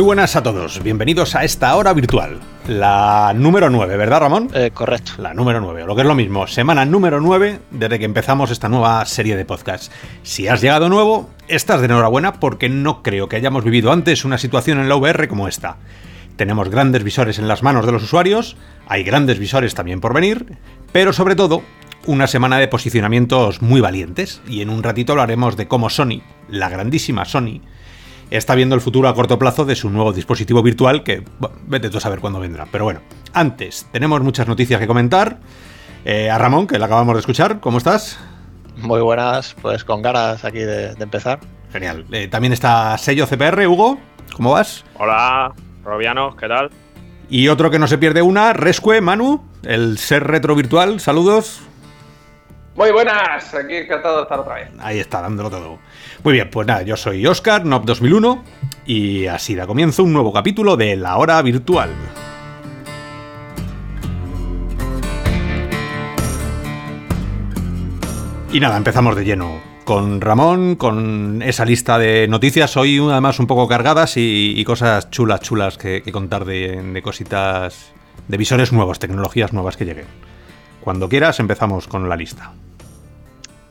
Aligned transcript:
Muy 0.00 0.06
buenas 0.06 0.34
a 0.34 0.42
todos, 0.42 0.82
bienvenidos 0.82 1.34
a 1.34 1.44
esta 1.44 1.76
hora 1.76 1.92
virtual, 1.92 2.40
la 2.66 3.34
número 3.36 3.68
9, 3.68 3.98
¿verdad 3.98 4.20
Ramón? 4.20 4.48
Eh, 4.54 4.70
correcto. 4.72 5.12
La 5.18 5.34
número 5.34 5.60
9, 5.60 5.82
o 5.82 5.86
lo 5.86 5.94
que 5.94 6.00
es 6.00 6.06
lo 6.06 6.14
mismo, 6.14 6.46
semana 6.46 6.86
número 6.86 7.20
9 7.20 7.58
desde 7.70 7.98
que 7.98 8.06
empezamos 8.06 8.50
esta 8.50 8.70
nueva 8.70 9.04
serie 9.04 9.36
de 9.36 9.44
podcasts. 9.44 9.90
Si 10.22 10.48
has 10.48 10.62
llegado 10.62 10.88
nuevo, 10.88 11.28
estás 11.48 11.80
de 11.80 11.84
enhorabuena 11.84 12.40
porque 12.40 12.70
no 12.70 13.02
creo 13.02 13.28
que 13.28 13.36
hayamos 13.36 13.62
vivido 13.62 13.92
antes 13.92 14.24
una 14.24 14.38
situación 14.38 14.80
en 14.80 14.88
la 14.88 14.96
VR 14.96 15.28
como 15.28 15.48
esta. 15.48 15.76
Tenemos 16.36 16.70
grandes 16.70 17.04
visores 17.04 17.38
en 17.38 17.46
las 17.46 17.62
manos 17.62 17.84
de 17.84 17.92
los 17.92 18.02
usuarios, 18.02 18.56
hay 18.88 19.04
grandes 19.04 19.38
visores 19.38 19.74
también 19.74 20.00
por 20.00 20.14
venir, 20.14 20.56
pero 20.92 21.12
sobre 21.12 21.36
todo 21.36 21.62
una 22.06 22.26
semana 22.26 22.56
de 22.56 22.68
posicionamientos 22.68 23.60
muy 23.60 23.82
valientes 23.82 24.40
y 24.48 24.62
en 24.62 24.70
un 24.70 24.82
ratito 24.82 25.12
hablaremos 25.12 25.58
de 25.58 25.68
cómo 25.68 25.90
Sony, 25.90 26.22
la 26.48 26.70
grandísima 26.70 27.26
Sony, 27.26 27.60
está 28.30 28.54
viendo 28.54 28.74
el 28.74 28.80
futuro 28.80 29.08
a 29.08 29.14
corto 29.14 29.38
plazo 29.38 29.64
de 29.64 29.74
su 29.74 29.90
nuevo 29.90 30.12
dispositivo 30.12 30.62
virtual 30.62 31.02
que 31.02 31.24
vete 31.66 31.90
tú 31.90 31.98
a 31.98 32.00
saber 32.00 32.20
cuándo 32.20 32.40
vendrá. 32.40 32.66
Pero 32.70 32.84
bueno, 32.84 33.00
antes, 33.32 33.86
tenemos 33.92 34.20
muchas 34.22 34.46
noticias 34.46 34.80
que 34.80 34.86
comentar. 34.86 35.38
Eh, 36.04 36.30
a 36.30 36.38
Ramón, 36.38 36.66
que 36.66 36.78
le 36.78 36.84
acabamos 36.84 37.14
de 37.14 37.20
escuchar, 37.20 37.60
¿cómo 37.60 37.78
estás? 37.78 38.18
Muy 38.76 39.00
buenas, 39.00 39.54
pues 39.60 39.84
con 39.84 40.00
ganas 40.00 40.44
aquí 40.44 40.60
de, 40.60 40.92
empezar. 40.98 41.40
Genial. 41.70 42.06
Eh, 42.10 42.28
también 42.28 42.52
está 42.52 42.96
sello 42.96 43.26
CPR, 43.26 43.66
Hugo, 43.66 43.98
¿cómo 44.34 44.52
vas? 44.52 44.84
Hola, 44.96 45.52
Robiano, 45.84 46.34
¿qué 46.36 46.48
tal? 46.48 46.70
Y 47.28 47.48
otro 47.48 47.70
que 47.70 47.78
no 47.78 47.86
se 47.86 47.98
pierde 47.98 48.22
una, 48.22 48.54
Rescue, 48.54 49.00
Manu, 49.00 49.44
el 49.62 49.98
ser 49.98 50.26
retro 50.26 50.54
virtual, 50.54 51.00
saludos. 51.00 51.60
Muy 52.80 52.92
buenas, 52.92 53.52
aquí 53.52 53.76
encantado 53.76 54.16
de 54.16 54.22
estar 54.22 54.40
otra 54.40 54.54
vez. 54.54 54.70
Ahí 54.78 54.98
está, 55.00 55.20
dándolo 55.20 55.50
todo. 55.50 55.78
Muy 56.24 56.32
bien, 56.32 56.48
pues 56.48 56.66
nada, 56.66 56.80
yo 56.80 56.96
soy 56.96 57.26
Oscar, 57.26 57.66
NOP 57.66 57.84
2001, 57.84 58.42
y 58.86 59.26
así 59.26 59.54
da 59.54 59.66
comienzo 59.66 60.02
un 60.02 60.14
nuevo 60.14 60.32
capítulo 60.32 60.78
de 60.78 60.96
La 60.96 61.18
Hora 61.18 61.42
Virtual. 61.42 61.90
Y 68.50 68.60
nada, 68.60 68.78
empezamos 68.78 69.14
de 69.14 69.26
lleno 69.26 69.60
con 69.84 70.22
Ramón, 70.22 70.76
con 70.76 71.42
esa 71.42 71.66
lista 71.66 71.98
de 71.98 72.28
noticias, 72.28 72.78
hoy 72.78 72.98
además 72.98 73.38
un 73.40 73.46
poco 73.46 73.68
cargadas 73.68 74.14
y, 74.16 74.64
cosas 74.64 75.10
chulas, 75.10 75.42
chulas 75.42 75.76
que, 75.76 76.00
contar 76.10 76.46
de, 76.46 77.02
cositas, 77.04 77.92
de 78.26 78.38
visores 78.38 78.72
nuevos, 78.72 78.98
tecnologías 78.98 79.52
nuevas 79.52 79.76
que 79.76 79.84
lleguen. 79.84 80.06
Cuando 80.80 81.10
quieras 81.10 81.40
empezamos 81.40 81.86
con 81.86 82.08
la 82.08 82.16
lista. 82.16 82.54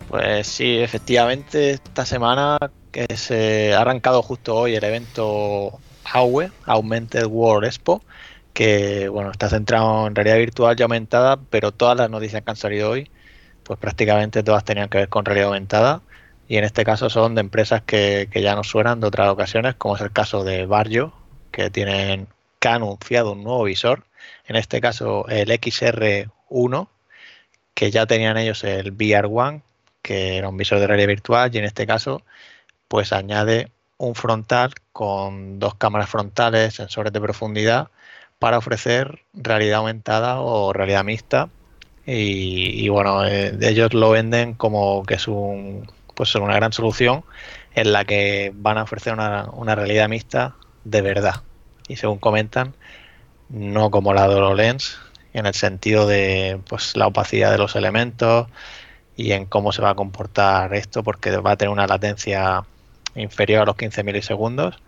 Pues 0.09 0.47
sí, 0.47 0.79
efectivamente, 0.79 1.69
esta 1.69 2.03
semana 2.03 2.57
que 2.91 3.05
se 3.15 3.75
ha 3.75 3.81
arrancado 3.81 4.23
justo 4.23 4.55
hoy 4.55 4.73
el 4.73 4.83
evento 4.83 5.79
AUE, 6.03 6.51
Augmented 6.65 7.25
World 7.27 7.67
Expo, 7.67 8.01
que 8.53 9.07
bueno, 9.09 9.29
está 9.31 9.49
centrado 9.49 10.07
en 10.07 10.15
realidad 10.15 10.37
virtual 10.37 10.75
y 10.79 10.81
aumentada, 10.81 11.37
pero 11.51 11.71
todas 11.71 11.95
las 11.95 12.09
noticias 12.09 12.41
que 12.41 12.49
han 12.49 12.57
salido 12.57 12.89
hoy, 12.89 13.11
pues 13.63 13.77
prácticamente 13.79 14.41
todas 14.41 14.65
tenían 14.65 14.89
que 14.89 14.97
ver 14.97 15.09
con 15.09 15.25
realidad 15.25 15.49
aumentada. 15.49 16.01
Y 16.47 16.57
en 16.57 16.63
este 16.63 16.83
caso 16.83 17.11
son 17.11 17.35
de 17.35 17.41
empresas 17.41 17.83
que, 17.83 18.27
ya 18.33 18.55
nos 18.55 18.67
suenan 18.67 19.01
de 19.01 19.07
otras 19.07 19.29
ocasiones, 19.29 19.75
como 19.75 19.95
es 19.95 20.01
el 20.01 20.11
caso 20.11 20.43
de 20.43 20.65
Barrio, 20.65 21.13
que 21.51 21.69
tienen 21.69 22.27
que 22.59 22.67
ha 22.67 22.75
anunciado 22.75 23.33
un 23.33 23.43
nuevo 23.43 23.63
visor, 23.65 24.05
en 24.47 24.55
este 24.55 24.81
caso 24.81 25.27
el 25.29 25.49
XR1, 25.49 26.87
que 27.75 27.91
ya 27.91 28.07
tenían 28.07 28.37
ellos 28.37 28.63
el 28.63 28.91
VR 28.91 29.27
One, 29.31 29.61
que 30.09 30.37
era 30.37 30.49
un 30.49 30.57
visor 30.57 30.79
de 30.79 30.87
realidad 30.87 31.07
virtual, 31.07 31.51
y 31.53 31.59
en 31.59 31.65
este 31.65 31.85
caso, 31.85 32.23
pues 32.87 33.13
añade 33.13 33.71
un 33.97 34.15
frontal 34.15 34.73
con 34.91 35.59
dos 35.59 35.75
cámaras 35.75 36.09
frontales, 36.09 36.73
sensores 36.73 37.13
de 37.13 37.21
profundidad, 37.21 37.89
para 38.39 38.57
ofrecer 38.57 39.19
realidad 39.35 39.79
aumentada 39.81 40.39
o 40.39 40.73
realidad 40.73 41.03
mixta. 41.03 41.49
Y, 42.07 42.89
bueno, 42.89 43.23
eh, 43.23 43.55
ellos 43.61 43.93
lo 43.93 44.09
venden 44.09 44.55
como 44.55 45.03
que 45.05 45.13
es 45.13 45.27
un, 45.27 45.87
pues 46.15 46.33
una 46.33 46.55
gran 46.55 46.73
solución 46.73 47.23
en 47.75 47.93
la 47.93 48.03
que 48.03 48.51
van 48.55 48.79
a 48.79 48.83
ofrecer 48.83 49.13
una, 49.13 49.45
una 49.53 49.75
realidad 49.75 50.09
mixta 50.09 50.55
de 50.85 51.01
verdad. 51.03 51.43
Y 51.87 51.97
según 51.97 52.17
comentan, 52.17 52.73
no 53.49 53.91
como 53.91 54.15
la 54.15 54.27
de 54.27 54.33
HoloLens, 54.33 54.97
en 55.33 55.45
el 55.45 55.53
sentido 55.53 56.07
de 56.07 56.59
pues, 56.67 56.97
la 56.97 57.05
opacidad 57.05 57.51
de 57.51 57.59
los 57.59 57.75
elementos, 57.75 58.47
y 59.19 59.33
en 59.33 59.45
cómo 59.47 59.73
se 59.73 59.81
va 59.81 59.89
a 59.89 59.95
comportar 59.95 60.73
esto, 60.73 61.03
porque 61.03 61.35
va 61.35 61.51
a 61.51 61.57
tener 61.57 61.73
una 61.73 61.85
latencia 61.85 62.63
inferior 63.15 63.63
a 63.63 63.65
los 63.65 63.75
15 63.75 64.01
milisegundos, 64.03 64.81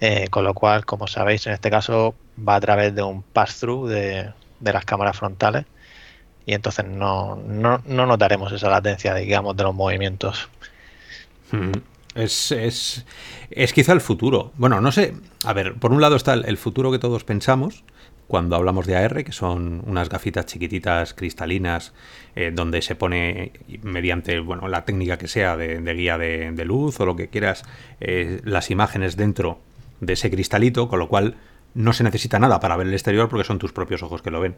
eh, 0.00 0.28
con 0.30 0.44
lo 0.44 0.54
cual, 0.54 0.86
como 0.86 1.08
sabéis, 1.08 1.44
en 1.48 1.54
este 1.54 1.68
caso 1.68 2.14
va 2.38 2.54
a 2.54 2.60
través 2.60 2.94
de 2.94 3.02
un 3.02 3.24
pass-through 3.24 3.88
de, 3.88 4.32
las 4.60 4.84
cámaras 4.84 5.16
frontales 5.18 5.66
y 6.46 6.54
entonces 6.54 6.84
no, 6.84 7.34
no, 7.34 7.80
notaremos 7.84 8.52
esa 8.52 8.70
latencia, 8.70 9.12
digamos, 9.16 9.56
de 9.56 9.64
los 9.64 9.74
movimientos. 9.74 10.48
Hmm. 11.50 11.72
Es, 12.14 12.52
es, 12.52 13.04
es, 13.50 13.72
quizá 13.72 13.92
el 13.92 14.00
futuro. 14.00 14.52
Bueno, 14.56 14.80
no 14.80 14.92
sé. 14.92 15.14
A 15.44 15.52
ver, 15.52 15.74
por 15.74 15.90
un 15.90 16.00
lado 16.00 16.14
está 16.14 16.34
el 16.34 16.58
futuro 16.58 16.92
que 16.92 17.00
todos 17.00 17.24
pensamos, 17.24 17.82
cuando 18.28 18.56
hablamos 18.56 18.86
de 18.86 18.94
AR, 18.94 19.24
que 19.24 19.32
son 19.32 19.82
unas 19.86 20.10
gafitas 20.10 20.46
chiquititas 20.46 21.14
cristalinas 21.14 21.94
eh, 22.36 22.52
donde 22.54 22.82
se 22.82 22.94
pone 22.94 23.52
mediante 23.82 24.38
bueno, 24.40 24.68
la 24.68 24.84
técnica 24.84 25.16
que 25.16 25.26
sea 25.26 25.56
de, 25.56 25.80
guía 25.94 26.18
de, 26.18 26.64
luz 26.66 27.00
o 27.00 27.06
lo 27.06 27.16
que 27.16 27.28
quieras, 27.28 27.64
eh, 28.00 28.40
las 28.44 28.70
imágenes 28.70 29.16
dentro 29.16 29.60
de 30.00 30.12
ese 30.12 30.30
cristalito, 30.30 30.88
con 30.88 30.98
lo 30.98 31.08
cual 31.08 31.36
no 31.74 31.94
se 31.94 32.04
necesita 32.04 32.38
nada 32.38 32.60
para 32.60 32.76
ver 32.76 32.86
el 32.86 32.92
exterior 32.92 33.30
porque 33.30 33.44
son 33.44 33.58
tus 33.58 33.72
propios 33.72 34.02
ojos 34.02 34.20
que 34.20 34.30
lo 34.30 34.40
ven. 34.40 34.56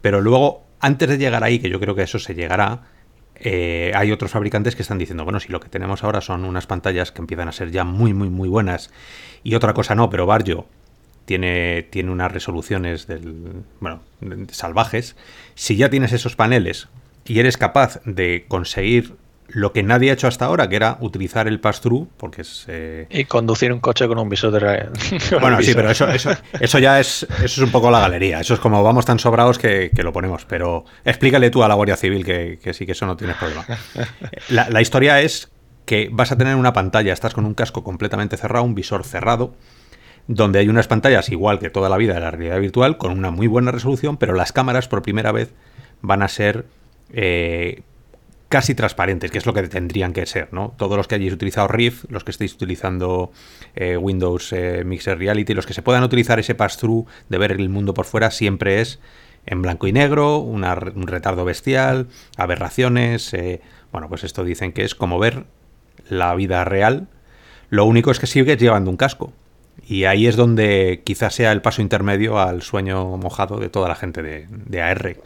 Pero 0.00 0.20
luego, 0.20 0.64
antes 0.80 1.08
de 1.08 1.16
llegar 1.16 1.44
ahí, 1.44 1.60
que 1.60 1.70
yo 1.70 1.78
creo 1.78 1.94
que 1.94 2.02
eso 2.02 2.18
se 2.18 2.34
llegará, 2.34 2.88
eh, 3.36 3.92
hay 3.94 4.10
otros 4.10 4.32
fabricantes 4.32 4.74
que 4.74 4.82
están 4.82 4.98
diciendo, 4.98 5.22
bueno, 5.22 5.38
si 5.38 5.52
lo 5.52 5.60
que 5.60 5.68
tenemos 5.68 6.02
ahora 6.02 6.20
son 6.20 6.44
unas 6.44 6.66
pantallas 6.66 7.12
que 7.12 7.20
empiezan 7.20 7.48
a 7.48 7.52
ser 7.52 7.70
ya 7.70 7.84
muy, 7.84 8.14
muy, 8.14 8.30
muy 8.30 8.48
buenas 8.48 8.90
y 9.44 9.54
otra 9.54 9.74
cosa 9.74 9.94
no, 9.94 10.10
pero 10.10 10.26
Barrio 10.26 10.66
tiene, 11.24 11.82
tiene 11.90 12.10
unas 12.10 12.32
resoluciones 12.32 13.06
del, 13.06 13.64
bueno, 13.80 14.02
salvajes. 14.50 15.16
Si 15.54 15.76
ya 15.76 15.90
tienes 15.90 16.12
esos 16.12 16.36
paneles 16.36 16.88
y 17.24 17.38
eres 17.38 17.56
capaz 17.56 18.00
de 18.04 18.44
conseguir 18.48 19.14
lo 19.48 19.72
que 19.72 19.82
nadie 19.82 20.10
ha 20.10 20.14
hecho 20.14 20.28
hasta 20.28 20.46
ahora, 20.46 20.68
que 20.68 20.76
era 20.76 20.96
utilizar 21.00 21.46
el 21.46 21.60
pass-through, 21.60 22.08
porque 22.16 22.40
es... 22.40 22.64
Eh, 22.68 23.06
y 23.10 23.24
conducir 23.24 23.72
un 23.72 23.80
coche 23.80 24.08
con 24.08 24.18
un 24.18 24.28
visor 24.28 24.52
de... 24.52 24.88
bueno, 25.40 25.60
sí, 25.60 25.74
pero 25.74 25.90
eso, 25.90 26.08
eso, 26.08 26.30
eso 26.58 26.78
ya 26.78 26.98
es, 26.98 27.24
eso 27.24 27.44
es 27.44 27.58
un 27.58 27.70
poco 27.70 27.90
la 27.90 28.00
galería. 28.00 28.40
Eso 28.40 28.54
es 28.54 28.60
como 28.60 28.82
vamos 28.82 29.04
tan 29.04 29.18
sobrados 29.18 29.58
que, 29.58 29.90
lo 29.94 30.12
ponemos. 30.12 30.46
Pero 30.46 30.84
explícale 31.04 31.50
tú 31.50 31.62
a 31.62 31.68
la 31.68 31.74
Guardia 31.74 31.96
Civil 31.96 32.24
que, 32.24 32.58
sí, 32.72 32.86
que 32.86 32.92
eso 32.92 33.04
no 33.04 33.16
tienes 33.16 33.36
problema. 33.36 33.66
La, 34.48 34.70
la 34.70 34.80
historia 34.80 35.20
es 35.20 35.50
que 35.84 36.08
vas 36.10 36.32
a 36.32 36.38
tener 36.38 36.56
una 36.56 36.72
pantalla, 36.72 37.12
estás 37.12 37.34
con 37.34 37.44
un 37.44 37.54
casco 37.54 37.84
completamente 37.84 38.36
cerrado, 38.36 38.64
un 38.64 38.74
visor 38.74 39.04
cerrado, 39.04 39.54
donde 40.28 40.58
hay 40.58 40.68
unas 40.68 40.88
pantallas 40.88 41.28
igual 41.30 41.58
que 41.58 41.70
toda 41.70 41.88
la 41.88 41.96
vida 41.96 42.14
de 42.14 42.20
la 42.20 42.30
realidad 42.30 42.60
virtual, 42.60 42.96
con 42.96 43.12
una 43.12 43.30
muy 43.30 43.46
buena 43.46 43.70
resolución, 43.70 44.16
pero 44.16 44.34
las 44.34 44.52
cámaras 44.52 44.88
por 44.88 45.02
primera 45.02 45.32
vez 45.32 45.52
van 46.00 46.22
a 46.22 46.28
ser 46.28 46.66
eh, 47.12 47.82
casi 48.48 48.74
transparentes, 48.74 49.30
que 49.30 49.38
es 49.38 49.46
lo 49.46 49.54
que 49.54 49.62
tendrían 49.64 50.12
que 50.12 50.26
ser, 50.26 50.52
¿no? 50.52 50.74
Todos 50.76 50.96
los 50.96 51.08
que 51.08 51.14
hayáis 51.14 51.32
utilizado 51.32 51.68
Rift, 51.68 52.04
los 52.10 52.24
que 52.24 52.30
estéis 52.30 52.54
utilizando 52.54 53.32
eh, 53.74 53.96
Windows 53.96 54.52
eh, 54.52 54.84
Mixer 54.84 55.18
Reality, 55.18 55.54
los 55.54 55.66
que 55.66 55.74
se 55.74 55.82
puedan 55.82 56.02
utilizar 56.02 56.38
ese 56.38 56.54
pass-through 56.54 57.06
de 57.28 57.38
ver 57.38 57.52
el 57.52 57.68
mundo 57.68 57.94
por 57.94 58.04
fuera, 58.04 58.30
siempre 58.30 58.80
es 58.80 59.00
en 59.44 59.60
blanco 59.60 59.88
y 59.88 59.92
negro, 59.92 60.38
un 60.38 60.62
retardo 61.08 61.44
bestial, 61.44 62.06
aberraciones, 62.36 63.34
bueno, 63.90 64.08
pues 64.08 64.22
esto 64.22 64.44
dicen 64.44 64.72
que 64.72 64.84
es 64.84 64.94
como 64.94 65.18
ver 65.18 65.46
la 66.08 66.32
vida 66.36 66.64
real. 66.64 67.08
Lo 67.70 67.84
único 67.86 68.12
es 68.12 68.20
que 68.20 68.28
sigues 68.28 68.58
llevando 68.58 68.88
un 68.88 68.96
casco. 68.96 69.32
Y 69.86 70.04
ahí 70.04 70.26
es 70.26 70.36
donde 70.36 71.02
quizás 71.04 71.34
sea 71.34 71.52
el 71.52 71.62
paso 71.62 71.82
intermedio 71.82 72.38
al 72.38 72.62
sueño 72.62 73.16
mojado 73.16 73.58
de 73.58 73.68
toda 73.68 73.88
la 73.88 73.94
gente 73.94 74.22
de, 74.22 74.82
AR. 74.82 75.16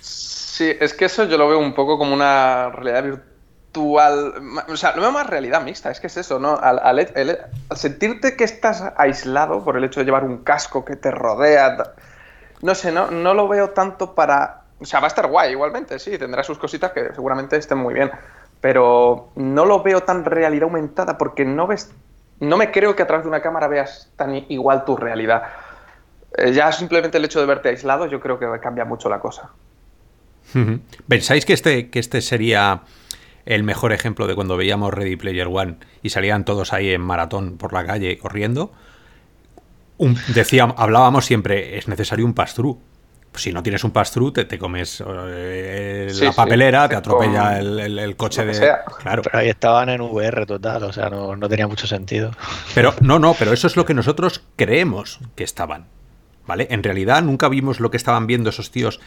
Sí, 0.00 0.72
es 0.80 0.94
que 0.94 1.04
eso 1.04 1.24
yo 1.24 1.36
lo 1.36 1.48
veo 1.48 1.58
un 1.58 1.74
poco 1.74 1.98
como 1.98 2.14
una 2.14 2.70
realidad 2.70 3.04
virtual. 3.04 4.34
O 4.68 4.76
sea, 4.76 4.96
lo 4.96 5.02
veo 5.02 5.12
más 5.12 5.26
realidad 5.26 5.62
mixta, 5.62 5.90
es 5.90 6.00
que 6.00 6.06
es 6.06 6.16
eso, 6.16 6.38
¿no? 6.38 6.56
Al, 6.56 7.06
sentirte 7.76 8.34
que 8.34 8.44
estás 8.44 8.82
aislado 8.96 9.62
por 9.62 9.76
el 9.76 9.84
hecho 9.84 10.00
de 10.00 10.06
llevar 10.06 10.24
un 10.24 10.38
casco 10.38 10.84
que 10.84 10.96
te 10.96 11.10
rodea. 11.10 11.76
No 12.62 12.74
sé, 12.74 12.90
no, 12.90 13.10
no 13.10 13.34
lo 13.34 13.46
veo 13.46 13.70
tanto 13.70 14.14
para. 14.14 14.62
O 14.80 14.84
sea, 14.84 15.00
va 15.00 15.06
a 15.06 15.08
estar 15.08 15.26
guay 15.26 15.52
igualmente, 15.52 15.98
sí, 15.98 16.16
tendrá 16.18 16.42
sus 16.44 16.58
cositas 16.58 16.92
que 16.92 17.12
seguramente 17.14 17.56
estén 17.56 17.78
muy 17.78 17.94
bien. 17.94 18.10
Pero 18.60 19.30
no 19.36 19.64
lo 19.64 19.82
veo 19.82 20.00
tan 20.00 20.24
realidad 20.24 20.64
aumentada 20.64 21.18
porque 21.18 21.44
no 21.44 21.66
ves 21.66 21.92
no 22.40 22.56
me 22.56 22.70
creo 22.70 22.94
que 22.94 23.02
a 23.02 23.06
través 23.06 23.24
de 23.24 23.28
una 23.28 23.40
cámara 23.40 23.68
veas 23.68 24.10
tan 24.16 24.34
igual 24.48 24.84
tu 24.84 24.96
realidad. 24.96 25.42
Eh, 26.36 26.52
ya 26.52 26.70
simplemente 26.72 27.18
el 27.18 27.24
hecho 27.24 27.40
de 27.40 27.46
verte 27.46 27.68
aislado, 27.68 28.06
yo 28.06 28.20
creo 28.20 28.38
que 28.38 28.46
cambia 28.60 28.84
mucho 28.84 29.08
la 29.08 29.20
cosa. 29.20 29.50
¿Pensáis 31.08 31.44
que 31.44 31.52
este, 31.52 31.90
que 31.90 31.98
este 31.98 32.22
sería 32.22 32.82
el 33.44 33.62
mejor 33.62 33.92
ejemplo 33.92 34.26
de 34.26 34.34
cuando 34.34 34.56
veíamos 34.56 34.94
Ready 34.94 35.16
Player 35.16 35.46
One 35.46 35.76
y 36.02 36.10
salían 36.10 36.44
todos 36.44 36.72
ahí 36.72 36.90
en 36.90 37.02
maratón 37.02 37.58
por 37.58 37.72
la 37.72 37.84
calle 37.84 38.18
corriendo? 38.18 38.72
hablábamos 40.76 41.26
siempre, 41.26 41.76
es 41.76 41.88
necesario 41.88 42.24
un 42.24 42.34
pass-through. 42.34 42.78
Pues 43.30 43.42
si 43.42 43.52
no 43.52 43.62
tienes 43.62 43.84
un 43.84 43.90
pass-through, 43.90 44.32
te, 44.32 44.44
te 44.46 44.58
comes 44.58 45.02
eh, 45.06 46.08
Sí, 46.10 46.24
la 46.24 46.32
sí, 46.32 46.36
papelera, 46.36 46.88
te 46.88 46.94
con 46.94 46.98
atropella 46.98 47.58
el, 47.58 47.78
el- 47.78 47.98
el 47.98 48.16
coche 48.16 48.44
de. 48.44 48.54
sea. 48.54 48.84
Claro. 49.02 49.22
Pero 49.22 49.38
ahí 49.38 49.48
estaban 49.48 49.88
en 49.90 50.00
VR 50.00 50.46
total, 50.46 50.82
o 50.84 50.92
sea, 50.92 51.10
no, 51.10 51.36
no 51.36 51.48
tenía 51.48 51.66
mucho 51.68 51.86
sentido. 51.86 52.30
Pero 52.74 52.94
no, 53.00 53.18
no, 53.18 53.34
pero 53.38 53.52
eso 53.52 53.66
es 53.66 53.76
lo 53.76 53.84
que 53.84 53.94
nosotros 53.94 54.42
creemos 54.56 55.20
que 55.36 55.44
estaban. 55.44 55.86
¿Vale? 56.46 56.66
En 56.70 56.82
realidad 56.82 57.22
nunca 57.22 57.48
vimos 57.50 57.78
lo 57.78 57.90
que 57.90 57.98
estaban 57.98 58.26
viendo 58.26 58.48
esos 58.48 58.70
tíos. 58.70 59.00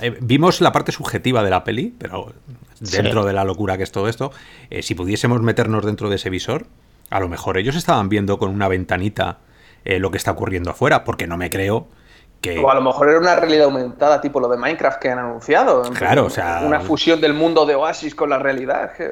Eh, 0.00 0.16
vimos 0.20 0.60
la 0.60 0.70
parte 0.70 0.92
subjetiva 0.92 1.42
de 1.42 1.50
la 1.50 1.64
peli, 1.64 1.92
pero 1.98 2.32
dentro 2.78 3.22
Sí. 3.22 3.26
de 3.26 3.32
la 3.32 3.42
locura 3.42 3.76
que 3.76 3.82
es 3.82 3.90
todo 3.90 4.08
esto, 4.08 4.30
eh, 4.70 4.80
si 4.82 4.94
pudiésemos 4.94 5.42
meternos 5.42 5.84
dentro 5.84 6.08
de 6.08 6.16
ese 6.16 6.30
visor, 6.30 6.66
a 7.10 7.18
lo 7.18 7.28
mejor 7.28 7.58
ellos 7.58 7.74
estaban 7.74 8.08
viendo 8.08 8.38
con 8.38 8.50
una 8.50 8.68
ventanita 8.68 9.38
eh, 9.84 9.98
lo 9.98 10.12
que 10.12 10.18
está 10.18 10.30
ocurriendo 10.30 10.70
afuera, 10.70 11.02
porque 11.02 11.26
no 11.26 11.36
me 11.36 11.50
creo 11.50 11.88
que... 12.44 12.58
O 12.58 12.70
a 12.70 12.74
lo 12.74 12.80
mejor 12.82 13.08
era 13.08 13.18
una 13.18 13.34
realidad 13.36 13.64
aumentada, 13.64 14.20
tipo 14.20 14.38
lo 14.40 14.48
de 14.48 14.56
Minecraft 14.56 15.00
que 15.00 15.10
han 15.10 15.18
anunciado. 15.18 15.84
En 15.86 15.94
Claro, 15.94 16.26
o 16.26 16.30
sea- 16.30 16.62
Una 16.64 16.80
fusión 16.80 17.20
del 17.20 17.34
mundo 17.34 17.64
de 17.66 17.74
Oasis 17.74 18.14
con 18.14 18.30
la 18.30 18.38
realidad. 18.38 18.92
que- 18.96 19.10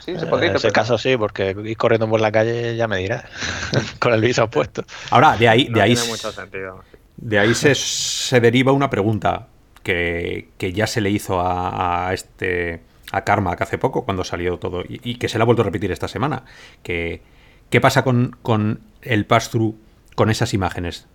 Sí, 0.00 0.12
se 0.16 0.24
En 0.24 0.28
podría 0.30 0.48
ese 0.50 0.56
interpretar. 0.58 0.72
caso 0.72 0.98
sí, 0.98 1.16
porque 1.16 1.56
ir 1.64 1.76
corriendo 1.76 2.08
por 2.08 2.20
la 2.20 2.30
calle 2.30 2.76
ya 2.76 2.86
me 2.88 2.98
dirás, 2.98 3.24
con 3.98 4.12
el 4.12 4.20
visor 4.20 4.48
puesto. 4.50 4.84
Ahora, 5.10 5.36
de 5.36 5.48
ahí, 5.48 5.68
No 5.68 5.76
de 5.76 5.82
ahí, 5.82 5.94
tiene 5.94 6.08
mucho 6.10 6.30
sentido. 6.32 6.84
de 7.16 7.38
ahí 7.38 7.54
se, 7.54 7.74
se 7.74 8.40
deriva 8.40 8.72
una 8.72 8.90
pregunta 8.90 9.46
que, 9.82 10.48
que 10.58 10.72
ya 10.72 10.86
se 10.86 11.00
le 11.00 11.10
hizo 11.10 11.40
a, 11.40 12.08
a 12.08 12.12
este 12.14 12.82
a 13.12 13.24
Carmack 13.24 13.62
hace 13.62 13.76
poco 13.78 14.04
cuando 14.04 14.22
salió 14.22 14.58
todo 14.58 14.82
y, 14.82 15.00
y 15.02 15.16
que 15.16 15.28
se 15.28 15.36
le 15.38 15.42
ha 15.42 15.44
vuelto 15.44 15.62
a 15.62 15.64
repetir 15.64 15.90
esta 15.90 16.06
semana 16.06 16.44
que 16.84 17.22
qué 17.70 17.80
pasa 17.80 18.04
con, 18.04 18.36
con 18.42 18.80
el 19.02 19.24
pass 19.26 19.50
through 19.50 19.74
con 20.14 20.30
esas 20.30 20.54
imágenes 20.54 21.08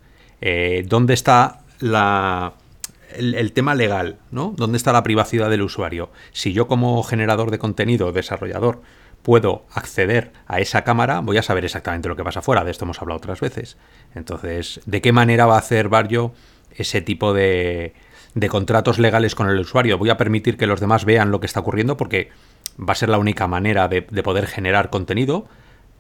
Eh, 0.48 0.86
dónde 0.86 1.16
está 1.16 1.62
la 1.80 2.54
el, 3.16 3.52
tema 3.52 3.74
legal, 3.74 4.20
¿no? 4.30 4.54
¿Dónde 4.56 4.78
está 4.78 4.94
la 4.94 5.02
privacidad 5.02 5.50
del 5.50 5.64
usuario? 5.64 6.12
Si 6.34 6.54
yo 6.54 6.68
como 6.68 7.02
generador 7.02 7.50
de 7.50 7.58
contenido, 7.58 8.12
desarrollador, 8.12 8.84
puedo 9.24 9.66
acceder 9.74 10.34
a 10.46 10.60
esa 10.60 10.84
cámara, 10.84 11.22
voy 11.22 11.38
a 11.40 11.42
saber 11.42 11.66
exactamente 11.66 12.10
lo 12.10 12.16
que 12.16 12.24
pasa 12.24 12.42
afuera. 12.42 12.64
De 12.64 12.70
esto 12.70 12.86
hemos 12.86 13.02
hablado 13.02 13.18
otras 13.18 13.40
veces. 13.40 13.78
Entonces, 14.14 14.82
¿de 14.86 15.02
qué 15.02 15.12
manera 15.12 15.48
va 15.48 15.56
a 15.56 15.60
hacer 15.60 15.90
Barrio 15.90 16.32
ese 16.76 17.02
tipo 17.02 17.34
de, 17.34 17.96
de 18.36 18.48
contratos 18.48 19.00
legales 19.00 19.34
con 19.34 19.50
el 19.50 19.58
usuario? 19.58 19.98
Voy 19.98 20.12
a 20.12 20.18
permitir 20.18 20.58
que 20.58 20.68
los 20.68 20.80
demás 20.80 21.06
vean 21.06 21.32
lo 21.32 21.40
que 21.40 21.48
está 21.48 21.62
ocurriendo 21.62 21.98
porque 21.98 22.30
va 22.80 22.94
a 22.94 22.96
ser 22.96 23.10
la 23.10 23.18
única 23.18 23.48
manera 23.48 23.88
de, 23.88 24.06
de 24.12 24.22
poder 24.22 24.46
generar 24.46 24.92
contenido 24.92 25.48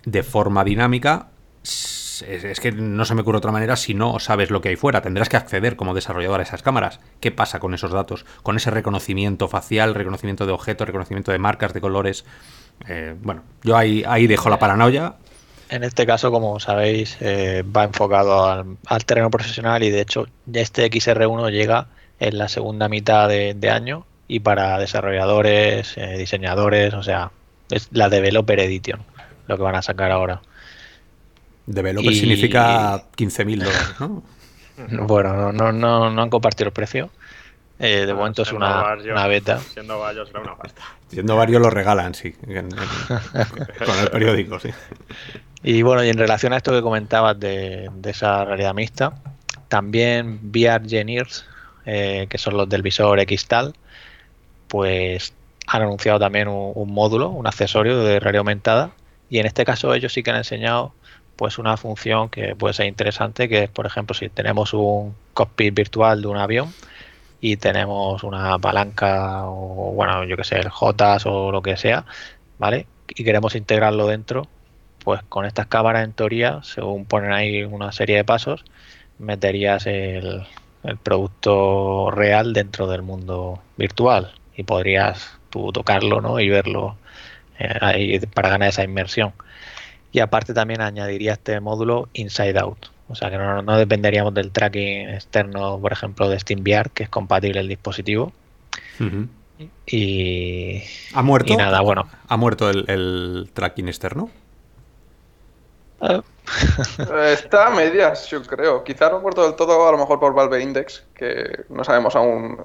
de 0.05 0.21
forma 0.21 0.63
dinámica. 0.63 1.29
Es, 2.21 2.59
que 2.59 2.71
no 2.71 3.05
se 3.05 3.15
me 3.15 3.21
ocurre 3.21 3.37
otra 3.37 3.51
manera 3.51 3.75
si 3.75 3.93
no 3.93 4.19
sabes 4.19 4.49
lo 4.49 4.61
que 4.61 4.69
hay 4.69 4.75
fuera. 4.75 5.01
Tendrás 5.01 5.29
que 5.29 5.37
acceder 5.37 5.75
como 5.75 5.93
desarrollador 5.93 6.39
a 6.39 6.43
esas 6.43 6.61
cámaras. 6.61 6.99
¿Qué 7.19 7.31
pasa 7.31 7.59
con 7.59 7.73
esos 7.73 7.91
datos? 7.91 8.25
Con 8.43 8.57
ese 8.57 8.71
reconocimiento 8.71 9.47
facial, 9.47 9.95
reconocimiento 9.95 10.45
de 10.45 10.51
objetos, 10.51 10.87
reconocimiento 10.87 11.31
de 11.31 11.39
marcas, 11.39 11.73
de 11.73 11.81
colores. 11.81 12.25
Eh, 12.87 13.15
bueno, 13.21 13.43
yo 13.63 13.77
ahí, 13.77 14.03
ahí 14.07 14.27
dejo 14.27 14.49
la 14.49 14.59
paranoia. 14.59 15.15
En 15.69 15.83
este 15.83 16.05
caso, 16.05 16.31
como 16.31 16.59
sabéis, 16.59 17.17
eh, 17.21 17.63
va 17.63 17.85
enfocado 17.85 18.45
al, 18.85 19.05
terreno 19.05 19.31
profesional 19.31 19.81
y 19.83 19.89
de 19.89 20.01
hecho 20.01 20.27
ya 20.45 20.61
este 20.61 20.89
XR1 20.91 21.51
llega 21.51 21.87
en 22.19 22.37
la 22.37 22.47
segunda 22.47 22.87
mitad 22.87 23.27
de, 23.27 23.55
de 23.55 23.69
año 23.71 24.05
y 24.27 24.39
para 24.39 24.77
desarrolladores, 24.77 25.97
eh, 25.97 26.17
diseñadores, 26.17 26.93
o 26.93 27.03
sea, 27.03 27.31
es 27.69 27.89
la 27.91 28.09
Developer 28.09 28.59
Edition, 28.59 29.01
lo 29.47 29.57
que 29.57 29.63
van 29.63 29.75
a 29.75 29.81
sacar 29.81 30.11
ahora. 30.11 30.41
Developer 31.65 32.11
Y- 32.11 32.15
significa 32.19 33.03
15.000 33.17 33.59
dólares, 33.59 33.95
¿no? 33.99 34.23
Bueno, 35.07 35.33
no, 35.53 35.53
no, 35.53 35.71
no, 35.71 36.09
no 36.11 36.21
han 36.21 36.29
compartido 36.29 36.67
el 36.67 36.73
precio. 36.73 37.09
Eh, 37.79 38.05
de 38.05 38.11
Ah, 38.11 38.15
momento 38.15 38.41
es 38.43 38.51
una, 38.51 38.95
una 39.09 39.27
beta. 39.27 39.59
Siendo 39.59 39.99
Barrio 39.99 40.25
será 40.25 40.41
una 40.41 40.55
pasta. 40.55 40.81
Siendo 41.09 41.35
varios 41.37 41.61
lo 41.61 41.69
regalan, 41.69 42.13
sí. 42.13 42.35
en- 42.47 42.57
en- 42.57 42.67
con 43.85 43.99
el 44.01 44.09
periódico, 44.11 44.59
sí. 44.59 44.69
Y 45.63 45.81
bueno, 45.81 46.03
y 46.03 46.09
en 46.09 46.17
relación 46.17 46.51
a 46.53 46.57
esto 46.57 46.71
que 46.73 46.81
comentabas 46.81 47.39
de, 47.39 47.89
de 47.93 48.09
esa 48.11 48.43
realidad 48.45 48.73
mixta, 48.73 49.13
también 49.69 50.39
VR 50.43 50.83
Engineers, 50.83 51.45
eh, 51.85 52.27
que 52.29 52.37
son 52.37 52.55
los 52.57 52.67
del 52.69 52.81
visor 52.81 53.19
Xtal, 53.21 53.73
pues 54.67 55.33
han 55.67 55.81
anunciado 55.83 56.19
también 56.19 56.47
un, 56.47 56.71
un 56.75 56.93
módulo, 56.93 57.29
un 57.29 57.47
accesorio 57.47 57.97
de 58.03 58.19
realidad 58.19 58.39
aumentada. 58.41 58.91
Y 59.29 59.39
en 59.39 59.45
este 59.45 59.65
caso 59.65 59.93
ellos 59.93 60.13
sí 60.13 60.21
que 60.21 60.31
han 60.31 60.37
enseñado 60.37 60.93
pues 61.35 61.57
una 61.57 61.77
función 61.77 62.29
que 62.29 62.55
puede 62.55 62.73
ser 62.73 62.87
interesante, 62.87 63.49
que 63.49 63.63
es, 63.63 63.69
por 63.69 63.85
ejemplo, 63.85 64.13
si 64.13 64.29
tenemos 64.29 64.73
un 64.73 65.15
cockpit 65.33 65.73
virtual 65.73 66.21
de 66.21 66.27
un 66.27 66.37
avión 66.37 66.73
y 67.41 67.57
tenemos 67.57 68.23
una 68.23 68.57
palanca 68.59 69.45
o, 69.45 69.93
bueno, 69.93 70.23
yo 70.25 70.37
que 70.37 70.43
sé, 70.43 70.57
el 70.59 70.69
JAS 70.69 71.25
o 71.25 71.51
lo 71.51 71.61
que 71.61 71.77
sea, 71.77 72.05
¿vale? 72.57 72.87
Y 73.09 73.23
queremos 73.23 73.55
integrarlo 73.55 74.07
dentro, 74.07 74.47
pues 75.03 75.21
con 75.29 75.45
estas 75.45 75.67
cámaras 75.67 76.05
en 76.05 76.13
teoría, 76.13 76.61
según 76.63 77.05
ponen 77.05 77.31
ahí 77.33 77.63
una 77.63 77.91
serie 77.91 78.17
de 78.17 78.23
pasos, 78.23 78.65
meterías 79.19 79.85
el, 79.87 80.45
el 80.83 80.97
producto 80.97 82.11
real 82.11 82.53
dentro 82.53 82.87
del 82.87 83.01
mundo 83.01 83.61
virtual 83.77 84.33
y 84.55 84.63
podrías 84.63 85.37
tú 85.49 85.71
tocarlo 85.71 86.21
¿no? 86.21 86.39
y 86.39 86.49
verlo 86.49 86.97
eh, 87.59 87.77
ahí 87.81 88.19
para 88.19 88.49
ganar 88.49 88.69
esa 88.69 88.83
inmersión. 88.83 89.33
Y 90.15 90.21
aparte 90.21 90.53
también 90.53 90.79
añadiría 90.79 91.33
este 91.33 91.59
módulo 91.59 92.07
Inside 92.13 92.57
Out. 92.57 92.85
O 93.09 93.15
sea 93.15 93.29
que 93.29 93.37
no, 93.37 93.61
no 93.61 93.77
dependeríamos 93.77 94.33
del 94.33 94.49
tracking 94.49 95.09
externo, 95.09 95.77
por 95.77 95.91
ejemplo, 95.91 96.29
de 96.29 96.39
SteamVR, 96.39 96.89
que 96.91 97.03
es 97.03 97.09
compatible 97.09 97.59
el 97.59 97.67
dispositivo. 97.67 98.31
Y, 99.85 100.81
¿Ha 101.13 101.21
muerto? 101.21 101.51
y 101.51 101.57
nada, 101.57 101.81
bueno. 101.81 102.07
¿Ha 102.29 102.37
muerto 102.37 102.69
el, 102.69 102.85
el 102.87 103.49
tracking 103.53 103.89
externo? 103.89 104.29
Eh, 105.99 106.21
Está 107.33 107.67
a 107.67 107.71
medias, 107.71 108.29
yo 108.29 108.41
creo. 108.41 108.85
Quizá 108.85 109.09
no 109.09 109.19
muerto 109.19 109.43
del 109.43 109.55
todo, 109.55 109.85
a 109.85 109.91
lo 109.91 109.97
mejor 109.97 110.21
por 110.21 110.33
Valve 110.33 110.61
Index, 110.61 111.03
que 111.13 111.65
no 111.67 111.83
sabemos 111.83 112.15
aún 112.15 112.57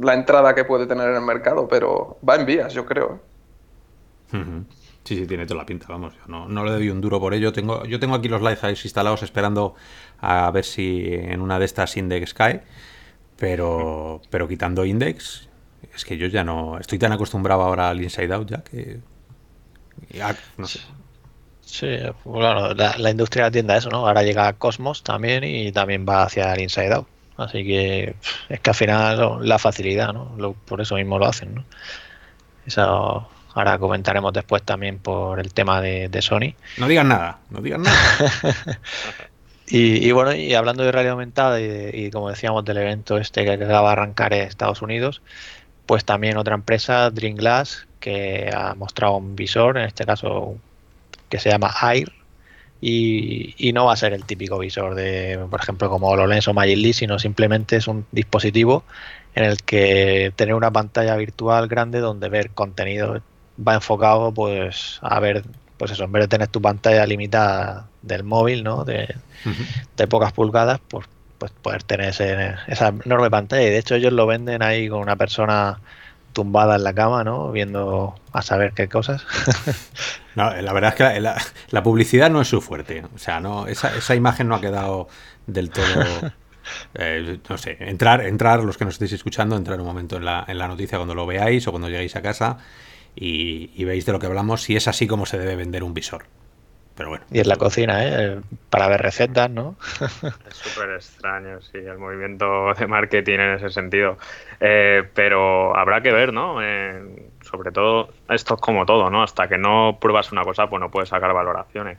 la 0.00 0.14
entrada 0.14 0.52
que 0.52 0.64
puede 0.64 0.88
tener 0.88 1.10
en 1.10 1.14
el 1.14 1.22
mercado, 1.22 1.68
pero 1.68 2.18
va 2.28 2.34
en 2.34 2.44
vías, 2.44 2.72
yo 2.72 2.84
creo. 2.84 3.20
Ujú. 4.32 4.64
Sí, 5.08 5.16
sí, 5.16 5.26
tiene 5.26 5.46
toda 5.46 5.60
la 5.60 5.64
pinta, 5.64 5.86
vamos. 5.88 6.12
Yo 6.16 6.20
no, 6.26 6.46
no 6.48 6.64
le 6.66 6.70
doy 6.70 6.90
un 6.90 7.00
duro 7.00 7.18
por 7.18 7.32
ello. 7.32 7.50
Tengo, 7.50 7.82
yo 7.86 7.98
tengo 7.98 8.14
aquí 8.14 8.28
los 8.28 8.42
Lighthouse 8.42 8.84
instalados 8.84 9.22
esperando 9.22 9.74
a 10.20 10.50
ver 10.50 10.66
si 10.66 11.06
en 11.08 11.40
una 11.40 11.58
de 11.58 11.64
estas 11.64 11.96
Index 11.96 12.34
cae. 12.34 12.60
Pero, 13.38 14.20
pero 14.28 14.46
quitando 14.46 14.84
Index, 14.84 15.48
es 15.94 16.04
que 16.04 16.18
yo 16.18 16.26
ya 16.26 16.44
no. 16.44 16.78
Estoy 16.78 16.98
tan 16.98 17.12
acostumbrado 17.12 17.62
ahora 17.62 17.88
al 17.88 18.02
Inside 18.02 18.34
Out 18.34 18.50
ya 18.50 18.62
que. 18.62 19.00
no 20.58 20.66
sé. 20.66 20.80
Sí, 21.62 21.86
bueno, 22.24 22.74
la, 22.74 22.98
la 22.98 23.10
industria 23.10 23.46
atiende 23.46 23.72
a 23.72 23.76
eso, 23.78 23.88
¿no? 23.88 24.06
Ahora 24.06 24.22
llega 24.22 24.52
Cosmos 24.52 25.02
también 25.02 25.42
y 25.42 25.72
también 25.72 26.04
va 26.06 26.24
hacia 26.24 26.52
el 26.52 26.60
Inside 26.60 26.92
Out. 26.92 27.08
Así 27.38 27.64
que 27.64 28.14
es 28.50 28.60
que 28.60 28.70
al 28.70 28.76
final 28.76 29.48
la 29.48 29.58
facilidad, 29.58 30.12
¿no? 30.12 30.52
Por 30.66 30.82
eso 30.82 30.96
mismo 30.96 31.18
lo 31.18 31.24
hacen, 31.24 31.54
¿no? 31.54 31.64
Eso 32.66 33.26
ahora 33.54 33.78
comentaremos 33.78 34.32
después 34.32 34.62
también 34.62 34.98
por 34.98 35.40
el 35.40 35.52
tema 35.52 35.80
de, 35.80 36.08
de 36.08 36.22
Sony. 36.22 36.54
No 36.76 36.88
digan 36.88 37.08
nada, 37.08 37.38
no 37.50 37.60
digan 37.60 37.82
nada. 37.82 37.96
Y, 39.70 40.06
y 40.08 40.12
bueno, 40.12 40.32
y 40.34 40.54
hablando 40.54 40.82
de 40.82 40.92
realidad 40.92 41.12
aumentada 41.12 41.60
y, 41.60 41.66
de- 41.66 41.90
y 41.94 42.10
como 42.10 42.30
decíamos 42.30 42.64
del 42.64 42.78
evento 42.78 43.18
este 43.18 43.44
que 43.44 43.50
acaba 43.52 43.88
de 43.88 43.92
arrancar 43.92 44.32
en 44.32 44.42
Estados 44.48 44.80
Unidos, 44.80 45.20
pues 45.84 46.06
también 46.06 46.38
otra 46.38 46.54
empresa, 46.54 47.10
Dream 47.10 47.36
Glass, 47.36 47.86
que 48.00 48.50
ha 48.54 48.74
mostrado 48.74 49.16
un 49.16 49.36
visor, 49.36 49.76
en 49.76 49.84
este 49.84 50.06
caso 50.06 50.56
que 51.28 51.38
se 51.38 51.50
llama 51.50 51.74
Air, 51.82 52.12
y, 52.80 53.54
y 53.58 53.74
no 53.74 53.84
va 53.86 53.92
a 53.92 53.96
ser 53.96 54.14
el 54.14 54.24
típico 54.24 54.58
visor 54.58 54.94
de, 54.94 55.38
por 55.50 55.60
ejemplo, 55.60 55.90
como 55.90 56.08
HoloLens 56.08 56.48
o 56.48 56.54
Magic 56.54 56.78
Leap, 56.78 56.94
sino 56.94 57.18
simplemente 57.18 57.76
es 57.76 57.88
un 57.88 58.06
dispositivo 58.10 58.84
en 59.34 59.44
el 59.44 59.62
que 59.64 60.32
tener 60.36 60.54
una 60.54 60.70
pantalla 60.70 61.14
virtual 61.16 61.68
grande 61.68 61.98
donde 62.00 62.30
ver 62.30 62.50
contenido 62.52 63.20
va 63.66 63.74
enfocado 63.74 64.32
pues 64.32 64.98
a 65.02 65.18
ver, 65.20 65.44
pues 65.76 65.90
eso, 65.92 66.04
en 66.04 66.12
vez 66.12 66.24
de 66.24 66.28
tener 66.28 66.48
tu 66.48 66.60
pantalla 66.62 67.06
limitada 67.06 67.86
del 68.02 68.24
móvil, 68.24 68.64
¿no? 68.64 68.84
De, 68.84 69.14
pocas 70.08 70.32
pulgadas, 70.32 70.80
pues, 70.88 71.06
pues 71.38 71.52
poder 71.62 71.82
tener 71.82 72.08
ese- 72.10 72.54
esa 72.66 72.88
enorme 73.04 73.30
pantalla. 73.30 73.62
Y 73.66 73.70
de 73.70 73.78
hecho 73.78 73.94
ellos 73.94 74.12
lo 74.12 74.26
venden 74.26 74.62
ahí 74.62 74.88
con 74.88 75.00
una 75.00 75.16
persona 75.16 75.78
tumbada 76.32 76.76
en 76.76 76.84
la 76.84 76.92
cama, 76.94 77.24
¿no? 77.24 77.50
Viendo 77.52 78.14
a 78.32 78.42
saber 78.42 78.72
qué 78.74 78.88
cosas. 78.88 79.24
No, 80.34 80.54
la 80.54 80.72
verdad 80.72 80.90
es 80.90 80.94
que 80.96 81.02
la, 81.02 81.18
la- 81.20 81.42
la 81.70 81.82
publicidad 81.82 82.30
no 82.30 82.40
es 82.40 82.46
su 82.46 82.60
fuerte. 82.60 83.02
O 83.12 83.18
sea, 83.18 83.40
no, 83.40 83.66
esa, 83.66 83.96
esa 83.96 84.14
imagen 84.14 84.46
no 84.46 84.54
ha 84.54 84.60
quedado 84.60 85.08
del 85.48 85.70
todo. 85.70 85.84
eh, 86.94 87.40
no 87.48 87.58
sé, 87.58 87.76
entrar, 87.80 88.20
entrar, 88.24 88.62
los 88.62 88.78
que 88.78 88.84
nos 88.84 88.94
estéis 88.94 89.14
escuchando, 89.14 89.56
entrar 89.56 89.80
un 89.80 89.86
momento 89.86 90.16
en 90.16 90.24
la, 90.24 90.44
en 90.46 90.58
la 90.58 90.68
noticia 90.68 90.96
cuando 90.98 91.16
lo 91.16 91.26
veáis 91.26 91.66
o 91.66 91.72
cuando 91.72 91.88
lleguéis 91.88 92.14
a 92.14 92.22
casa 92.22 92.58
y, 93.20 93.70
y 93.74 93.84
veis 93.84 94.06
de 94.06 94.12
lo 94.12 94.18
que 94.18 94.26
hablamos, 94.26 94.62
si 94.62 94.76
es 94.76 94.88
así 94.88 95.06
como 95.06 95.26
se 95.26 95.38
debe 95.38 95.56
vender 95.56 95.82
un 95.82 95.94
visor. 95.94 96.24
pero 96.94 97.10
bueno. 97.10 97.24
Y 97.30 97.38
en 97.40 97.48
la 97.48 97.56
cocina, 97.56 98.04
¿eh? 98.04 98.40
Para 98.70 98.88
ver 98.88 99.00
recetas, 99.02 99.50
¿no? 99.50 99.76
es 100.48 100.56
súper 100.56 100.90
extraño, 100.94 101.60
sí, 101.62 101.78
el 101.78 101.98
movimiento 101.98 102.74
de 102.74 102.86
marketing 102.88 103.38
en 103.38 103.54
ese 103.54 103.70
sentido. 103.70 104.18
Eh, 104.60 105.08
pero 105.14 105.76
habrá 105.76 106.00
que 106.02 106.12
ver, 106.12 106.32
¿no? 106.32 106.60
Eh, 106.62 107.30
sobre 107.42 107.70
todo, 107.70 108.10
esto 108.28 108.54
es 108.56 108.60
como 108.60 108.84
todo, 108.84 109.10
¿no? 109.10 109.22
Hasta 109.22 109.48
que 109.48 109.58
no 109.58 109.98
pruebas 110.00 110.32
una 110.32 110.42
cosa, 110.42 110.68
pues 110.68 110.80
no 110.80 110.90
puedes 110.90 111.08
sacar 111.10 111.32
valoraciones. 111.32 111.98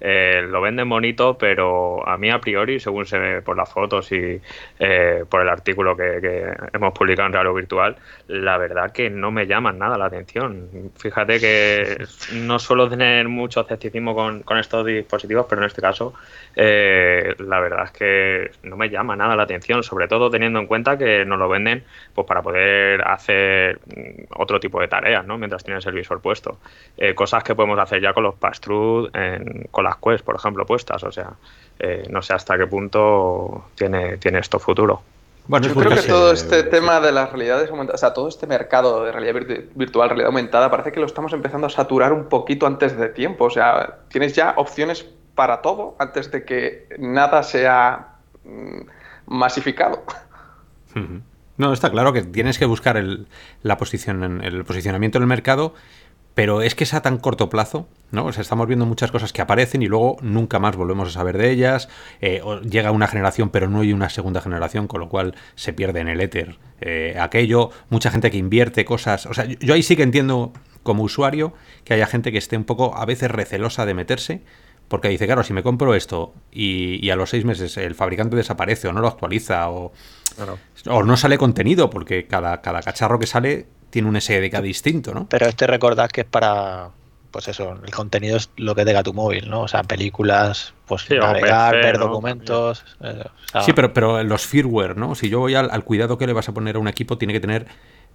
Eh, 0.00 0.42
lo 0.48 0.62
venden 0.62 0.88
bonito, 0.88 1.36
pero 1.36 2.06
a 2.08 2.16
mí 2.16 2.30
a 2.30 2.40
priori, 2.40 2.80
según 2.80 3.04
se 3.04 3.18
ve 3.18 3.42
por 3.42 3.56
las 3.56 3.70
fotos 3.70 4.10
y 4.12 4.40
eh, 4.78 5.24
por 5.28 5.42
el 5.42 5.48
artículo 5.48 5.96
que, 5.96 6.54
hemos 6.72 6.92
publicado 6.94 7.26
en 7.26 7.34
Raro 7.34 7.52
Virtual, 7.52 7.96
la 8.28 8.56
verdad 8.56 8.92
que 8.92 9.10
no 9.10 9.30
me 9.30 9.46
llaman 9.46 9.78
nada 9.78 9.98
la 9.98 10.06
atención. 10.06 10.90
Fíjate 10.96 11.38
que 11.38 12.04
no 12.34 12.58
suelo 12.58 12.88
tener 12.88 13.28
mucho 13.28 13.60
escepticismo 13.60 14.14
con, 14.14 14.58
estos 14.58 14.86
dispositivos, 14.86 15.46
pero 15.48 15.62
en 15.62 15.66
este 15.66 15.80
caso 15.80 16.14
eh, 16.56 17.34
la 17.38 17.60
verdad 17.60 17.84
es 17.84 17.90
que 17.92 18.50
no 18.62 18.76
me 18.76 18.88
llama 18.88 19.16
nada 19.16 19.36
la 19.36 19.44
atención, 19.44 19.82
sobre 19.82 20.08
todo 20.08 20.30
teniendo 20.30 20.58
en 20.58 20.66
cuenta 20.66 20.98
que 20.98 21.24
nos 21.24 21.38
lo 21.38 21.48
venden 21.48 21.84
pues 22.14 22.26
para 22.26 22.42
poder 22.42 23.02
hacer 23.06 23.80
otro 24.36 24.60
tipo 24.60 24.80
de 24.80 24.88
tareas, 24.88 25.26
¿no? 25.26 25.38
Mientras 25.38 25.64
tienes 25.64 25.84
el 25.86 25.94
visor 25.94 26.20
puesto. 26.20 26.58
cosas 27.14 27.44
que 27.44 27.54
podemos 27.54 27.78
hacer 27.78 28.00
ya 28.00 28.12
con 28.12 28.24
los 28.24 28.34
pass 28.34 28.60
con 28.60 29.84
la 29.84 29.89
Quest, 29.96 30.24
por 30.24 30.36
ejemplo, 30.36 30.66
puestas. 30.66 31.02
O 31.04 31.12
sea, 31.12 31.32
eh, 31.78 32.04
no 32.10 32.22
sé 32.22 32.34
hasta 32.34 32.56
qué 32.58 32.66
punto 32.66 33.66
tiene, 33.74 34.16
tiene 34.18 34.38
esto 34.38 34.58
futuro. 34.58 35.02
Bueno, 35.46 35.66
yo 35.66 35.74
creo 35.74 35.90
que 35.90 36.02
todo 36.02 36.32
este 36.32 36.62
tema 36.62 37.00
de 37.00 37.10
las 37.10 37.30
realidades 37.30 37.70
aumentadas, 37.70 38.00
o 38.00 38.02
sea, 38.06 38.14
todo 38.14 38.28
este 38.28 38.46
mercado 38.46 39.04
de 39.04 39.10
realidad 39.10 39.66
virtual, 39.74 40.08
realidad 40.08 40.28
aumentada, 40.28 40.70
parece 40.70 40.92
que 40.92 41.00
lo 41.00 41.06
estamos 41.06 41.32
empezando 41.32 41.66
a 41.66 41.70
saturar 41.70 42.12
un 42.12 42.28
poquito 42.28 42.66
antes 42.66 42.96
de 42.96 43.08
tiempo. 43.08 43.46
O 43.46 43.50
sea, 43.50 43.98
tienes 44.08 44.34
ya 44.34 44.54
opciones 44.56 45.06
para 45.34 45.62
todo 45.62 45.96
antes 45.98 46.30
de 46.30 46.44
que 46.44 46.86
nada 46.98 47.42
sea 47.42 48.16
mm, 48.44 48.82
masificado. 49.26 50.04
No, 51.56 51.72
está 51.72 51.90
claro 51.90 52.12
que 52.12 52.22
tienes 52.22 52.58
que 52.58 52.66
buscar 52.66 52.96
el, 52.96 53.26
la 53.62 53.76
posición, 53.76 54.42
el 54.44 54.64
posicionamiento 54.64 55.18
en 55.18 55.22
el 55.22 55.28
mercado 55.28 55.74
pero 56.34 56.62
es 56.62 56.74
que 56.74 56.84
es 56.84 56.94
a 56.94 57.02
tan 57.02 57.18
corto 57.18 57.50
plazo, 57.50 57.88
¿no? 58.12 58.26
O 58.26 58.32
sea, 58.32 58.42
estamos 58.42 58.66
viendo 58.66 58.86
muchas 58.86 59.10
cosas 59.10 59.32
que 59.32 59.42
aparecen 59.42 59.82
y 59.82 59.86
luego 59.86 60.16
nunca 60.22 60.58
más 60.58 60.76
volvemos 60.76 61.08
a 61.08 61.12
saber 61.12 61.38
de 61.38 61.50
ellas. 61.50 61.88
Eh, 62.20 62.42
llega 62.68 62.92
una 62.92 63.08
generación, 63.08 63.50
pero 63.50 63.68
no 63.68 63.80
hay 63.80 63.92
una 63.92 64.08
segunda 64.08 64.40
generación, 64.40 64.86
con 64.86 65.00
lo 65.00 65.08
cual 65.08 65.34
se 65.54 65.72
pierde 65.72 66.00
en 66.00 66.08
el 66.08 66.20
éter 66.20 66.58
eh, 66.80 67.16
aquello. 67.20 67.70
Mucha 67.88 68.10
gente 68.10 68.30
que 68.30 68.38
invierte 68.38 68.84
cosas. 68.84 69.26
O 69.26 69.34
sea, 69.34 69.44
yo 69.44 69.74
ahí 69.74 69.82
sí 69.82 69.96
que 69.96 70.02
entiendo 70.02 70.52
como 70.82 71.02
usuario 71.02 71.52
que 71.84 71.94
haya 71.94 72.06
gente 72.06 72.32
que 72.32 72.38
esté 72.38 72.56
un 72.56 72.64
poco 72.64 72.96
a 72.96 73.04
veces 73.04 73.30
recelosa 73.30 73.84
de 73.84 73.94
meterse. 73.94 74.42
Porque 74.88 75.08
dice, 75.08 75.26
claro, 75.26 75.44
si 75.44 75.52
me 75.52 75.62
compro 75.62 75.94
esto 75.94 76.34
y, 76.50 77.10
a 77.10 77.16
los 77.16 77.30
seis 77.30 77.44
meses 77.44 77.76
el 77.76 77.94
fabricante 77.94 78.34
desaparece 78.34 78.88
o 78.88 78.92
no 78.92 79.00
lo 79.00 79.06
actualiza 79.06 79.70
o, 79.70 79.92
o 80.86 81.02
no 81.04 81.16
sale 81.16 81.38
contenido, 81.38 81.90
porque 81.90 82.26
cada, 82.26 82.60
cada 82.60 82.82
cacharro 82.82 83.20
que 83.20 83.28
sale 83.28 83.68
tiene 83.90 84.08
un 84.08 84.20
SDK 84.20 84.60
distinto, 84.60 85.12
¿no? 85.12 85.28
Pero 85.28 85.46
este 85.46 85.66
recordad 85.66 86.10
que 86.10 86.22
es 86.22 86.26
para, 86.26 86.90
pues 87.30 87.48
eso, 87.48 87.78
el 87.84 87.90
contenido 87.90 88.36
es 88.36 88.50
lo 88.56 88.74
que 88.74 88.84
tenga 88.84 89.02
tu 89.02 89.12
móvil, 89.12 89.48
¿no? 89.48 89.62
O 89.62 89.68
sea, 89.68 89.82
películas, 89.82 90.74
pues 90.86 91.08
navegar, 91.10 91.74
ver 91.74 91.98
documentos. 91.98 92.84
Eh, 93.00 93.24
sí, 93.64 93.72
pero, 93.72 93.92
pero 93.92 94.22
los 94.22 94.46
firmware, 94.46 94.96
¿no? 94.96 95.14
Si 95.14 95.28
yo 95.28 95.40
voy 95.40 95.54
al, 95.54 95.84
cuidado 95.84 96.18
que 96.18 96.26
le 96.26 96.32
vas 96.32 96.48
a 96.48 96.54
poner 96.54 96.76
a 96.76 96.78
un 96.78 96.88
equipo, 96.88 97.18
tiene 97.18 97.32
que 97.32 97.40
tener 97.40 97.66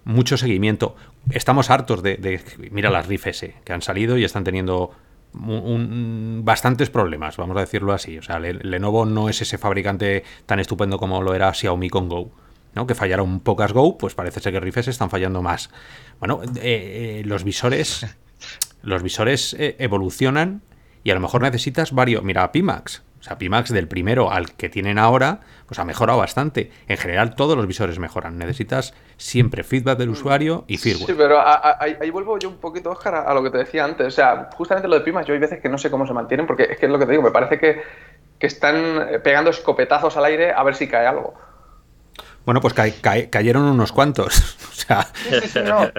mucho 0.04 0.36
seguimiento. 0.36 0.96
Estamos 1.30 1.70
hartos 1.70 2.02
de, 2.02 2.40
mira 2.70 2.90
las 2.90 3.06
RIF 3.06 3.26
S 3.26 3.54
que 3.64 3.72
han 3.72 3.82
salido 3.82 4.16
y 4.18 4.24
están 4.24 4.44
teniendo 4.44 4.92
bastantes 5.32 6.88
problemas, 6.88 7.36
vamos 7.36 7.56
a 7.56 7.60
decirlo 7.60 7.92
así. 7.92 8.18
O 8.18 8.22
sea, 8.22 8.38
Lenovo 8.38 9.04
no 9.04 9.28
es 9.28 9.42
ese 9.42 9.58
fabricante 9.58 10.24
tan 10.46 10.60
estupendo 10.60 10.98
como 10.98 11.20
lo 11.22 11.34
era 11.34 11.52
Xiaomi 11.52 11.90
con 11.90 12.08
Go. 12.08 12.30
¿No? 12.76 12.86
que 12.86 12.94
fallaron 12.94 13.40
pocas 13.40 13.72
Go, 13.72 13.98
pues 13.98 14.14
parece 14.14 14.38
ser 14.38 14.52
que 14.52 14.60
Rifes 14.60 14.86
están 14.86 15.10
fallando 15.10 15.42
más. 15.42 15.70
Bueno, 16.20 16.42
eh, 16.56 17.20
eh, 17.20 17.22
los 17.24 17.42
visores, 17.42 18.06
los 18.82 19.02
visores 19.02 19.56
eh, 19.58 19.74
evolucionan 19.80 20.62
y 21.02 21.10
a 21.10 21.14
lo 21.14 21.20
mejor 21.20 21.42
necesitas 21.42 21.92
varios. 21.92 22.22
Mira, 22.22 22.52
Pimax. 22.52 23.02
O 23.18 23.22
sea, 23.22 23.38
Pimax 23.38 23.72
del 23.72 23.88
primero 23.88 24.30
al 24.30 24.52
que 24.52 24.68
tienen 24.68 24.98
ahora, 24.98 25.40
pues 25.66 25.80
ha 25.80 25.84
mejorado 25.84 26.18
bastante. 26.18 26.70
En 26.86 26.96
general, 26.96 27.34
todos 27.34 27.56
los 27.56 27.66
visores 27.66 27.98
mejoran. 27.98 28.38
Necesitas 28.38 28.94
siempre 29.16 29.64
feedback 29.64 29.98
del 29.98 30.10
usuario 30.10 30.64
y 30.68 30.76
firmware. 30.76 31.06
Sí, 31.06 31.14
pero 31.16 31.40
ahí, 31.42 32.10
vuelvo 32.10 32.38
yo 32.38 32.48
un 32.48 32.58
poquito, 32.58 32.90
Oscar, 32.90 33.14
a, 33.14 33.34
lo 33.34 33.42
que 33.42 33.50
te 33.50 33.58
decía 33.58 33.84
antes. 33.84 34.06
O 34.06 34.10
sea, 34.10 34.50
justamente 34.54 34.86
lo 34.86 34.96
de 34.96 35.00
Pimax, 35.00 35.26
yo 35.26 35.34
hay 35.34 35.40
veces 35.40 35.60
que 35.60 35.68
no 35.68 35.78
sé 35.78 35.90
cómo 35.90 36.06
se 36.06 36.12
mantienen, 36.12 36.46
porque 36.46 36.64
es 36.70 36.78
que 36.78 36.86
es 36.86 36.92
lo 36.92 36.98
que 36.98 37.06
te 37.06 37.12
digo, 37.12 37.22
me 37.24 37.32
parece 37.32 37.58
que, 37.58 37.82
que 38.38 38.46
están 38.46 39.08
pegando 39.24 39.50
escopetazos 39.50 40.16
al 40.16 40.26
aire 40.26 40.52
a 40.52 40.62
ver 40.62 40.76
si 40.76 40.86
cae 40.86 41.06
algo. 41.06 41.34
Bueno, 42.46 42.60
pues 42.60 42.74
cayeron 42.74 43.64
unos 43.64 43.92
cuantos. 43.92 44.56
o 44.70 44.72
sea... 44.72 45.08
no, 45.64 45.90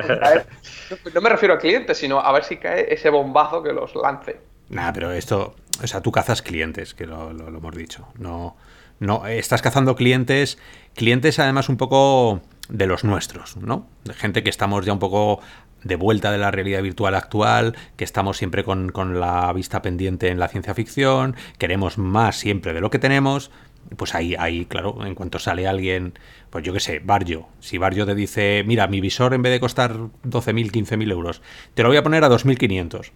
no 1.13 1.22
me 1.22 1.30
refiero 1.30 1.54
a 1.54 1.60
clientes, 1.60 1.98
sino 1.98 2.20
a 2.20 2.32
ver 2.32 2.46
si 2.46 2.56
cae 2.58 2.92
ese 2.92 3.10
bombazo 3.10 3.62
que 3.62 3.74
los 3.74 3.94
lance. 3.96 4.39
Nada, 4.70 4.94
pero 4.94 5.12
esto, 5.12 5.56
o 5.84 5.88
sea, 5.88 6.01
tú 6.01 6.12
cazas 6.12 6.42
clientes, 6.42 6.94
que 6.94 7.06
lo, 7.06 7.32
hemos 7.32 7.75
dicho. 7.75 8.08
No, 8.18 8.56
no, 9.00 9.27
estás 9.27 9.62
cazando 9.62 9.96
clientes, 9.96 10.58
clientes 10.96 11.38
además 11.39 11.68
un 11.68 11.75
poco 11.75 12.42
de 12.70 12.88
los 12.88 13.04
nuestros, 13.04 13.58
¿no? 13.58 13.88
De 14.06 14.13
gente 14.13 14.42
que 14.42 14.50
estamos 14.50 14.86
ya 14.86 14.94
un 14.94 15.00
poco 15.00 15.42
de 15.84 15.96
vuelta 15.98 16.32
de 16.32 16.38
la 16.38 16.51
realidad 16.51 16.82
virtual 16.82 17.16
actual, 17.16 17.75
que 17.98 18.04
estamos 18.04 18.38
siempre 18.38 18.63
con, 18.63 18.89
con, 18.89 19.20
la 19.20 19.51
vista 19.54 19.82
pendiente 19.82 20.30
en 20.30 20.39
la 20.39 20.48
ciencia 20.48 20.74
ficción, 20.74 21.36
queremos 21.58 21.98
más 21.98 22.38
siempre 22.38 22.74
de 22.74 22.82
lo 22.82 22.89
que 22.89 23.00
tenemos, 23.00 23.51
pues 23.96 24.15
ahí, 24.15 24.36
ahí, 24.38 24.65
claro, 24.65 25.06
en 25.06 25.15
cuanto 25.15 25.39
sale 25.39 25.67
alguien, 25.67 26.13
pues 26.50 26.63
yo 26.63 26.74
qué 26.74 26.79
sé, 26.79 27.00
Barrio, 27.00 27.48
si 27.60 27.77
Barrio 27.77 28.06
te 28.06 28.15
dice, 28.15 28.63
mira, 28.65 28.88
mi 28.88 29.01
visor 29.01 29.34
en 29.34 29.41
vez 29.41 29.51
de 29.51 29.60
costar 29.60 29.94
12.000, 29.94 30.72
15.000 30.72 31.12
euros, 31.12 31.41
te 31.74 31.84
lo 31.84 31.89
voy 31.89 31.98
a 31.98 32.03
poner 32.03 32.24
a 32.24 32.29
2.500. 32.29 33.12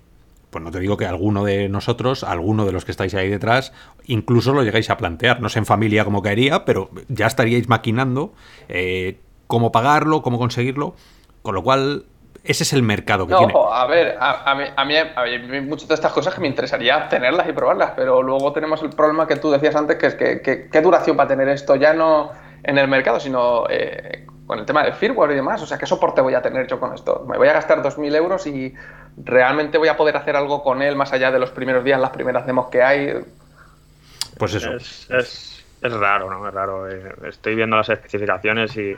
Pues 0.50 0.64
no 0.64 0.72
te 0.72 0.82
digo 0.82 0.98
que 0.98 1.06
alguno 1.06 1.46
de 1.46 1.70
nosotros, 1.70 2.26
alguno 2.26 2.66
de 2.66 2.74
los 2.74 2.84
que 2.84 2.92
estáis 2.92 3.14
ahí 3.14 3.30
detrás, 3.30 3.72
incluso 4.06 4.52
lo 4.52 4.64
llegáis 4.64 4.90
a 4.90 4.98
plantear. 4.98 5.40
No 5.40 5.48
sé 5.48 5.60
en 5.60 5.66
familia 5.66 6.04
cómo 6.04 6.22
caería, 6.22 6.66
pero 6.66 6.92
ya 7.08 7.28
estaríais 7.28 7.70
maquinando 7.70 8.34
eh, 8.68 9.22
cómo 9.48 9.72
pagarlo, 9.72 10.22
cómo 10.22 10.38
conseguirlo. 10.38 10.94
Con 11.42 11.56
lo 11.56 11.64
cual, 11.64 12.06
ese 12.44 12.64
es 12.64 12.74
el 12.74 12.82
mercado 12.82 13.28
que 13.28 13.36
tiene. 13.36 13.54
A 13.72 13.86
ver, 13.86 14.18
a, 14.20 14.56
mí, 14.56 14.64
a, 14.76 14.86
mí, 14.86 14.96
hay 14.96 15.62
muchas 15.62 15.88
de 15.88 15.94
estas 15.94 16.12
cosas 16.12 16.34
que 16.34 16.42
me 16.42 16.48
interesaría 16.48 17.08
tenerlas 17.08 17.48
y 17.48 17.54
probarlas, 17.54 17.92
pero 17.96 18.24
luego 18.24 18.52
tenemos 18.52 18.82
el 18.82 18.90
problema 18.90 19.28
que 19.28 19.36
tú 19.36 19.52
decías 19.52 19.76
antes, 19.76 19.98
que 19.98 20.08
es 20.08 20.16
que, 20.16 20.70
qué 20.72 20.82
duración 20.82 21.18
va 21.18 21.24
a 21.24 21.28
tener 21.28 21.48
esto 21.50 21.76
ya 21.76 21.94
no 21.94 22.32
en 22.64 22.78
el 22.78 22.88
mercado, 22.88 23.20
sino 23.20 23.66
eh, 23.70 24.26
con 24.48 24.58
el 24.58 24.66
tema 24.66 24.84
del 24.84 24.94
firmware 24.94 25.32
y 25.32 25.36
demás. 25.36 25.62
O 25.62 25.68
sea, 25.68 25.78
¿qué 25.78 25.86
soporte 25.86 26.22
voy 26.22 26.34
a 26.34 26.42
tener 26.42 26.66
yo 26.68 26.80
con 26.80 26.94
esto? 26.96 27.26
Me 27.28 27.38
voy 27.38 27.48
a 27.48 27.54
gastar 27.54 27.84
2.000 27.84 28.16
euros 28.16 28.48
y 28.48 28.74
realmente 29.18 29.78
voy 29.78 29.90
a 29.90 29.98
poder 29.98 30.18
hacer 30.18 30.36
algo 30.36 30.64
con 30.64 30.82
él 30.82 30.96
más 30.96 31.14
allá 31.14 31.32
de 31.32 31.38
los 31.38 31.52
primeros 31.52 31.84
días, 31.84 32.00
las 32.00 32.12
primeras 32.12 32.48
demos 32.48 32.70
que 32.70 32.82
hay. 32.82 33.14
Pues 34.38 34.56
eso. 34.56 34.74
es 34.76 35.08
es 35.12 35.51
raro, 35.82 36.30
¿no? 36.30 36.48
Es 36.48 36.54
raro. 36.54 36.90
Eh, 36.90 37.14
estoy 37.28 37.56
viendo 37.56 37.76
las 37.76 37.90
especificaciones 37.90 38.76
y, 38.78 38.96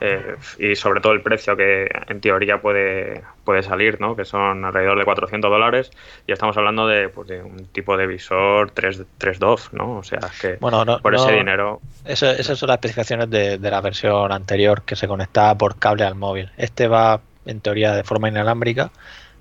eh, 0.00 0.36
y 0.58 0.76
sobre 0.76 1.00
todo 1.00 1.12
el 1.12 1.22
precio 1.22 1.56
que 1.56 1.88
en 2.08 2.20
teoría 2.20 2.60
puede, 2.60 3.22
puede 3.44 3.62
salir, 3.62 4.00
¿no? 4.00 4.14
Que 4.14 4.24
son 4.24 4.64
alrededor 4.64 4.98
de 4.98 5.04
400 5.04 5.50
dólares 5.50 5.90
y 6.26 6.32
estamos 6.32 6.56
hablando 6.56 6.86
de, 6.86 7.08
pues, 7.08 7.28
de 7.28 7.42
un 7.42 7.66
tipo 7.66 7.96
de 7.96 8.06
visor 8.06 8.70
3, 8.72 9.04
3.2, 9.18 9.68
¿no? 9.72 9.98
O 9.98 10.02
sea, 10.02 10.20
que 10.40 10.58
por 10.58 11.14
ese 11.14 11.32
dinero... 11.32 11.80
Eso, 12.04 12.30
esas 12.30 12.58
son 12.58 12.68
las 12.68 12.76
especificaciones 12.76 13.30
de, 13.30 13.58
de 13.58 13.70
la 13.70 13.80
versión 13.80 14.30
anterior 14.32 14.82
que 14.82 14.96
se 14.96 15.08
conectaba 15.08 15.54
por 15.56 15.78
cable 15.78 16.04
al 16.04 16.14
móvil. 16.14 16.50
Este 16.56 16.88
va, 16.88 17.20
en 17.46 17.60
teoría, 17.60 17.94
de 17.94 18.04
forma 18.04 18.28
inalámbrica. 18.28 18.90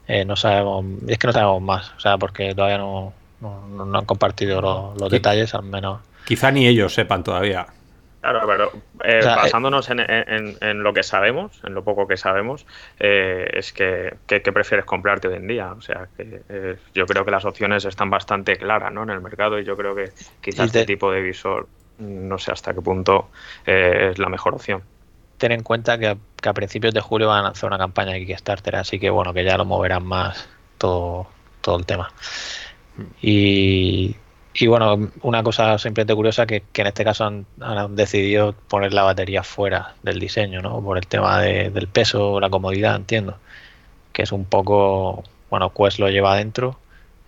Eh, 0.07 0.23
no 0.23 0.35
sabemos, 0.35 0.85
es 1.07 1.17
que 1.17 1.27
no 1.27 1.33
sabemos 1.33 1.61
más, 1.61 1.91
o 1.97 1.99
sea, 1.99 2.17
porque 2.17 2.53
todavía 2.53 2.77
no, 2.77 3.11
no, 3.41 3.97
han 3.97 4.05
compartido 4.05 4.61
los 4.97 5.11
detalles, 5.11 5.53
al 5.55 5.63
menos. 5.63 5.99
Quizá 6.25 6.51
ni 6.51 6.67
ellos 6.67 6.93
sepan 6.93 7.23
todavía. 7.23 7.67
Claro, 8.25 8.47
pero 8.47 8.71
eh, 9.03 9.19
eh, 9.19 9.25
basándonos 9.25 9.87
en, 9.91 10.83
lo 10.83 10.93
que 10.93 11.03
sabemos, 11.03 11.61
en 11.63 11.75
lo 11.75 11.83
poco 11.83 12.07
que 12.07 12.17
sabemos, 12.17 12.65
eh, 12.99 13.47
es 13.53 13.71
que, 13.71 14.15
¿qué 14.25 14.39
prefieres 14.51 14.83
comprarte 14.83 15.27
hoy 15.27 15.35
en 15.35 15.45
día. 15.45 15.71
O 15.73 15.81
sea, 15.81 16.07
que 16.17 16.41
yo 16.95 17.05
creo 17.05 17.23
que 17.23 17.29
las 17.29 17.45
opciones 17.45 17.85
están 17.85 18.09
bastante 18.09 18.57
claras 18.57 18.91
¿no? 18.91 19.03
en 19.03 19.11
el 19.11 19.21
mercado 19.21 19.59
y 19.59 19.63
yo 19.63 19.77
creo 19.77 19.93
que 19.93 20.11
quizás 20.41 20.67
este 20.67 20.85
tipo 20.85 21.11
de 21.11 21.21
visor 21.21 21.67
no 21.99 22.39
sé 22.39 22.51
hasta 22.51 22.73
qué 22.73 22.81
punto 22.81 23.29
es 23.63 24.17
la 24.17 24.27
mejor 24.27 24.55
opción. 24.55 24.81
Ten 25.37 25.51
en 25.51 25.61
cuenta 25.61 25.99
que 25.99 26.07
a, 26.07 26.53
principios 26.53 26.95
de 26.95 27.01
julio 27.01 27.27
van 27.27 27.41
a 27.41 27.43
lanzar 27.43 27.67
una 27.67 27.77
campaña 27.77 28.13
de 28.13 28.25
Kickstarter, 28.25 28.77
así 28.77 28.97
que 28.97 29.11
bueno, 29.11 29.33
que 29.35 29.43
ya 29.43 29.55
lo 29.55 29.65
moverán 29.65 30.03
más 30.03 30.49
todo, 30.79 31.27
todo 31.61 31.77
el 31.77 31.85
tema. 31.85 32.11
Y 33.21 34.15
y 34.55 34.67
bueno, 34.67 35.11
una 35.21 35.43
cosa 35.43 35.77
simplemente 35.77 36.15
curiosa 36.15 36.45
que, 36.45 36.63
que 36.71 36.81
en 36.81 36.87
este 36.87 37.03
caso 37.03 37.25
han, 37.25 37.45
decidido 37.95 38.53
poner 38.67 38.93
la 38.93 39.03
batería 39.03 39.43
fuera 39.43 39.95
del 40.01 40.19
diseño, 40.19 40.61
¿no? 40.61 40.81
Por 40.81 40.97
el 40.97 41.07
tema 41.07 41.41
del 41.41 41.87
peso, 41.87 42.39
la 42.39 42.49
comodidad, 42.49 42.95
entiendo. 42.95 43.37
Que 44.13 44.23
es 44.23 44.31
un 44.31 44.45
poco, 44.45 45.23
bueno, 45.49 45.73
Quest 45.73 45.99
lo 45.99 46.09
lleva 46.09 46.33
adentro 46.33 46.77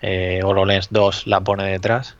eh, 0.01 0.41
HoloLens 0.43 0.89
2 0.91 1.27
la 1.27 1.41
pone 1.41 1.65
detrás. 1.65 2.15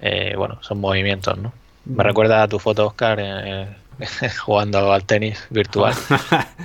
Eh, 0.00 0.34
bueno, 0.36 0.58
son 0.62 0.80
movimientos, 0.80 1.38
¿no? 1.38 1.52
Me 1.84 2.02
recuerda 2.02 2.42
a 2.42 2.48
tu 2.48 2.58
foto, 2.58 2.86
Oscar, 2.88 3.18
eh, 3.20 3.68
jugando 4.44 4.92
al 4.92 5.04
tenis 5.04 5.46
virtual 5.50 5.94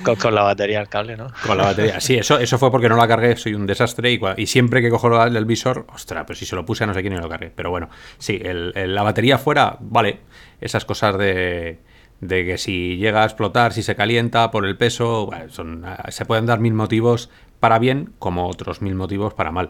con, 0.04 0.16
con 0.18 0.36
la 0.36 0.44
batería 0.44 0.80
al 0.80 0.90
cable, 0.90 1.16
¿no? 1.18 1.28
Con 1.46 1.58
la 1.58 1.64
batería. 1.66 2.00
Sí, 2.02 2.16
eso, 2.16 2.38
eso 2.40 2.58
fue 2.58 2.72
porque 2.72 2.90
no 2.90 2.98
la 2.98 3.08
cargué, 3.08 3.36
soy 3.38 3.54
un 3.54 3.66
desastre 3.66 4.12
y, 4.12 4.20
y 4.38 4.46
siempre 4.48 4.82
que 4.82 4.90
cojo 4.90 5.10
la- 5.10 5.26
el 5.26 5.46
visor, 5.46 5.86
ostras, 5.94 6.24
pero 6.28 6.38
si 6.38 6.46
se 6.46 6.56
lo 6.56 6.66
puse 6.66 6.86
no 6.86 6.94
sé 6.94 7.02
quién 7.02 7.14
y 7.14 7.18
lo 7.18 7.30
cargué. 7.30 7.52
Pero 7.56 7.70
bueno, 7.70 7.90
sí, 8.18 8.40
el- 8.44 8.74
el- 8.76 8.94
la 8.96 9.04
batería 9.04 9.38
fuera, 9.38 9.78
vale, 9.80 10.20
esas 10.60 10.84
cosas 10.86 11.18
de, 11.18 11.80
de 12.20 12.46
que 12.46 12.58
si 12.58 12.98
llega 12.98 13.22
a 13.24 13.26
explotar, 13.26 13.74
si 13.74 13.82
se 13.84 13.96
calienta 13.96 14.52
por 14.52 14.66
el 14.66 14.78
peso, 14.78 15.26
bueno, 15.28 15.50
son, 15.50 15.84
ah, 15.86 16.12
se 16.12 16.26
pueden 16.26 16.46
dar 16.46 16.60
mil 16.60 16.74
motivos 16.74 17.30
para 17.60 17.80
bien 17.80 18.12
como 18.20 18.48
otros 18.48 18.82
mil 18.82 18.96
motivos 18.96 19.34
para 19.34 19.52
mal. 19.52 19.70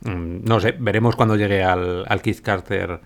Mm, 0.00 0.44
No 0.44 0.60
sé, 0.60 0.74
veremos 0.78 1.14
cuando 1.16 1.36
llegue 1.36 1.62
al, 1.62 2.04
al 2.08 2.22
Keith 2.22 2.40
Carter 2.40 3.00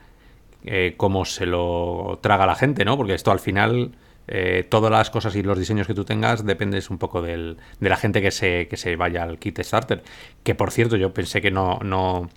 eh, 0.67 0.95
cómo 0.97 1.25
se 1.25 1.47
lo 1.47 2.19
traga 2.23 2.45
la 2.47 2.55
gente, 2.57 2.85
¿no? 2.85 2.97
Porque 2.97 3.15
esto 3.15 3.31
al 3.31 3.39
final, 3.41 3.93
eh, 4.29 4.67
todas 4.69 4.91
las 4.91 5.11
cosas 5.11 5.35
y 5.37 5.43
los 5.43 5.59
diseños 5.59 5.87
que 5.87 5.95
tú 5.95 6.05
tengas 6.05 6.45
dependes 6.45 6.91
un 6.91 6.99
poco 6.99 7.23
del- 7.23 7.57
de 7.81 7.89
la 7.89 7.97
gente 7.97 8.21
que 8.21 8.31
se, 8.33 8.67
que 8.69 8.77
se 8.77 8.97
vaya 8.97 9.23
al 9.23 9.39
kit 9.39 9.59
starter. 9.61 10.03
Que 10.43 10.55
por 10.55 10.71
cierto, 10.73 10.97
yo 10.97 11.15
pensé 11.15 11.41
que 11.41 11.51
no, 11.51 11.79
no. 11.83 12.29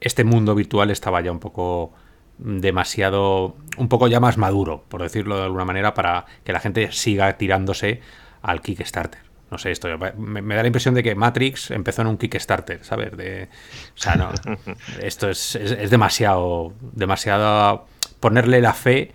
Este 0.00 0.24
mundo 0.24 0.54
virtual 0.56 0.90
estaba 0.90 1.20
ya 1.20 1.30
un 1.32 1.38
poco 1.40 1.92
demasiado. 2.38 3.56
un 3.78 3.88
poco 3.88 4.08
ya 4.08 4.20
más 4.20 4.36
maduro, 4.38 4.84
por 4.88 5.02
decirlo 5.02 5.36
de 5.36 5.44
alguna 5.44 5.64
manera, 5.64 5.94
para 5.94 6.26
que 6.44 6.52
la 6.52 6.60
gente 6.60 6.90
siga 6.92 7.36
tirándose 7.38 8.00
al 8.42 8.60
Kickstarter. 8.60 9.31
No 9.52 9.58
sé, 9.58 9.70
esto 9.70 9.86
me, 10.16 10.40
me 10.40 10.54
da 10.54 10.62
la 10.62 10.66
impresión 10.66 10.94
de 10.94 11.02
que 11.02 11.14
Matrix 11.14 11.70
empezó 11.70 12.00
en 12.00 12.08
un 12.08 12.16
Kickstarter, 12.16 12.82
¿sabes? 12.82 13.14
De, 13.14 13.50
o 13.94 14.00
sea, 14.00 14.16
no. 14.16 14.30
Esto 15.02 15.28
es, 15.28 15.56
es, 15.56 15.72
es 15.72 15.90
demasiado. 15.90 16.72
demasiado. 16.80 17.86
ponerle 18.18 18.62
la 18.62 18.72
fe 18.72 19.12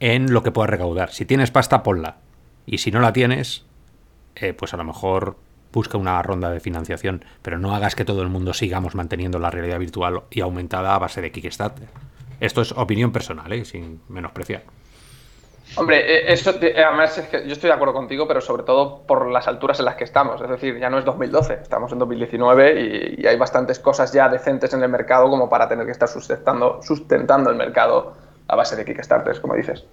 en 0.00 0.32
lo 0.32 0.42
que 0.42 0.50
puedas 0.50 0.68
recaudar. 0.68 1.12
Si 1.12 1.24
tienes 1.24 1.52
pasta, 1.52 1.84
ponla. 1.84 2.16
Y 2.66 2.78
si 2.78 2.90
no 2.90 2.98
la 2.98 3.12
tienes, 3.12 3.66
eh, 4.34 4.52
pues 4.52 4.74
a 4.74 4.76
lo 4.76 4.82
mejor 4.82 5.36
busca 5.72 5.96
una 5.96 6.20
ronda 6.22 6.50
de 6.50 6.58
financiación, 6.58 7.24
pero 7.42 7.60
no 7.60 7.72
hagas 7.72 7.94
que 7.94 8.04
todo 8.04 8.22
el 8.22 8.28
mundo 8.28 8.54
sigamos 8.54 8.96
manteniendo 8.96 9.38
la 9.38 9.50
realidad 9.50 9.78
virtual 9.78 10.22
y 10.28 10.40
aumentada 10.40 10.96
a 10.96 10.98
base 10.98 11.20
de 11.20 11.30
Kickstarter. 11.30 11.88
Esto 12.40 12.62
es 12.62 12.72
opinión 12.72 13.12
personal, 13.12 13.52
¿eh? 13.52 13.64
sin 13.64 14.00
menospreciar. 14.08 14.64
Hombre, 15.76 15.98
eh, 16.30 16.32
eso 16.32 16.50
además 16.50 17.18
es 17.18 17.28
que 17.28 17.46
yo 17.46 17.52
estoy 17.52 17.68
de 17.68 17.74
acuerdo 17.74 17.94
contigo, 17.94 18.26
pero 18.26 18.40
sobre 18.40 18.62
todo 18.64 19.02
por 19.06 19.30
las 19.30 19.46
alturas 19.46 19.78
en 19.78 19.84
las 19.84 19.94
que 19.96 20.04
estamos. 20.04 20.40
Es 20.40 20.48
decir, 20.48 20.78
ya 20.78 20.90
no 20.90 20.98
es 20.98 21.04
2012, 21.04 21.54
estamos 21.62 21.92
en 21.92 21.98
2019 21.98 22.80
y, 23.18 23.22
y 23.22 23.26
hay 23.26 23.36
bastantes 23.36 23.78
cosas 23.78 24.12
ya 24.12 24.28
decentes 24.28 24.72
en 24.74 24.82
el 24.82 24.88
mercado 24.88 25.28
como 25.30 25.48
para 25.48 25.68
tener 25.68 25.86
que 25.86 25.92
estar 25.92 26.08
sustentando, 26.08 26.80
sustentando 26.82 27.50
el 27.50 27.56
mercado 27.56 28.14
a 28.48 28.56
base 28.56 28.74
de 28.76 28.84
Kickstarters, 28.84 29.40
como 29.40 29.54
dices. 29.54 29.84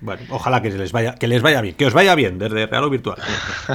Bueno, 0.00 0.22
ojalá 0.30 0.62
que 0.62 0.70
les 0.70 0.92
vaya, 0.92 1.16
que 1.16 1.26
les 1.26 1.42
vaya 1.42 1.60
bien, 1.60 1.74
que 1.74 1.84
os 1.86 1.92
vaya 1.92 2.14
bien 2.14 2.38
desde 2.38 2.66
real 2.66 2.84
o 2.84 2.90
virtual. 2.90 3.18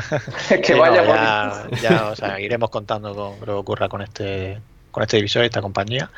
que 0.63 0.74
vaya 0.74 1.01
no, 1.01 1.08
por- 1.08 1.79
ya, 1.82 1.89
ya, 1.89 2.05
o 2.08 2.15
sea, 2.15 2.39
iremos 2.39 2.70
contando 2.70 3.13
con 3.13 3.39
lo 3.41 3.46
que 3.46 3.51
ocurra 3.51 3.89
con 3.89 4.01
este, 4.01 4.62
con 4.91 5.03
este 5.03 5.17
divisor 5.17 5.43
y 5.43 5.48
esta 5.48 5.62
compañía. 5.62 6.10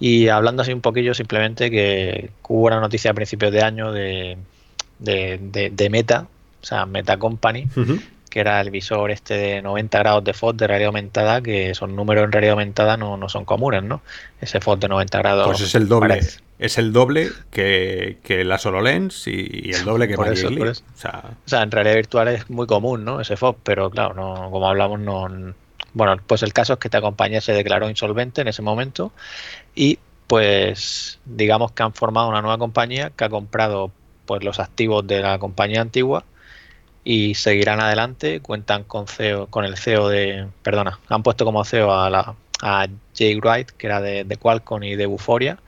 Y 0.00 0.28
hablando 0.28 0.62
así 0.62 0.72
un 0.72 0.80
poquillo, 0.80 1.14
simplemente 1.14 1.70
que 1.70 2.30
hubo 2.48 2.66
una 2.66 2.80
noticia 2.80 3.10
a 3.12 3.14
principios 3.14 3.52
de 3.52 3.62
año 3.62 3.92
de, 3.92 4.36
de, 4.98 5.38
de- 5.40 5.70
de 5.70 5.90
Meta, 5.90 6.26
o 6.62 6.66
sea, 6.66 6.84
Meta 6.86 7.16
Company, 7.18 7.68
que 8.30 8.40
era 8.40 8.60
el 8.60 8.70
visor 8.70 9.10
este 9.12 9.34
de 9.34 9.62
90 9.62 9.98
grados 10.00 10.24
de 10.24 10.32
FOD 10.34 10.56
de 10.56 10.66
realidad 10.66 10.88
aumentada, 10.88 11.40
que 11.40 11.74
son 11.74 11.94
números 11.94 12.24
en 12.24 12.32
realidad 12.32 12.52
aumentada 12.52 12.96
no, 12.96 13.16
no 13.16 13.28
son 13.28 13.44
comunes, 13.44 13.82
¿no? 13.84 14.02
Ese 14.40 14.60
FOD 14.60 14.78
de 14.78 14.88
90 14.88 15.18
grados. 15.18 15.46
Pues 15.46 15.60
es 15.60 15.74
el 15.76 15.88
doble. 15.88 16.08
parece- 16.08 16.40
Es 16.58 16.78
el 16.78 16.92
doble 16.92 17.30
que, 17.50 18.18
que 18.24 18.44
la 18.44 18.56
HoloLens 18.62 19.26
y, 19.28 19.30
y 19.66 19.72
el 19.72 19.84
doble 19.84 20.06
que 20.08 20.14
Por 20.14 20.32
eso, 20.32 20.48
Leap. 20.48 20.58
por 20.58 20.68
eso. 20.68 20.84
O 20.94 20.98
sea, 20.98 21.22
O 21.44 21.48
sea, 21.48 21.62
en 21.62 21.70
realidad 21.70 21.94
virtual 21.96 22.28
es 22.28 22.48
muy 22.50 22.66
común, 22.66 23.04
¿no? 23.04 23.20
Ese 23.20 23.36
FOB, 23.36 23.56
pero 23.62 23.90
claro, 23.90 24.14
no, 24.14 24.50
como 24.50 24.68
hablamos, 24.68 24.98
no. 25.00 25.28
Bueno, 25.94 26.16
pues 26.26 26.42
el 26.42 26.52
caso 26.52 26.74
es 26.74 26.78
que 26.78 26.88
esta 26.88 27.00
compañía 27.00 27.40
se 27.40 27.52
declaró 27.52 27.88
insolvente 27.88 28.42
en 28.42 28.48
ese 28.48 28.62
momento 28.62 29.12
y 29.74 29.98
pues 30.26 31.18
digamos 31.24 31.72
que 31.72 31.82
han 31.82 31.92
formado 31.94 32.28
una 32.28 32.42
nueva 32.42 32.58
compañía 32.58 33.10
que 33.10 33.24
ha 33.24 33.28
comprado 33.28 33.92
pues 34.26 34.42
los 34.42 34.58
activos 34.58 35.06
de 35.06 35.20
la 35.20 35.38
compañía 35.38 35.80
antigua 35.80 36.24
y 37.04 37.34
seguirán 37.34 37.80
adelante, 37.80 38.40
cuentan 38.40 38.84
con 38.84 39.06
CEO, 39.06 39.46
con 39.48 39.64
el 39.64 39.76
CEO 39.76 40.08
de, 40.08 40.48
perdona, 40.62 40.98
han 41.08 41.22
puesto 41.22 41.44
como 41.44 41.64
CEO 41.64 41.92
a 41.92 42.10
la 42.10 42.34
a 42.62 42.88
Jay 43.16 43.36
Wright, 43.36 43.70
que 43.72 43.86
era 43.86 44.00
de, 44.00 44.24
de 44.24 44.36
Qualcomm 44.36 44.82
y 44.84 44.96
de 44.96 45.06
Buforia, 45.06 45.58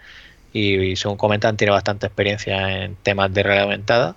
y, 0.52 0.76
y 0.76 0.96
según 0.96 1.18
comentan 1.18 1.56
tiene 1.56 1.72
bastante 1.72 2.06
experiencia 2.06 2.84
en 2.84 2.96
temas 2.96 3.32
de 3.34 3.42
realidad 3.42 3.64
aumentada. 3.64 4.16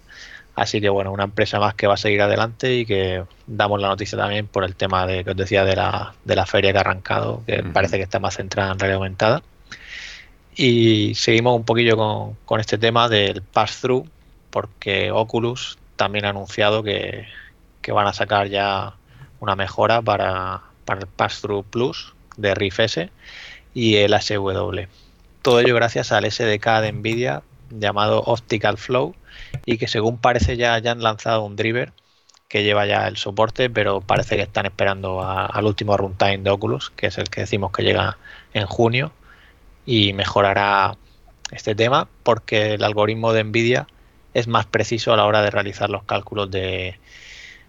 Así 0.55 0.81
que 0.81 0.89
bueno, 0.89 1.11
una 1.11 1.23
empresa 1.23 1.59
más 1.59 1.73
que 1.75 1.87
va 1.87 1.93
a 1.93 1.97
seguir 1.97 2.21
adelante 2.21 2.75
y 2.75 2.85
que 2.85 3.23
damos 3.47 3.81
la 3.81 3.87
noticia 3.87 4.17
también 4.17 4.47
por 4.47 4.63
el 4.63 4.75
tema 4.75 5.07
de 5.07 5.23
que 5.23 5.31
os 5.31 5.37
decía 5.37 5.63
de 5.63 5.75
la, 5.75 6.13
de 6.25 6.35
la 6.35 6.45
feria 6.45 6.71
que 6.71 6.77
ha 6.77 6.81
arrancado, 6.81 7.43
que 7.45 7.63
parece 7.63 7.97
que 7.97 8.03
está 8.03 8.19
más 8.19 8.35
centrada 8.35 8.73
en 8.73 8.79
realidad 8.79 8.97
aumentada. 8.97 9.41
Y 10.55 11.15
seguimos 11.15 11.55
un 11.55 11.63
poquillo 11.63 11.95
con, 11.95 12.35
con 12.45 12.59
este 12.59 12.77
tema 12.77 13.07
del 13.07 13.41
pass-through, 13.41 14.09
porque 14.49 15.11
Oculus 15.11 15.77
también 15.95 16.25
ha 16.25 16.29
anunciado 16.29 16.83
que, 16.83 17.27
que 17.81 17.91
van 17.93 18.07
a 18.07 18.13
sacar 18.13 18.49
ya 18.49 18.95
una 19.39 19.55
mejora 19.55 20.01
para, 20.01 20.61
para 20.83 21.01
el 21.01 21.07
pass-through 21.07 21.63
Plus 21.63 22.13
de 22.35 22.55
Rift 22.55 22.79
S 22.79 23.09
y 23.73 23.95
el 23.95 24.19
SW. 24.19 24.87
Todo 25.41 25.59
ello 25.61 25.75
gracias 25.75 26.11
al 26.11 26.29
SDK 26.29 26.81
de 26.81 26.91
Nvidia 26.91 27.43
llamado 27.69 28.21
Optical 28.25 28.77
Flow 28.77 29.15
y 29.65 29.77
que 29.77 29.87
según 29.87 30.17
parece 30.17 30.57
ya, 30.57 30.77
ya 30.79 30.91
han 30.91 31.01
lanzado 31.03 31.43
un 31.43 31.55
driver 31.55 31.93
que 32.47 32.63
lleva 32.63 32.85
ya 32.85 33.07
el 33.07 33.17
soporte, 33.17 33.69
pero 33.69 34.01
parece 34.01 34.35
que 34.35 34.43
están 34.43 34.65
esperando 34.65 35.21
a- 35.21 35.45
al 35.45 35.65
último 35.65 35.97
runtime 35.97 36.39
de 36.39 36.49
Oculus, 36.49 36.91
que 36.91 37.07
es 37.07 37.17
el 37.17 37.29
que 37.29 37.41
decimos 37.41 37.71
que 37.71 37.83
llega 37.83 38.17
en 38.53 38.65
junio 38.67 39.11
y 39.85 40.13
mejorará 40.13 40.97
este 41.51 41.75
tema 41.75 42.07
porque 42.23 42.73
el 42.75 42.83
algoritmo 42.83 43.33
de 43.33 43.43
Nvidia 43.43 43.87
es 44.33 44.47
más 44.47 44.65
preciso 44.65 45.13
a 45.13 45.17
la 45.17 45.25
hora 45.25 45.41
de 45.41 45.51
realizar 45.51 45.89
los 45.89 46.03
cálculos 46.03 46.51
de 46.51 46.99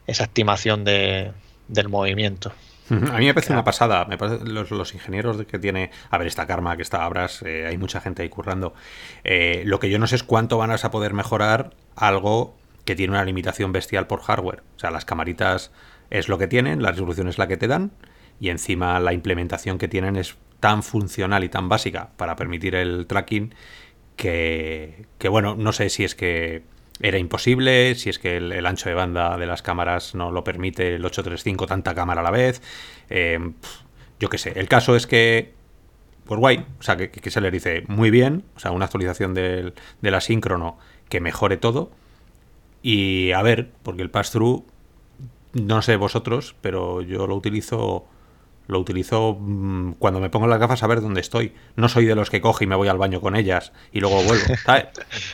esa 0.06 0.24
estimación 0.24 0.84
de, 0.84 1.32
del 1.68 1.88
movimiento. 1.88 2.52
A 2.90 3.18
mí 3.18 3.26
me 3.26 3.34
parece 3.34 3.52
una 3.52 3.64
pasada. 3.64 4.04
Me 4.06 4.18
parece 4.18 4.44
los, 4.44 4.70
los 4.70 4.94
ingenieros 4.94 5.38
de 5.38 5.46
que 5.46 5.58
tiene. 5.58 5.90
A 6.10 6.18
ver, 6.18 6.26
esta 6.26 6.46
Karma, 6.46 6.76
que 6.76 6.82
está 6.82 7.04
Abras, 7.04 7.42
eh, 7.42 7.66
hay 7.66 7.78
mucha 7.78 8.00
gente 8.00 8.22
ahí 8.22 8.28
currando. 8.28 8.74
Eh, 9.24 9.62
lo 9.64 9.78
que 9.78 9.90
yo 9.90 9.98
no 9.98 10.06
sé 10.06 10.16
es 10.16 10.22
cuánto 10.22 10.58
van 10.58 10.70
a 10.70 10.76
poder 10.90 11.14
mejorar 11.14 11.74
algo 11.96 12.56
que 12.84 12.96
tiene 12.96 13.12
una 13.12 13.24
limitación 13.24 13.72
bestial 13.72 14.06
por 14.06 14.20
hardware. 14.20 14.62
O 14.76 14.78
sea, 14.78 14.90
las 14.90 15.04
camaritas 15.04 15.70
es 16.10 16.28
lo 16.28 16.38
que 16.38 16.48
tienen, 16.48 16.82
la 16.82 16.90
resolución 16.90 17.28
es 17.28 17.38
la 17.38 17.46
que 17.46 17.56
te 17.56 17.68
dan, 17.68 17.92
y 18.40 18.48
encima 18.48 18.98
la 19.00 19.12
implementación 19.12 19.78
que 19.78 19.88
tienen 19.88 20.16
es 20.16 20.36
tan 20.58 20.82
funcional 20.82 21.44
y 21.44 21.48
tan 21.48 21.68
básica 21.68 22.10
para 22.16 22.36
permitir 22.36 22.74
el 22.74 23.06
tracking 23.06 23.54
que, 24.16 25.06
que 25.18 25.28
bueno, 25.28 25.54
no 25.56 25.72
sé 25.72 25.88
si 25.88 26.04
es 26.04 26.14
que 26.14 26.62
era 27.00 27.18
imposible, 27.18 27.94
si 27.94 28.10
es 28.10 28.18
que 28.18 28.36
el, 28.36 28.66
ancho 28.66 28.88
de 28.88 28.94
banda 28.94 29.36
de 29.38 29.46
las 29.46 29.62
cámaras 29.62 30.14
no 30.14 30.30
lo 30.30 30.44
permite 30.44 30.94
el 30.96 31.04
835 31.04 31.66
tanta 31.66 31.94
cámara 31.94 32.20
a 32.20 32.24
la 32.24 32.30
vez. 32.30 32.60
pf, 33.08 33.84
yo 34.18 34.28
qué 34.28 34.38
sé. 34.38 34.52
El 34.56 34.68
caso 34.68 34.94
es 34.96 35.06
que, 35.06 35.54
pues 36.26 36.38
guay, 36.38 36.66
o 36.78 36.82
sea, 36.82 36.96
que, 36.96 37.30
se 37.30 37.40
le 37.40 37.50
dice 37.50 37.84
muy 37.88 38.10
bien, 38.10 38.44
o 38.54 38.60
sea, 38.60 38.70
una 38.72 38.84
actualización 38.84 39.34
del, 39.34 39.74
de 40.02 40.10
la 40.10 40.20
que 41.08 41.20
mejore 41.20 41.56
todo. 41.56 41.90
Y 42.82 43.32
a 43.32 43.42
ver, 43.42 43.70
porque 43.82 44.02
el 44.02 44.10
pass-through, 44.10 44.64
no 45.54 45.82
sé 45.82 45.96
vosotros, 45.96 46.54
pero 46.60 47.02
yo 47.02 47.26
lo 47.26 47.34
utilizo 47.34 48.06
lo 48.70 48.78
utilizo 48.78 49.36
mm, 49.38 49.92
cuando 49.98 50.20
me 50.20 50.30
pongo 50.30 50.46
las 50.46 50.58
gafas 50.58 50.82
a 50.82 50.86
ver 50.86 51.00
dónde 51.00 51.20
estoy. 51.20 51.54
No 51.76 51.88
soy 51.88 52.06
de 52.06 52.14
los 52.14 52.30
que 52.30 52.40
coge 52.40 52.64
y 52.64 52.66
me 52.66 52.76
voy 52.76 52.88
al 52.88 52.98
baño 52.98 53.20
con 53.20 53.36
ellas 53.36 53.72
y 53.92 54.00
luego 54.00 54.22
vuelvo. 54.22 54.54
¿sabes? 54.64 54.86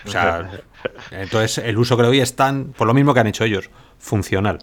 O 0.07 0.09
sea, 0.09 0.51
entonces 1.11 1.59
el 1.59 1.79
uso 1.79 1.97
que 1.97 2.03
le 2.03 2.09
doy 2.09 2.21
es 2.21 2.37
tan, 2.37 2.73
por 2.73 2.87
lo 2.87 2.95
mismo 2.95 3.15
que 3.15 3.21
han 3.21 3.27
hecho 3.27 3.45
ellos, 3.45 3.71
funcional. 3.99 4.61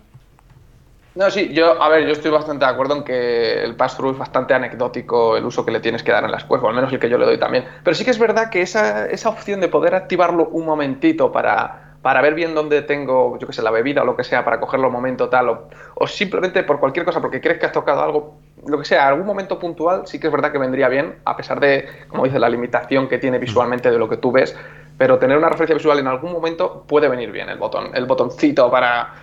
No, 1.15 1.29
sí, 1.29 1.53
yo, 1.53 1.79
a 1.79 1.89
ver, 1.89 2.05
yo 2.05 2.11
estoy 2.11 2.31
bastante 2.31 2.65
de 2.65 2.71
acuerdo 2.71 2.95
en 2.95 3.03
que 3.03 3.63
el 3.63 3.75
pass-through 3.75 4.13
es 4.13 4.17
bastante 4.17 4.55
anecdótico 4.55 5.37
el 5.37 5.45
uso 5.45 5.63
que 5.63 5.71
le 5.71 5.79
tienes 5.79 6.01
que 6.01 6.11
dar 6.11 6.23
en 6.23 6.31
las 6.31 6.43
cuevas, 6.43 6.65
o 6.65 6.69
al 6.69 6.75
menos 6.75 6.91
el 6.91 6.99
que 6.99 7.07
yo 7.07 7.19
le 7.19 7.25
doy 7.25 7.37
también. 7.37 7.65
Pero 7.83 7.93
sí 7.93 8.03
que 8.03 8.09
es 8.09 8.17
verdad 8.17 8.49
que 8.49 8.63
esa, 8.63 9.05
esa 9.05 9.29
opción 9.29 9.59
de 9.59 9.67
poder 9.67 9.93
activarlo 9.93 10.47
un 10.47 10.65
momentito 10.65 11.31
para, 11.31 11.97
para 12.01 12.19
ver 12.21 12.33
bien 12.33 12.55
dónde 12.55 12.81
tengo, 12.81 13.37
yo 13.37 13.45
qué 13.45 13.53
sé, 13.53 13.61
la 13.61 13.69
bebida 13.69 14.01
o 14.01 14.05
lo 14.05 14.15
que 14.15 14.23
sea, 14.23 14.43
para 14.43 14.59
cogerlo 14.59 14.87
un 14.87 14.93
momento 14.93 15.29
tal, 15.29 15.49
o, 15.49 15.69
o 15.93 16.07
simplemente 16.07 16.63
por 16.63 16.79
cualquier 16.79 17.05
cosa, 17.05 17.21
porque 17.21 17.39
crees 17.39 17.59
que 17.59 17.67
has 17.67 17.71
tocado 17.71 18.01
algo, 18.01 18.35
lo 18.67 18.79
que 18.79 18.85
sea, 18.85 19.07
algún 19.07 19.25
momento 19.25 19.59
puntual, 19.59 20.07
sí 20.07 20.19
que 20.19 20.27
es 20.27 20.33
verdad 20.33 20.51
que 20.51 20.57
vendría 20.57 20.87
bien, 20.89 21.15
a 21.25 21.35
pesar 21.35 21.59
de, 21.59 21.85
como 22.07 22.25
dice, 22.25 22.39
la 22.39 22.49
limitación 22.49 23.07
que 23.07 23.17
tiene 23.17 23.37
visualmente 23.39 23.91
de 23.91 23.97
lo 23.97 24.07
que 24.09 24.17
tú 24.17 24.31
ves. 24.31 24.55
Pero 24.97 25.17
tener 25.17 25.37
una 25.37 25.49
referencia 25.49 25.75
visual 25.75 25.99
en 25.99 26.07
algún 26.07 26.31
momento 26.31 26.83
puede 26.87 27.07
venir 27.07 27.31
bien 27.31 27.49
el 27.49 27.57
botón, 27.57 27.89
el 27.93 28.05
botoncito 28.05 28.69
para 28.69 29.13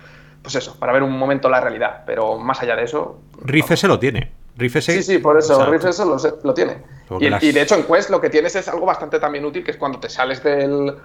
pues 0.41 0.55
eso, 0.55 0.75
para 0.79 0.91
ver 0.91 1.03
un 1.03 1.17
momento 1.17 1.49
la 1.49 1.61
realidad. 1.61 2.03
Pero 2.05 2.37
más 2.37 2.61
allá 2.61 2.75
de 2.75 2.83
eso. 2.83 3.19
Riff 3.43 3.71
se 3.75 3.87
lo 3.87 3.99
tiene. 3.99 4.31
Rift 4.57 4.75
S. 4.77 4.91
Sí, 4.91 5.03
sí, 5.03 5.17
por 5.19 5.37
eso, 5.37 5.53
o 5.53 5.57
sea, 5.57 5.65
Rift 5.67 5.85
S 5.85 6.03
lo, 6.43 6.53
tiene. 6.53 6.77
Y, 7.19 7.29
las- 7.29 7.43
y 7.43 7.51
de 7.51 7.61
hecho 7.61 7.75
en 7.75 7.83
Quest 7.83 8.09
lo 8.09 8.19
que 8.19 8.29
tienes 8.29 8.55
es 8.55 8.67
algo 8.67 8.85
bastante 8.85 9.19
también 9.19 9.45
útil, 9.45 9.63
que 9.63 9.71
es 9.71 9.77
cuando 9.77 9.99
te 9.99 10.09
sales 10.09 10.43
del, 10.43 10.95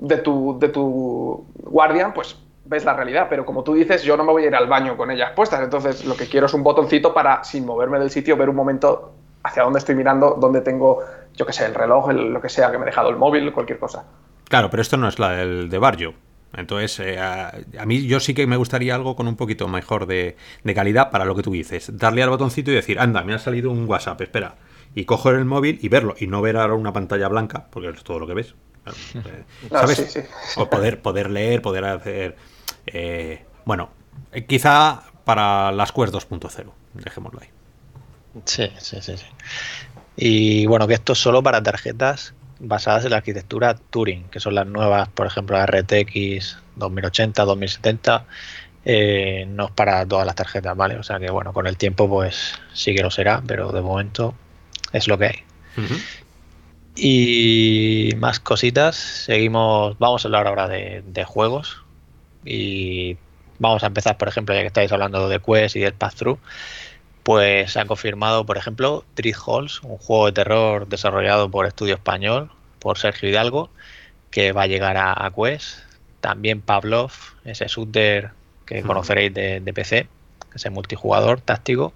de, 0.00 0.16
tu, 0.18 0.58
de 0.58 0.68
tu 0.68 1.46
Guardian, 1.54 2.12
pues 2.12 2.36
ves 2.64 2.84
la 2.84 2.94
realidad. 2.94 3.26
Pero 3.28 3.44
como 3.44 3.62
tú 3.64 3.74
dices, 3.74 4.02
yo 4.02 4.16
no 4.16 4.24
me 4.24 4.32
voy 4.32 4.44
a 4.44 4.46
ir 4.48 4.54
al 4.54 4.66
baño 4.68 4.96
con 4.96 5.10
ellas 5.10 5.32
puestas. 5.34 5.60
Entonces 5.62 6.04
lo 6.04 6.16
que 6.16 6.26
quiero 6.28 6.46
es 6.46 6.54
un 6.54 6.62
botoncito 6.62 7.12
para, 7.14 7.42
sin 7.44 7.64
moverme 7.66 7.98
del 7.98 8.10
sitio, 8.10 8.36
ver 8.36 8.48
un 8.48 8.56
momento 8.56 9.12
hacia 9.42 9.62
dónde 9.62 9.78
estoy 9.78 9.94
mirando, 9.94 10.36
dónde 10.38 10.60
tengo, 10.60 11.00
yo 11.34 11.46
qué 11.46 11.52
sé, 11.52 11.64
el 11.66 11.74
reloj, 11.74 12.10
el- 12.10 12.32
lo 12.32 12.40
que 12.40 12.48
sea 12.48 12.70
que 12.70 12.76
me 12.78 12.82
he 12.84 12.86
dejado, 12.86 13.08
el 13.10 13.16
móvil, 13.16 13.52
cualquier 13.52 13.78
cosa. 13.78 14.04
Claro, 14.48 14.68
pero 14.70 14.82
esto 14.82 14.96
no 14.96 15.08
es 15.08 15.18
la 15.18 15.30
del 15.30 15.68
de 15.70 15.78
Barrio. 15.78 16.14
Entonces, 16.52 16.98
eh, 16.98 17.16
a, 17.18 17.52
mí 17.86 18.06
yo 18.06 18.18
sí 18.18 18.34
que 18.34 18.44
me 18.46 18.56
gustaría 18.56 18.94
algo 18.96 19.14
con 19.14 19.28
un 19.28 19.36
poquito 19.36 19.68
mejor 19.68 20.06
de, 20.06 20.36
de 20.64 20.74
calidad 20.74 21.10
para 21.12 21.24
lo 21.24 21.36
que 21.36 21.42
tú 21.42 21.52
dices. 21.52 21.96
Darle 21.96 22.24
al 22.24 22.30
botoncito 22.30 22.72
y 22.72 22.74
decir, 22.74 22.98
anda, 22.98 23.22
me 23.22 23.34
ha 23.34 23.38
salido 23.38 23.70
un 23.70 23.88
WhatsApp, 23.88 24.20
espera. 24.20 24.56
Y 24.94 25.04
coger 25.04 25.36
el 25.36 25.44
móvil 25.44 25.78
y 25.80 25.88
verlo. 25.88 26.16
Y 26.18 26.26
no 26.26 26.42
ver 26.42 26.56
ahora 26.56 26.74
una 26.74 26.92
pantalla 26.92 27.28
blanca, 27.28 27.66
porque 27.70 27.88
es 27.90 28.02
todo 28.02 28.18
lo 28.18 28.26
que 28.26 28.34
ves. 28.34 28.56
Claro, 28.84 28.98
No, 29.70 29.78
¿Sabes? 29.80 29.96
sí, 29.98 30.04
sí. 30.08 30.20
O 30.56 30.68
poder, 30.70 31.00
poder 31.02 31.30
leer, 31.30 31.62
poder 31.62 31.84
hacer... 31.84 32.36
eh, 32.86 33.44
bueno, 33.64 33.90
eh, 34.32 34.44
quizá 34.46 35.02
para 35.24 35.70
las 35.72 35.92
Quest 35.92 36.12
2.0. 36.14 36.72
Dejémoslo 36.94 37.40
ahí. 37.40 37.48
Sí, 38.44 38.70
sí, 38.78 38.98
sí, 39.00 39.16
sí. 39.16 39.26
Y 40.16 40.66
bueno, 40.66 40.86
que 40.86 40.94
esto 40.94 41.12
es 41.12 41.18
solo 41.18 41.42
para 41.42 41.62
tarjetas 41.62 42.34
basadas 42.58 43.04
en 43.04 43.10
la 43.10 43.18
arquitectura 43.18 43.74
Turing, 43.74 44.24
que 44.28 44.40
son 44.40 44.54
las 44.54 44.66
nuevas, 44.66 45.08
por 45.08 45.26
ejemplo, 45.26 45.56
la 45.56 45.66
RTX 45.66 46.58
2080, 46.76 47.44
2070. 47.44 48.26
eh, 48.84 49.44
no 49.48 49.66
es 49.66 49.70
para 49.72 50.06
todas 50.06 50.26
las 50.26 50.34
tarjetas, 50.34 50.76
¿vale? 50.76 50.96
O 50.96 51.02
sea 51.02 51.18
que 51.18 51.30
bueno, 51.30 51.52
con 51.52 51.66
el 51.66 51.76
tiempo 51.76 52.08
pues 52.08 52.54
sí 52.72 52.94
que 52.94 53.02
lo 53.02 53.10
será, 53.10 53.42
pero 53.46 53.72
de 53.72 53.80
momento 53.82 54.34
es 54.92 55.06
lo 55.08 55.18
que 55.18 55.26
hay. 55.26 55.44
Y 56.94 58.12
más 58.18 58.40
cositas, 58.40 58.96
seguimos, 58.96 59.98
vamos 59.98 60.24
a 60.24 60.28
hablar 60.28 60.46
ahora 60.46 60.68
de, 60.68 61.02
de 61.06 61.24
juegos 61.24 61.78
y 62.44 63.16
vamos 63.58 63.82
a 63.84 63.86
empezar, 63.88 64.18
por 64.18 64.28
ejemplo, 64.28 64.54
ya 64.54 64.62
que 64.62 64.66
estáis 64.68 64.92
hablando 64.92 65.28
de 65.28 65.40
Quest 65.40 65.76
y 65.76 65.80
del 65.80 65.94
Pass-Through, 65.94 66.38
pues 67.22 67.72
se 67.72 67.80
han 67.80 67.86
confirmado, 67.88 68.46
por 68.46 68.58
ejemplo, 68.58 69.04
Three 69.14 69.34
Halls, 69.34 69.82
un 69.82 69.98
juego 69.98 70.26
de 70.26 70.32
terror 70.32 70.88
desarrollado 70.88 71.50
por 71.50 71.66
Estudio 71.66 71.94
Español, 71.94 72.50
por 72.80 72.98
Sergio 72.98 73.28
Hidalgo, 73.28 73.70
que 74.30 74.52
va 74.52 74.62
a 74.62 74.66
llegar 74.66 74.96
a, 74.96 75.12
a 75.12 75.30
Quest. 75.32 75.78
También 76.20 76.60
Pavlov, 76.62 77.12
ese 77.44 77.66
shooter 77.68 78.32
que 78.66 78.80
Ujú. 78.80 78.88
conoceréis 78.88 79.32
de, 79.34 79.60
de 79.60 79.72
PC, 79.72 80.08
ese 80.54 80.70
multijugador 80.70 81.40
táctico, 81.40 81.92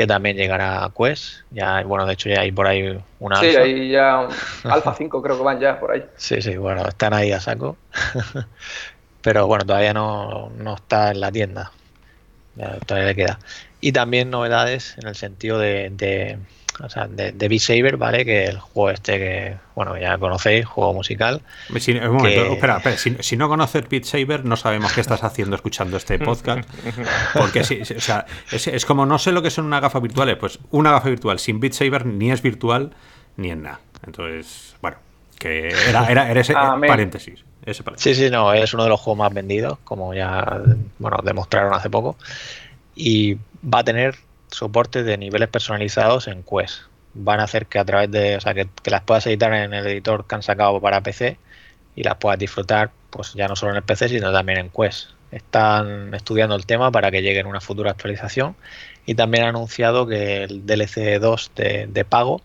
que 0.00 0.06
también 0.06 0.34
llegará 0.34 0.82
a 0.82 0.92
Quest. 0.96 1.42
Ya, 1.50 1.82
bueno, 1.82 2.06
de 2.06 2.14
hecho 2.14 2.30
ya 2.30 2.40
hay 2.40 2.52
por 2.52 2.66
ahí 2.66 2.98
una 3.18 3.36
Sí, 3.38 3.46
alfa. 3.48 3.60
ahí 3.60 3.90
ya 3.90 4.20
Alpha 4.64 4.94
5 4.94 5.20
creo 5.20 5.36
que 5.36 5.42
van 5.44 5.60
ya 5.60 5.78
por 5.78 5.92
ahí. 5.92 6.02
Sí, 6.16 6.40
sí, 6.40 6.56
bueno, 6.56 6.88
están 6.88 7.12
ahí 7.12 7.32
a 7.32 7.40
saco. 7.40 7.76
Pero 9.22 9.46
bueno, 9.46 9.66
todavía 9.66 9.92
no, 9.92 10.48
no 10.56 10.74
está 10.74 11.10
en 11.10 11.20
la 11.20 11.30
tienda. 11.30 11.70
Ya, 12.54 12.78
todavía 12.80 13.08
le 13.10 13.14
queda. 13.14 13.38
Y 13.80 13.92
también 13.92 14.30
novedades 14.30 14.96
en 14.96 15.06
el 15.08 15.14
sentido 15.16 15.58
de, 15.58 15.90
de, 15.90 16.38
o 16.82 16.88
sea, 16.88 17.06
de, 17.08 17.32
de 17.32 17.48
Beat 17.48 17.60
Saber, 17.60 17.96
¿vale? 17.96 18.24
Que 18.24 18.44
el 18.44 18.58
juego 18.58 18.90
este 18.90 19.18
que, 19.18 19.56
bueno, 19.74 19.98
ya 19.98 20.16
conocéis, 20.18 20.64
juego 20.66 20.94
musical. 20.94 21.42
Si- 21.78 21.92
un 21.92 22.16
momento, 22.16 22.22
Que- 22.48 22.52
espera, 22.54 22.76
espera, 22.78 22.96
si, 22.96 23.16
si 23.20 23.36
no 23.36 23.48
conoces 23.48 23.88
Beat 23.88 24.04
Saber, 24.04 24.44
no 24.44 24.56
sabemos 24.56 24.92
qué 24.92 25.00
estás 25.00 25.22
haciendo 25.24 25.56
escuchando 25.56 25.96
este 25.96 26.18
podcast. 26.18 26.68
Porque 27.34 27.64
sí, 27.64 27.84
sí, 27.84 27.94
o 27.94 28.00
sea, 28.00 28.24
es, 28.50 28.66
es 28.66 28.86
como 28.86 29.04
no 29.06 29.18
sé 29.18 29.32
lo 29.32 29.42
que 29.42 29.50
son 29.50 29.64
una 29.66 29.80
gafa 29.80 30.00
virtuales, 30.00 30.36
pues 30.36 30.58
una 30.70 30.90
gafa 30.92 31.08
virtual 31.10 31.38
sin 31.38 31.60
Beat 31.60 31.72
Saber 31.74 32.06
ni 32.06 32.30
es 32.30 32.40
virtual 32.42 32.92
ni 33.36 33.50
en 33.50 33.62
nada. 33.62 33.80
Entonces, 34.06 34.76
bueno, 34.80 34.96
que 35.38 35.68
era, 35.88 36.06
era, 36.10 36.30
era 36.30 36.40
ese 36.40 36.52
Amén. 36.56 36.88
paréntesis. 36.88 37.44
Ese 37.66 37.82
paréntesis. 37.82 38.16
Sí, 38.16 38.24
sí, 38.24 38.30
no, 38.30 38.52
es 38.54 38.72
uno 38.72 38.84
de 38.84 38.88
los 38.88 39.00
juegos 39.00 39.18
más 39.18 39.34
vendidos, 39.34 39.78
como 39.84 40.14
ya, 40.14 40.62
bueno, 40.98 41.18
demostraron 41.22 41.74
hace 41.74 41.90
poco. 41.90 42.16
Y 42.94 43.34
va 43.62 43.80
a 43.80 43.84
tener 43.84 44.16
soporte 44.50 45.02
de 45.02 45.16
niveles 45.18 45.48
personalizados 45.48 46.28
en 46.28 46.42
Quest. 46.42 46.82
Van 47.14 47.40
a 47.40 47.44
hacer 47.44 47.66
que 47.66 47.78
a 47.78 47.84
través 47.84 48.10
de, 48.10 48.36
o 48.36 48.40
sea, 48.40 48.54
que, 48.54 48.68
que 48.82 48.90
las 48.90 49.02
puedas 49.02 49.26
editar 49.26 49.52
en 49.52 49.72
el 49.74 49.86
editor 49.86 50.26
que 50.26 50.34
han 50.36 50.42
sacado 50.42 50.80
para 50.80 51.00
PC 51.02 51.38
y 51.96 52.02
las 52.04 52.16
puedas 52.16 52.38
disfrutar, 52.38 52.90
pues 53.10 53.34
ya 53.34 53.48
no 53.48 53.56
solo 53.56 53.72
en 53.72 53.78
el 53.78 53.82
PC, 53.82 54.08
sino 54.08 54.32
también 54.32 54.58
en 54.58 54.70
Quest. 54.70 55.10
Están 55.32 56.14
estudiando 56.14 56.54
el 56.56 56.66
tema 56.66 56.90
para 56.90 57.10
que 57.10 57.22
llegue 57.22 57.40
en 57.40 57.46
una 57.46 57.60
futura 57.60 57.90
actualización 57.92 58.56
y 59.06 59.14
también 59.14 59.44
han 59.44 59.50
anunciado 59.50 60.06
que 60.06 60.44
el 60.44 60.66
DLC 60.66 61.18
2 61.20 61.52
de, 61.56 61.86
de 61.88 62.04
pago, 62.04 62.42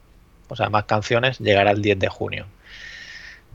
o 0.49 0.55
sea, 0.55 0.69
más 0.69 0.85
canciones, 0.85 1.39
llegará 1.39 1.71
el 1.71 1.81
10 1.81 1.99
de 1.99 2.07
junio. 2.09 2.47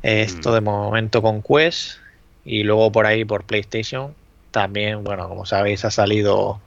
Esto 0.03 0.51
Mm. 0.51 0.55
de 0.55 0.61
momento 0.61 1.23
con 1.23 1.43
Quest 1.43 1.99
y 2.45 2.63
luego 2.63 2.91
por 2.93 3.07
ahí 3.07 3.25
por 3.25 3.45
PlayStation 3.45 4.15
también, 4.51 5.05
bueno, 5.05 5.29
como 5.29 5.47
sabéis, 5.47 5.85
ha 5.85 5.91
salido 5.91 6.61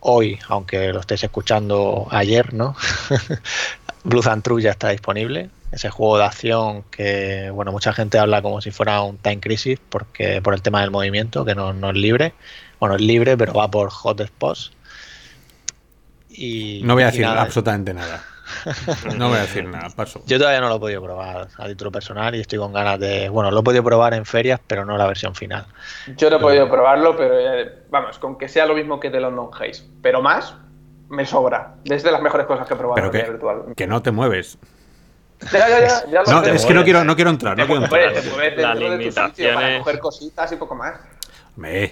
hoy, 0.00 0.38
aunque 0.48 0.92
lo 0.92 1.00
estéis 1.00 1.24
escuchando 1.24 2.08
ayer, 2.10 2.52
¿no? 2.54 2.74
Blues 4.04 4.26
and 4.26 4.42
True 4.42 4.62
ya 4.62 4.70
está 4.70 4.88
disponible. 4.88 5.50
Ese 5.72 5.90
juego 5.90 6.18
de 6.18 6.24
acción 6.24 6.82
que, 6.90 7.50
bueno, 7.50 7.70
mucha 7.70 7.92
gente 7.92 8.18
habla 8.18 8.42
como 8.42 8.60
si 8.60 8.70
fuera 8.70 9.02
un 9.02 9.18
Time 9.18 9.40
Crisis 9.40 9.78
porque 9.88 10.42
por 10.42 10.54
el 10.54 10.62
tema 10.62 10.80
del 10.80 10.90
movimiento, 10.90 11.44
que 11.44 11.54
no, 11.54 11.72
no 11.72 11.90
es 11.90 11.96
libre. 11.96 12.32
Bueno, 12.80 12.96
es 12.96 13.02
libre, 13.02 13.36
pero 13.36 13.52
va 13.52 13.70
por 13.70 13.90
hotspots. 13.90 14.72
Y, 16.28 16.80
No 16.82 16.94
voy 16.94 17.02
a 17.02 17.06
decir 17.06 17.22
nada, 17.22 17.42
absolutamente 17.42 17.92
nada. 17.94 18.24
No 19.16 19.28
voy 19.28 19.38
a 19.38 19.42
decir 19.42 19.64
nada, 19.64 19.88
paso. 19.90 20.22
yo 20.26 20.38
todavía 20.38 20.60
no 20.60 20.68
lo 20.68 20.76
he 20.76 20.80
podido 20.80 21.02
probar 21.02 21.48
a 21.56 21.66
título 21.66 21.90
personal 21.90 22.34
y 22.34 22.40
estoy 22.40 22.58
con 22.58 22.72
ganas 22.72 22.98
de. 22.98 23.28
Bueno, 23.28 23.50
lo 23.50 23.60
he 23.60 23.62
podido 23.62 23.82
probar 23.82 24.14
en 24.14 24.24
ferias, 24.24 24.60
pero 24.66 24.84
no 24.84 24.96
la 24.96 25.06
versión 25.06 25.34
final. 25.34 25.66
Yo 26.16 26.30
no 26.30 26.36
he 26.36 26.40
podido 26.40 26.70
probarlo, 26.70 27.16
pero 27.16 27.38
eh, 27.38 27.84
vamos, 27.90 28.18
con 28.18 28.36
que 28.38 28.48
sea 28.48 28.66
lo 28.66 28.74
mismo 28.74 29.00
que 29.00 29.10
The 29.10 29.20
London 29.20 29.50
Haze, 29.52 29.84
pero 30.02 30.22
más, 30.22 30.54
me 31.08 31.26
sobra. 31.26 31.74
Es 31.84 32.02
de 32.02 32.12
las 32.12 32.22
mejores 32.22 32.46
cosas 32.46 32.66
que 32.66 32.74
he 32.74 32.76
probado 32.76 32.96
Pero 32.96 33.06
en 33.06 33.24
que, 33.24 33.30
virtual. 33.30 33.62
que 33.76 33.86
no 33.86 34.02
te 34.02 34.10
mueves. 34.10 34.58
Ya, 35.52 35.68
ya, 35.68 36.06
ya, 36.06 36.22
No, 36.24 36.42
es 36.42 36.66
que 36.66 36.74
no 36.74 36.84
quiero, 36.84 37.02
no 37.02 37.16
quiero 37.16 37.30
entrar, 37.30 37.56
no 37.56 37.66
quiero 37.66 37.84
entrar. 37.84 38.12
Te 38.12 38.30
mueves 38.30 38.56
dentro 38.56 38.90
de 38.90 39.04
tu 39.06 39.12
sitio 39.12 39.54
para 39.54 39.78
coger 39.78 39.98
cositas 39.98 40.52
y 40.52 40.56
poco 40.56 40.74
más. 40.74 40.94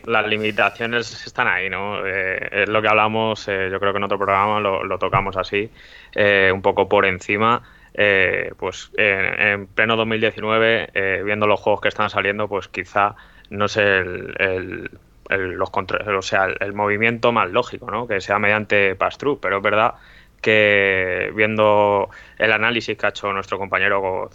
Las 0.04 0.26
limitaciones 0.26 1.26
están 1.26 1.48
ahí, 1.48 1.68
¿no? 1.68 2.06
Eh, 2.06 2.48
es 2.62 2.68
lo 2.68 2.80
que 2.80 2.88
hablamos, 2.88 3.46
eh, 3.48 3.68
yo 3.70 3.78
creo 3.80 3.92
que 3.92 3.98
en 3.98 4.04
otro 4.04 4.18
programa 4.18 4.60
lo, 4.60 4.98
tocamos 4.98 5.36
así, 5.36 5.70
eh, 6.14 6.50
un 6.52 6.62
poco 6.62 6.88
por 6.88 7.04
encima. 7.06 7.62
Pues 8.56 8.90
en, 8.96 9.40
en 9.40 9.66
pleno 9.66 9.96
2019, 9.96 10.90
eh, 10.94 11.22
viendo 11.24 11.46
los 11.46 11.60
juegos 11.60 11.80
que 11.80 11.88
están 11.88 12.10
saliendo, 12.10 12.48
pues 12.48 12.68
quizá 12.68 13.16
no 13.50 13.66
sé 13.68 13.98
el, 13.98 14.34
el- 14.38 14.90
o 15.60 16.22
sea, 16.22 16.46
el, 16.60 16.72
movimiento 16.72 17.32
más 17.32 17.50
lógico, 17.50 17.90
¿no? 17.90 18.06
Que 18.06 18.20
sea 18.20 18.38
mediante 18.38 18.94
pass-through, 18.96 19.40
pero 19.40 19.58
es 19.58 19.62
verdad 19.62 19.94
que 20.40 21.30
viendo 21.34 22.08
el 22.38 22.52
análisis 22.52 22.96
que 22.96 23.06
ha 23.06 23.08
hecho 23.10 23.32
nuestro 23.32 23.58
compañero 23.58 24.00
Go- 24.00 24.30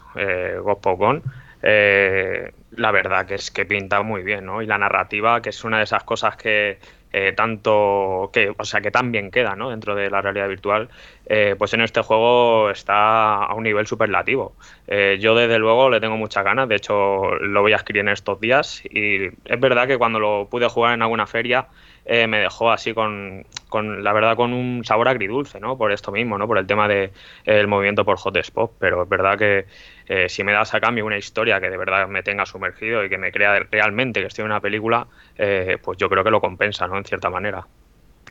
Gozpogon, 0.61 1.23
eh, 1.63 2.51
la 2.77 2.91
verdad 2.91 3.25
que 3.25 3.35
es 3.35 3.51
que 3.51 3.65
pinta 3.65 4.01
muy 4.01 4.23
bien, 4.23 4.45
¿no? 4.45 4.61
Y 4.61 4.65
la 4.65 4.77
narrativa, 4.77 5.41
que 5.41 5.49
es 5.49 5.63
una 5.63 5.77
de 5.77 5.83
esas 5.83 6.03
cosas 6.03 6.35
que 6.35 6.79
eh, 7.11 7.33
tanto, 7.33 8.31
que, 8.33 8.53
o 8.57 8.65
sea, 8.65 8.81
que 8.81 8.89
tan 8.89 9.11
bien 9.11 9.29
queda, 9.29 9.55
¿no? 9.55 9.69
Dentro 9.69 9.93
de 9.95 10.09
la 10.09 10.21
realidad 10.21 10.47
virtual, 10.47 10.89
eh, 11.27 11.55
pues 11.57 11.73
en 11.73 11.81
este 11.81 12.01
juego 12.01 12.71
está 12.71 13.43
a 13.43 13.53
un 13.53 13.63
nivel 13.63 13.85
superlativo. 13.85 14.55
Eh, 14.87 15.17
yo 15.21 15.35
desde 15.35 15.59
luego 15.59 15.89
le 15.89 15.99
tengo 15.99 16.17
muchas 16.17 16.43
ganas, 16.43 16.67
de 16.67 16.75
hecho 16.75 17.35
lo 17.35 17.61
voy 17.61 17.73
a 17.73 17.77
adquirir 17.77 18.01
en 18.01 18.09
estos 18.09 18.39
días 18.41 18.83
y 18.85 19.25
es 19.25 19.59
verdad 19.59 19.87
que 19.87 19.97
cuando 19.97 20.19
lo 20.19 20.47
pude 20.49 20.67
jugar 20.67 20.95
en 20.95 21.03
alguna 21.03 21.27
feria 21.27 21.67
eh, 22.05 22.27
me 22.27 22.39
dejó 22.39 22.71
así 22.71 22.93
con, 22.93 23.45
con, 23.69 24.03
la 24.03 24.11
verdad, 24.11 24.35
con 24.35 24.51
un 24.51 24.83
sabor 24.83 25.07
agridulce, 25.07 25.59
¿no? 25.59 25.77
Por 25.77 25.91
esto 25.91 26.11
mismo, 26.11 26.37
¿no? 26.37 26.47
Por 26.47 26.57
el 26.57 26.67
tema 26.67 26.87
de, 26.87 27.11
el 27.45 27.67
movimiento 27.67 28.03
por 28.03 28.17
hotspot, 28.17 28.73
pero 28.79 29.03
es 29.03 29.09
verdad 29.09 29.37
que 29.37 29.65
eh, 30.07 30.29
si 30.29 30.43
me 30.43 30.53
das 30.53 30.73
a 30.73 30.79
cambio 30.79 31.05
una 31.05 31.17
historia 31.17 31.59
que 31.59 31.69
de 31.69 31.77
verdad 31.77 32.07
me 32.07 32.23
tenga 32.23 32.45
sumergido 32.45 33.03
y 33.03 33.09
que 33.09 33.17
me 33.17 33.31
crea 33.31 33.59
realmente 33.71 34.21
que 34.21 34.27
estoy 34.27 34.43
en 34.43 34.51
una 34.51 34.61
película, 34.61 35.07
eh, 35.37 35.77
pues 35.81 35.97
yo 35.97 36.09
creo 36.09 36.23
que 36.23 36.31
lo 36.31 36.41
compensa, 36.41 36.87
¿no? 36.87 36.97
En 36.97 37.05
cierta 37.05 37.29
manera. 37.29 37.65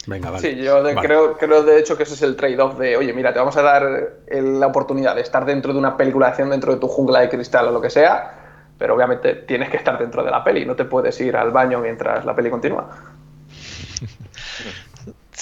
venga, 0.06 0.30
vale. 0.30 0.42
Sí, 0.42 0.56
yo 0.62 0.82
de- 0.82 0.94
Vale. 0.94 1.06
creo, 1.06 1.38
creo 1.38 1.62
de 1.62 1.78
hecho 1.78 1.96
que 1.96 2.02
ese 2.02 2.14
es 2.14 2.22
el 2.22 2.34
trade-off 2.36 2.76
de, 2.78 2.96
oye, 2.96 3.12
mira, 3.12 3.32
te 3.32 3.38
vamos 3.38 3.56
a 3.56 3.62
dar 3.62 3.84
el- 4.26 4.58
la 4.58 4.66
oportunidad 4.66 5.14
de 5.14 5.22
estar 5.22 5.44
dentro 5.44 5.72
de 5.72 5.78
una 5.78 5.96
película 5.96 6.26
de 6.26 6.30
acción, 6.30 6.50
dentro 6.50 6.72
de 6.74 6.80
tu 6.80 6.88
jungla 6.88 7.20
de 7.20 7.28
cristal 7.28 7.68
o 7.68 7.72
lo 7.72 7.80
que 7.80 7.90
sea, 7.90 8.38
pero 8.78 8.94
obviamente 8.94 9.34
tienes 9.34 9.68
que 9.70 9.76
estar 9.76 9.96
dentro 9.98 10.24
de 10.24 10.30
la 10.32 10.42
peli, 10.42 10.64
no 10.66 10.74
te 10.74 10.84
puedes 10.86 11.20
ir 11.20 11.36
al 11.36 11.52
baño 11.52 11.78
mientras 11.78 12.24
la 12.24 12.34
peli 12.34 12.50
continúa. 12.50 12.90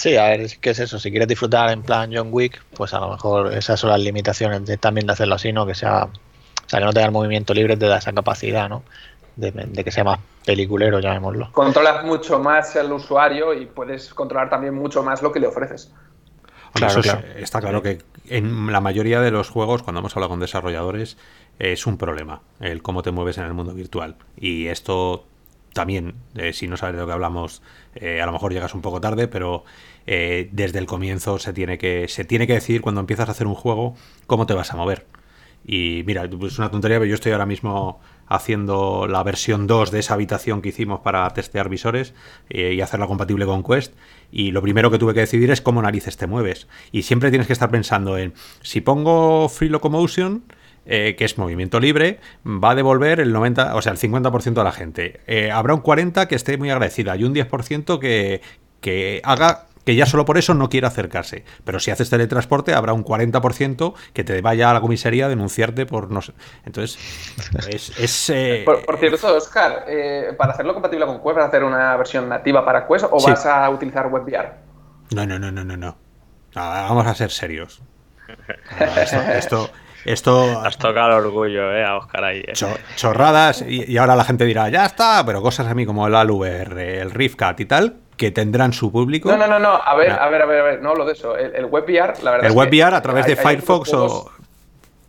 Sí, 0.01 0.17
a 0.17 0.29
ver, 0.29 0.47
¿qué 0.59 0.71
es 0.71 0.79
eso? 0.79 0.97
Si 0.97 1.11
quieres 1.11 1.27
disfrutar 1.27 1.69
en 1.69 1.83
plan 1.83 2.09
John 2.11 2.29
Wick, 2.31 2.63
pues 2.75 2.91
a 2.95 2.99
lo 2.99 3.11
mejor 3.11 3.53
esas 3.53 3.79
son 3.79 3.91
las 3.91 3.99
limitaciones 3.99 4.65
de, 4.65 4.75
también 4.77 5.05
de 5.05 5.13
hacerlo 5.13 5.35
así, 5.35 5.53
¿no? 5.53 5.67
Que 5.67 5.75
sea, 5.75 6.05
o 6.05 6.09
sea, 6.69 6.79
que 6.79 6.85
no 6.85 6.91
te 6.91 7.01
da 7.01 7.05
el 7.05 7.11
movimiento 7.11 7.53
libre, 7.53 7.77
te 7.77 7.85
da 7.85 7.99
esa 7.99 8.11
capacidad, 8.11 8.67
¿no? 8.67 8.81
De, 9.35 9.51
de 9.51 9.83
que 9.83 9.91
sea 9.91 10.03
más 10.03 10.19
peliculero, 10.43 10.99
llamémoslo. 10.99 11.51
Controlas 11.51 12.03
mucho 12.03 12.39
más 12.39 12.75
al 12.77 12.91
usuario 12.91 13.53
y 13.53 13.67
puedes 13.67 14.11
controlar 14.11 14.49
también 14.49 14.73
mucho 14.73 15.03
más 15.03 15.21
lo 15.21 15.31
que 15.31 15.39
le 15.39 15.45
ofreces. 15.45 15.93
Claro, 16.73 16.99
está 17.35 17.61
claro 17.61 17.83
que 17.83 17.99
en 18.27 18.71
la 18.71 18.81
mayoría 18.81 19.21
de 19.21 19.29
los 19.29 19.51
juegos, 19.51 19.83
cuando 19.83 19.99
hemos 19.99 20.15
hablado 20.15 20.31
con 20.31 20.39
desarrolladores, 20.39 21.15
es 21.59 21.85
un 21.85 21.99
problema 21.99 22.41
el 22.59 22.81
cómo 22.81 23.03
te 23.03 23.11
mueves 23.11 23.37
en 23.37 23.43
el 23.43 23.53
mundo 23.53 23.75
virtual. 23.75 24.15
Y 24.35 24.65
esto 24.65 25.25
también, 25.73 26.15
eh, 26.35 26.53
si 26.53 26.67
no 26.67 26.77
sabes 26.77 26.95
de 26.95 27.01
lo 27.01 27.07
que 27.07 27.13
hablamos, 27.13 27.61
eh, 27.95 28.21
a 28.21 28.25
lo 28.25 28.31
mejor 28.31 28.53
llegas 28.53 28.73
un 28.73 28.81
poco 28.81 28.99
tarde, 28.99 29.27
pero 29.27 29.63
eh, 30.07 30.49
desde 30.51 30.79
el 30.79 30.85
comienzo 30.85 31.39
se 31.39 31.53
tiene, 31.53 31.77
que, 31.77 32.07
se 32.07 32.25
tiene 32.25 32.47
que 32.47 32.53
decir 32.53 32.81
cuando 32.81 33.01
empiezas 33.01 33.29
a 33.29 33.31
hacer 33.31 33.47
un 33.47 33.55
juego 33.55 33.95
cómo 34.27 34.45
te 34.45 34.53
vas 34.53 34.73
a 34.73 34.77
mover. 34.77 35.05
Y 35.65 36.03
mira, 36.07 36.25
es 36.25 36.57
una 36.57 36.71
tontería, 36.71 36.97
pero 36.97 37.07
yo 37.07 37.15
estoy 37.15 37.33
ahora 37.33 37.45
mismo 37.45 37.99
haciendo 38.27 39.07
la 39.07 39.21
versión 39.21 39.67
2 39.67 39.91
de 39.91 39.99
esa 39.99 40.15
habitación 40.15 40.61
que 40.61 40.69
hicimos 40.69 41.01
para 41.01 41.29
testear 41.31 41.69
visores 41.69 42.15
y 42.49 42.81
hacerla 42.81 43.05
compatible 43.05 43.45
con 43.45 43.61
Quest. 43.61 43.93
Y 44.31 44.51
lo 44.51 44.61
primero 44.63 44.89
que 44.89 44.97
tuve 44.97 45.13
que 45.13 45.19
decidir 45.19 45.51
es 45.51 45.61
cómo 45.61 45.81
narices 45.81 46.17
te 46.17 46.25
mueves. 46.25 46.67
Y 46.91 47.03
siempre 47.03 47.29
tienes 47.29 47.45
que 47.45 47.53
estar 47.53 47.69
pensando 47.69 48.17
en, 48.17 48.33
si 48.61 48.81
pongo 48.81 49.49
Free 49.49 49.69
Locomotion, 49.69 50.43
eh, 50.83 51.15
que 51.15 51.25
es 51.25 51.37
movimiento 51.37 51.79
libre, 51.79 52.19
va 52.43 52.71
a 52.71 52.75
devolver 52.75 53.19
el 53.19 53.31
90, 53.31 53.75
o 53.75 53.81
sea, 53.83 53.91
el 53.91 53.99
50% 53.99 54.53
de 54.53 54.63
la 54.63 54.71
gente. 54.71 55.21
Eh, 55.27 55.51
habrá 55.51 55.75
un 55.75 55.83
40% 55.83 56.27
que 56.27 56.33
esté 56.33 56.57
muy 56.57 56.71
agradecida 56.71 57.15
y 57.15 57.23
un 57.23 57.35
10% 57.35 57.99
que, 57.99 58.41
que 58.79 59.21
haga 59.23 59.67
que 59.85 59.95
ya 59.95 60.05
solo 60.05 60.25
por 60.25 60.37
eso 60.37 60.53
no 60.53 60.69
quiera 60.69 60.87
acercarse. 60.87 61.43
Pero 61.63 61.79
si 61.79 61.91
haces 61.91 62.09
teletransporte, 62.09 62.73
habrá 62.73 62.93
un 62.93 63.03
40% 63.03 63.93
que 64.13 64.23
te 64.23 64.41
vaya 64.41 64.69
a 64.69 64.73
la 64.73 64.81
comisaría 64.81 65.25
a 65.25 65.29
denunciarte 65.29 65.85
por 65.85 66.11
no 66.11 66.21
sé. 66.21 66.33
Entonces, 66.65 66.97
es. 67.97 68.29
Eh, 68.29 68.63
por, 68.85 68.97
cierto, 68.97 69.35
Oscar, 69.35 69.85
¿para 70.37 70.53
hacerlo 70.53 70.73
compatible 70.73 71.05
con 71.05 71.21
Quest, 71.21 71.35
vas 71.35 71.45
a 71.45 71.47
hacer 71.47 71.63
una 71.63 71.95
versión 71.97 72.29
nativa 72.29 72.63
para 72.65 72.87
Quest 72.87 73.05
o 73.09 73.21
vas 73.21 73.45
a 73.45 73.69
utilizar 73.69 74.07
WebVR? 74.07 74.71
No, 75.13 75.25
no, 75.25 75.37
no, 75.37 75.51
no, 75.51 75.63
no. 75.63 75.75
no. 75.75 75.97
vamos 76.55 77.05
a 77.05 77.13
ser 77.15 77.31
serios. 77.31 77.81
esto, 79.35 79.69
esto. 80.05 80.61
Has 80.61 80.77
tocado 80.77 81.17
el 81.17 81.25
orgullo, 81.25 81.73
eh, 81.73 81.83
a 81.83 81.97
Oscar 81.97 82.23
ahí. 82.23 82.39
Eh. 82.39 82.53
chorradas, 82.95 83.63
y, 83.67 83.97
ahora 83.97 84.15
la 84.15 84.23
gente 84.23 84.45
dirá, 84.45 84.69
ya 84.69 84.85
está, 84.85 85.23
pero 85.25 85.41
cosas 85.41 85.67
a 85.67 85.73
mí 85.73 85.85
como 85.85 86.07
el 86.07 86.15
ALUR, 86.15 86.47
el 86.47 87.11
Riftcat 87.11 87.59
y 87.59 87.65
tal, 87.65 87.97
que 88.21 88.29
tendrán 88.29 88.71
su 88.71 88.91
público. 88.91 89.31
No, 89.31 89.35
no, 89.35 89.47
no, 89.47 89.57
no. 89.57 89.81
A 89.83 89.95
ver, 89.95 90.11
a 90.11 90.29
ver, 90.29 90.43
a 90.43 90.45
ver, 90.45 90.59
a 90.59 90.63
ver, 90.63 90.81
no 90.83 90.91
hablo 90.91 91.05
de 91.05 91.13
eso. 91.13 91.35
El, 91.35 91.65
WebVR, 91.65 92.21
la 92.21 92.29
verdad. 92.29 92.51
El 92.51 92.55
WebVR 92.55 92.93
a 92.93 93.01
través 93.01 93.25
de 93.25 93.35
Firefox 93.35 93.91
o. 93.95 94.31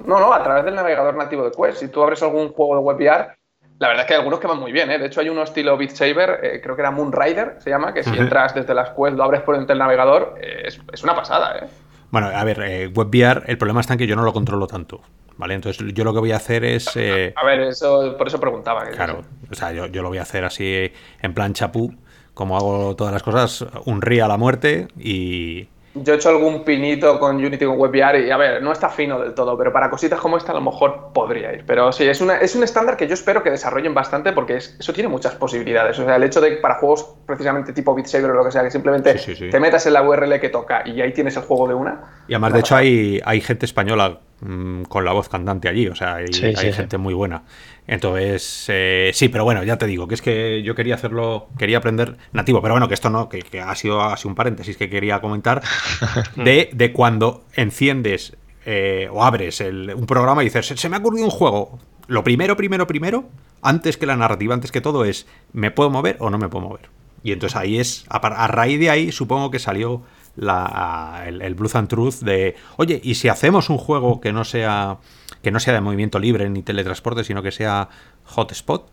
No, 0.07 0.19
no, 0.19 0.33
a 0.33 0.43
través 0.43 0.65
del 0.65 0.75
navegador 0.75 1.15
nativo 1.15 1.45
de 1.45 1.51
Quest. 1.51 1.81
Si 1.81 1.89
tú 1.89 2.03
abres 2.03 2.23
algún 2.23 2.49
juego 2.55 2.77
de 2.77 2.81
WebVR, 2.81 3.37
la 3.79 3.89
verdad 3.89 4.05
es 4.05 4.07
que 4.07 4.15
hay 4.15 4.19
algunos 4.21 4.41
que 4.41 4.47
van 4.47 4.59
muy 4.59 4.73
bien, 4.73 4.91
¿eh? 4.91 4.99
De 4.99 5.09
hecho, 5.09 5.21
hay 5.21 5.29
uno 5.29 5.43
estilo 5.43 5.77
Beat 5.77 5.91
Saber, 5.91 6.41
eh, 6.43 6.61
creo 6.63 6.75
que 6.75 6.81
era 6.81 6.91
Moonrider, 6.91 7.57
se 7.59 7.69
llama, 7.69 7.93
que 7.93 8.03
si 8.03 8.17
entras 8.17 8.55
desde 8.55 8.73
las 8.73 8.91
Quest, 8.91 9.15
lo 9.15 9.25
abres 9.25 9.43
por 9.43 9.57
dentro 9.57 9.75
del 9.75 9.79
navegador, 9.79 10.39
eh, 10.41 10.63
es, 10.65 10.81
es, 10.91 11.05
una 11.05 11.15
pasada, 11.15 11.59
¿eh? 11.59 11.69
Bueno, 12.11 12.29
a 12.29 12.45
ver, 12.45 12.63
eh, 12.63 12.87
WebVR, 12.89 13.45
el 13.47 13.59
problema 13.59 13.83
está 13.83 13.93
en 13.93 13.99
que 13.99 14.07
yo 14.07 14.17
no 14.17 14.23
lo 14.23 14.33
controlo 14.33 14.67
tanto. 14.67 15.03
¿Vale? 15.37 15.55
Entonces 15.55 15.85
yo 15.95 16.05
lo 16.05 16.13
que 16.13 16.21
voy 16.21 16.33
a 16.33 16.37
hacer 16.37 16.65
es... 16.65 16.91
Eh, 16.95 17.33
a 17.35 17.45
ver, 17.45 17.61
eso, 17.61 18.17
por 18.17 18.27
eso 18.27 18.39
preguntaba. 18.39 18.85
claro, 18.87 19.23
o 19.51 19.55
sea, 19.55 19.73
yo, 19.73 19.87
yo, 19.87 20.03
lo 20.03 20.09
voy 20.09 20.19
a 20.19 20.23
hacer 20.23 20.45
así 20.45 20.93
en 21.21 21.35
plan 21.35 21.53
chapú, 21.53 21.95
como 22.35 22.57
hago 22.57 22.97
todas 22.97 23.13
las 23.13 23.23
cosas, 23.23 23.67
un 23.85 24.03
río 24.03 24.25
a 24.25 24.29
la 24.29 24.37
muerte 24.37 24.89
y, 24.99 25.69
yo 25.95 26.15
he 26.15 26.17
hecho 26.17 26.31
algún 26.31 26.65
pinito 26.65 27.19
con 27.19 27.37
Unity 27.37 27.67
con 27.67 27.79
WebVR 27.79 28.27
y 28.27 28.31
a 28.31 28.39
ver, 28.39 28.63
no 28.63 28.73
está 28.73 28.89
fino 28.89 29.21
del 29.21 29.35
todo, 29.35 29.59
pero 29.59 29.73
para 29.73 29.91
cositas 29.91 30.19
como 30.19 30.39
esta 30.39 30.53
a 30.53 30.55
lo 30.55 30.63
mejor 30.63 31.11
podría 31.13 31.53
ir. 31.53 31.65
Pero 31.67 31.93
sí, 31.93 32.05
es, 32.05 32.23
una, 32.23 32.39
es 32.39 32.57
un 32.57 32.63
estándar 32.63 32.97
que 32.97 33.07
yo 33.07 33.13
espero 33.13 33.43
que 33.43 33.51
desarrollen 33.51 33.93
bastante 33.93 34.33
porque 34.33 34.57
eso 34.57 34.93
tiene 34.95 35.09
muchas 35.09 35.35
posibilidades. 35.35 35.99
O 35.99 36.05
sea, 36.05 36.17
el 36.17 36.23
hecho 36.23 36.41
de 36.41 36.53
para 36.53 36.77
juegos 36.77 37.15
precisamente 37.27 37.75
tipo 37.75 37.95
Beat 37.95 38.07
Saber 38.07 38.31
o 38.31 38.35
lo 38.35 38.45
que 38.45 38.53
sea, 38.53 38.63
que 38.63 38.71
simplemente 38.71 39.15
te 39.15 39.61
metas 39.61 39.85
en 39.85 39.93
la 39.93 40.03
URL 40.03 40.41
que 40.41 40.49
toca 40.49 40.83
y 40.87 41.03
ahí 41.03 41.13
tienes 41.13 41.37
el 41.37 41.43
juego 41.43 41.69
de 41.69 41.75
una. 41.75 42.01
Y 42.27 42.33
además, 42.33 42.55
de 42.55 42.61
hecho, 42.61 42.77
hay, 42.77 43.21
hay 43.25 43.43
gente 43.43 43.67
española 43.67 44.19
mm, 44.43 44.83
con 44.85 45.05
la 45.05 45.13
voz 45.13 45.29
cantante 45.29 45.69
allí, 45.69 45.89
o 45.89 45.95
sea, 45.95 46.17
hay, 46.17 46.27
hay 46.57 46.73
gente 46.73 46.99
muy 46.99 47.15
buena. 47.15 47.45
Entonces, 47.87 48.67
eh, 48.69 49.11
sí, 49.13 49.29
pero 49.29 49.45
bueno, 49.45 49.65
ya 49.65 49.77
te 49.77 49.87
digo, 49.87 50.07
que 50.07 50.15
es 50.15 50.23
que 50.23 50.63
yo 50.63 50.75
quería 50.75 50.95
hacerlo, 50.95 51.49
quería 51.59 51.79
aprender 51.79 52.17
nativo, 52.33 52.63
pero 52.63 52.75
bueno, 52.75 52.89
que 52.89 52.95
esto 52.95 53.11
no, 53.11 53.29
que, 53.29 53.43
ha 53.61 53.75
sido 53.75 54.03
así 54.03 54.29
un 54.29 54.35
paréntesis 54.35 54.77
que 54.77 54.89
quería 54.89 55.21
comentar, 55.21 55.63
de, 56.37 56.71
de 56.73 56.93
cuando 56.93 57.45
enciendes 57.55 58.37
eh, 58.65 59.09
o 59.11 59.25
abres 59.25 59.61
un 59.61 60.07
programa 60.07 60.43
y 60.43 60.47
dices, 60.47 60.67
se, 60.67 60.89
me 60.89 60.97
ha 60.97 61.01
ocurrido 61.01 61.25
un 61.25 61.31
juego. 61.31 61.81
Lo 62.07 62.23
primero, 62.23 62.57
primero, 62.57 62.87
primero, 62.87 63.25
antes 63.61 63.97
que 63.97 64.07
la 64.07 64.17
narrativa, 64.17 64.55
antes 64.55 64.71
que 64.71 64.81
todo, 64.81 65.05
es, 65.05 65.27
¿me 65.53 65.71
puedo 65.71 65.91
mover 65.91 66.17
o 66.21 66.31
no 66.31 66.39
me 66.39 66.49
puedo 66.49 66.69
mover? 66.69 66.89
Y 67.25 67.33
entonces 67.33 67.57
ahí 67.57 67.79
es, 67.79 68.05
a, 68.09 68.47
raíz 68.49 68.79
de 68.79 68.91
ahí 68.91 69.13
supongo 69.13 69.51
que 69.51 69.59
salió 69.59 70.03
la, 70.37 71.25
el, 71.27 71.43
el 71.43 71.55
Blues 71.55 71.75
and 71.75 71.89
Truth 71.89 72.21
de, 72.21 72.57
oye, 72.77 73.01
¿y 73.03 73.15
si 73.17 73.29
hacemos 73.29 73.71
un 73.71 73.79
juego 73.79 74.21
que 74.21 74.33
no 74.33 74.45
sea 74.45 74.99
que 75.43 75.51
no 75.51 75.61
sea 75.61 75.75
de 75.75 75.81
movimiento 75.81 76.19
libre 76.19 76.49
ni 76.49 76.63
teletransporte, 76.63 77.25
sino 77.25 77.43
que 77.43 77.51
sea 77.51 77.89
hotspot. 78.25 78.91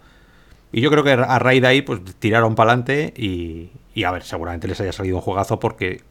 Y 0.71 0.81
yo 0.81 0.91
creo 0.91 1.03
que 1.03 1.11
a 1.11 1.39
raíz 1.39 1.61
de 1.61 1.67
ahí, 1.67 1.81
pues 1.81 2.01
tiraron 2.19 2.55
para 2.55 2.71
adelante 2.71 3.13
y, 3.15 4.03
a 4.03 4.11
ver, 4.11 4.23
seguramente 4.23 4.67
les 4.67 4.79
haya 4.81 4.91
salido 4.91 5.15
un 5.17 5.21
juegazo 5.21 5.59
porque 5.59 6.03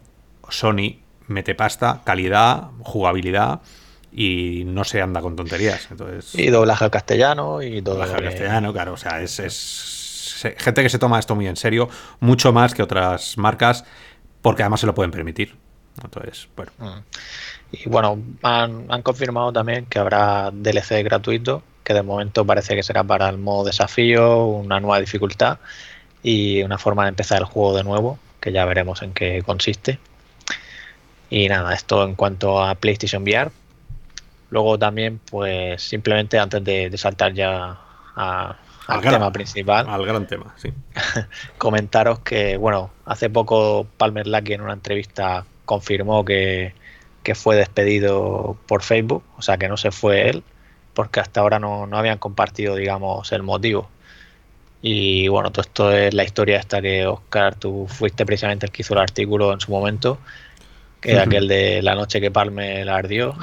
Sony 0.49 1.01
mete 1.27 1.55
pasta, 1.55 2.01
calidad, 2.05 2.71
jugabilidad 2.81 3.61
y 4.11 4.65
no 4.67 4.85
se 4.85 5.03
anda 5.03 5.21
con 5.21 5.37
tonterías. 5.37 5.89
Entonces, 5.91 6.35
y 6.35 6.49
doblaje 6.51 6.85
al 6.85 6.91
castellano 6.91 7.63
y 7.63 7.81
doblaje 7.81 8.15
al 8.15 8.25
castellano, 8.25 8.73
claro. 8.73 8.95
O 8.95 8.97
sea, 8.97 9.21
es, 9.21 10.45
gente 10.57 10.83
que 10.83 10.89
se 10.89 10.99
toma 10.99 11.19
esto 11.19 11.37
muy 11.37 11.47
en 11.47 11.57
serio, 11.57 11.89
mucho 12.19 12.53
más 12.53 12.75
que 12.75 12.83
otras 12.83 13.39
marcas, 13.39 13.85
porque 14.49 14.63
además 14.63 14.81
se 14.81 14.87
lo 14.87 14.95
pueden 14.95 15.11
permitir. 15.11 15.55
Entonces, 16.03 16.49
bueno. 16.57 16.73
Mm. 16.79 17.01
Y 17.71 17.87
bueno, 17.87 18.19
han, 18.43 19.03
confirmado 19.03 19.53
también 19.53 19.85
que 19.85 19.99
habrá 19.99 20.51
DLC 20.51 21.05
gratuito, 21.05 21.63
que 21.85 21.93
de 21.93 22.03
momento 22.03 22.47
parece 22.47 22.75
que 22.75 22.83
será 22.83 23.05
para 23.05 23.29
el 23.29 23.37
modo 23.37 23.65
desafío, 23.65 24.47
una 24.47 24.81
nueva 24.81 25.01
dificultad 25.01 25.59
y 26.23 26.63
una 26.63 26.79
forma 26.79 27.03
de 27.03 27.11
empezar 27.11 27.41
el 27.41 27.45
juego 27.45 27.77
de 27.77 27.85
nuevo, 27.85 28.19
que 28.41 28.51
ya 28.51 28.65
veremos 28.65 29.03
en 29.03 29.13
qué 29.13 29.43
consiste. 29.45 29.99
Y 31.29 31.47
nada, 31.51 31.75
esto 31.75 32.03
en 32.03 32.15
cuanto 32.15 32.65
a 32.65 32.75
PlayStation 32.75 33.25
VR. 33.25 33.51
Luego 34.49 34.79
también, 34.79 35.21
pues 35.31 35.83
simplemente 35.83 36.39
antes 36.39 36.65
de, 36.65 36.97
saltar 36.97 37.35
ya 37.35 37.79
al, 38.89 39.01
tema 39.03 39.31
principal. 39.31 39.89
Al 39.89 40.05
gran 40.05 40.27
tema, 40.27 40.55
sí. 40.57 40.73
comentaros 41.59 42.21
que, 42.21 42.57
bueno, 42.57 42.91
hace 43.05 43.31
poco 43.31 43.87
Palmer 43.97 44.27
Lucky 44.27 44.55
en 44.55 44.63
una 44.63 44.73
entrevista 44.73 45.45
confirmó 45.65 46.25
que, 46.25 46.75
que 47.23 47.35
fue 47.35 47.57
despedido 47.57 48.57
por 48.67 48.83
Facebook, 48.83 49.23
o 49.37 49.43
sea 49.43 49.59
que 49.59 49.69
no 49.69 49.77
se 49.77 49.91
fue 49.91 50.31
él, 50.31 50.43
porque 50.95 51.21
hasta 51.21 51.41
ahora 51.41 51.59
no, 51.59 51.87
habían 51.93 52.19
compartido, 52.19 52.75
digamos, 52.75 53.31
el 53.33 53.43
motivo. 53.43 53.91
Y 54.81 55.29
bueno, 55.29 55.51
todo 55.53 55.63
esto 55.63 55.93
es 55.93 56.15
la 56.15 56.25
historia 56.25 56.59
esta 56.59 56.81
que 56.81 57.07
Oscar, 57.07 57.57
tú 57.57 57.87
fuiste 57.89 58.25
precisamente 58.25 58.65
el 58.65 58.73
que 58.73 58.83
hizo 58.83 58.95
el 58.95 59.01
artículo 59.01 59.53
en 59.53 59.61
su 59.61 59.71
momento, 59.71 60.19
que 61.01 61.19
aquel 61.19 61.49
de 61.49 61.83
la 61.83 61.95
noche 61.95 62.21
que 62.21 62.31
Palme 62.31 62.85
la 62.85 62.97
ardió. 62.97 63.37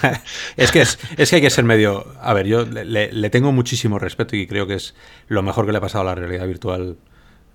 es, 0.56 0.72
que 0.72 0.80
es, 0.80 0.96
que 1.30 1.36
hay 1.36 1.42
que 1.42 1.50
ser 1.50 1.64
medio... 1.64 2.06
A 2.20 2.32
ver, 2.32 2.46
yo 2.46 2.64
le, 2.64 3.30
tengo 3.30 3.52
muchísimo 3.52 3.98
respeto 3.98 4.36
y 4.36 4.46
creo 4.46 4.66
que 4.66 4.74
es 4.74 4.94
lo 5.28 5.42
mejor 5.42 5.66
que 5.66 5.72
le 5.72 5.78
ha 5.78 5.82
pasado 5.82 6.02
a 6.02 6.06
la 6.06 6.14
realidad 6.14 6.46
virtual 6.46 6.96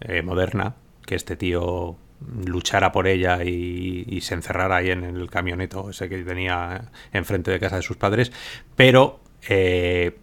eh, 0.01 0.21
moderna, 0.21 0.75
que 1.05 1.15
este 1.15 1.35
tío 1.35 1.97
luchara 2.45 2.91
por 2.91 3.07
ella 3.07 3.43
y, 3.43 4.19
se 4.21 4.33
encerrara 4.33 4.77
ahí 4.77 4.91
en 4.91 5.03
el 5.03 5.29
camioneto 5.29 5.89
ese 5.89 6.09
que 6.09 6.21
tenía 6.23 6.91
enfrente 7.13 7.51
de 7.51 7.59
casa 7.59 7.77
de 7.77 7.81
sus 7.81 7.97
padres, 7.97 8.31
pero 8.75 9.21
eh, 9.47 10.17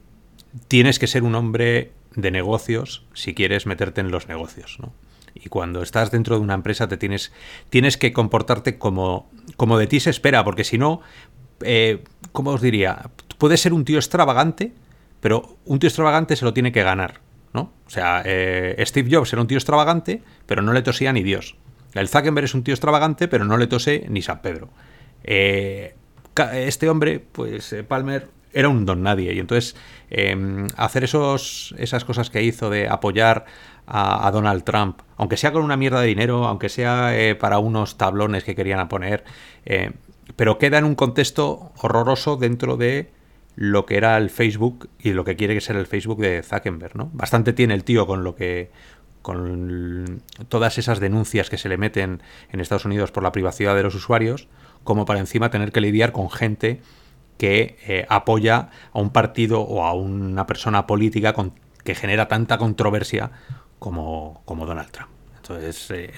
tienes 0.68 0.98
que 0.98 1.06
ser 1.06 1.22
un 1.22 1.34
hombre 1.34 1.92
de 2.14 2.30
negocios 2.30 3.06
si 3.14 3.34
quieres 3.34 3.66
meterte 3.66 4.00
en 4.00 4.10
los 4.10 4.28
negocios, 4.28 4.78
¿no? 4.80 4.92
Y 5.42 5.48
cuando 5.48 5.82
estás 5.82 6.10
dentro 6.10 6.36
de 6.36 6.42
una 6.42 6.54
empresa 6.54 6.88
te 6.88 6.96
tienes, 6.96 7.32
tienes 7.70 7.96
que 7.96 8.12
comportarte 8.12 8.78
como, 8.78 9.30
como 9.56 9.78
de 9.78 9.86
ti 9.86 10.00
se 10.00 10.10
espera, 10.10 10.44
porque 10.44 10.64
si 10.64 10.78
no, 10.78 11.00
eh, 11.60 12.02
¿cómo 12.32 12.50
os 12.50 12.60
diría? 12.60 13.10
Puedes 13.38 13.60
ser 13.60 13.72
un 13.72 13.84
tío 13.84 13.98
extravagante, 13.98 14.72
pero 15.20 15.56
un 15.64 15.78
tío 15.78 15.88
extravagante 15.88 16.36
se 16.36 16.44
lo 16.44 16.54
tiene 16.54 16.72
que 16.72 16.82
ganar, 16.82 17.20
¿no? 17.52 17.72
O 17.86 17.90
sea, 17.90 18.22
eh, 18.24 18.82
Steve 18.86 19.14
Jobs 19.14 19.32
era 19.32 19.42
un 19.42 19.48
tío 19.48 19.58
extravagante, 19.58 20.22
pero 20.46 20.62
no 20.62 20.72
le 20.72 20.82
tosía 20.82 21.12
ni 21.12 21.22
Dios. 21.22 21.56
El 21.94 22.08
Zuckerberg 22.08 22.44
es 22.44 22.54
un 22.54 22.62
tío 22.62 22.74
extravagante, 22.74 23.28
pero 23.28 23.44
no 23.44 23.56
le 23.56 23.66
tose 23.66 24.06
ni 24.08 24.22
San 24.22 24.42
Pedro. 24.42 24.68
Eh, 25.24 25.94
este 26.52 26.88
hombre, 26.88 27.20
pues 27.20 27.72
eh, 27.72 27.82
Palmer, 27.84 28.28
era 28.56 28.68
un 28.68 28.84
don 28.86 29.02
nadie. 29.02 29.32
Y 29.34 29.38
entonces 29.38 29.76
em, 30.10 30.66
hacer 30.76 31.04
esos, 31.04 31.74
esas 31.78 32.04
cosas 32.04 32.30
que 32.30 32.42
hizo 32.42 32.70
de 32.70 32.88
apoyar 32.88 33.44
a, 33.86 34.28
Donald 34.32 34.64
Trump, 34.64 35.00
aunque 35.16 35.36
sea 35.36 35.52
con 35.52 35.62
una 35.62 35.76
mierda 35.76 36.00
de 36.00 36.08
dinero, 36.08 36.46
aunque 36.46 36.68
sea 36.68 37.16
eh, 37.16 37.36
para 37.36 37.60
unos 37.60 37.96
tablones 37.96 38.42
que 38.42 38.56
querían 38.56 38.88
poner, 38.88 39.22
pero 40.34 40.58
queda 40.58 40.78
en 40.78 40.84
un 40.84 40.96
contexto 40.96 41.70
horroroso 41.78 42.36
dentro 42.36 42.76
de 42.76 43.10
lo 43.56 43.86
que 43.86 43.96
era 43.96 44.16
el 44.18 44.30
Facebook 44.30 44.88
y 44.98 45.12
lo 45.12 45.24
que 45.24 45.36
quiere 45.36 45.60
ser 45.60 45.76
el 45.76 45.86
Facebook 45.86 46.20
de 46.20 46.42
Zuckerberg, 46.42 46.96
¿no? 46.96 47.10
Bastante 47.14 47.52
tiene 47.52 47.74
el 47.74 47.84
tío 47.84 48.06
con 48.06 48.22
lo 48.22 48.34
que 48.34 48.70
con 49.22 50.22
todas 50.48 50.78
esas 50.78 51.00
denuncias 51.00 51.50
que 51.50 51.58
se 51.58 51.68
le 51.68 51.78
meten 51.78 52.22
en 52.52 52.60
Estados 52.60 52.84
Unidos 52.84 53.10
por 53.10 53.24
la 53.24 53.32
privacidad 53.32 53.74
de 53.74 53.82
los 53.82 53.96
usuarios, 53.96 54.46
como 54.84 55.04
para 55.04 55.18
encima 55.18 55.50
tener 55.50 55.72
que 55.72 55.80
lidiar 55.80 56.12
con 56.12 56.30
gente 56.30 56.80
que 57.38 57.76
eh, 57.86 58.06
apoya 58.08 58.70
a 58.92 58.98
un 58.98 59.10
partido 59.10 59.60
o 59.60 59.84
a 59.84 59.92
una 59.92 60.46
persona 60.46 60.86
política 60.86 61.32
con, 61.32 61.52
que 61.84 61.94
genera 61.94 62.28
tanta 62.28 62.58
controversia 62.58 63.30
como, 63.78 64.42
como 64.44 64.66
Donald 64.66 64.90
Trump. 64.90 65.10
Entonces, 65.36 65.90
eh, 65.90 66.12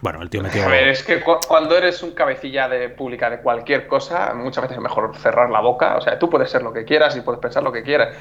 bueno, 0.00 0.20
el 0.20 0.28
tío 0.28 0.42
metió... 0.42 0.64
A 0.64 0.68
ver, 0.68 0.88
es 0.88 1.02
que 1.02 1.22
cuando 1.48 1.76
eres 1.76 2.02
un 2.02 2.12
cabecilla 2.12 2.68
de 2.68 2.90
pública 2.90 3.30
de 3.30 3.38
cualquier 3.38 3.86
cosa, 3.86 4.34
muchas 4.34 4.62
veces 4.62 4.76
es 4.76 4.82
mejor 4.82 5.16
cerrar 5.16 5.50
la 5.50 5.60
boca. 5.60 5.96
O 5.96 6.00
sea, 6.00 6.18
tú 6.18 6.28
puedes 6.28 6.50
ser 6.50 6.62
lo 6.62 6.72
que 6.72 6.84
quieras 6.84 7.16
y 7.16 7.22
puedes 7.22 7.40
pensar 7.40 7.62
lo 7.62 7.72
que 7.72 7.82
quieras. 7.82 8.14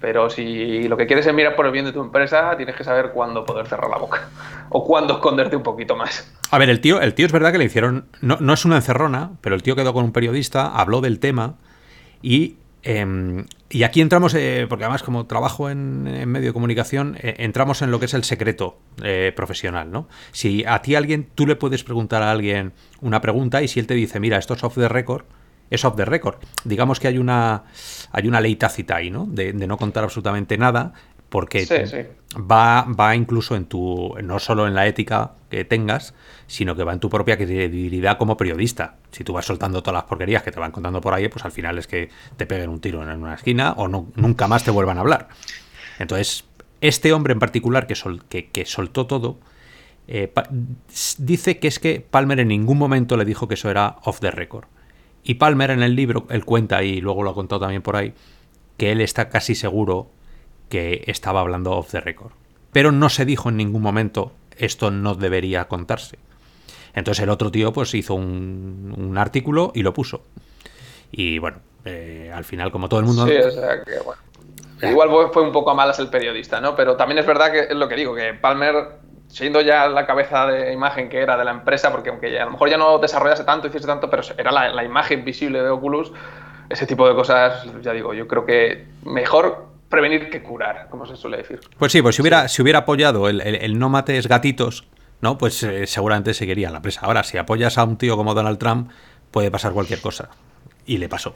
Pero 0.00 0.30
si 0.30 0.88
lo 0.88 0.96
que 0.96 1.06
quieres 1.06 1.26
es 1.26 1.34
mirar 1.34 1.56
por 1.56 1.66
el 1.66 1.72
bien 1.72 1.84
de 1.84 1.92
tu 1.92 2.00
empresa, 2.00 2.54
tienes 2.56 2.74
que 2.74 2.84
saber 2.84 3.12
cuándo 3.12 3.44
poder 3.44 3.66
cerrar 3.66 3.90
la 3.90 3.98
boca. 3.98 4.28
O 4.72 4.84
cuándo 4.84 5.14
esconderte 5.14 5.56
un 5.56 5.64
poquito 5.64 5.96
más. 5.96 6.32
A 6.52 6.56
ver, 6.56 6.70
el 6.70 6.80
tío, 6.80 7.00
el 7.00 7.14
tío 7.14 7.26
es 7.26 7.32
verdad 7.32 7.50
que 7.50 7.58
le 7.58 7.64
hicieron. 7.64 8.06
No, 8.20 8.36
no 8.38 8.52
es 8.52 8.64
una 8.64 8.76
encerrona, 8.76 9.32
pero 9.40 9.56
el 9.56 9.64
tío 9.64 9.74
quedó 9.74 9.92
con 9.92 10.04
un 10.04 10.12
periodista, 10.12 10.68
habló 10.68 11.00
del 11.00 11.18
tema 11.18 11.56
y 12.22 12.56
Em, 12.82 13.44
y 13.68 13.82
aquí 13.82 14.00
entramos, 14.00 14.34
eh, 14.34 14.66
porque 14.68 14.84
además 14.84 15.02
como 15.02 15.26
trabajo 15.26 15.68
en, 15.68 16.02
medio 16.28 16.48
de 16.48 16.52
comunicación, 16.52 17.16
eh, 17.20 17.36
entramos 17.38 17.82
en 17.82 17.90
lo 17.90 18.00
que 18.00 18.06
es 18.06 18.14
el 18.14 18.24
secreto 18.24 18.78
eh, 19.02 19.32
profesional, 19.36 19.90
¿no? 19.90 20.08
Si 20.32 20.64
a 20.64 20.80
ti 20.80 20.94
alguien, 20.94 21.28
tú 21.34 21.46
le 21.46 21.56
puedes 21.56 21.84
preguntar 21.84 22.22
a 22.22 22.30
alguien 22.30 22.72
una 23.00 23.20
pregunta 23.20 23.62
y 23.62 23.68
si 23.68 23.80
él 23.80 23.86
te 23.86 23.94
dice, 23.94 24.18
mira, 24.18 24.38
esto 24.38 24.54
es 24.54 24.64
off 24.64 24.76
the 24.76 24.88
record, 24.88 25.24
es 25.68 25.84
off 25.84 25.94
the 25.94 26.04
record. 26.04 26.36
Digamos 26.64 27.00
que 27.00 27.08
hay 27.08 27.18
una, 27.18 27.64
hay 28.12 28.26
una 28.26 28.40
ley 28.40 28.56
tácita 28.56 28.96
ahí, 28.96 29.10
¿no? 29.10 29.26
De 29.26 29.52
no 29.52 29.76
contar 29.76 30.04
absolutamente 30.04 30.56
nada, 30.56 30.94
porque 31.30 31.64
Va, 32.36 32.82
va 32.88 33.16
incluso 33.16 33.56
en 33.56 33.64
tu, 33.64 34.14
no 34.22 34.38
solo 34.38 34.68
en 34.68 34.74
la 34.74 34.86
ética 34.86 35.32
que 35.48 35.64
tengas, 35.64 36.14
sino 36.46 36.76
que 36.76 36.84
va 36.84 36.92
en 36.92 37.00
tu 37.00 37.10
propia 37.10 37.36
credibilidad 37.36 38.18
como 38.18 38.36
periodista. 38.36 38.96
Si 39.10 39.24
tú 39.24 39.32
vas 39.32 39.46
soltando 39.46 39.82
todas 39.82 39.94
las 39.94 40.04
porquerías 40.04 40.44
que 40.44 40.52
te 40.52 40.60
van 40.60 40.70
contando 40.70 41.00
por 41.00 41.12
ahí, 41.12 41.28
pues 41.28 41.44
al 41.44 41.50
final 41.50 41.78
es 41.78 41.88
que 41.88 42.08
te 42.36 42.46
peguen 42.46 42.70
un 42.70 42.80
tiro 42.80 43.02
en 43.02 43.20
una 43.20 43.34
esquina 43.34 43.72
o 43.72 43.88
no, 43.88 44.12
nunca 44.14 44.46
más 44.46 44.62
te 44.62 44.70
vuelvan 44.70 44.98
a 44.98 45.00
hablar. 45.00 45.28
Entonces, 45.98 46.44
este 46.80 47.12
hombre 47.12 47.32
en 47.32 47.40
particular 47.40 47.88
que, 47.88 47.96
sol, 47.96 48.22
que, 48.28 48.64
soltó 48.64 49.06
todo, 49.06 49.38
eh, 50.06 50.32
dice 51.18 51.58
que 51.58 51.66
es 51.66 51.80
que 51.80 52.00
Palmer 52.00 52.38
en 52.38 52.48
ningún 52.48 52.78
momento 52.78 53.16
le 53.16 53.24
dijo 53.24 53.48
que 53.48 53.54
eso 53.54 53.70
era 53.70 53.96
off 54.04 54.20
the 54.20 54.30
record. 54.30 54.66
Y 55.24 55.34
Palmer 55.34 55.70
en 55.70 55.82
el 55.82 55.96
libro, 55.96 56.26
él 56.30 56.44
cuenta, 56.44 56.82
y 56.84 57.00
luego 57.00 57.24
lo 57.24 57.30
ha 57.30 57.34
contado 57.34 57.60
también 57.60 57.82
por 57.82 57.96
ahí, 57.96 58.14
que 58.76 58.92
él 58.92 59.00
está 59.00 59.28
casi 59.28 59.56
seguro 59.56 60.10
que 60.70 61.04
estaba 61.06 61.40
hablando 61.40 61.72
off 61.72 61.90
the 61.90 62.00
record. 62.00 62.32
Pero 62.72 62.92
no 62.92 63.10
se 63.10 63.26
dijo 63.26 63.50
en 63.50 63.58
ningún 63.58 63.82
momento 63.82 64.32
esto 64.56 64.90
no 64.90 65.14
debería 65.14 65.66
contarse. 65.68 66.18
Entonces 66.94 67.22
el 67.22 67.30
otro 67.30 67.50
tío 67.50 67.72
pues 67.72 67.94
hizo 67.94 68.14
un, 68.14 69.14
artículo 69.18 69.72
y 69.74 69.82
lo 69.82 69.92
puso. 69.92 70.22
Y 71.12 71.38
bueno, 71.38 71.58
eh, 71.84 72.32
al 72.34 72.44
final 72.44 72.70
como 72.70 72.88
todo 72.88 73.00
el 73.00 73.06
mundo... 73.06 73.26
Sí, 73.26 73.36
o 73.36 73.50
sea 73.50 73.82
que 73.82 73.98
bueno. 74.00 74.20
Igual 74.82 75.30
fue 75.30 75.42
un 75.42 75.52
poco 75.52 75.70
a 75.70 75.74
malas 75.74 75.98
el 75.98 76.08
periodista, 76.08 76.58
¿no? 76.58 76.74
Pero 76.74 76.96
también 76.96 77.18
es 77.18 77.26
verdad 77.26 77.52
que 77.52 77.60
es 77.64 77.74
lo 77.74 77.86
que 77.86 77.96
digo, 77.96 78.14
que 78.14 78.32
Palmer, 78.32 78.92
siendo 79.28 79.60
ya 79.60 79.86
la 79.88 80.06
cabeza 80.06 80.46
de 80.46 80.72
imagen 80.72 81.10
que 81.10 81.18
era 81.18 81.36
de 81.36 81.44
la 81.44 81.50
empresa, 81.50 81.92
porque 81.92 82.08
aunque 82.08 82.40
a 82.40 82.46
lo 82.46 82.52
mejor 82.52 82.70
ya 82.70 82.78
no 82.78 82.96
desarrollase 82.98 83.44
tanto, 83.44 83.66
hiciese 83.66 83.86
tanto, 83.86 84.08
pero 84.08 84.22
era 84.38 84.50
la 84.50 84.82
imagen 84.82 85.22
visible 85.22 85.62
de 85.62 85.68
Oculus, 85.68 86.12
ese 86.70 86.86
tipo 86.86 87.06
de 87.06 87.14
cosas, 87.14 87.66
ya 87.82 87.92
digo, 87.92 88.14
yo 88.14 88.26
creo 88.26 88.46
que 88.46 88.86
mejor 89.04 89.69
prevenir 89.90 90.30
que 90.30 90.42
curar, 90.42 90.86
como 90.88 91.04
se 91.04 91.16
suele 91.16 91.38
decir. 91.38 91.60
Pues 91.78 91.92
sí, 91.92 92.00
pues 92.00 92.16
si 92.16 92.22
hubiera, 92.22 92.48
si 92.48 92.62
hubiera 92.62 92.80
apoyado 92.80 93.28
el, 93.28 93.78
no 93.78 93.90
mates 93.90 94.28
gatitos, 94.28 94.88
¿no? 95.20 95.36
Pues 95.36 95.62
eh, 95.62 95.86
seguramente 95.86 96.32
seguiría 96.32 96.70
la 96.70 96.80
presa. 96.80 97.00
Ahora, 97.02 97.24
si 97.24 97.36
apoyas 97.36 97.76
a 97.76 97.84
un 97.84 97.98
tío 97.98 98.16
como 98.16 98.32
Donald 98.32 98.58
Trump, 98.58 98.90
puede 99.30 99.50
pasar 99.50 99.72
cualquier 99.72 100.00
cosa. 100.00 100.30
Y 100.86 100.98
le 100.98 101.08
pasó. 101.08 101.34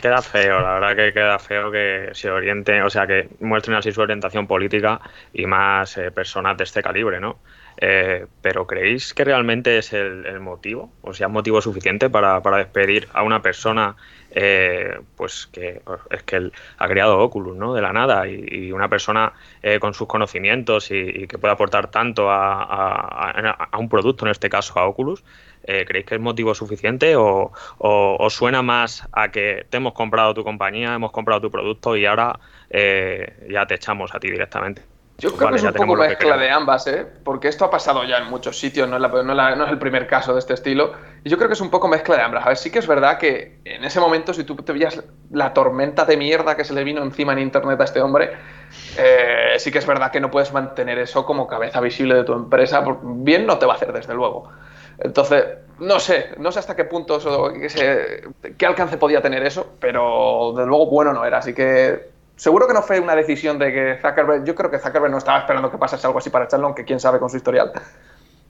Queda 0.00 0.20
feo, 0.20 0.60
la 0.60 0.74
verdad 0.74 0.96
que 0.96 1.12
queda 1.12 1.38
feo 1.38 1.70
que 1.70 2.10
se 2.12 2.30
oriente, 2.30 2.82
o 2.82 2.90
sea, 2.90 3.06
que 3.06 3.28
muestren 3.40 3.76
así 3.76 3.92
su 3.92 4.00
orientación 4.00 4.46
política 4.46 5.00
y 5.32 5.46
más 5.46 5.96
eh, 5.96 6.10
personas 6.10 6.56
de 6.56 6.64
este 6.64 6.82
calibre, 6.82 7.20
¿no? 7.20 7.38
Eh, 7.76 8.26
pero 8.40 8.66
¿creéis 8.66 9.14
que 9.14 9.24
realmente 9.24 9.78
es 9.78 9.92
el, 9.92 10.40
motivo? 10.40 10.92
O 11.02 11.14
sea, 11.14 11.28
motivo 11.28 11.60
suficiente 11.62 12.10
para, 12.10 12.42
para 12.42 12.58
despedir 12.58 13.08
a 13.12 13.22
una 13.22 13.42
persona 13.42 13.96
eh, 14.34 14.98
pues 15.16 15.46
que 15.52 15.82
es 16.10 16.22
que 16.22 16.36
él 16.36 16.52
ha 16.78 16.88
creado 16.88 17.18
Oculus, 17.18 17.56
¿no? 17.56 17.74
De 17.74 17.82
la 17.82 17.92
nada 17.92 18.26
y, 18.26 18.72
una 18.72 18.88
persona 18.88 19.32
eh, 19.62 19.78
con 19.78 19.92
sus 19.92 20.08
conocimientos 20.08 20.90
y, 20.90 21.26
que 21.26 21.38
puede 21.38 21.52
aportar 21.52 21.90
tanto 21.90 22.30
a, 22.30 23.68
un 23.78 23.88
producto, 23.88 24.24
en 24.24 24.30
este 24.30 24.48
caso 24.48 24.78
a 24.78 24.86
Oculus, 24.86 25.22
eh, 25.64 25.84
¿creéis 25.86 26.06
que 26.06 26.14
es 26.14 26.20
motivo 26.20 26.54
suficiente 26.54 27.14
o, 27.16 27.52
o, 27.78 28.30
suena 28.30 28.62
más 28.62 29.06
a 29.12 29.30
que 29.30 29.66
te 29.68 29.76
hemos 29.76 29.92
comprado 29.92 30.34
tu 30.34 30.44
compañía, 30.44 30.94
hemos 30.94 31.12
comprado 31.12 31.42
tu 31.42 31.50
producto 31.50 31.96
y 31.96 32.06
ahora 32.06 32.38
ya 32.70 33.66
te 33.66 33.74
echamos 33.74 34.14
a 34.14 34.20
ti 34.20 34.30
directamente? 34.30 34.91
Yo 35.22 35.32
creo 35.36 35.50
que 35.50 35.56
es 35.56 35.62
un 35.62 35.72
poco 35.72 35.94
mezcla 35.94 36.36
de 36.36 36.50
ambas, 36.50 36.84
¿eh? 36.88 37.06
porque 37.22 37.46
esto 37.46 37.64
ha 37.64 37.70
pasado 37.70 38.02
ya 38.02 38.18
en 38.18 38.26
muchos 38.28 38.58
sitios, 38.58 38.88
no 38.88 38.96
es, 38.96 39.70
el 39.70 39.78
primer 39.78 40.08
caso 40.08 40.32
de 40.32 40.40
este 40.40 40.54
estilo. 40.54 40.94
Y 41.22 41.30
yo 41.30 41.36
creo 41.36 41.48
que 41.48 41.54
es 41.54 41.60
un 41.60 41.70
poco 41.70 41.86
mezcla 41.86 42.16
de 42.16 42.22
ambas. 42.22 42.44
A 42.44 42.48
ver, 42.48 42.56
sí 42.56 42.72
que 42.72 42.80
es 42.80 42.88
verdad 42.88 43.18
que 43.18 43.60
en 43.64 43.84
ese 43.84 44.00
momento, 44.00 44.34
si 44.34 44.42
tú 44.42 44.56
te 44.56 44.72
veías 44.72 45.00
la 45.30 45.54
tormenta 45.54 46.04
de 46.04 46.16
mierda 46.16 46.56
que 46.56 46.64
se 46.64 46.74
le 46.74 46.82
vino 46.82 47.04
encima 47.04 47.34
en 47.34 47.38
internet 47.38 47.80
a 47.80 47.84
este 47.84 48.00
hombre, 48.00 48.32
eh, 48.98 49.54
sí 49.58 49.70
que 49.70 49.78
es 49.78 49.86
verdad 49.86 50.10
que 50.10 50.18
no 50.18 50.28
puedes 50.28 50.52
mantener 50.52 50.98
eso 50.98 51.24
como 51.24 51.46
cabeza 51.46 51.80
visible 51.80 52.16
de 52.16 52.24
tu 52.24 52.32
empresa. 52.32 52.82
Bien 53.00 53.46
no 53.46 53.58
te 53.58 53.66
va 53.66 53.74
a 53.74 53.76
hacer, 53.76 53.92
desde 53.92 54.14
luego. 54.14 54.50
Entonces, 54.98 55.44
no 55.78 56.00
sé, 56.00 56.30
no 56.38 56.50
sé 56.50 56.58
hasta 56.58 56.74
qué 56.74 56.84
punto, 56.84 57.18
eso, 57.18 57.52
qué, 57.52 58.28
qué 58.58 58.66
alcance 58.66 58.96
podía 58.96 59.22
tener 59.22 59.44
eso, 59.46 59.74
pero 59.78 60.52
desde 60.56 60.66
luego 60.66 60.86
bueno 60.86 61.12
no 61.12 61.24
era. 61.24 61.38
Así 61.38 61.54
que 61.54 62.11
Seguro 62.42 62.66
que 62.66 62.74
no 62.74 62.82
fue 62.82 62.98
una 62.98 63.14
decisión 63.14 63.56
de 63.56 63.72
que 63.72 63.98
Zuckerberg. 64.02 64.44
Yo 64.44 64.56
creo 64.56 64.68
que 64.68 64.80
Zuckerberg 64.80 65.12
no 65.12 65.18
estaba 65.18 65.38
esperando 65.38 65.70
que 65.70 65.78
pasase 65.78 66.08
algo 66.08 66.18
así 66.18 66.28
para 66.28 66.46
echarlo, 66.46 66.66
aunque 66.66 66.84
quién 66.84 66.98
sabe 66.98 67.20
con 67.20 67.30
su 67.30 67.36
historial. 67.36 67.70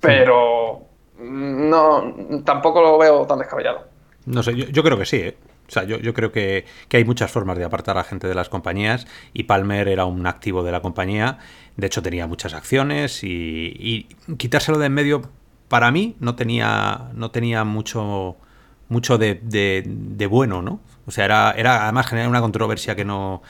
Pero 0.01 0.87
no, 1.19 2.15
tampoco 2.43 2.81
lo 2.81 2.97
veo 2.97 3.27
tan 3.27 3.41
descabellado. 3.41 3.87
No 4.25 4.43
sé, 4.43 4.55
yo, 4.55 4.83
creo 4.83 4.97
que 4.97 5.05
sí, 5.05 5.17
¿eh? 5.17 5.37
O 5.69 5.71
sea, 5.71 5.85
yo, 5.85 6.15
creo 6.15 6.33
que, 6.33 6.65
hay 6.91 7.05
muchas 7.05 7.31
formas 7.31 7.59
de 7.59 7.65
apartar 7.65 7.99
a 7.99 8.05
gente 8.05 8.27
de 8.29 8.35
las 8.35 8.49
compañías 8.49 9.07
y 9.35 9.43
Palmer 9.43 9.87
era 9.89 10.07
un 10.07 10.27
activo 10.27 10.63
de 10.63 10.73
la 10.73 10.81
compañía. 10.81 11.37
De 11.77 11.87
hecho, 11.87 12.01
tenía 12.01 12.27
muchas 12.27 12.55
acciones 12.55 13.23
y, 13.23 14.09
quitárselo 14.39 14.79
de 14.79 14.87
en 14.87 14.95
medio, 14.95 15.21
para 15.69 15.91
mí, 15.91 16.17
no 16.19 16.35
tenía, 16.35 17.11
no 17.13 17.31
tenía 17.31 17.65
mucho, 17.65 18.37
mucho 18.89 19.19
de, 19.19 19.39
de, 19.43 20.27
bueno, 20.29 20.63
¿no? 20.63 20.81
O 21.05 21.11
sea, 21.11 21.27
era, 21.27 21.51
era 21.53 21.83
además 21.83 22.07
generar 22.07 22.31
una 22.31 22.41
controversia 22.41 22.97
que 22.97 23.05
no, 23.05 23.43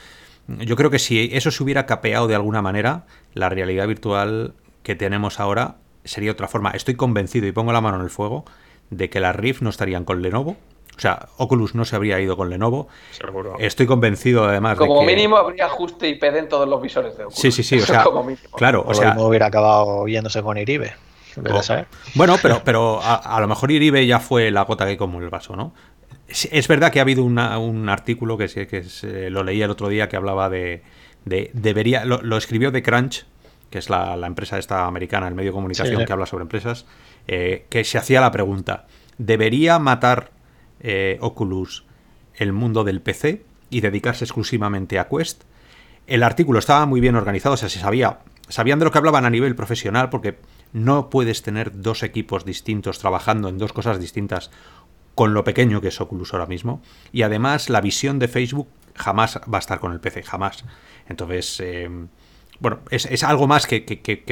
yo 0.47 0.75
creo 0.75 0.89
que 0.89 0.99
si 0.99 1.29
eso 1.33 1.51
se 1.51 1.63
hubiera 1.63 1.85
capeado 1.85 2.27
de 2.27 2.35
alguna 2.35 2.61
manera, 2.61 3.05
la 3.33 3.49
realidad 3.49 3.87
virtual 3.87 4.53
que 4.83 4.95
tenemos 4.95 5.39
ahora 5.39 5.75
sería 6.03 6.31
otra 6.31 6.47
forma. 6.47 6.71
Estoy 6.71 6.95
convencido 6.95 7.47
y 7.47 7.51
pongo 7.51 7.71
la 7.71 7.81
mano 7.81 7.97
en 7.97 8.03
el 8.03 8.09
fuego 8.09 8.45
de 8.89 9.09
que 9.09 9.19
las 9.19 9.35
Rift 9.35 9.61
no 9.61 9.69
estarían 9.69 10.03
con 10.03 10.21
Lenovo. 10.21 10.57
O 10.95 10.99
sea, 10.99 11.27
Oculus 11.37 11.73
no 11.73 11.85
se 11.85 11.95
habría 11.95 12.19
ido 12.19 12.37
con 12.37 12.49
Lenovo. 12.49 12.87
Seguro. 13.11 13.55
Estoy 13.57 13.87
convencido 13.87 14.45
además 14.45 14.77
Como 14.77 15.01
de 15.01 15.07
que... 15.07 15.15
mínimo 15.15 15.37
habría 15.37 15.65
ajuste 15.65 16.07
IP 16.07 16.23
en 16.23 16.47
todos 16.47 16.67
los 16.69 16.81
visores 16.81 17.17
de 17.17 17.23
Oculus. 17.23 17.39
Sí, 17.39 17.51
sí, 17.51 17.63
sí. 17.63 17.79
O 17.79 17.85
sea, 17.85 18.05
claro, 18.55 18.83
o 18.85 18.93
sea... 18.93 19.15
No 19.15 19.25
hubiera 19.25 19.47
acabado 19.47 20.07
yéndose 20.07 20.43
con 20.43 20.57
Iribe. 20.57 20.93
Bueno, 22.15 22.35
pero, 22.41 22.61
pero 22.63 22.99
a, 23.01 23.39
lo 23.39 23.47
mejor 23.47 23.71
Iribe 23.71 24.05
ya 24.05 24.19
fue 24.19 24.51
la 24.51 24.63
gota 24.63 24.85
que 24.85 24.97
como 24.97 25.19
el 25.19 25.29
vaso, 25.29 25.55
¿no? 25.55 25.73
Es 26.51 26.67
verdad 26.67 26.91
que 26.91 26.99
ha 26.99 27.03
habido 27.03 27.23
un 27.23 27.37
artículo 27.89 28.37
que, 28.37 28.47
que 28.47 29.29
lo 29.29 29.43
leí 29.43 29.61
el 29.61 29.69
otro 29.69 29.87
día 29.87 30.09
que 30.09 30.15
hablaba 30.15 30.49
de, 30.49 30.81
debería 31.25 32.05
lo, 32.05 32.37
escribió 32.37 32.71
de 32.71 32.81
Crunch, 32.81 33.25
que 33.69 33.77
es 33.79 33.89
la, 33.89 34.19
empresa 34.25 34.57
esta 34.57 34.87
americana, 34.87 35.27
el 35.27 35.35
medio 35.35 35.51
de 35.51 35.55
comunicación 35.55 36.05
que 36.05 36.13
habla 36.13 36.25
sobre 36.25 36.43
empresas, 36.43 36.85
eh, 37.27 37.65
que 37.69 37.83
se 37.83 37.97
hacía 37.97 38.21
la 38.21 38.31
pregunta, 38.31 38.87
¿debería 39.17 39.79
matar 39.79 40.31
eh, 40.79 41.17
Oculus 41.21 41.85
el 42.35 42.51
mundo 42.51 42.83
del 42.83 43.01
PC 43.01 43.43
y 43.69 43.81
dedicarse 43.81 44.25
exclusivamente 44.25 44.99
a 44.99 45.07
Quest? 45.07 45.43
El 46.07 46.23
artículo 46.23 46.59
estaba 46.59 46.85
muy 46.85 46.99
bien 46.99 47.15
organizado, 47.15 47.53
o 47.53 47.57
sea, 47.57 47.69
se 47.69 47.79
sabía, 47.79 48.19
sabían 48.49 48.79
de 48.79 48.85
lo 48.85 48.91
que 48.91 48.97
hablaban 48.97 49.25
a 49.25 49.29
nivel 49.29 49.55
profesional, 49.55 50.09
porque 50.09 50.37
no 50.73 51.09
puedes 51.09 51.43
tener 51.43 51.81
dos 51.81 52.03
equipos 52.03 52.45
distintos 52.45 52.99
trabajando 52.99 53.47
en 53.47 53.57
dos 53.57 53.71
cosas 53.71 53.99
distintas 53.99 54.51
con 55.15 55.33
lo 55.33 55.43
pequeño 55.43 55.81
que 55.81 55.89
es 55.89 56.01
Oculus 56.01 56.33
ahora 56.33 56.45
mismo. 56.45 56.81
Y 57.11 57.21
además 57.21 57.69
la 57.69 57.81
visión 57.81 58.19
de 58.19 58.27
Facebook 58.27 58.67
jamás 58.95 59.39
va 59.51 59.57
a 59.57 59.59
estar 59.59 59.79
con 59.79 59.91
el 59.91 59.99
PC, 59.99 60.23
jamás. 60.23 60.63
Entonces, 61.07 61.59
eh, 61.59 61.89
bueno, 62.59 62.79
es, 62.89 63.23
algo 63.23 63.47
más 63.47 63.67
que, 63.67 63.81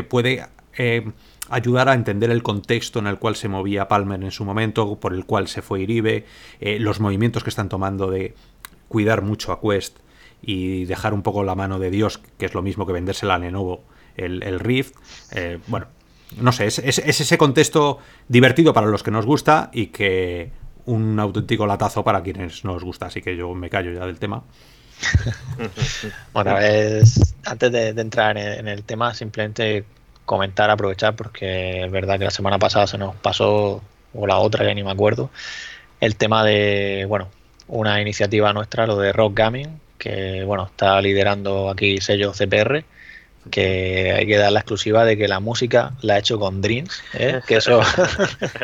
puede 0.08 0.46
eh, 0.78 1.12
ayudar 1.50 1.90
a 1.90 1.94
entender 1.94 2.30
el 2.32 2.44
contexto 2.44 3.00
en 3.00 3.08
el 3.08 3.18
cual 3.18 3.36
se 3.36 3.48
movía 3.48 3.88
Palmer 3.88 4.24
en 4.24 4.32
su 4.32 4.46
momento, 4.46 5.00
por 5.00 5.14
el 5.14 5.26
cual 5.26 5.48
se 5.48 5.62
fue 5.62 5.82
Iribe, 5.82 6.26
eh, 6.60 6.80
los 6.80 7.00
movimientos 7.00 7.44
que 7.44 7.50
están 7.50 7.70
tomando 7.70 8.10
de 8.10 8.36
cuidar 8.88 9.22
mucho 9.22 9.52
a 9.52 9.62
Quest 9.62 9.98
y 10.42 10.86
dejar 10.86 11.14
un 11.14 11.22
poco 11.22 11.44
la 11.44 11.56
mano 11.56 11.80
de 11.80 11.92
Dios, 11.92 12.20
que 12.38 12.46
es 12.46 12.54
lo 12.54 12.62
mismo 12.62 12.86
que 12.86 12.94
vendérsela 12.94 13.36
a 13.36 13.40
Lenovo, 13.40 13.84
el, 14.16 14.44
el 14.44 14.60
Rift. 14.60 14.96
bueno, 15.68 15.88
no 16.38 16.52
sé, 16.52 16.66
es, 16.68 16.80
ese 16.80 17.38
contexto 17.38 18.00
divertido 18.28 18.74
para 18.74 18.88
los 18.88 19.04
que 19.04 19.12
nos 19.12 19.26
gusta 19.26 19.70
y 19.74 19.88
que 19.88 20.52
un 20.86 21.20
auténtico 21.20 21.66
latazo 21.66 22.04
para 22.04 22.22
quienes 22.22 22.64
nos 22.64 22.84
gusta, 22.84 23.08
así 23.08 23.22
que 23.22 23.36
yo 23.36 23.54
me 23.54 23.70
callo 23.70 23.92
ya 23.92 24.06
del 24.06 24.20
tema. 24.20 24.44
bueno, 26.34 26.58
es, 26.60 27.36
antes 27.46 27.72
de, 27.72 27.90
entrar 27.90 28.38
en 28.38 28.68
el, 28.68 28.84
tema, 28.84 29.14
simplemente 29.14 29.86
comentar, 30.26 30.70
aprovechar, 30.70 31.16
porque 31.16 31.86
es 31.86 31.92
verdad 31.92 32.20
que 32.20 32.26
la 32.26 32.32
semana 32.32 32.60
pasada 32.60 32.88
se 32.88 32.98
nos 32.98 33.16
pasó, 33.16 33.82
o 34.14 34.28
la 34.28 34.38
otra, 34.38 34.66
que 34.66 34.76
ni 34.76 34.84
me 34.84 34.92
acuerdo, 34.92 35.30
el 36.00 36.16
tema 36.16 36.44
de, 36.44 37.06
bueno, 37.08 37.30
una 37.68 38.02
iniciativa 38.02 38.54
nuestra, 38.54 38.86
lo 38.86 38.98
de 38.98 39.14
Rock 39.14 39.34
Gaming, 39.36 39.80
que, 39.98 40.44
bueno, 40.44 40.66
está 40.66 41.02
liderando 41.02 41.70
aquí 41.70 42.00
sello 42.00 42.34
CPR, 42.34 42.84
que 43.50 44.14
hay 44.18 44.28
que 44.28 44.38
dar 44.38 44.52
la 44.52 44.60
exclusiva 44.60 45.06
de 45.06 45.18
que 45.18 45.28
la 45.28 45.40
música 45.40 45.92
la 46.02 46.16
ha 46.16 46.18
hecho 46.20 46.40
con 46.40 46.62
Dreams, 46.62 47.04
¿eh? 47.14 47.42
que 47.48 47.58
eso... 47.58 47.82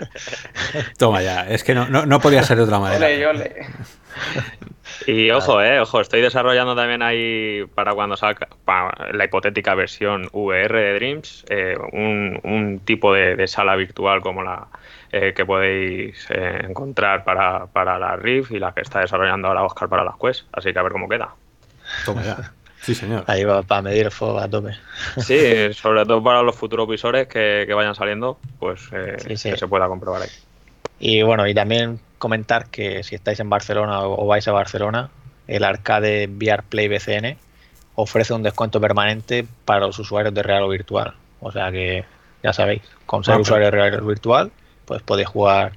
Toma 0.97 1.21
ya, 1.21 1.47
es 1.47 1.63
que 1.63 1.73
no, 1.73 1.87
no, 1.87 2.19
podía 2.19 2.43
ser 2.43 2.57
de 2.57 2.63
otra 2.63 2.79
manera. 2.79 3.09
Y 5.05 5.29
ojo, 5.31 5.61
eh, 5.61 5.79
ojo, 5.79 6.01
estoy 6.01 6.21
desarrollando 6.21 6.75
también 6.75 7.01
ahí 7.01 7.65
para 7.75 7.93
cuando 7.93 8.17
salga 8.17 8.47
la 9.11 9.25
hipotética 9.25 9.75
versión 9.75 10.29
VR 10.31 10.81
de 10.81 10.93
Dreams, 10.95 11.45
eh, 11.49 11.77
un, 11.93 12.81
tipo 12.83 13.13
de, 13.13 13.47
sala 13.47 13.75
virtual 13.75 14.21
como 14.21 14.43
la 14.43 14.67
eh, 15.11 15.33
que 15.33 15.45
podéis 15.45 16.27
eh, 16.29 16.65
encontrar 16.67 17.23
para, 17.23 17.67
para 17.67 17.97
la 17.97 18.15
Rift 18.15 18.51
y 18.51 18.59
la 18.59 18.73
que 18.73 18.81
está 18.81 18.99
desarrollando 18.99 19.47
ahora 19.47 19.63
Oscar 19.63 19.87
para 19.87 20.03
las 20.03 20.15
Quest. 20.17 20.47
Así 20.51 20.73
que 20.73 20.79
a 20.79 20.83
ver 20.83 20.91
cómo 20.91 21.07
queda. 21.07 21.33
Toma 22.05 22.23
ya. 22.23 22.51
Sí, 22.87 22.95
señor. 22.95 23.25
Ahí 23.27 23.43
va 23.43 23.63
para 23.63 23.81
medir 23.81 24.05
el 24.05 24.11
fuego 24.11 24.39
a 24.39 24.47
tope. 24.47 24.71
Sí, 25.17 25.73
sobre 25.73 26.05
todo 26.05 26.23
para 26.23 26.41
los 26.41 26.55
futuros 26.55 26.87
visores 26.87 27.27
que, 27.27 27.67
vayan 27.75 27.95
saliendo, 27.95 28.39
pues 28.59 28.79
que 28.87 29.35
se 29.35 29.67
pueda 29.67 29.89
comprobar 29.89 30.21
ahí. 30.21 30.29
Y 30.97 31.21
bueno, 31.21 31.45
y 31.49 31.53
también 31.53 31.99
comentar 32.17 32.67
que 32.67 33.03
si 33.03 33.15
estáis 33.15 33.41
en 33.41 33.49
Barcelona 33.49 34.03
o 34.03 34.25
vais 34.25 34.47
a 34.47 34.53
Barcelona, 34.53 35.09
el 35.49 35.65
arcade 35.65 36.27
VR 36.27 36.63
Play 36.63 36.87
BCN 36.87 37.35
ofrece 37.95 38.33
un 38.33 38.41
descuento 38.41 38.79
permanente 38.79 39.45
para 39.65 39.81
los 39.81 39.99
usuarios 39.99 40.33
de 40.33 40.43
real 40.43 40.63
o 40.63 40.69
virtual. 40.69 41.13
O 41.41 41.51
sea 41.51 41.69
que 41.73 42.05
ya 42.41 42.53
sabéis, 42.53 42.83
con 43.05 43.25
ser 43.25 43.35
usuario 43.35 43.65
de 43.65 43.71
real 43.71 44.01
o 44.01 44.05
virtual, 44.05 44.49
pues 44.85 45.01
podéis 45.01 45.27
jugar 45.27 45.73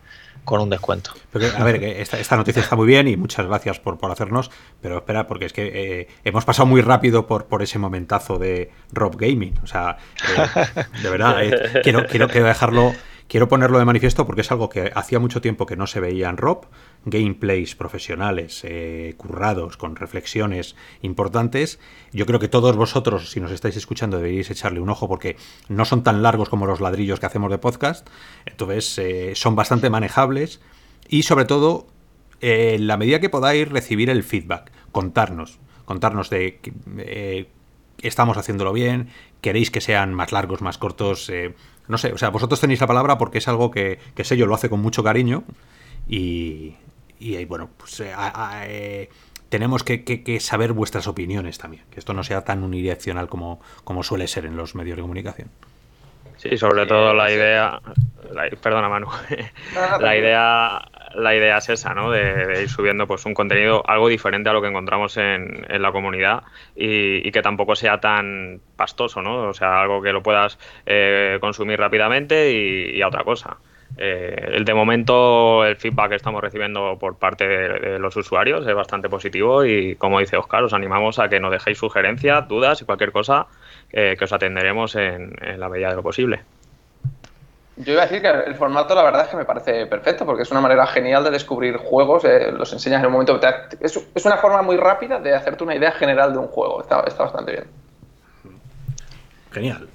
con 0.50 0.60
un 0.60 0.68
descuento. 0.68 1.12
a 1.56 1.62
ver, 1.62 1.82
esta, 1.84 2.18
esta, 2.18 2.34
noticia 2.34 2.60
está 2.60 2.74
muy 2.74 2.88
bien 2.88 3.06
y 3.06 3.16
muchas 3.16 3.46
gracias 3.46 3.78
por, 3.78 3.98
por 3.98 4.10
hacernos, 4.10 4.50
pero 4.80 4.96
espera, 4.96 5.28
porque 5.28 5.44
es 5.44 5.52
que 5.52 5.70
eh, 5.72 6.08
hemos 6.24 6.44
pasado 6.44 6.66
muy 6.66 6.80
rápido 6.80 7.28
por, 7.28 7.46
por 7.46 7.62
ese 7.62 7.78
momentazo 7.78 8.36
de 8.36 8.72
Rob 8.92 9.14
Gaming. 9.16 9.54
O 9.62 9.68
sea, 9.68 9.96
eh, 10.36 10.84
de 11.04 11.08
verdad, 11.08 11.44
eh, 11.44 11.80
quiero, 11.84 12.04
quiero, 12.06 12.26
quiero 12.28 12.48
dejarlo 12.48 12.92
Quiero 13.30 13.46
ponerlo 13.46 13.78
de 13.78 13.84
manifiesto 13.84 14.26
porque 14.26 14.40
es 14.40 14.50
algo 14.50 14.68
que 14.68 14.90
hacía 14.92 15.20
mucho 15.20 15.40
tiempo 15.40 15.64
que 15.64 15.76
no 15.76 15.86
se 15.86 16.00
veía 16.00 16.28
en 16.28 16.36
Rob. 16.36 16.66
Gameplays 17.04 17.74
profesionales, 17.74 18.60
eh, 18.64 19.14
currados, 19.16 19.76
con 19.76 19.96
reflexiones 19.96 20.76
importantes. 21.02 21.78
Yo 22.12 22.26
creo 22.26 22.38
que 22.38 22.48
todos 22.48 22.76
vosotros, 22.76 23.30
si 23.30 23.40
nos 23.40 23.52
estáis 23.52 23.76
escuchando, 23.76 24.18
deberíais 24.18 24.50
echarle 24.50 24.80
un 24.80 24.90
ojo 24.90 25.08
porque 25.08 25.36
no 25.68 25.84
son 25.84 26.02
tan 26.02 26.22
largos 26.22 26.48
como 26.48 26.66
los 26.66 26.80
ladrillos 26.80 27.18
que 27.20 27.26
hacemos 27.26 27.50
de 27.50 27.58
podcast. 27.58 28.08
Entonces, 28.44 28.98
eh, 28.98 29.32
son 29.34 29.56
bastante 29.56 29.88
manejables 29.88 30.60
y 31.08 31.22
sobre 31.22 31.46
todo, 31.46 31.86
eh, 32.40 32.74
en 32.74 32.86
la 32.86 32.96
medida 32.96 33.20
que 33.20 33.30
podáis 33.30 33.68
recibir 33.68 34.10
el 34.10 34.22
feedback, 34.22 34.70
contarnos, 34.92 35.58
contarnos 35.86 36.28
de 36.30 36.60
que 36.60 37.48
estamos 38.02 38.36
haciéndolo 38.36 38.72
bien, 38.72 39.08
queréis 39.40 39.70
que 39.70 39.80
sean 39.80 40.14
más 40.14 40.32
largos, 40.32 40.60
más 40.60 40.78
cortos, 40.78 41.30
no 41.90 41.98
sé, 41.98 42.12
o 42.12 42.18
sea, 42.18 42.30
vosotros 42.30 42.60
tenéis 42.60 42.80
la 42.80 42.86
palabra 42.86 43.18
porque 43.18 43.38
es 43.38 43.48
algo 43.48 43.70
que, 43.70 43.98
sé 44.22 44.36
yo 44.36 44.46
lo 44.46 44.54
hace 44.54 44.70
con 44.70 44.80
mucho 44.80 45.02
cariño 45.02 45.44
y, 46.10 46.74
y 47.18 47.44
bueno, 47.44 47.70
pues 47.76 48.00
eh, 48.00 48.12
eh, 48.64 49.08
tenemos 49.48 49.84
que, 49.84 50.38
saber 50.40 50.72
vuestras 50.72 51.06
opiniones 51.06 51.58
también, 51.58 51.84
que 51.90 52.00
esto 52.00 52.14
no 52.14 52.24
sea 52.24 52.44
tan 52.44 52.62
unidireccional 52.62 53.28
como, 53.28 53.60
como 53.84 54.02
suele 54.02 54.26
ser 54.26 54.46
en 54.46 54.56
los 54.56 54.74
medios 54.74 54.96
de 54.96 55.02
comunicación. 55.02 55.48
Sí, 56.36 56.56
sobre 56.56 56.86
todo 56.86 57.12
la 57.14 57.30
idea, 57.30 57.80
perdona 58.62 58.88
Manu, 58.88 59.08
la 60.00 60.16
idea 60.16 60.82
la 61.14 61.34
idea 61.34 61.58
es 61.58 61.68
esa, 61.68 61.94
¿no? 61.94 62.10
De, 62.10 62.62
ir 62.62 62.68
subiendo 62.68 63.06
pues 63.06 63.24
un 63.26 63.34
contenido 63.34 63.82
algo 63.86 64.08
diferente 64.08 64.48
a 64.48 64.52
lo 64.52 64.62
que 64.62 64.68
encontramos 64.68 65.16
en, 65.16 65.66
la 65.68 65.92
comunidad 65.92 66.44
y, 66.76 67.30
que 67.30 67.42
tampoco 67.42 67.76
sea 67.76 68.00
tan 68.00 68.60
pastoso, 68.76 69.22
¿no? 69.22 69.48
O 69.48 69.54
sea, 69.54 69.80
algo 69.80 70.02
que 70.02 70.12
lo 70.12 70.22
puedas 70.22 70.58
eh, 70.86 71.38
consumir 71.40 71.78
rápidamente 71.78 72.52
y, 72.52 73.02
a 73.02 73.08
otra 73.08 73.24
cosa. 73.24 73.58
Eh, 74.02 74.52
el 74.54 74.64
de 74.64 74.72
momento 74.72 75.62
el 75.64 75.76
feedback 75.76 76.08
que 76.08 76.16
estamos 76.16 76.40
recibiendo 76.40 76.96
por 76.98 77.18
parte 77.18 77.46
de, 77.46 77.98
los 77.98 78.16
usuarios 78.16 78.66
es 78.66 78.74
bastante 78.74 79.10
positivo 79.10 79.64
y 79.66 79.94
como 79.96 80.20
dice 80.20 80.38
Oscar, 80.38 80.64
os 80.64 80.72
animamos 80.72 81.18
a 81.18 81.28
que 81.28 81.38
nos 81.38 81.52
dejéis 81.52 81.76
sugerencias, 81.76 82.48
dudas 82.48 82.80
y 82.80 82.86
cualquier 82.86 83.12
cosa 83.12 83.46
eh, 83.92 84.16
que 84.18 84.24
os 84.24 84.32
atenderemos 84.32 84.96
en 84.96 85.34
la 85.58 85.68
medida 85.68 85.90
de 85.90 85.96
lo 85.96 86.02
posible. 86.02 86.40
Yo 87.82 87.94
iba 87.94 88.02
a 88.02 88.06
decir 88.06 88.20
que 88.20 88.28
el 88.28 88.54
formato, 88.56 88.94
la 88.94 89.02
verdad 89.02 89.24
es 89.24 89.28
que 89.28 89.36
me 89.38 89.46
parece 89.46 89.86
perfecto, 89.86 90.26
porque 90.26 90.42
es 90.42 90.50
una 90.50 90.60
manera 90.60 90.86
genial 90.86 91.24
de 91.24 91.30
descubrir 91.30 91.78
juegos, 91.78 92.24
eh, 92.26 92.52
los 92.52 92.70
enseñas 92.74 93.00
en 93.00 93.06
un 93.06 93.12
momento. 93.12 93.40
es, 93.80 93.98
es, 94.14 94.26
una 94.26 94.36
forma 94.36 94.60
muy 94.60 94.76
rápida 94.76 95.18
de 95.18 95.34
hacerte 95.34 95.64
una 95.64 95.74
idea 95.74 95.90
general 95.92 96.32
de 96.32 96.38
un 96.38 96.48
juego. 96.48 96.82
Está, 96.82 97.02
está 97.06 97.22
bastante 97.24 97.52
bien. 97.52 97.64
Genial. 99.50 99.88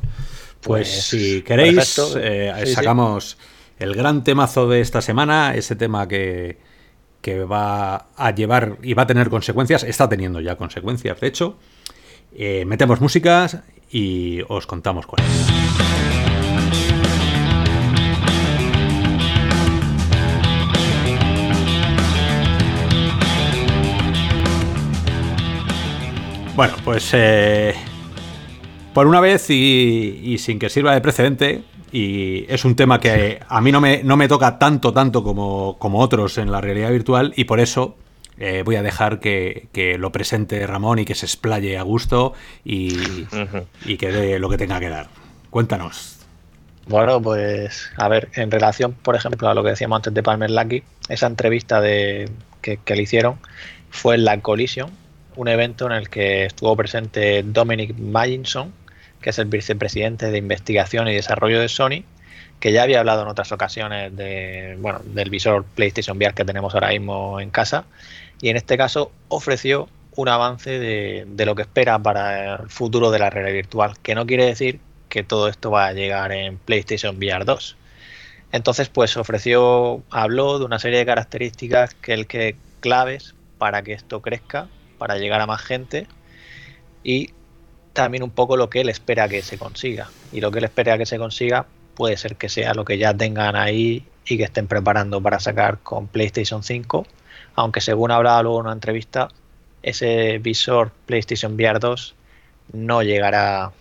Pues, 0.61 0.89
pues 0.89 1.03
si 1.03 1.43
queréis, 1.43 1.99
eh, 2.17 2.65
sacamos 2.65 3.37
el 3.79 3.95
gran 3.95 4.23
temazo 4.23 4.67
de 4.67 4.81
esta 4.81 5.01
semana, 5.01 5.55
ese 5.55 5.75
tema 5.75 6.07
que, 6.07 6.57
que 7.21 7.43
va 7.43 8.07
a 8.15 8.31
llevar 8.31 8.77
y 8.81 8.93
va 8.93 9.03
a 9.03 9.07
tener 9.07 9.29
consecuencias, 9.29 9.83
está 9.83 10.07
teniendo 10.07 10.39
ya 10.41 10.55
consecuencias, 10.55 11.19
de 11.19 11.27
hecho. 11.27 11.57
Eh, 12.37 12.65
metemos 12.65 13.01
músicas 13.01 13.59
y 13.89 14.41
os 14.47 14.67
contamos 14.67 15.05
cuál 15.05 15.23
es. 15.23 15.65
Bueno, 26.55 26.73
pues 26.85 27.09
eh, 27.11 27.75
por 28.93 29.07
una 29.07 29.19
vez 29.19 29.49
y, 29.49 30.37
sin 30.39 30.57
que 30.57 30.69
sirva 30.69 30.93
de 30.93 31.01
precedente, 31.01 31.63
y 31.95 32.45
es 32.49 32.65
un 32.65 32.75
tema 32.75 32.99
que 32.99 33.39
a 33.47 33.61
mí 33.61 33.71
no 33.71 33.79
me, 33.79 34.03
no 34.03 34.17
me 34.17 34.27
toca 34.27 34.59
tanto, 34.59 34.91
tanto 34.91 35.23
como, 35.23 35.77
como 35.79 36.01
otros 36.01 36.37
en 36.37 36.51
la 36.51 36.59
realidad 36.59 36.91
virtual, 36.91 37.31
y 37.37 37.45
por 37.45 37.61
eso 37.61 37.95
eh, 38.37 38.63
voy 38.65 38.75
a 38.75 38.83
dejar 38.83 39.21
que, 39.21 39.69
lo 39.97 40.11
presente 40.11 40.67
Ramón 40.67 40.99
y 40.99 41.05
que 41.05 41.15
se 41.15 41.25
explaye 41.25 41.77
a 41.77 41.83
gusto 41.83 42.33
y, 42.65 43.25
y 43.85 43.95
que 43.95 44.11
dé 44.11 44.39
lo 44.39 44.49
que 44.49 44.57
tenga 44.57 44.77
que 44.81 44.89
dar. 44.89 45.07
Cuéntanos. 45.49 46.17
Bueno, 46.85 47.21
pues 47.21 47.89
a 47.95 48.09
ver, 48.09 48.27
en 48.33 48.51
relación, 48.51 48.91
por 48.91 49.15
ejemplo, 49.15 49.47
a 49.47 49.53
lo 49.53 49.63
que 49.63 49.69
decíamos 49.69 49.95
antes 49.95 50.13
de 50.13 50.21
Palmer 50.21 50.51
Lucky, 50.51 50.83
esa 51.07 51.27
entrevista 51.27 51.79
de, 51.79 52.29
que, 52.61 52.75
que 52.75 52.95
le 52.97 53.03
hicieron 53.03 53.39
fue 53.89 54.15
en 54.15 54.25
la 54.25 54.41
Collision, 54.41 54.89
un 55.37 55.47
evento 55.47 55.85
en 55.85 55.93
el 55.93 56.09
que 56.09 56.43
estuvo 56.43 56.75
presente 56.75 57.41
Dominic 57.41 57.97
Magginson, 57.97 58.73
que 59.21 59.31
es 59.31 59.39
el 59.39 59.45
vicepresidente 59.45 60.31
de 60.31 60.37
investigación 60.37 61.07
y 61.07 61.15
desarrollo 61.15 61.59
de 61.59 61.69
Sony, 61.69 62.03
que 62.59 62.71
ya 62.71 62.83
había 62.83 62.99
hablado 62.99 63.23
en 63.23 63.27
otras 63.27 63.51
ocasiones 63.51 64.15
de, 64.15 64.77
bueno, 64.79 65.01
del 65.03 65.29
visor 65.29 65.63
PlayStation 65.63 66.17
VR 66.17 66.33
que 66.33 66.45
tenemos 66.45 66.73
ahora 66.73 66.89
mismo 66.89 67.39
en 67.39 67.49
casa, 67.49 67.85
y 68.41 68.49
en 68.49 68.57
este 68.57 68.77
caso 68.77 69.11
ofreció 69.27 69.89
un 70.15 70.29
avance 70.29 70.79
de, 70.79 71.25
de 71.27 71.45
lo 71.45 71.55
que 71.55 71.63
espera 71.63 71.99
para 71.99 72.55
el 72.55 72.69
futuro 72.69 73.11
de 73.11 73.19
la 73.19 73.29
realidad 73.29 73.53
virtual, 73.53 73.93
que 74.01 74.15
no 74.15 74.25
quiere 74.25 74.45
decir 74.45 74.79
que 75.09 75.23
todo 75.23 75.47
esto 75.47 75.71
va 75.71 75.87
a 75.87 75.93
llegar 75.93 76.31
en 76.31 76.57
PlayStation 76.57 77.17
VR 77.17 77.45
2. 77.45 77.77
Entonces, 78.51 78.89
pues 78.89 79.17
ofreció, 79.17 80.03
habló 80.09 80.59
de 80.59 80.65
una 80.65 80.79
serie 80.79 80.99
de 80.99 81.05
características 81.05 81.93
que 81.95 82.13
el 82.13 82.27
que 82.27 82.55
claves 82.79 83.35
para 83.57 83.81
que 83.81 83.93
esto 83.93 84.21
crezca 84.21 84.67
para 84.97 85.17
llegar 85.17 85.41
a 85.41 85.47
más 85.47 85.61
gente 85.61 86.07
y 87.03 87.31
también 87.95 88.23
un 88.23 88.29
poco 88.29 88.57
lo 88.57 88.69
que 88.69 88.81
él 88.81 88.89
espera 88.89 89.27
que 89.27 89.41
se 89.41 89.57
consiga. 89.57 90.09
Y 90.31 90.41
lo 90.41 90.51
que 90.51 90.59
él 90.59 90.65
espera 90.65 90.97
que 90.97 91.07
se 91.07 91.17
consiga 91.17 91.65
puede 91.95 92.17
ser 92.17 92.35
que 92.35 92.49
sea 92.49 92.73
lo 92.73 92.85
que 92.85 92.97
ya 92.97 93.15
tengan 93.15 93.55
ahí 93.55 94.05
y 94.27 94.37
que 94.37 94.43
estén 94.43 94.67
preparando 94.67 95.21
para 95.21 95.39
sacar 95.39 95.79
con 95.79 96.07
PlayStation 96.07 96.61
5, 96.61 97.07
aunque 97.55 97.81
según 97.81 98.11
hablaba 98.11 98.43
luego 98.43 98.59
en 98.59 98.65
una 98.65 98.73
entrevista, 98.73 99.29
ese 99.81 100.39
visor 100.39 100.91
PlayStation 101.05 101.53
VR 101.53 101.79
2 101.79 102.15
no 102.73 103.01
llegará, 103.01 103.71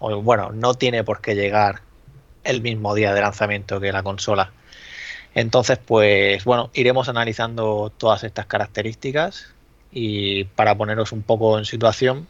o 0.00 0.22
bueno, 0.22 0.50
no 0.52 0.74
tiene 0.74 1.04
por 1.04 1.20
qué 1.20 1.34
llegar 1.34 1.82
el 2.44 2.62
mismo 2.62 2.94
día 2.94 3.12
de 3.12 3.20
lanzamiento 3.20 3.80
que 3.80 3.92
la 3.92 4.02
consola. 4.02 4.52
Entonces, 5.34 5.78
pues 5.78 6.44
bueno, 6.44 6.70
iremos 6.74 7.08
analizando 7.08 7.92
todas 7.96 8.24
estas 8.24 8.46
características 8.46 9.52
y 9.90 10.44
para 10.44 10.76
poneros 10.76 11.12
un 11.12 11.22
poco 11.22 11.58
en 11.58 11.64
situación, 11.64 12.28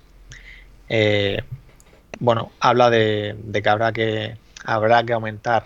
eh, 0.88 1.42
bueno, 2.18 2.52
habla 2.60 2.90
de, 2.90 3.36
que 3.62 3.68
habrá 3.68 3.92
que 3.92 4.36
habrá 4.64 5.02
que 5.04 5.12
aumentar 5.12 5.64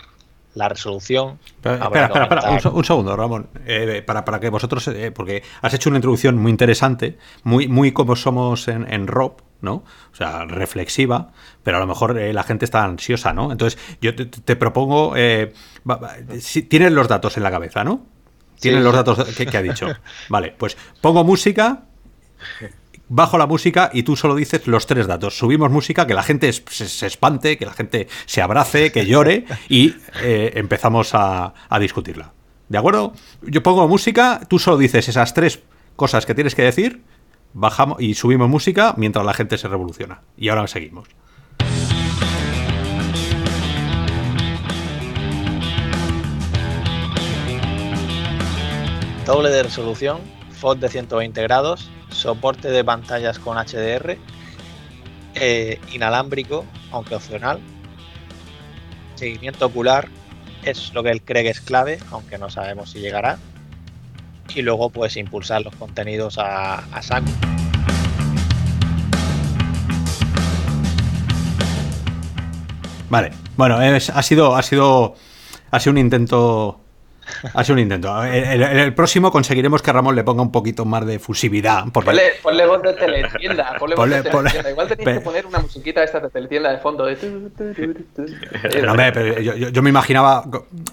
la 0.55 0.71
resolución. 0.71 1.39
espera, 1.57 1.85
espera, 1.85 2.23
espera, 2.23 2.71
un, 2.71 2.85
segundo, 2.85 3.15
Ramón. 3.15 3.49
Eh, 3.67 4.03
para, 4.07 4.25
para, 4.25 4.41
que 4.41 4.49
vosotros, 4.49 4.89
eh, 4.89 5.11
porque 5.11 5.43
has 5.61 5.75
hecho 5.75 5.91
una 5.91 5.99
introducción 5.99 6.39
muy 6.39 6.51
interesante, 6.51 7.19
muy, 7.43 7.69
muy 7.69 7.93
como 7.93 8.17
somos 8.17 8.69
en, 8.69 8.91
en 8.91 9.07
Rob, 9.07 9.43
¿no? 9.61 9.85
O 10.13 10.17
sea, 10.17 10.47
reflexiva, 10.47 11.31
pero 11.63 11.77
a 11.77 11.81
lo 11.81 11.87
mejor 11.87 12.19
eh, 12.19 12.33
la 12.33 12.43
gente 12.43 12.65
está 12.65 12.85
ansiosa, 12.85 13.35
¿no? 13.35 13.53
Entonces, 13.53 13.79
yo 14.01 14.17
te, 14.17 14.57
propongo. 14.57 15.15
si, 16.41 16.63
tienes 16.63 16.93
los 16.93 17.07
datos 17.07 17.37
en 17.37 17.43
la 17.43 17.51
cabeza, 17.51 17.85
¿no? 17.85 18.07
Tienes 18.59 18.83
los 18.83 18.95
datos 18.95 19.23
que, 19.37 19.45
que 19.45 19.59
ha 19.59 19.63
dicho. 19.63 19.89
Vale, 20.31 20.55
pues 20.57 20.79
pongo 21.03 21.23
música 21.23 21.83
bajo 23.09 23.39
la 23.39 23.47
música 23.47 23.91
y 23.93 24.03
tú 24.03 24.17
solo 24.17 24.35
dices 24.35 24.67
los 24.67 24.87
tres 24.87 25.07
datos. 25.07 25.39
Subimos 25.39 25.71
música, 25.71 26.07
que 26.07 26.15
la 26.15 26.23
gente 26.23 26.53
se, 26.53 27.07
espante, 27.07 27.59
que 27.59 27.67
la 27.67 27.73
gente 27.73 28.09
se 28.27 28.43
abrace, 28.43 28.93
que 28.93 29.07
llore 29.07 29.45
y 29.69 29.95
eh, 30.23 30.53
empezamos 30.55 31.11
a, 31.15 31.55
discutirla. 31.81 32.33
¿De 32.69 32.79
acuerdo? 32.79 33.13
Yo 33.43 33.63
pongo 33.63 33.87
música, 33.87 34.41
tú 34.49 34.59
solo 34.59 34.77
dices 34.77 35.09
esas 35.09 35.35
tres 35.35 35.61
cosas 35.95 36.27
que 36.27 36.35
tienes 36.35 36.55
que 36.55 36.63
decir, 36.63 37.03
bajamos 37.53 38.01
y 38.01 38.15
subimos 38.15 38.49
música 38.49 38.95
mientras 38.97 39.25
la 39.25 39.35
gente 39.35 39.57
se 39.57 39.69
revoluciona. 39.69 40.23
Y 40.37 40.49
ahora 40.49 40.67
seguimos. 40.67 41.09
Doble 49.25 49.51
de 49.51 49.65
resolución, 49.65 50.19
FOD 50.53 50.77
de 50.79 50.89
120 50.89 51.43
grados, 51.43 51.91
soporte 52.11 52.71
de 52.71 52.85
pantallas 52.85 53.39
con 53.39 53.57
HDR, 53.57 54.19
eh, 55.35 55.81
inalámbrico, 55.93 56.65
aunque 56.91 57.15
opcional, 57.15 57.61
seguimiento 59.17 59.67
ocular, 59.67 60.09
es 60.65 60.93
lo 60.95 61.03
que 61.03 61.11
él 61.11 61.23
cree 61.23 61.43
que 61.43 61.51
es 61.51 61.61
clave, 61.61 61.99
aunque 62.11 62.39
no 62.39 62.51
sabemos 62.51 62.91
si 62.91 63.01
llegará, 63.01 63.39
y 64.55 64.63
luego 64.63 64.91
pues 64.91 65.17
impulsar 65.17 65.63
los 65.63 65.75
contenidos 65.77 66.39
a, 66.39 66.79
a. 66.79 67.23
Vale, 73.09 73.31
bueno, 73.57 73.77
ha 73.79 74.23
sido, 74.23 74.57
ha 74.57 74.63
sido, 74.63 75.15
ha 75.71 75.81
sido 75.81 75.93
un 75.93 75.99
intento 75.99 76.86
ha 77.55 77.65
sido 77.65 77.75
un 77.75 77.81
intento. 77.81 78.25
En 78.25 78.63
el, 78.63 78.95
próximo 78.95 79.31
conseguiremos 79.31 79.83
que 79.83 79.93
Ramón 79.93 80.15
le 80.15 80.25
ponga 80.25 80.43
un 80.43 80.53
poquito 80.53 80.85
más 80.85 81.07
de 81.07 81.19
fusividad. 81.19 81.85
Ponle, 81.93 82.67
voz 82.67 82.83
de 82.83 82.93
teletienda. 82.95 83.77
Ponle 83.79 83.97
voz 83.97 84.11
de 84.11 84.23
teletienda. 84.23 84.71
Igual 84.71 84.89
tenéis 84.89 85.19
que 85.19 85.25
poner 85.25 85.47
una 85.47 85.59
musiquita 85.59 86.03
esta 86.03 86.21
de 86.21 86.31
teletienda 86.31 86.71
de 86.71 86.79
fondo. 86.79 87.07
De... 87.07 87.17
pero 89.13 89.41
yo, 89.41 89.83
me 89.83 89.91
imaginaba. 89.91 90.45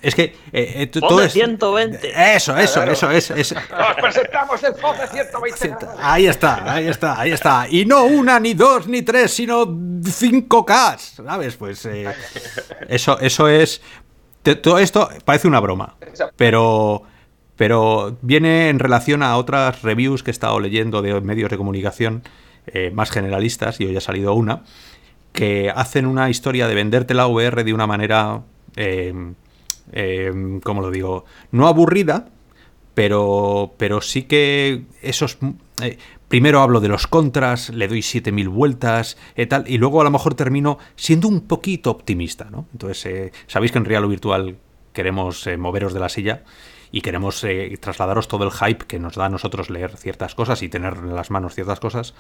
Es 0.02 0.16
que. 0.16 0.36
Eh, 0.52 0.84
eh 0.84 0.88
todo 0.88 1.22
es, 1.22 1.34
120. 1.34 2.36
Eso, 2.36 2.58
eso, 2.58 2.84
eso. 2.84 3.10
Es, 3.10 3.54
Nos 3.54 3.96
presentamos 4.02 4.64
el 4.64 4.76
FOD 4.76 4.98
de 4.98 5.08
120. 5.08 5.86
Ahí 6.00 6.28
está, 6.28 6.74
ahí 6.74 6.88
está, 6.88 7.20
ahí 7.20 7.32
está. 7.32 7.68
Y 7.70 7.86
no 7.86 8.04
una, 8.06 8.40
ni 8.40 8.54
dos, 8.54 8.88
ni 8.88 9.02
tres, 9.02 9.34
sino 9.34 9.66
5K. 9.66 10.98
¿Sabes? 10.98 11.56
Pues 11.56 11.86
eh, 11.86 12.14
eso, 12.88 13.20
eso 13.20 13.48
es 13.48 13.82
todo 14.44 14.80
esto 14.80 15.10
parece 15.26 15.48
una 15.48 15.60
broma, 15.60 15.96
pero, 16.36 17.04
pero 17.56 18.18
viene 18.22 18.70
en 18.70 18.80
relación 18.80 19.24
a 19.24 19.38
otras 19.38 19.82
reviews 19.82 20.24
que 20.24 20.32
he 20.32 20.34
estado 20.34 20.60
leyendo 20.60 21.02
de 21.02 21.20
medios 21.22 21.50
de 21.50 21.58
comunicación 21.58 22.24
eh, 22.68 22.92
más 22.92 23.12
generalistas, 23.12 23.80
y 23.80 23.86
hoy 23.86 23.96
ha 23.96 24.02
salido 24.02 24.34
una, 24.34 24.64
que 25.32 25.72
hacen 25.74 26.06
una 26.06 26.30
historia 26.30 26.68
de 26.68 26.76
venderte 26.76 27.14
la 27.14 27.28
VR 27.28 27.64
de 27.64 27.74
una 27.74 27.88
manera, 27.88 28.42
eh, 28.76 29.14
eh, 29.92 30.60
¿cómo 30.64 30.82
lo 30.82 30.92
digo? 30.92 31.26
No 31.52 31.68
aburrida, 31.68 32.28
pero, 32.94 33.74
pero 33.78 34.02
sí 34.02 34.24
que 34.24 34.84
esos... 35.02 35.38
Eh, 36.34 36.40
primero 36.40 36.62
hablo 36.62 36.80
de 36.80 36.88
los 36.88 37.06
contras, 37.06 37.70
le 37.70 37.88
doy 37.88 38.02
7000 38.02 38.50
vueltas 38.50 39.18
y 39.38 39.46
tal, 39.46 39.66
y 39.68 39.78
luego 39.78 40.02
a 40.02 40.04
lo 40.04 40.10
mejor 40.10 40.34
termino 40.34 40.80
siendo 40.96 41.28
un 41.28 41.42
poquito 41.42 41.92
optimista, 41.92 42.50
¿no? 42.50 42.66
Entonces, 42.74 43.06
eh, 43.06 43.32
sabéis 43.46 43.72
que 43.72 43.78
en 43.78 43.86
Real 43.86 44.04
o 44.04 44.08
Virtual 44.08 44.58
queremos 44.94 45.46
eh, 45.46 45.58
moveros 45.58 45.94
de 45.94 46.00
la 46.00 46.10
silla 46.10 46.42
y 46.92 47.02
queremos 47.02 47.46
trasladaros 47.80 48.28
todo 48.28 48.46
el 48.46 48.52
hype 48.52 48.86
que 48.86 49.00
nos 49.00 49.16
da 49.16 49.26
a 49.26 49.30
nosotros 49.30 49.72
leer 49.72 49.98
ciertas 49.98 50.36
cosas 50.36 50.62
y 50.62 50.70
tener 50.70 50.94
en 50.94 51.16
las 51.16 51.32
manos 51.32 51.56
ciertas 51.56 51.80
cosas. 51.80 52.14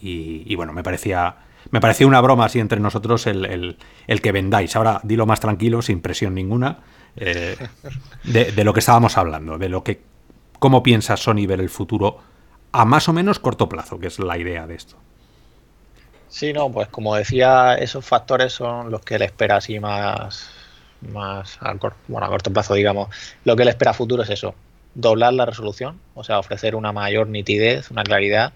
Y, 0.00 0.54
bueno, 0.54 0.72
me 0.72 0.82
parecía, 0.82 1.36
me 1.70 1.78
parecía 1.78 2.06
una 2.06 2.22
broma 2.22 2.46
así 2.46 2.58
entre 2.58 2.80
nosotros 2.80 3.26
el, 3.26 3.76
el 4.06 4.20
que 4.22 4.32
vendáis. 4.32 4.76
Ahora, 4.76 5.00
dilo 5.04 5.26
más 5.26 5.40
tranquilo, 5.40 5.82
sin 5.82 6.00
presión 6.00 6.34
ninguna, 6.34 6.78
de, 7.14 7.56
de, 8.24 8.64
lo 8.64 8.72
que 8.72 8.80
estábamos 8.80 9.18
hablando, 9.18 9.58
de 9.58 9.68
lo 9.68 9.84
que 9.84 10.00
cómo 10.58 10.82
piensa 10.82 11.18
Sony 11.18 11.46
ver 11.46 11.60
el 11.60 11.68
futuro 11.68 12.20
a 12.74 12.84
más 12.84 13.08
o 13.08 13.12
menos 13.12 13.38
corto 13.38 13.68
plazo, 13.68 14.00
que 14.00 14.08
es 14.08 14.18
la 14.18 14.36
idea 14.36 14.66
de 14.66 14.74
esto. 14.74 14.96
Sí, 16.28 16.52
no, 16.52 16.72
pues 16.72 16.88
como 16.88 17.14
decía, 17.14 17.76
esos 17.76 18.04
factores 18.04 18.52
son 18.52 18.90
los 18.90 19.00
que 19.02 19.16
le 19.16 19.26
espera 19.26 19.58
así 19.58 19.78
más, 19.78 20.50
más 21.00 21.56
a, 21.60 21.72
bueno, 22.08 22.26
a 22.26 22.28
corto 22.28 22.52
plazo, 22.52 22.74
digamos. 22.74 23.14
Lo 23.44 23.54
que 23.54 23.64
le 23.64 23.70
espera 23.70 23.92
a 23.92 23.94
futuro 23.94 24.24
es 24.24 24.30
eso, 24.30 24.56
doblar 24.96 25.34
la 25.34 25.46
resolución, 25.46 26.00
o 26.14 26.24
sea, 26.24 26.40
ofrecer 26.40 26.74
una 26.74 26.90
mayor 26.90 27.28
nitidez, 27.28 27.92
una 27.92 28.02
claridad, 28.02 28.52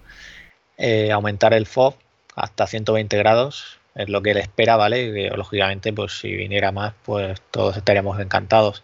eh, 0.77 1.13
aumentar 1.13 1.53
el 1.53 1.65
FOV 1.65 1.95
hasta 2.35 2.67
120 2.67 3.17
grados, 3.17 3.79
es 3.95 4.09
lo 4.09 4.21
que 4.21 4.33
le 4.33 4.41
espera, 4.41 4.75
¿vale? 4.75 5.29
Lógicamente, 5.29 5.93
pues 5.93 6.19
si 6.19 6.35
viniera 6.35 6.73
más, 6.73 6.93
pues 7.05 7.41
todos 7.51 7.77
estaríamos 7.77 8.19
encantados. 8.19 8.83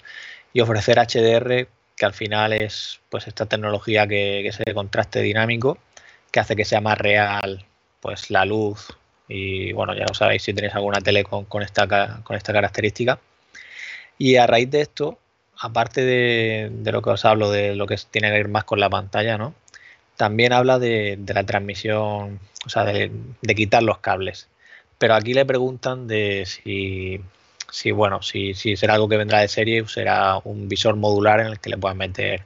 Y 0.53 0.61
ofrecer 0.61 0.97
HDR 0.97 1.67
que 1.95 2.05
al 2.05 2.13
final 2.13 2.53
es 2.53 2.99
pues 3.09 3.27
esta 3.27 3.45
tecnología 3.45 4.07
que, 4.07 4.41
que 4.43 4.49
es 4.49 4.57
de 4.57 4.73
contraste 4.73 5.21
dinámico, 5.21 5.77
que 6.31 6.39
hace 6.39 6.55
que 6.55 6.65
sea 6.65 6.81
más 6.81 6.97
real 6.97 7.65
pues 8.01 8.29
la 8.29 8.45
luz 8.45 8.95
y 9.27 9.73
bueno, 9.73 9.95
ya 9.95 10.05
lo 10.07 10.13
sabéis 10.13 10.43
si 10.43 10.53
tenéis 10.53 10.75
alguna 10.75 11.01
tele 11.01 11.23
con, 11.23 11.63
esta, 11.63 12.21
con 12.23 12.35
esta 12.35 12.53
característica. 12.53 13.19
Y 14.17 14.35
a 14.37 14.47
raíz 14.47 14.69
de 14.69 14.81
esto, 14.81 15.17
aparte 15.59 16.05
de, 16.05 16.71
lo 16.91 17.01
que 17.01 17.09
os 17.09 17.25
hablo, 17.25 17.51
de 17.51 17.75
lo 17.75 17.87
que 17.87 17.97
tiene 18.11 18.29
que 18.29 18.37
ver 18.37 18.47
más 18.49 18.63
con 18.63 18.79
la 18.79 18.89
pantalla, 18.89 19.37
¿no? 19.37 19.55
También 20.15 20.53
habla 20.53 20.79
de, 20.79 21.19
la 21.27 21.43
transmisión, 21.43 22.39
o 22.65 22.69
sea, 22.69 22.85
de, 22.85 23.11
de, 23.41 23.55
quitar 23.55 23.83
los 23.83 23.99
cables. 23.99 24.47
Pero 24.97 25.15
aquí 25.15 25.33
le 25.33 25.45
preguntan 25.45 26.07
de 26.07 26.45
si 26.45 27.21
si 27.72 27.91
bueno, 27.91 28.22
si, 28.22 28.53
si 28.53 28.76
será 28.76 28.95
algo 28.95 29.09
que 29.09 29.18
vendrá 29.18 29.39
de 29.39 29.47
serie 29.47 29.88
será 29.88 30.39
un 30.43 30.68
visor 30.70 30.95
modular 30.95 31.39
en 31.39 31.47
el 31.47 31.59
que 31.59 31.70
le 31.70 31.78
puedan 31.78 31.97
meter. 31.97 32.43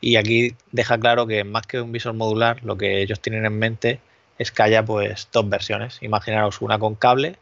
Y 0.00 0.16
aquí 0.16 0.54
deja 0.72 0.98
claro 0.98 1.26
que 1.26 1.44
más 1.44 1.66
que 1.66 1.80
un 1.80 1.92
visor 1.92 2.14
modular, 2.14 2.62
lo 2.64 2.76
que 2.76 3.02
ellos 3.02 3.20
tienen 3.20 3.46
en 3.46 3.58
mente 3.58 4.00
es 4.38 4.50
que 4.50 4.62
haya 4.62 4.84
pues 4.84 5.28
dos 5.32 5.48
versiones. 5.48 5.98
Imaginaros 6.02 6.62
una 6.62 6.78
con 6.78 6.94
cable 6.94 7.36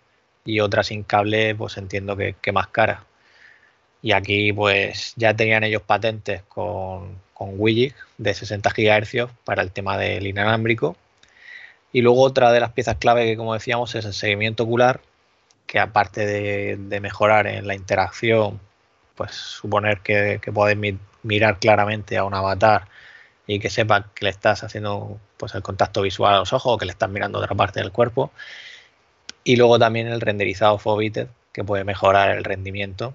y 0.45 0.61
otra 0.61 0.83
sin 0.83 1.05
cable, 1.05 1.55
pues 1.55 1.77
entiendo 1.77 2.17
que, 2.17 2.53
más 2.53 2.69
cara. 2.69 3.05
Y 4.03 4.13
aquí 4.13 4.53
pues 4.53 5.13
ya 5.17 5.35
tenían 5.35 5.65
ellos 5.65 5.83
patentes 5.83 6.43
con, 6.49 7.21
con 7.35 7.51
Wigig 7.59 7.95
de 8.19 8.35
60 8.35 8.71
GHz 8.71 9.31
para 9.45 9.63
el 9.63 9.73
tema 9.73 9.97
del 9.99 10.27
inalámbrico. 10.27 10.97
Y 11.93 12.03
luego 12.03 12.23
otra 12.23 12.53
de 12.53 12.61
las 12.61 12.73
piezas 12.73 12.97
clave 12.97 13.25
que 13.27 13.37
como 13.37 13.55
decíamos 13.55 13.95
es 13.95 14.05
el 14.05 14.13
seguimiento 14.13 14.65
ocular, 14.65 15.01
que 15.69 15.79
aparte 15.79 16.27
de, 16.27 17.01
mejorar 17.01 17.47
en 17.47 17.67
la 17.69 17.75
interacción, 17.75 18.59
pues 19.15 19.33
suponer 19.33 20.01
que, 20.01 20.41
que 20.43 20.51
mirar 21.23 21.59
claramente 21.61 22.17
a 22.17 22.25
un 22.25 22.35
avatar 22.35 22.89
y 23.47 23.61
que 23.61 23.71
sepa 23.71 24.11
que 24.15 24.25
le 24.25 24.31
estás 24.31 24.65
haciendo 24.65 25.21
pues 25.37 25.55
el 25.55 25.63
contacto 25.63 26.03
visual 26.03 26.35
a 26.35 26.39
los 26.39 26.53
ojos 26.55 26.75
o 26.75 26.79
que 26.79 26.87
le 26.87 26.93
estás 26.93 27.11
mirando 27.11 27.39
otra 27.39 27.55
parte 27.55 27.81
del 27.81 27.93
cuerpo. 27.93 28.33
Y 29.45 29.57
luego 29.57 29.79
también 29.79 30.09
el 30.09 30.23
renderizado 30.23 30.79
Fobited, 30.79 31.29
que 31.53 31.65
puede 31.65 31.85
mejorar 31.85 32.31
el 32.31 32.45
rendimiento. 32.45 33.15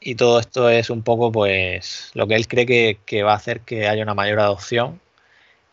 Y 0.00 0.16
todo 0.16 0.38
esto 0.38 0.68
es 0.68 0.90
un 0.90 1.02
poco 1.02 1.32
pues 1.32 2.10
lo 2.14 2.26
que 2.26 2.34
él 2.34 2.46
cree 2.46 2.98
que 3.06 3.22
va 3.22 3.32
a 3.32 3.36
hacer 3.36 3.60
que 3.60 3.88
haya 3.88 4.02
una 4.02 4.14
mayor 4.14 4.40
adopción 4.40 5.00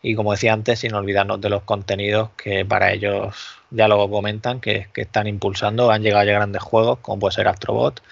y 0.02 0.14
como 0.14 0.32
decía 0.32 0.52
antes, 0.52 0.80
sin 0.80 0.94
olvidarnos 0.94 1.40
de 1.40 1.50
los 1.50 1.62
contenidos 1.62 2.30
que 2.36 2.64
para 2.64 2.92
ellos 2.92 3.34
ya 3.70 3.88
lo 3.88 4.08
comentan, 4.10 4.60
que, 4.60 4.88
están 4.94 5.26
impulsando, 5.26 5.90
han 5.90 6.02
llegado 6.02 6.24
ya 6.24 6.32
grandes 6.32 6.62
juegos, 6.62 6.98
como 7.00 7.20
puede 7.20 7.34
ser 7.34 7.48
Astrobot, 7.48 8.02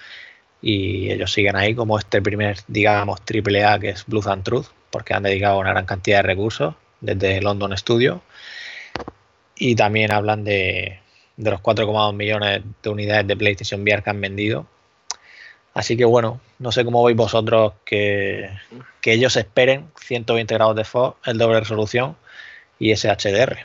y 0.61 1.11
ellos 1.11 1.31
siguen 1.31 1.55
ahí 1.55 1.73
como 1.75 1.97
este 1.97 2.21
primer, 2.21 2.57
digamos, 2.67 3.21
triple 3.23 3.65
A 3.65 3.79
que 3.79 3.89
es 3.89 4.05
Blues 4.05 4.27
and 4.27 4.43
Truth, 4.43 4.67
porque 4.91 5.13
han 5.13 5.23
dedicado 5.23 5.59
una 5.59 5.71
gran 5.71 5.85
cantidad 5.85 6.19
de 6.19 6.23
recursos 6.23 6.75
desde 7.01 7.41
London 7.41 7.75
Studio. 7.77 8.21
Y 9.55 9.75
también 9.75 10.11
hablan 10.11 10.43
de, 10.43 10.99
de 11.37 11.51
los 11.51 11.61
4,2 11.61 12.13
millones 12.13 12.61
de 12.83 12.89
unidades 12.89 13.27
de 13.27 13.37
PlayStation 13.37 13.81
VR 13.81 14.03
que 14.03 14.09
han 14.09 14.21
vendido 14.21 14.67
Así 15.79 15.95
que 15.95 16.03
bueno, 16.03 16.41
no 16.57 16.73
sé 16.73 16.83
cómo 16.83 17.05
veis 17.05 17.15
vosotros 17.15 17.71
que, 17.85 18.49
ellos 19.05 19.37
esperen 19.37 19.89
120 19.95 20.53
grados 20.53 20.75
de 20.75 20.83
FOV, 20.83 21.15
el 21.23 21.37
doble 21.37 21.61
resolución 21.61 22.17
y 22.79 22.91
ese 22.91 23.07
HDR. 23.07 23.59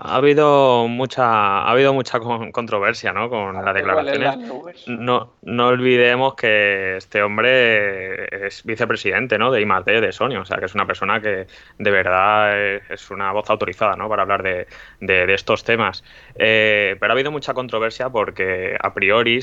Ha 0.00 0.16
habido 0.16 0.86
mucha, 0.86 1.62
ha 1.62 1.70
habido 1.72 1.92
mucha 1.92 2.20
controversia 2.20 3.12
¿no? 3.12 3.28
con 3.28 3.64
las 3.64 3.74
declaraciones. 3.74 4.86
No, 4.86 5.32
no 5.42 5.66
olvidemos 5.66 6.34
que 6.34 6.98
este 6.98 7.20
hombre 7.20 8.46
es 8.46 8.62
vicepresidente 8.64 9.38
¿no? 9.38 9.50
de 9.50 9.60
I+D 9.62 10.00
de 10.00 10.12
Sony, 10.12 10.36
o 10.36 10.44
sea 10.44 10.58
que 10.58 10.66
es 10.66 10.74
una 10.76 10.86
persona 10.86 11.20
que 11.20 11.48
de 11.78 11.90
verdad 11.90 12.56
es 12.88 13.10
una 13.10 13.32
voz 13.32 13.50
autorizada 13.50 13.96
¿no? 13.96 14.08
para 14.08 14.22
hablar 14.22 14.44
de, 14.44 14.68
de, 15.00 15.34
estos 15.34 15.64
temas. 15.64 16.04
Eh, 16.36 16.96
pero 17.00 17.12
ha 17.12 17.14
habido 17.14 17.32
mucha 17.32 17.52
controversia 17.52 18.08
porque 18.08 18.76
a 18.80 18.94
priori, 18.94 19.40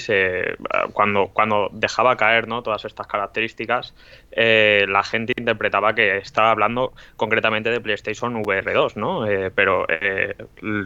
cuando, 0.94 1.32
cuando 1.34 1.70
dejaba 1.74 2.16
caer 2.16 2.48
¿no? 2.48 2.64
todas 2.64 2.86
estas 2.86 3.08
características, 3.08 3.94
eh, 4.32 4.86
la 4.88 5.04
gente 5.04 5.34
interpretaba 5.36 5.94
que 5.94 6.18
estaba 6.18 6.52
hablando 6.52 6.94
concretamente 7.18 7.72
de 7.72 7.82
PlayStation 7.82 8.36
VR 8.38 8.74
2, 8.74 8.96
¿no? 8.98 9.28
Eh, 9.28 9.52
pero 9.54 9.86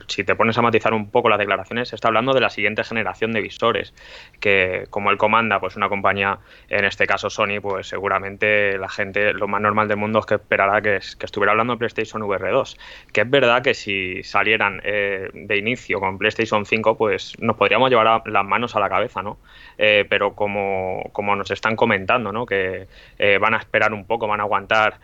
si 0.08 0.24
te 0.24 0.36
pones 0.36 0.58
a 0.58 0.62
matizar 0.62 0.94
un 0.94 1.10
poco 1.10 1.30
las 1.30 1.40
declaraciones, 1.40 1.94
está 1.94 2.08
hablando 2.08 2.34
de 2.34 2.42
la 2.42 2.50
siguiente 2.50 2.84
generación 2.84 3.32
de 3.32 3.42
visores, 3.42 3.94
que 4.40 4.86
como 4.90 5.12
él 5.12 5.18
comanda, 5.18 5.60
pues 5.60 5.76
una 5.76 5.90
compañía, 5.90 6.40
en 6.70 6.86
este 6.86 7.08
caso 7.08 7.30
Sony, 7.30 7.62
pues 7.62 7.88
seguramente 7.88 8.78
la 8.78 8.90
gente, 8.90 9.34
lo 9.34 9.48
más 9.48 9.62
normal 9.62 9.88
del 9.88 9.98
mundo 9.98 10.20
es 10.20 10.26
que 10.26 10.36
esperará 10.36 10.82
que, 10.82 10.98
estuviera 10.98 11.52
hablando 11.52 11.74
de 11.74 11.80
PlayStation 11.80 12.22
VR 12.24 12.52
2. 12.52 12.78
Que 13.14 13.22
es 13.22 13.30
verdad 13.30 13.62
que 13.62 13.74
si 13.74 14.24
salieran 14.24 14.82
eh, 14.84 15.30
de 15.34 15.58
inicio 15.58 16.00
con 16.00 16.18
PlayStation 16.18 16.66
5, 16.66 16.98
pues 16.98 17.34
nos 17.40 17.56
podríamos 17.56 17.90
llevar 17.90 18.24
las 18.26 18.46
manos 18.46 18.76
a 18.76 18.80
la 18.80 18.90
cabeza, 18.90 19.22
¿no? 19.22 19.38
Eh, 19.82 20.06
pero 20.10 20.36
como, 20.36 21.10
como, 21.14 21.38
nos 21.38 21.52
están 21.52 21.78
comentando, 21.78 22.34
¿no? 22.34 22.46
Que 22.46 22.88
eh, 23.18 23.38
van 23.38 23.54
a 23.54 23.58
esperar 23.60 23.94
un 23.94 24.04
poco, 24.06 24.28
van 24.28 24.42
a 24.42 24.44
aguantar 24.44 25.00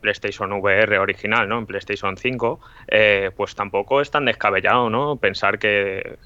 PlayStation 0.00 0.52
VR 0.52 0.98
original, 0.98 1.48
¿no? 1.48 1.58
En 1.58 1.66
PlayStation 1.66 2.16
5, 2.16 2.60
pues 3.36 3.54
tampoco 3.54 4.00
es 4.00 4.10
tan 4.10 4.26
descabellado, 4.26 4.90
¿no? 4.90 5.16
Pensar 5.16 5.58
que 5.58 6.18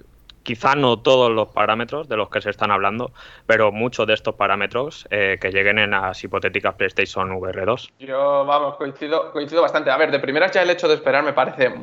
quizá 0.47 0.77
no 0.77 1.01
todos 1.01 1.29
los 1.33 1.49
parámetros 1.49 2.09
de 2.09 2.17
los 2.17 2.31
que 2.31 2.41
se 2.41 2.51
están 2.51 2.71
hablando, 2.71 3.11
pero 3.47 3.73
muchos 3.73 4.07
de 4.07 4.15
estos 4.15 4.37
parámetros 4.37 5.07
eh, 5.11 5.39
que 5.41 5.51
lleguen 5.51 5.81
en 5.81 5.91
las 5.91 6.23
hipotéticas 6.23 6.77
PlayStation 6.77 7.33
VR 7.33 7.67
2. 7.67 7.93
Yo, 7.99 8.47
vamos, 8.47 8.77
coincido, 8.77 9.33
coincido 9.33 9.61
bastante. 9.61 9.91
A 9.91 9.97
ver, 9.97 10.13
de 10.13 10.21
primeras 10.21 10.53
ya 10.53 10.63
el 10.63 10.71
hecho 10.71 10.87
de 10.87 10.95
esperar 10.95 11.25
me 11.25 11.33
parece 11.33 11.75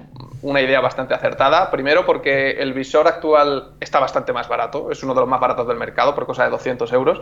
una 0.41 0.61
idea 0.61 0.79
bastante 0.79 1.13
acertada. 1.13 1.69
Primero 1.71 2.05
porque 2.05 2.51
el 2.51 2.71
visor 2.71 3.05
actual 3.05 3.73
está 3.81 3.99
bastante 3.99 4.31
más 4.31 4.47
barato, 4.47 4.91
es 4.91 5.03
uno 5.03 5.13
de 5.13 5.19
los 5.19 5.29
más 5.29 5.41
baratos 5.41 5.67
del 5.67 5.77
mercado 5.77 6.15
por 6.15 6.25
cosa 6.25 6.45
de 6.45 6.49
200 6.51 6.91
euros. 6.93 7.21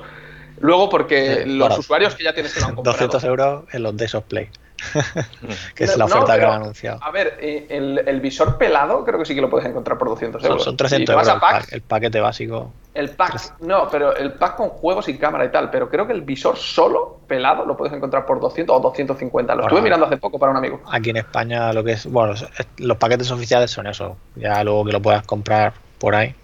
Luego 0.60 0.89
porque 0.89 1.44
los 1.48 1.76
usuarios 1.76 2.14
que 2.14 2.24
ya 2.24 2.34
tienes 2.34 2.54
que 2.54 2.60
lo 2.60 2.68
han 2.68 2.76
comprado. 2.76 2.98
200 3.08 3.24
euros 3.24 3.64
en 3.72 3.82
los 3.82 3.98
Days 3.98 4.14
of 4.14 4.26
Play. 4.26 4.48
que 5.76 5.84
es 5.84 5.98
la 5.98 6.06
oferta 6.06 6.38
que 6.38 6.46
han 6.46 6.62
anunciado. 6.62 7.00
A 7.02 7.12
ver, 7.12 7.38
eh, 7.40 7.68
el, 7.70 8.22
visor 8.22 8.58
pelado 8.58 9.04
creo 9.04 9.20
que 9.20 9.26
sí 9.26 9.36
que 9.36 9.42
lo 9.42 9.50
puedes 9.50 9.68
encontrar 9.68 9.98
por 9.98 10.10
200 10.10 10.44
euros. 10.44 10.64
Son, 10.64 10.78
300 10.78 11.16
euros 11.16 11.68
el, 11.72 11.82
paquete 11.82 12.20
básico. 12.20 12.72
El 12.94 13.10
pack, 13.12 13.62
no, 13.62 13.88
pero 13.90 14.16
el 14.16 14.34
pack 14.34 14.58
con 14.58 14.70
juegos 14.70 15.08
y 15.08 15.18
cámara 15.18 15.46
y 15.46 15.50
tal, 15.50 15.70
pero 15.70 15.90
creo 15.90 16.06
que 16.06 16.14
el 16.14 16.22
visor 16.22 16.58
solo 16.58 17.20
pelado 17.28 17.66
lo 17.66 17.78
puedes 17.78 17.94
encontrar 17.94 18.26
por 18.26 18.40
200 18.40 18.76
o 18.76 18.80
250. 18.80 19.56
Lo 19.56 19.64
estuve 19.64 19.82
mirando 19.82 20.06
hace 20.06 20.18
poco 20.18 20.38
para 20.38 20.52
un 20.52 20.58
amigo. 20.58 20.82
Aquí 20.92 21.12
en 21.12 21.18
España 21.18 21.72
lo 21.74 21.84
que 21.84 21.94
es, 21.94 22.06
bueno, 22.06 22.34
los 22.78 22.98
paquetes 22.98 23.32
oficiales 23.32 23.72
son 23.72 23.88
eso, 23.88 24.18
ya 24.36 24.64
luego 24.64 24.86
que 24.86 24.92
lo 24.92 25.02
puedas 25.02 25.26
comprar 25.26 25.74
por 26.00 26.16
ahí. 26.16 26.36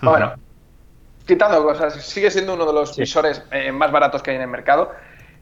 Bueno, 0.00 0.32
quitando 1.26 1.62
cosas, 1.62 1.94
sigue 1.94 2.30
siendo 2.30 2.54
uno 2.54 2.66
de 2.66 2.72
los 2.72 2.96
visores 2.96 3.42
eh, 3.50 3.70
más 3.72 3.92
baratos 3.92 4.22
que 4.22 4.30
hay 4.30 4.36
en 4.36 4.42
el 4.42 4.48
mercado. 4.48 4.92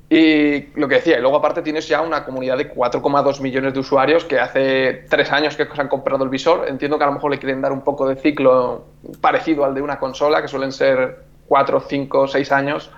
Y 0.09 0.69
lo 0.79 0.87
que 0.87 0.97
decía, 0.97 1.19
y 1.19 1.21
luego 1.21 1.37
aparte 1.37 1.63
tienes 1.63 1.89
ya 1.89 2.01
una 2.01 2.25
comunidad 2.25 2.57
de 2.57 2.73
4,2 2.73 3.41
millones 3.41 3.75
de 3.75 3.81
usuarios 3.81 4.25
que 4.25 4.39
hace 4.39 5.05
tres 5.09 5.33
años 5.33 5.57
que 5.57 5.67
se 5.67 5.81
han 5.81 5.89
comprado 5.89 6.23
el 6.23 6.31
visor. 6.31 6.69
Entiendo 6.69 6.97
que 6.97 7.05
a 7.05 7.09
lo 7.09 7.15
mejor 7.15 7.33
le 7.33 7.39
quieren 7.39 7.61
dar 7.61 7.73
un 7.73 7.83
poco 7.83 8.09
de 8.09 8.15
ciclo 8.15 8.85
parecido 9.21 9.65
al 9.65 9.75
de 9.75 9.83
una 9.83 9.99
consola, 9.99 10.41
que 10.41 10.49
suelen 10.49 10.71
ser 10.71 11.25
4, 11.49 11.81
5, 11.89 12.29
6 12.29 12.53
años. 12.53 12.91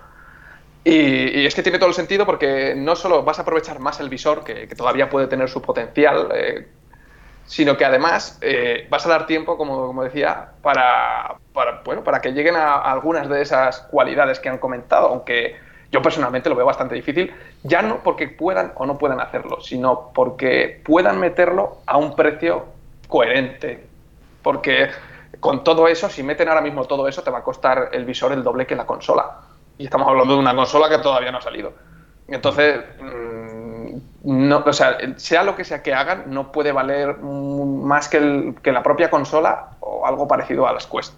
Y, 0.85 1.47
es 1.47 1.55
que 1.55 1.63
tiene 1.63 1.79
todo 1.79 1.89
el 1.89 1.95
sentido 1.95 2.27
porque 2.27 2.75
no 2.77 2.95
solo 2.95 3.23
vas 3.23 3.39
a 3.39 3.43
aprovechar 3.43 3.79
más 3.79 4.01
el 4.01 4.11
visor, 4.11 4.45
que, 4.45 4.67
todavía 4.77 5.09
puede 5.09 5.29
tener 5.29 5.49
su 5.49 5.63
potencial, 5.63 6.29
eh, 6.35 6.69
sino 7.47 7.79
que 7.79 7.87
además 7.87 8.39
eh, 8.43 8.87
vas 8.91 9.07
a 9.07 9.09
dar 9.09 9.27
tiempo, 9.27 9.57
como, 9.57 9.87
como 9.87 10.05
decía, 10.05 10.51
para, 10.61 11.37
para, 11.55 11.81
bueno, 11.85 12.05
para 12.05 12.21
que 12.21 12.33
lleguen 12.33 12.57
a 12.57 12.75
algunas 12.75 13.31
de 13.31 13.41
esas 13.41 13.81
cualidades 13.91 14.41
que 14.41 14.51
han 14.51 14.59
comentado, 14.59 15.09
aunque 15.09 15.57
yo 15.91 16.03
personalmente 16.03 16.49
lo 16.49 16.57
veo 16.57 16.67
bastante 16.67 16.95
difícil, 16.95 17.33
ya 17.63 17.83
no 17.83 18.03
porque 18.03 18.29
puedan 18.29 18.73
o 18.77 18.85
no 18.85 18.99
puedan 18.99 19.21
hacerlo, 19.21 19.61
sino 19.61 20.11
porque 20.15 20.83
puedan 20.85 21.19
meterlo 21.19 21.79
a 21.87 21.97
un 21.97 22.15
precio 22.15 22.67
coherente. 23.09 23.87
Porque 24.43 24.89
con 25.41 25.65
todo 25.65 25.89
eso, 25.89 26.09
si 26.09 26.23
meten 26.23 26.49
ahora 26.49 26.61
mismo 26.61 26.85
todo 26.85 27.09
eso, 27.09 27.23
te 27.23 27.31
va 27.31 27.39
a 27.39 27.43
costar 27.43 27.91
el 27.93 28.05
visor 28.05 28.33
el 28.33 28.43
doble 28.43 28.67
que 28.67 28.77
la 28.77 28.87
consola. 28.87 29.41
Y 29.79 29.85
estamos 29.85 30.09
hablando 30.09 30.35
de 30.35 30.41
una 30.41 30.55
consola 30.55 30.89
que 30.89 30.99
todavía 30.99 31.33
no 31.33 31.39
ha 31.39 31.43
salido. 31.43 31.73
Entonces, 32.27 32.81
mm, 33.01 33.69
no, 34.25 34.63
o 34.67 34.73
sea, 34.73 34.99
sea 35.17 35.43
lo 35.43 35.57
que 35.57 35.65
sea 35.65 35.83
que 35.83 35.95
hagan, 35.95 36.25
no 36.27 36.53
puede 36.53 36.73
valer 36.73 37.19
más 37.19 38.09
que, 38.09 38.55
que 38.63 38.73
la 38.73 38.83
propia 38.83 39.09
consola 39.09 39.71
o 39.81 40.07
algo 40.07 40.29
parecido 40.29 40.67
a 40.67 40.73
las 40.73 40.87
Quest. 40.87 41.15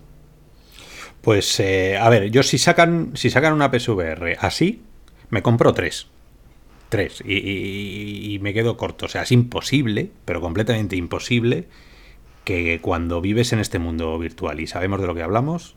Pues, 1.22 1.60
eh, 1.60 1.98
a 1.98 2.08
ver, 2.08 2.30
yo 2.30 2.42
si 2.42 2.58
sacan, 2.58 3.12
si 3.14 3.30
sacan 3.30 3.52
una 3.52 3.70
PSVR 3.70 4.38
así, 4.40 4.82
me 5.28 5.42
compro 5.42 5.74
tres. 5.74 6.08
Tres. 6.88 7.22
Y, 7.24 8.38
me 8.42 8.52
quedo 8.54 8.76
corto. 8.76 9.06
O 9.06 9.08
sea, 9.08 9.22
es 9.22 9.32
imposible, 9.32 10.10
pero 10.24 10.40
completamente 10.40 10.96
imposible, 10.96 11.68
que 12.44 12.80
cuando 12.80 13.20
vives 13.20 13.52
en 13.52 13.60
este 13.60 13.78
mundo 13.78 14.18
virtual 14.18 14.60
y 14.60 14.66
sabemos 14.66 15.00
de 15.00 15.06
lo 15.06 15.14
que 15.14 15.22
hablamos, 15.22 15.76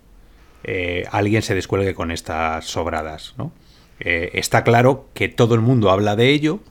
eh, 0.64 1.06
alguien 1.12 1.42
se 1.42 1.56
descuelgue 1.56 1.94
con 1.94 2.10
estas 2.10 2.66
sobradas, 2.66 3.36
¿no? 3.38 3.52
Eh, 4.00 4.32
está 4.34 4.64
claro 4.64 5.08
que 5.14 5.30
todo 5.30 5.56
el 5.56 5.62
mundo 5.62 5.92
habla 5.92 6.16
de 6.16 6.30
ello, 6.30 6.62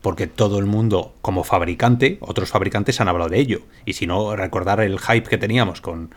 porque 0.00 0.26
todo 0.26 0.58
el 0.58 0.66
mundo, 0.66 1.16
como 1.22 1.42
fabricante, 1.42 2.18
otros 2.20 2.50
fabricantes 2.50 3.00
han 3.00 3.08
hablado 3.08 3.30
de 3.30 3.40
ello. 3.40 3.62
Y 3.84 3.94
si 3.94 4.06
no, 4.06 4.36
recordar 4.36 4.80
el 4.80 5.00
hype 5.00 5.28
que 5.28 5.38
teníamos 5.38 5.80
con, 5.80 6.14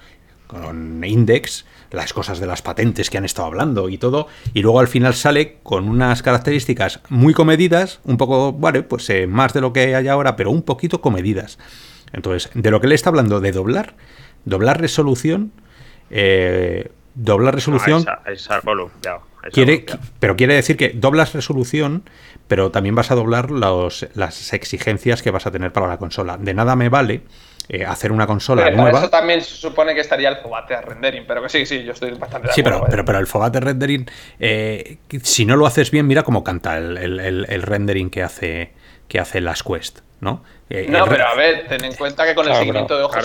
con 0.51 1.01
Index, 1.03 1.65
las 1.91 2.11
cosas 2.11 2.39
de 2.39 2.45
las 2.45 2.61
patentes 2.61 3.09
que 3.09 3.17
han 3.17 3.23
estado 3.23 3.47
hablando 3.47 3.87
y 3.87 3.97
todo, 3.97 4.27
y 4.53 4.61
luego 4.61 4.81
al 4.81 4.89
final 4.89 5.13
sale 5.13 5.59
con 5.63 5.87
unas 5.87 6.21
características 6.21 6.99
muy 7.09 7.33
comedidas, 7.33 8.01
un 8.03 8.17
poco, 8.17 8.51
vale, 8.51 8.83
pues 8.83 9.09
eh, 9.09 9.27
más 9.27 9.53
de 9.53 9.61
lo 9.61 9.71
que 9.71 9.95
hay 9.95 10.07
ahora, 10.07 10.35
pero 10.35 10.51
un 10.51 10.63
poquito 10.63 10.99
comedidas. 10.99 11.57
Entonces, 12.11 12.51
de 12.53 12.69
lo 12.69 12.81
que 12.81 12.87
le 12.87 12.95
está 12.95 13.09
hablando 13.09 13.39
de 13.39 13.53
doblar, 13.53 13.95
doblar 14.43 14.81
resolución, 14.81 15.53
eh, 16.09 16.91
doblar 17.15 17.55
resolución... 17.55 18.05
quiere, 19.53 19.85
pero 20.19 20.35
quiere 20.35 20.55
decir 20.55 20.75
que 20.75 20.89
doblas 20.89 21.33
resolución, 21.33 22.03
pero 22.49 22.71
también 22.71 22.95
vas 22.95 23.11
a 23.11 23.15
doblar 23.15 23.51
los, 23.51 24.05
las 24.13 24.51
exigencias 24.51 25.21
que 25.21 25.31
vas 25.31 25.45
a 25.45 25.51
tener 25.51 25.71
para 25.71 25.87
la 25.87 25.97
consola. 25.97 26.37
De 26.37 26.53
nada 26.53 26.75
me 26.75 26.89
vale 26.89 27.23
eh, 27.73 27.85
hacer 27.85 28.11
una 28.11 28.27
consola 28.27 28.69
nueva. 28.69 28.99
Eso 28.99 29.09
también 29.09 29.39
se 29.39 29.55
supone 29.55 29.95
que 29.95 30.01
estaría 30.01 30.27
el 30.27 30.35
Fobate 30.35 30.81
rendering, 30.81 31.23
pero 31.25 31.41
que 31.41 31.47
sí, 31.47 31.65
sí, 31.65 31.83
yo 31.83 31.93
estoy 31.93 32.11
bastante 32.11 32.49
de 32.49 32.53
Sí, 32.53 32.63
pero, 32.63 32.83
pero, 32.89 33.05
pero, 33.05 33.17
el 33.17 33.27
Fobate 33.27 33.61
rendering, 33.61 34.11
eh, 34.41 34.97
si 35.23 35.45
no 35.45 35.55
lo 35.55 35.65
haces 35.65 35.89
bien, 35.89 36.05
mira 36.05 36.23
cómo 36.23 36.43
canta 36.43 36.77
el, 36.77 37.61
rendering 37.63 38.09
que 38.09 38.23
hace, 38.23 38.73
que 39.07 39.19
hace 39.21 39.39
las 39.39 39.63
Quest, 39.63 39.99
¿no? 40.19 40.43
Eh, 40.69 40.87
no, 40.89 41.05
pero 41.07 41.25
a 41.25 41.33
ver, 41.33 41.65
ten 41.69 41.85
en 41.85 41.93
cuenta 41.93 42.25
que 42.25 42.35
con 42.35 42.45
el 42.45 42.55
seguimiento 42.55 42.97
de 42.97 43.03
ojos 43.03 43.15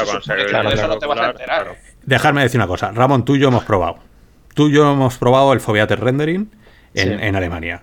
claro, 0.48 0.70
eso 0.70 0.86
no 0.86 0.98
te 1.00 1.06
vas 1.06 1.18
a 1.18 1.30
enterar. 1.30 1.76
Dejarme 2.04 2.42
decir 2.42 2.60
una 2.60 2.68
cosa, 2.68 2.92
Ramón, 2.92 3.24
tú 3.24 3.34
y 3.34 3.40
yo 3.40 3.48
hemos 3.48 3.64
probado. 3.64 3.98
Tú 4.54 4.68
y 4.68 4.74
yo 4.74 4.92
hemos 4.92 5.18
probado 5.18 5.54
el 5.54 5.60
Foveater 5.60 5.98
rendering 5.98 6.52
en, 6.94 7.34
Alemania. 7.34 7.82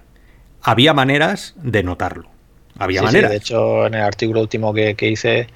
Había 0.61 0.93
maneras 0.93 1.55
de 1.57 1.84
notarlo. 1.84 2.30
Había 2.80 3.03
maneras. 3.03 3.32
de 3.32 3.36
hecho, 3.36 3.86
en 3.86 3.95
el 3.95 4.01
artículo 4.01 4.39
último 4.39 4.74
que, 4.74 4.95
que 4.95 5.09
hice 5.09 5.47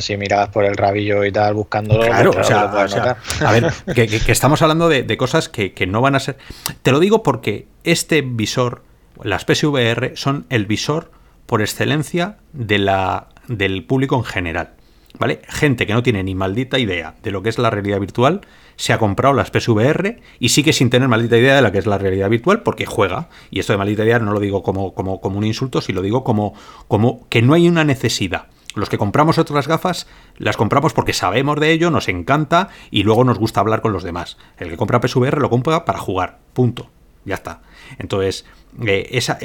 si 0.00 0.16
miras 0.16 0.48
por 0.48 0.64
el 0.64 0.76
rabillo 0.76 1.24
y 1.24 1.32
tal 1.32 1.54
buscándolo. 1.54 2.02
Claro, 2.02 2.32
pues, 2.32 2.46
o, 2.46 2.48
sea, 2.48 3.16
a 3.46 3.52
ver, 3.52 3.72
que, 3.94 4.32
estamos 4.32 4.62
hablando 4.62 4.88
de, 4.88 5.16
cosas 5.16 5.48
que, 5.48 5.86
no 5.86 6.00
van 6.00 6.14
a 6.14 6.20
ser. 6.20 6.36
Te 6.82 6.92
lo 6.92 7.00
digo 7.00 7.22
porque 7.22 7.66
este 7.84 8.22
visor, 8.22 8.82
las 9.22 9.44
PSVR, 9.44 10.12
son 10.16 10.46
el 10.50 10.66
visor 10.66 11.10
por 11.46 11.62
excelencia 11.62 12.36
de 12.52 12.78
la, 12.78 13.28
del 13.48 13.84
público 13.84 14.16
en 14.16 14.24
general. 14.24 14.70
¿Vale? 15.18 15.42
Gente 15.48 15.86
que 15.86 15.92
no 15.92 16.02
tiene 16.02 16.22
ni 16.22 16.34
maldita 16.34 16.78
idea 16.78 17.16
de 17.22 17.30
lo 17.32 17.42
que 17.42 17.48
es 17.48 17.58
la 17.58 17.68
realidad 17.68 17.98
virtual 17.98 18.42
se 18.76 18.94
ha 18.94 18.98
comprado 18.98 19.34
las 19.34 19.50
PSVR 19.50 20.20
y 20.38 20.48
sigue 20.48 20.72
sin 20.72 20.88
tener 20.88 21.08
maldita 21.08 21.36
idea 21.36 21.56
de 21.56 21.60
lo 21.60 21.70
que 21.70 21.78
es 21.78 21.86
la 21.86 21.98
realidad 21.98 22.30
virtual 22.30 22.62
porque 22.62 22.86
juega. 22.86 23.28
Y 23.50 23.58
esto 23.58 23.74
de 23.74 23.76
maldita 23.76 24.04
idea 24.04 24.18
no 24.20 24.32
lo 24.32 24.40
digo 24.40 24.62
como, 24.62 24.94
como, 24.94 25.20
como 25.20 25.36
un 25.36 25.44
insulto, 25.44 25.82
sino 25.82 25.96
lo 25.96 26.02
digo 26.02 26.24
como, 26.24 26.54
como 26.88 27.28
que 27.28 27.42
no 27.42 27.52
hay 27.52 27.68
una 27.68 27.84
necesidad 27.84 28.46
los 28.74 28.88
que 28.88 28.98
compramos 28.98 29.38
otras 29.38 29.66
gafas 29.66 30.06
las 30.36 30.56
compramos 30.56 30.92
porque 30.92 31.12
sabemos 31.12 31.58
de 31.58 31.72
ello, 31.72 31.90
nos 31.90 32.08
encanta 32.08 32.68
y 32.90 33.02
luego 33.02 33.24
nos 33.24 33.38
gusta 33.38 33.60
hablar 33.60 33.80
con 33.82 33.92
los 33.92 34.02
demás. 34.04 34.36
El 34.58 34.70
que 34.70 34.76
compra 34.76 35.00
PSVR 35.00 35.38
lo 35.40 35.50
compra 35.50 35.84
para 35.84 35.98
jugar, 35.98 36.38
punto. 36.52 36.90
Ya 37.24 37.34
está. 37.34 37.62
Entonces, 37.98 38.46
eh, 38.86 39.08
ese, 39.12 39.36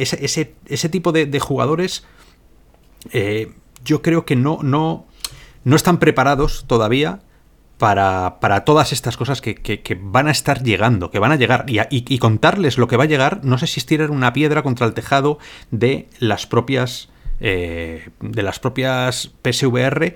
ese, 0.65 0.89
tipo 0.89 1.11
de, 1.11 1.25
jugadores, 1.39 2.05
eh, 3.11 3.51
yo 3.83 4.01
creo 4.01 4.25
que 4.25 4.35
no, 4.35 4.59
no, 4.61 5.05
no 5.63 5.75
están 5.75 5.97
preparados 5.97 6.65
todavía 6.67 7.19
para, 7.77 8.39
para 8.39 8.63
todas 8.63 8.93
estas 8.93 9.17
cosas 9.17 9.41
que, 9.41 9.55
que- 9.55 9.81
que 9.81 9.99
van 9.99 10.27
a 10.27 10.31
estar 10.31 10.63
llegando, 10.63 11.11
que 11.11 11.19
van 11.19 11.31
a 11.31 11.35
llegar. 11.35 11.65
Y, 11.67 11.79
y- 11.89 12.17
contarles 12.19 12.77
lo 12.77 12.87
que 12.87 12.95
va 12.97 13.03
a 13.03 13.07
llegar, 13.07 13.41
no 13.43 13.57
sé 13.57 13.67
si 13.67 13.79
es 13.79 14.09
una 14.09 14.31
piedra 14.33 14.63
contra 14.63 14.87
el 14.87 14.93
tejado 14.93 15.39
de 15.71 16.07
las 16.19 16.47
propias. 16.47 17.09
Eh, 17.39 18.09
de 18.21 18.43
las 18.43 18.59
propias 18.59 19.31
PSVR 19.43 20.15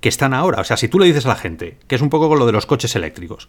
que 0.00 0.08
están 0.08 0.34
ahora. 0.34 0.60
O 0.60 0.64
sea, 0.64 0.76
si 0.76 0.88
tú 0.88 0.98
le 0.98 1.06
dices 1.06 1.26
a 1.26 1.30
la 1.30 1.36
gente, 1.36 1.76
que 1.86 1.94
es 1.94 2.02
un 2.02 2.10
poco 2.10 2.28
con 2.28 2.38
lo 2.38 2.46
de 2.46 2.52
los 2.52 2.66
coches 2.66 2.96
eléctricos, 2.96 3.48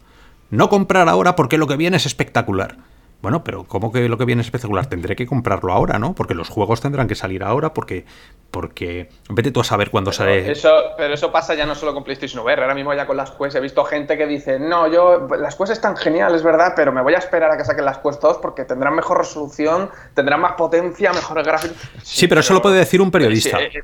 no 0.50 0.68
comprar 0.68 1.08
ahora 1.08 1.34
porque 1.34 1.58
lo 1.58 1.66
que 1.66 1.76
viene 1.76 1.96
es 1.96 2.06
espectacular. 2.06 2.76
Bueno, 3.22 3.44
pero 3.44 3.64
¿cómo 3.64 3.92
que 3.92 4.08
lo 4.08 4.18
que 4.18 4.24
viene 4.24 4.42
es 4.42 4.48
espectacular? 4.48 4.86
Tendré 4.86 5.14
que 5.14 5.26
comprarlo 5.26 5.72
ahora, 5.72 6.00
¿no? 6.00 6.12
Porque 6.12 6.34
los 6.34 6.48
juegos 6.48 6.80
tendrán 6.80 7.06
que 7.06 7.14
salir 7.14 7.44
ahora, 7.44 7.72
porque. 7.72 8.04
Porque. 8.50 9.08
Vete 9.30 9.52
tú 9.52 9.60
a 9.60 9.64
saber 9.64 9.90
cuándo 9.90 10.10
sale. 10.10 10.50
Eso, 10.50 10.70
pero 10.96 11.14
eso 11.14 11.30
pasa 11.30 11.54
ya 11.54 11.64
no 11.64 11.76
solo 11.76 11.94
con 11.94 12.02
PlayStation 12.02 12.44
VR, 12.44 12.62
ahora 12.62 12.74
mismo 12.74 12.92
ya 12.94 13.06
con 13.06 13.16
las 13.16 13.30
Quest 13.30 13.54
he 13.54 13.60
visto 13.60 13.84
gente 13.84 14.18
que 14.18 14.26
dice, 14.26 14.58
no, 14.58 14.88
yo, 14.88 15.28
las 15.38 15.54
Quest 15.54 15.70
están 15.70 15.96
geniales, 15.96 16.42
¿verdad? 16.42 16.72
Pero 16.74 16.90
me 16.90 17.00
voy 17.00 17.14
a 17.14 17.18
esperar 17.18 17.52
a 17.52 17.56
que 17.56 17.64
saquen 17.64 17.84
las 17.84 17.98
Quest 17.98 18.20
2 18.20 18.38
porque 18.38 18.64
tendrán 18.64 18.96
mejor 18.96 19.18
resolución, 19.18 19.88
tendrán 20.14 20.40
más 20.40 20.54
potencia, 20.54 21.12
mejores 21.12 21.46
gráficos. 21.46 21.76
Sí, 22.02 22.26
pero 22.26 22.40
eso 22.40 22.54
lo 22.54 22.60
puede 22.60 22.78
decir 22.78 23.00
un 23.00 23.12
periodista. 23.12 23.56
Sí, 23.58 23.64
eh, 23.64 23.82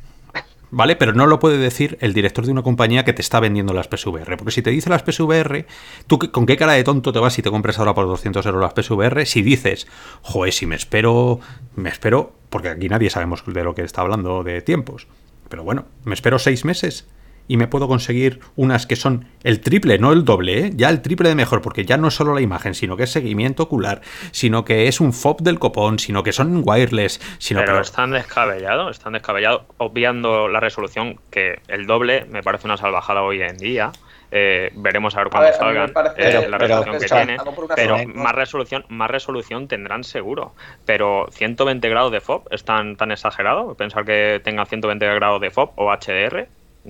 ¿Vale? 0.71 0.97
Pero 0.97 1.15
no 1.15 1.27
lo 1.27 1.39
puede 1.41 1.57
decir 1.57 1.97
el 2.01 2.13
director 2.13 2.45
de 2.45 2.53
una 2.53 2.63
compañía 2.63 3.05
que 3.05 3.13
te 3.13 3.23
está 3.23 3.41
vendiendo 3.41 3.73
las 3.73 3.89
PSVR. 3.89 4.37
Porque 4.37 4.53
si 4.53 4.63
te 4.63 4.71
dice 4.71 4.91
las 4.91 5.03
PSVR, 5.03 5.67
¿tú 6.07 6.19
con 6.31 6.45
qué 6.45 6.57
cara 6.57 6.75
de 6.75 6.85
tonto 6.85 7.13
te 7.13 7.19
vas 7.19 7.33
si 7.33 7.43
te 7.43 7.51
compras 7.51 7.79
ahora 7.79 7.95
por 7.95 8.07
200 8.07 8.45
euros 8.45 8.61
las 8.61 8.75
PSVR? 8.75 9.25
Si 9.25 9.43
dices, 9.43 9.87
joder, 10.23 10.53
si 10.53 10.67
me 10.67 10.77
espero, 10.77 11.41
me 11.75 11.89
espero, 11.89 12.33
porque 12.51 12.69
aquí 12.69 12.89
nadie 12.89 13.09
sabemos 13.09 13.43
de 13.47 13.65
lo 13.65 13.75
que 13.75 13.83
está 13.83 14.03
hablando 14.03 14.45
de 14.45 14.61
tiempos. 14.61 15.07
Pero 15.49 15.65
bueno, 15.65 15.87
me 16.05 16.15
espero 16.15 16.39
seis 16.39 16.65
meses 16.65 17.07
y 17.49 17.57
me 17.57 17.67
puedo 17.67 17.89
conseguir 17.89 18.41
unas 18.57 18.87
que 18.87 18.95
son 18.95 19.25
el 19.43 19.61
triple, 19.61 19.99
no 19.99 20.13
el 20.13 20.25
doble, 20.25 20.67
¿eh? 20.67 20.71
ya 20.75 20.91
el 20.91 21.03
triple 21.03 21.31
de 21.31 21.35
mejor, 21.35 21.63
porque 21.63 21.85
ya 21.85 21.97
no 21.97 22.09
es 22.09 22.15
solo 22.15 22.35
la 22.35 22.41
imagen, 22.43 22.75
sino 22.75 22.97
que 22.97 23.05
es 23.05 23.11
seguimiento 23.11 23.65
ocular, 23.65 24.03
sino 24.31 24.65
que 24.65 24.87
es 24.87 25.01
un 25.01 25.13
FOB 25.13 25.41
del 25.41 25.59
copón, 25.59 25.99
sino 25.99 26.23
que 26.23 26.33
son 26.33 26.63
wireless, 26.65 27.21
sino 27.39 27.61
Pero 27.61 27.75
que... 27.77 27.81
están 27.81 28.11
descabellados, 28.13 28.97
están 28.97 29.15
descabellados, 29.15 29.63
obviando 29.79 30.47
la 30.49 30.61
resolución, 30.61 31.19
que 31.31 31.61
el 31.69 31.87
doble 31.87 32.27
me 32.31 32.43
parece 32.43 32.67
una 32.67 32.77
salvajada 32.77 33.23
hoy 33.23 33.41
en 33.43 33.57
día. 33.57 33.91
Eh, 34.31 34.71
veremos 34.75 35.17
a 35.17 35.25
ver 35.25 35.29
a 35.35 35.41
me 35.41 35.53
salgan 35.55 35.91
parece- 35.95 36.21
eh, 36.21 36.25
Pero- 36.37 36.51
la 36.51 36.59
pero- 36.59 36.83
resolución 36.85 37.01
que 37.01 37.07
tiene. 37.25 37.37
Pero 37.75 37.97
más 38.15 38.35
resolución, 38.35 38.85
más 38.91 39.11
resolución 39.11 39.69
tendrán 39.69 40.05
seguro. 40.05 40.53
Pero 40.85 41.29
120 41.31 41.89
grados 41.89 42.13
de 42.13 42.21
FOB 42.21 42.43
es 42.51 42.63
tan, 42.63 42.97
tan 42.97 43.11
exagerado. 43.11 43.75
Pensar 43.75 44.05
que 44.05 44.39
tenga 44.45 44.67
120 44.67 45.07
grados 45.15 45.41
de 45.41 45.51
FOB 45.51 45.71
o 45.77 45.91
HDR. 45.91 46.47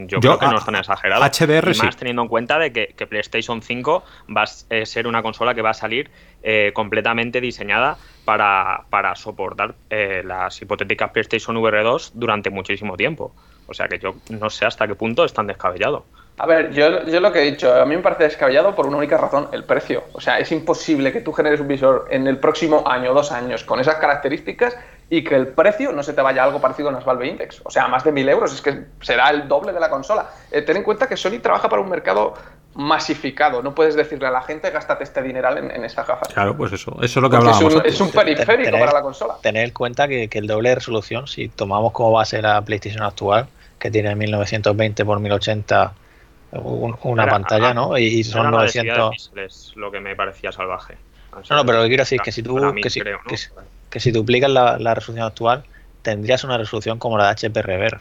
Yo, 0.07 0.20
Yo, 0.20 0.20
creo 0.20 0.38
que 0.38 0.44
a- 0.46 0.51
no 0.53 0.59
es 0.59 0.64
tan 0.64 0.76
exagerado. 0.76 1.24
HDR 1.24 1.72
y 1.72 1.78
más 1.78 1.94
sí. 1.94 1.99
teniendo 1.99 2.22
en 2.22 2.28
cuenta 2.28 2.59
de 2.59 2.72
que, 2.72 2.94
que 2.96 3.07
PlayStation 3.07 3.61
5 3.61 4.05
va 4.36 4.42
a 4.42 4.46
eh, 4.70 4.86
ser 4.86 5.09
una 5.09 5.22
consola 5.22 5.55
que 5.55 5.62
va 5.62 5.70
a 5.70 5.74
salir 5.74 6.09
eh, 6.42 6.70
completamente 6.72 7.40
diseñada 7.40 7.96
para, 8.24 8.84
para 8.90 9.16
soportar 9.16 9.74
eh, 9.90 10.22
las 10.24 10.62
hipotéticas 10.62 11.11
PlayStation 11.11 11.57
VR 11.57 11.82
2 11.82 12.12
durante 12.14 12.49
muchísimo 12.51 12.96
tiempo. 12.96 13.34
O 13.66 13.74
sea 13.74 13.88
que 13.88 13.99
yo 13.99 14.14
no 14.30 14.49
sé 14.51 14.66
hasta 14.66 14.86
qué 14.86 14.94
punto 14.94 15.24
están 15.24 15.46
descabellados. 15.49 16.05
A 16.38 16.46
ver, 16.46 16.70
yo, 16.70 17.05
yo 17.05 17.18
lo 17.18 17.32
que 17.32 17.40
he 17.40 17.51
dicho, 17.51 17.74
a 17.74 17.84
mí 17.84 17.96
me 17.96 18.03
parece 18.03 18.22
descabellado 18.22 18.72
por 18.76 18.86
una 18.86 18.99
única 18.99 19.18
razón, 19.18 19.49
el 19.53 19.64
precio. 19.64 20.05
O 20.12 20.20
sea, 20.20 20.38
es 20.38 20.53
imposible 20.53 21.12
que 21.12 21.20
tú 21.20 21.32
generes 21.32 21.59
un 21.61 21.66
visor 21.66 22.07
en 22.11 22.28
el 22.28 22.38
próximo 22.38 22.84
año 22.86 23.11
o 23.11 23.14
dos 23.14 23.32
años 23.32 23.64
con 23.64 23.80
esas 23.80 23.96
características 23.96 24.76
y 25.11 25.24
que 25.24 25.34
el 25.36 25.48
precio 25.48 25.90
no 25.92 26.02
se 26.02 26.12
te 26.12 26.20
vaya 26.20 26.42
a 26.42 26.44
algo 26.46 26.61
parecido 26.61 26.88
a 26.88 26.92
unas 26.92 27.04
Valve 27.04 27.26
Index. 27.28 27.62
O 27.64 27.70
sea, 27.70 27.88
más 27.88 28.04
de 28.04 28.12
mil 28.12 28.28
euros, 28.28 28.52
es 28.52 28.61
que 28.61 28.84
será 29.00 29.30
el 29.30 29.48
doble 29.48 29.72
de 29.72 29.80
la 29.80 29.88
consola. 29.88 30.28
Eh, 30.50 30.62
ten 30.62 30.76
en 30.76 30.82
cuenta 30.82 31.06
que 31.09 31.16
Sony 31.16 31.38
trabaja 31.42 31.68
para 31.68 31.80
un 31.80 31.88
mercado 31.88 32.34
masificado. 32.74 33.62
No 33.62 33.74
puedes 33.74 33.94
decirle 33.96 34.26
a 34.28 34.30
la 34.30 34.42
gente, 34.42 34.70
gástate 34.70 35.04
este 35.04 35.22
dineral 35.22 35.59
en, 35.59 35.70
en 35.70 35.84
esas 35.84 36.06
gafas. 36.06 36.28
Claro, 36.28 36.56
pues 36.56 36.72
eso, 36.72 36.92
eso 37.02 37.18
es 37.18 37.22
lo 37.22 37.28
que 37.30 37.36
es 37.36 37.40
hablábamos. 37.42 37.74
un, 37.74 37.86
es 37.86 38.00
un 38.00 38.11
periférico 38.11 38.70
Tener- 38.70 38.80
para 38.80 38.92
la 38.92 39.02
consola. 39.02 39.36
Tener 39.42 39.64
en 39.64 39.70
cuenta 39.72 40.06
que, 40.06 40.28
que 40.28 40.38
el 40.38 40.46
doble 40.46 40.68
de 40.70 40.74
resolución, 40.76 41.26
si 41.26 41.48
tomamos 41.48 41.92
como 41.92 42.12
base 42.12 42.40
la 42.40 42.61
PlayStation 42.62 43.02
actual, 43.02 43.48
que 43.78 43.90
tiene 43.90 44.14
1920 44.14 45.04
por 45.04 45.18
1080 45.20 45.92
un- 46.52 46.96
una 47.02 47.22
Era- 47.24 47.32
pantalla, 47.32 47.70
ah, 47.70 47.74
¿no? 47.74 47.98
Y, 47.98 48.22
son 48.24 48.50
la 48.50 48.61
densidad 48.62 48.82
de 48.84 48.88
900. 48.90 49.11
píxeles 49.11 49.72
lo 49.76 49.90
que 49.90 50.00
me 50.00 50.14
parecía 50.16 50.52
salvaje. 50.52 50.96
O 51.32 51.36
No, 51.36 51.44
sea, 51.44 51.56
no, 51.56 51.64
pero 51.66 51.78
lo 51.78 51.84
que 51.84 51.88
quiero 51.88 52.02
decir 52.02 52.20
es 52.20 52.24
que 52.24 52.32
si 52.32 52.42
tú, 52.42 52.56
mí 52.72 52.80
que 52.80 52.90
si, 52.90 53.00
creo, 53.00 53.18
¿no? 53.18 53.24
que 53.24 53.36
si- 53.36 53.48
que 53.91 54.01
si 54.01 54.11
duplicas 54.11 54.51
la, 54.51 54.78
la 54.78 54.95
resolución 54.95 55.26
actual, 55.26 55.64
tendrías 56.03 56.45
una 56.45 56.59
resolución 56.59 56.99
como 56.99 57.18
la 57.18 57.24
de 57.24 57.30
HP 57.30 57.62
Rever, 57.62 57.99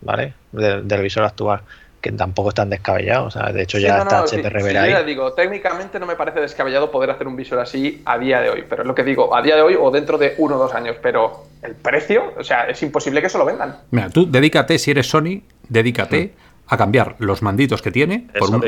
¿vale? 0.00 0.34
Del, 0.52 0.86
del 0.86 1.02
visor 1.02 1.24
actual, 1.24 1.60
que 2.00 2.12
tampoco 2.12 2.50
es 2.50 2.54
tan 2.54 2.70
descabellado. 2.70 3.26
O 3.26 3.30
sea, 3.30 3.52
de 3.52 3.62
hecho 3.62 3.78
Sí, 3.78 3.84
ya 3.84 3.96
no, 3.96 4.02
está 4.04 4.18
no, 4.18 4.24
HP 4.24 4.48
Rever 4.50 4.72
sí, 4.72 4.76
ahí. 4.78 4.92
yo 4.92 5.04
digo, 5.04 5.32
técnicamente 5.32 5.98
no 5.98 6.06
me 6.06 6.16
parece 6.16 6.40
descabellado 6.40 6.90
poder 6.90 7.10
hacer 7.10 7.26
un 7.26 7.36
visor 7.36 7.58
así 7.58 8.02
a 8.04 8.18
día 8.18 8.40
de 8.40 8.50
hoy, 8.50 8.64
pero 8.68 8.82
es 8.82 8.88
lo 8.88 8.94
que 8.94 9.02
digo, 9.04 9.34
a 9.34 9.42
día 9.42 9.56
de 9.56 9.62
hoy 9.62 9.76
o 9.80 9.90
dentro 9.90 10.18
de 10.18 10.34
uno 10.38 10.56
o 10.56 10.58
dos 10.58 10.74
años, 10.74 10.96
pero 11.02 11.46
el 11.62 11.74
precio, 11.74 12.32
o 12.38 12.44
sea, 12.44 12.64
es 12.68 12.80
imposible 12.82 13.20
que 13.20 13.26
eso 13.26 13.38
lo 13.38 13.44
vendan. 13.44 13.76
Mira, 13.90 14.10
tú 14.10 14.30
dedícate, 14.30 14.78
si 14.78 14.90
eres 14.92 15.08
Sony, 15.08 15.42
dedícate 15.68 16.32
a 16.68 16.76
cambiar 16.76 17.16
los 17.18 17.42
manditos 17.42 17.82
que 17.82 17.90
tiene 17.90 18.26
por, 18.38 18.50
un- 18.50 18.60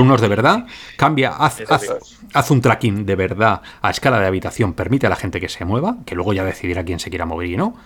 unos 0.00 0.20
de 0.20 0.28
verdad. 0.28 0.66
Cambia, 0.96 1.30
haz, 1.30 1.60
haz- 1.74 1.82
haz 2.32 2.50
un 2.50 2.60
tracking 2.60 3.06
de 3.06 3.14
verdad 3.16 3.62
a 3.80 3.90
escala 3.90 4.18
de 4.20 4.26
habitación, 4.26 4.72
permite 4.74 5.06
a 5.06 5.10
la 5.10 5.16
gente 5.16 5.40
que 5.40 5.48
se 5.48 5.64
mueva, 5.64 5.96
que 6.04 6.14
luego 6.14 6.32
ya 6.32 6.44
decidirá 6.44 6.84
quién 6.84 6.98
se 7.00 7.10
quiera 7.10 7.26
mover 7.26 7.48
y 7.48 7.56
no. 7.56 7.76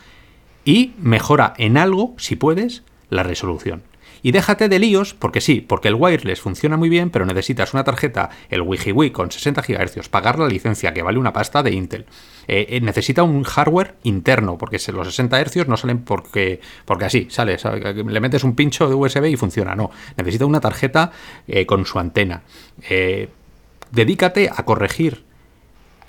Y 0.65 0.93
mejora 0.99 1.55
en 1.59 1.77
algo, 1.77 2.15
si 2.19 2.37
puedes, 2.37 2.83
la 3.11 3.23
resolución. 3.23 3.83
Y 4.21 4.33
déjate 4.33 4.69
de 4.69 4.81
líos, 4.81 5.15
porque 5.15 5.41
sí, 5.41 5.61
porque 5.61 5.87
el 5.89 5.95
wireless 5.95 6.41
funciona 6.41 6.77
muy 6.77 6.89
bien, 6.89 7.11
pero 7.11 7.25
necesitas 7.25 7.73
una 7.73 7.85
tarjeta, 7.85 8.31
el 8.51 8.63
WiiWi 8.63 9.13
con 9.13 9.31
60 9.31 9.63
GHz, 9.63 10.09
pagar 10.09 10.39
la 10.41 10.49
licencia 10.49 10.93
que 10.93 11.03
vale 11.03 11.19
una 11.19 11.33
pasta 11.33 11.63
de 11.63 11.71
Intel. 11.71 12.07
Eh, 12.51 12.67
eh, 12.71 12.81
necesita 12.81 13.23
un 13.23 13.45
hardware 13.45 13.97
interno, 14.05 14.57
porque 14.57 14.79
los 14.91 15.07
60 15.07 15.45
Hz 15.45 15.69
no 15.69 15.77
salen 15.77 15.99
porque, 15.99 16.63
porque 16.87 17.05
así, 17.05 17.27
sale, 17.31 17.59
le 17.95 18.21
metes 18.21 18.43
un 18.43 18.55
pincho 18.55 18.89
de 18.89 18.95
USB 18.95 19.27
y 19.27 19.37
funciona. 19.37 19.75
No, 19.75 19.91
necesita 20.17 20.47
una 20.47 20.61
tarjeta 20.61 21.13
eh, 21.47 21.67
con 21.67 21.85
su 21.85 21.99
antena. 21.99 22.43
Eh, 22.89 23.29
dedícate 23.91 24.51
a 24.55 24.65
corregir 24.65 25.25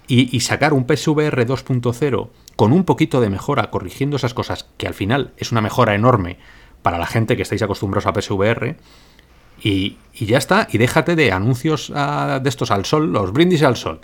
y, 0.07 0.39
sacar 0.39 0.73
un 0.73 0.85
PSVR 0.87 1.45
2.0 1.45 2.29
con 2.55 2.71
un 2.71 2.83
poquito 2.85 3.19
de 3.19 3.29
mejora, 3.29 3.69
corrigiendo 3.69 4.15
esas 4.15 4.33
cosas, 4.33 4.67
que 4.77 4.87
al 4.87 4.93
final 4.93 5.33
es 5.37 5.51
una 5.51 5.61
mejora 5.61 5.93
enorme 5.93 6.37
para 6.81 6.97
la 6.97 7.05
gente 7.05 7.35
que 7.35 7.43
estáis 7.43 7.61
acostumbrados 7.61 8.07
a 8.07 8.13
PSVR, 8.13 8.77
y, 9.61 9.97
y 10.13 10.25
ya 10.25 10.37
está, 10.37 10.67
y 10.71 10.77
déjate 10.77 11.15
de 11.15 11.31
anuncios 11.31 11.91
ah, 11.93 12.39
de 12.41 12.49
estos 12.49 12.71
al 12.71 12.85
sol, 12.85 13.11
los 13.11 13.33
brindis 13.33 13.61
al 13.61 13.75
sol. 13.75 13.99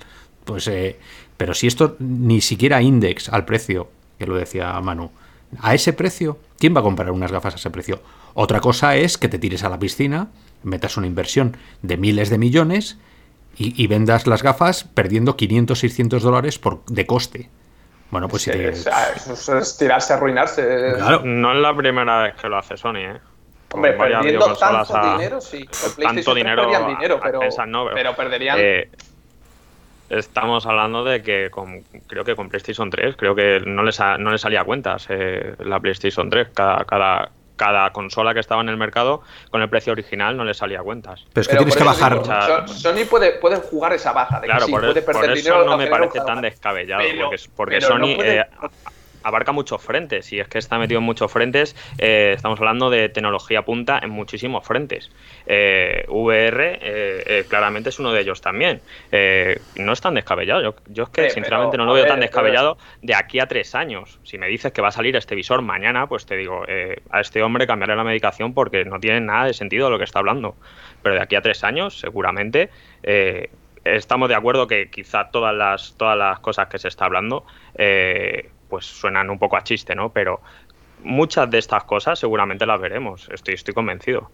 Pues, 0.46 0.68
eh, 0.68 1.00
pero 1.38 1.54
si 1.54 1.68
esto 1.68 1.96
ni 2.00 2.42
siquiera 2.42 2.82
index 2.82 3.30
al 3.30 3.46
precio, 3.46 3.90
que 4.18 4.26
lo 4.26 4.36
decía 4.36 4.80
Manu, 4.82 5.12
a 5.62 5.74
ese 5.74 5.94
precio, 5.94 6.40
¿quién 6.60 6.76
va 6.76 6.80
a 6.80 6.84
comprar 6.84 7.12
unas 7.12 7.32
gafas 7.32 7.54
a 7.54 7.58
ese 7.58 7.70
precio? 7.70 8.02
Otra 8.34 8.60
cosa 8.60 8.96
es 8.96 9.18
que 9.18 9.28
te 9.30 9.40
tires 9.40 9.64
a 9.64 9.70
la 9.70 9.80
piscina, 9.80 10.28
metas 10.64 10.98
una 10.98 11.08
inversión 11.08 11.56
de 11.82 11.98
miles 11.98 12.30
de 12.30 12.38
millones 12.38 12.98
y, 13.58 13.82
y 13.82 13.88
vendas 13.88 14.28
las 14.28 14.44
gafas 14.44 14.84
perdiendo 14.84 15.38
500, 15.38 15.80
600 15.80 16.24
dólares 16.24 16.60
por, 16.60 16.84
de 16.86 17.06
coste. 17.06 17.50
Bueno, 18.12 18.28
pues 18.28 18.44
si 18.44 18.52
te- 18.52 18.70
eso 18.70 19.58
es 19.58 19.78
tirarse 19.78 20.14
a 20.14 20.18
arruinarse. 20.18 20.94
Claro. 20.98 21.22
No 21.24 21.54
es 21.54 21.60
la 21.60 21.76
primera 21.76 22.24
vez 22.24 22.36
que 22.36 22.48
lo 22.50 22.58
hace 22.58 22.78
Sony, 22.78 22.98
¿eh? 22.98 23.20
Hombre, 23.72 23.94
perdiendo 23.94 24.54
tanto 24.56 24.96
a- 24.96 25.14
dinero, 25.14 25.42
sí. 25.42 25.66
Tanto 25.66 25.96
PlayStation 25.96 26.24
3 26.24 26.36
dinero 26.36 26.62
a- 26.64 26.88
dinero, 26.88 27.20
a 27.24 27.66
no, 27.66 27.84
pero- 27.86 27.96
pero 27.96 28.16
perderían... 28.16 28.58
Eh, 28.60 28.90
estamos 30.10 30.66
hablando 30.66 31.04
de 31.04 31.22
que 31.24 31.50
con, 31.50 31.82
creo 32.08 32.24
que 32.24 32.36
con 32.36 32.50
PlayStation 32.50 32.90
3 32.90 33.16
creo 33.18 33.36
que 33.36 33.62
no 33.66 33.84
les, 33.84 33.96
sa- 33.96 34.18
no 34.18 34.32
les 34.32 34.42
salía 34.42 34.62
a 34.62 34.64
cuentas 34.64 35.08
eh, 35.10 35.56
la 35.60 35.80
PlayStation 35.80 36.30
3 36.30 36.50
cada, 36.54 36.84
cada, 36.86 37.32
cada 37.56 37.90
consola 37.92 38.34
que 38.34 38.40
estaba 38.40 38.62
en 38.62 38.70
el 38.70 38.78
mercado 38.78 39.22
con 39.50 39.62
el 39.62 39.70
precio 39.70 39.94
original 39.94 40.36
no 40.38 40.44
les 40.44 40.58
salía 40.58 40.80
a 40.80 40.84
cuentas 40.84 41.26
pero 41.34 41.42
es 41.42 41.48
que 41.48 41.54
pero 41.54 41.66
tienes 41.66 41.78
que 41.78 41.84
bajar. 41.84 42.22
digo, 42.22 42.68
Sony 42.68 43.06
puede, 43.10 43.32
puede 43.40 43.56
jugar 43.58 43.94
esa 43.94 44.12
baja, 44.14 44.40
de 44.40 44.48
claro 44.48 44.60
que 44.62 44.66
sí, 44.68 44.72
por, 44.72 44.82
puede 44.82 45.02
por 45.02 45.14
perder 45.22 45.38
eso 45.38 45.50
dinero. 45.54 45.66
no 45.70 45.78
me 45.78 45.88
parece 45.88 46.20
tan 46.22 46.42
descabellado 46.42 47.02
Pero- 47.04 47.22
porque, 47.30 47.44
porque 47.56 47.80
no 47.80 47.88
Sony 47.88 48.16
puede- 48.16 48.40
eh, 48.42 48.46
abarca 49.26 49.52
muchos 49.52 49.82
frentes 49.82 50.32
y 50.32 50.40
es 50.40 50.48
que 50.48 50.60
está 50.60 50.78
metido 50.78 51.00
en 51.00 51.04
muchos 51.04 51.32
frentes 51.32 51.76
eh, 51.98 52.34
estamos 52.36 52.60
hablando 52.60 52.92
de 52.92 53.10
tecnología 53.10 53.64
punta 53.64 54.00
en 54.02 54.12
muchísimos 54.12 54.66
frentes. 54.66 55.12
Eh, 55.48 56.06
VR 56.08 56.80
eh, 56.80 57.46
claramente 57.50 57.90
es 57.90 57.98
uno 58.00 58.14
de 58.14 58.22
ellos 58.22 58.40
también. 58.40 58.82
No 59.76 59.94
es 59.94 60.02
tan 60.02 60.14
descabellado 60.14 60.62
yo, 60.62 60.76
yo 60.88 61.04
es 61.06 61.10
que 61.10 61.30
sinceramente 61.32 61.72
pero, 61.72 61.84
no 61.84 61.90
lo 61.90 61.94
veo 61.96 62.04
ver, 62.04 62.10
tan 62.10 62.20
pero- 62.20 62.28
descabellado 62.28 62.78
de 63.02 63.16
aquí 63.16 63.40
a 63.40 63.48
tres 63.48 63.74
años. 63.74 64.20
Si 64.24 64.38
me 64.38 64.48
dices 64.48 64.72
que 64.72 64.82
va 64.82 64.90
a 64.90 64.92
salir 64.92 65.16
este 65.16 65.34
visor 65.34 65.64
mañana 65.64 66.06
pues 66.08 66.28
te 66.28 66.38
digo 66.38 66.64
a 67.10 67.20
este 67.20 67.42
hombre 67.42 67.66
cambiaré 67.66 67.96
la 67.96 68.04
medicación 68.04 68.54
porque 68.54 68.86
no 68.86 69.00
tiene 69.00 69.22
nada 69.22 69.46
de 69.46 69.54
sentido 69.54 69.90
lo 69.90 69.98
que 69.98 70.04
está 70.04 70.20
hablando. 70.20 70.56
Pero 71.02 71.16
de 71.16 71.22
aquí 71.22 71.36
a 71.36 71.42
tres 71.42 71.64
años 71.64 72.00
seguramente 72.00 72.70
estamos 73.84 74.30
de 74.30 74.36
acuerdo 74.36 74.68
que 74.68 74.90
quizá 74.90 75.30
todas 75.32 75.56
las 75.56 75.96
todas 75.98 76.18
las 76.18 76.40
cosas 76.40 76.68
que 76.68 76.78
se 76.80 76.88
está 76.88 77.06
hablando 77.06 77.46
eh, 77.76 78.50
pues 78.76 78.86
suenan 78.86 79.30
un 79.30 79.40
poco 79.40 79.58
a 79.58 79.64
chiste 79.64 79.96
no 79.96 80.10
pero 80.10 80.42
muchas 81.04 81.50
de 81.50 81.58
estas 81.58 81.84
cosas 81.84 82.20
seguramente 82.20 82.66
las 82.66 82.80
veremos 82.80 83.30
estoy 83.32 83.56
estoy 83.56 83.74
convencido 83.74 84.30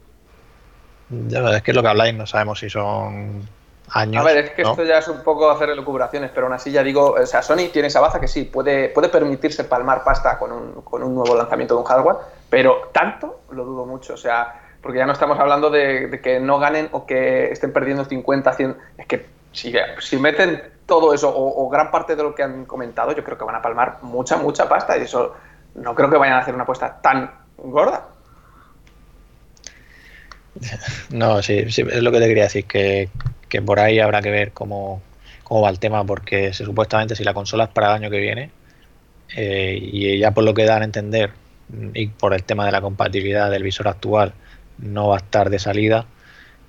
es 1.11 1.61
que 1.61 1.71
es 1.71 1.75
lo 1.75 1.81
que 1.81 1.89
habláis, 1.89 2.13
no 2.15 2.25
sabemos 2.25 2.59
si 2.59 2.69
son 2.69 3.47
años. 3.89 4.21
A 4.21 4.25
ver, 4.25 4.37
es 4.37 4.51
que 4.51 4.61
esto 4.61 4.83
ya 4.83 4.99
es 4.99 5.07
un 5.07 5.23
poco 5.23 5.49
hacer 5.49 5.69
elucubraciones, 5.69 6.31
pero 6.33 6.45
aún 6.45 6.53
así 6.53 6.71
ya 6.71 6.83
digo, 6.83 7.15
o 7.21 7.25
sea, 7.25 7.41
Sony 7.41 7.69
tiene 7.71 7.89
esa 7.89 7.99
baza 7.99 8.19
que 8.19 8.27
sí, 8.27 8.43
puede, 8.45 8.89
puede 8.89 9.09
permitirse 9.09 9.65
palmar 9.65 10.03
pasta 10.03 10.37
con 10.37 10.51
un, 10.51 10.71
con 10.81 11.03
un 11.03 11.15
nuevo 11.15 11.35
lanzamiento 11.35 11.75
de 11.75 11.81
un 11.81 11.85
hardware, 11.85 12.17
pero 12.49 12.89
tanto 12.93 13.41
lo 13.51 13.65
dudo 13.65 13.85
mucho, 13.85 14.13
o 14.13 14.17
sea, 14.17 14.61
porque 14.81 14.99
ya 14.99 15.05
no 15.05 15.13
estamos 15.13 15.37
hablando 15.39 15.69
de, 15.69 16.19
que 16.23 16.39
no 16.39 16.59
ganen 16.59 16.87
o 16.91 17.05
que 17.05 17.51
estén 17.51 17.73
perdiendo 17.73 18.05
50, 18.05 18.53
100, 18.53 18.77
es 18.97 19.05
que 19.05 19.25
si, 19.51 20.17
meten 20.17 20.61
todo 20.85 21.13
eso 21.13 21.29
o, 21.29 21.65
o 21.65 21.69
gran 21.69 21.91
parte 21.91 22.15
de 22.15 22.23
lo 22.23 22.35
que 22.35 22.43
han 22.43 22.65
comentado, 22.65 23.13
yo 23.13 23.23
creo 23.23 23.37
que 23.37 23.45
van 23.45 23.55
a 23.55 23.61
palmar 23.61 23.99
mucha, 24.01 24.37
mucha 24.37 24.67
pasta 24.67 24.97
y 24.97 25.03
eso 25.03 25.35
no 25.75 25.95
creo 25.95 26.09
que 26.09 26.17
vayan 26.17 26.35
a 26.35 26.39
hacer 26.39 26.53
una 26.53 26.63
apuesta 26.63 26.99
tan 27.01 27.31
gorda. 27.57 28.07
No, 31.09 31.41
sí, 31.41 31.69
sí, 31.71 31.81
es 31.89 32.03
lo 32.03 32.11
que 32.11 32.19
te 32.19 32.27
quería 32.27 32.43
decir, 32.43 32.65
que, 32.65 33.09
por 33.65 33.79
ahí 33.79 33.99
habrá 33.99 34.21
que 34.21 34.31
ver 34.31 34.51
cómo, 34.51 35.01
va 35.49 35.69
el 35.69 35.79
tema, 35.79 36.05
porque 36.05 36.53
se, 36.53 36.65
supuestamente 36.65 37.15
si 37.15 37.23
la 37.23 37.33
consola 37.33 37.65
es 37.65 37.69
para 37.69 37.87
el 37.87 37.93
año 37.93 38.09
que 38.09 38.19
viene, 38.19 38.51
eh, 39.35 39.77
y 39.81 40.19
ya 40.19 40.31
por 40.31 40.43
lo 40.43 40.53
que 40.53 40.65
dan 40.65 40.81
a 40.81 40.85
entender, 40.85 41.31
y 41.93 42.07
por 42.07 42.33
el 42.33 42.43
tema 42.43 42.65
de 42.65 42.71
la 42.71 42.81
compatibilidad 42.81 43.49
del 43.49 43.63
visor 43.63 43.87
actual, 43.87 44.33
no 44.77 45.09
va 45.09 45.15
a 45.15 45.19
estar 45.19 45.49
de 45.49 45.59
salida, 45.59 46.05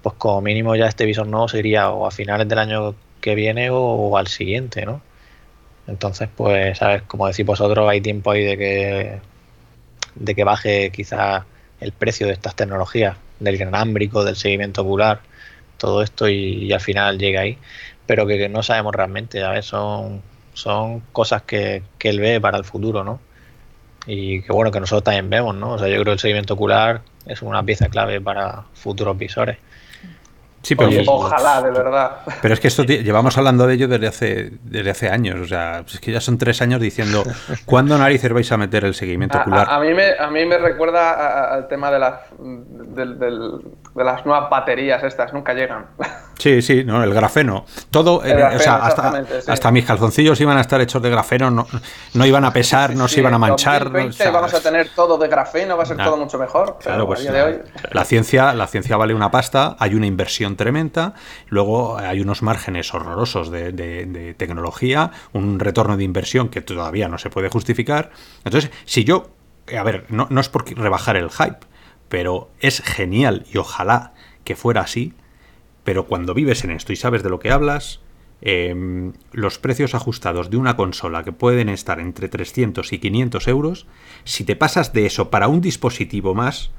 pues 0.03 0.17
como 0.17 0.41
mínimo 0.41 0.75
ya 0.77 0.87
este 0.87 1.07
visor 1.07 1.27
nuevo 1.27 1.49
sería 1.49 1.91
o 1.91 2.07
a 2.07 2.11
finales 2.11 2.49
del 2.49 2.59
año 2.59 2.95
que 3.21 3.35
viene 3.35 3.71
o, 3.71 4.17
al 4.19 4.27
siguiente, 4.27 4.85
¿no? 4.85 5.01
Entonces, 5.87 6.29
pues, 6.37 6.79
¿sabes? 6.79 7.03
Como 7.03 7.27
decís 7.29 7.47
vosotros, 7.47 7.89
hay 7.89 8.01
tiempo 8.01 8.33
ahí 8.33 8.45
de 8.45 8.59
que, 8.59 9.21
de 10.15 10.35
que 10.35 10.45
baje 10.45 10.91
quizás 10.93 11.45
el 11.81 11.93
precio 11.93 12.27
de 12.27 12.33
estas 12.35 12.55
tecnologías 12.57 13.17
del 13.41 13.59
granámbrico, 13.59 14.25
del 14.25 14.37
seguimiento 14.37 14.83
ocular, 14.83 15.21
todo 15.79 16.03
esto 16.03 16.29
y, 16.29 16.73
al 16.73 16.81
final 16.81 17.19
llega 17.19 17.43
ahí. 17.43 17.59
Pero 18.07 18.27
que, 18.27 18.49
no 18.49 18.63
sabemos 18.63 18.95
realmente, 18.95 19.43
a 19.45 19.61
son, 19.63 20.23
son 20.55 21.01
cosas 21.13 21.43
que, 21.43 21.83
que 21.99 22.11
él 22.11 22.21
ve 22.21 22.41
para 22.41 22.59
el 22.59 22.65
futuro, 22.65 23.05
¿no? 23.05 23.21
Y 24.07 24.43
que 24.43 24.53
bueno, 24.53 24.71
que 24.73 24.81
nosotros 24.81 25.05
también 25.05 25.31
vemos, 25.31 25.55
¿no? 25.55 25.75
O 25.75 25.79
sea, 25.79 25.89
yo 25.89 25.95
creo 25.95 26.05
que 26.07 26.13
el 26.13 26.19
seguimiento 26.19 26.55
ocular 26.55 27.03
es 27.27 27.43
una 27.43 27.63
pieza 27.63 27.89
clave 27.89 28.21
para 28.21 28.65
futuros 28.75 29.17
visores. 29.17 29.59
Sí, 30.63 30.77
pero 30.77 30.91
ojalá, 31.07 31.61
de 31.61 31.71
verdad. 31.73 32.19
Pero 32.41 32.55
es 32.55 32.61
que 32.61 32.69
esto 32.69 32.85
llevamos 32.85 33.37
hablando 33.37 33.67
de 33.67 33.75
ello 33.75 33.89
desde 33.89 34.07
hace, 34.07 34.53
desde 34.63 34.91
hace 34.91 35.09
años. 35.09 35.41
O 35.41 35.47
sea, 35.47 35.85
es 35.87 36.01
que 36.01 36.13
ya 36.13 36.21
son 36.21 36.39
tres 36.39 36.63
años 36.63 36.81
diciendo 36.81 37.25
¿cuándo 37.67 37.99
narices 37.99 38.33
vais 38.33 38.51
a 38.53 38.57
meter 38.57 38.85
el 38.85 38.95
seguimiento 38.95 39.39
ocular? 39.39 39.67
A, 39.69 39.81
mí, 39.81 39.93
me, 39.93 40.13
a 40.19 40.31
mí 40.31 40.45
me 40.47 40.59
recuerda 40.59 41.53
al 41.53 41.67
tema 41.67 41.91
de 41.91 41.99
las, 41.99 42.21
de 42.39 44.05
las 44.05 44.25
nuevas 44.25 44.49
baterías 44.49 45.03
estas, 45.03 45.33
nunca 45.33 45.53
llegan. 45.53 45.87
Sí, 46.39 46.62
sí, 46.62 46.85
no, 46.85 47.03
el 47.05 47.14
grafeno. 47.14 47.64
Todo, 47.91 48.24
eh, 48.24 48.33
o 48.33 48.59
sea, 48.59 48.76
hasta, 48.76 49.24
hasta, 49.47 49.70
mis 49.70 49.85
calzoncillos 49.85 50.41
iban 50.41 50.57
a 50.59 50.62
estar 50.62 50.80
hechos 50.80 51.03
de 51.03 51.11
grafeno, 51.11 51.51
no, 51.51 51.66
no 52.14 52.26
iban 52.26 52.45
a 52.45 52.53
pesar, 52.53 52.95
no 52.97 53.09
se 53.09 53.20
iban 53.20 53.35
a 53.35 53.39
manchar. 53.39 53.91
vamos 53.91 54.55
a 54.55 54.61
tener 54.61 54.89
todo 54.95 55.18
de 55.18 55.28
grafeno, 55.28 55.76
va 55.76 55.85
a 55.85 55.87
ser 55.87 55.97
todo 55.97 56.16
mucho 56.16 56.39
mejor. 56.39 56.78
Claro, 56.80 57.07
pues, 57.07 57.24
de 57.24 57.43
hoy... 57.43 57.59
la 57.91 58.05
ciencia, 58.05 58.55
la 58.55 58.66
ciencia 58.66 58.97
vale 58.97 59.14
una 59.14 59.30
pasta, 59.30 59.76
hay 59.78 59.95
una 59.95 60.07
inversión 60.07 60.57
tremenda, 60.57 61.14
luego 61.49 61.99
hay 61.99 62.20
unos 62.20 62.43
márgenes 62.43 62.93
horrorosos 62.93 63.51
de, 63.51 63.72
de 63.72 64.35
tecnología, 64.35 65.11
un 65.33 65.61
retorno 65.61 65.97
de 65.97 66.05
inversión 66.05 66.49
que 66.49 66.61
todavía 66.61 67.09
no 67.09 67.18
se 67.18 67.30
puede 67.30 67.49
justificar. 67.49 68.11
Entonces, 68.45 68.70
si 68.85 69.05
yo, 69.05 69.30
a 69.76 69.83
ver, 69.83 70.07
no, 70.09 70.26
no 70.30 70.41
es 70.41 70.49
por 70.49 70.64
rebajar 70.76 71.16
el 71.16 71.30
hype, 71.30 71.59
pero 72.09 72.51
es 72.61 72.83
genial 72.83 73.47
y 73.53 73.59
ojalá 73.59 74.12
que 74.45 74.57
fuera 74.57 74.83
así 74.83 75.14
pero 75.85 76.07
cuando 76.07 76.35
vives 76.35 76.64
en 76.64 76.70
esto 76.70 76.93
y 76.93 76.97
sabes 76.97 77.22
de 77.22 77.30
lo 77.30 77.41
que 77.41 77.51
hablas, 77.51 78.01
em, 78.41 79.12
los 79.33 79.59
precios 79.59 79.95
ajustados 79.95 80.51
de 80.51 80.57
una 80.57 80.76
consola 80.76 81.22
que 81.24 81.33
pueden 81.33 81.68
estar 81.68 82.01
entre 82.01 82.28
300 82.28 82.93
y 82.93 82.99
500 82.99 83.49
euros, 83.49 83.87
si 84.24 84.45
te 84.45 84.57
pasas 84.57 84.93
de 84.93 85.07
eso 85.07 85.30
para 85.30 85.49
un 85.49 85.61
dispositivo 85.61 86.35
más, 86.35 86.70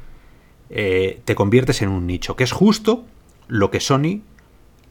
eh, 0.70 1.22
te 1.26 1.36
conviertes 1.36 1.82
en 1.82 1.90
un 1.90 2.08
nicho, 2.08 2.36
que 2.36 2.44
es 2.44 2.52
justo 2.52 3.06
lo 3.48 3.72
que 3.72 3.80
Sony 3.80 4.22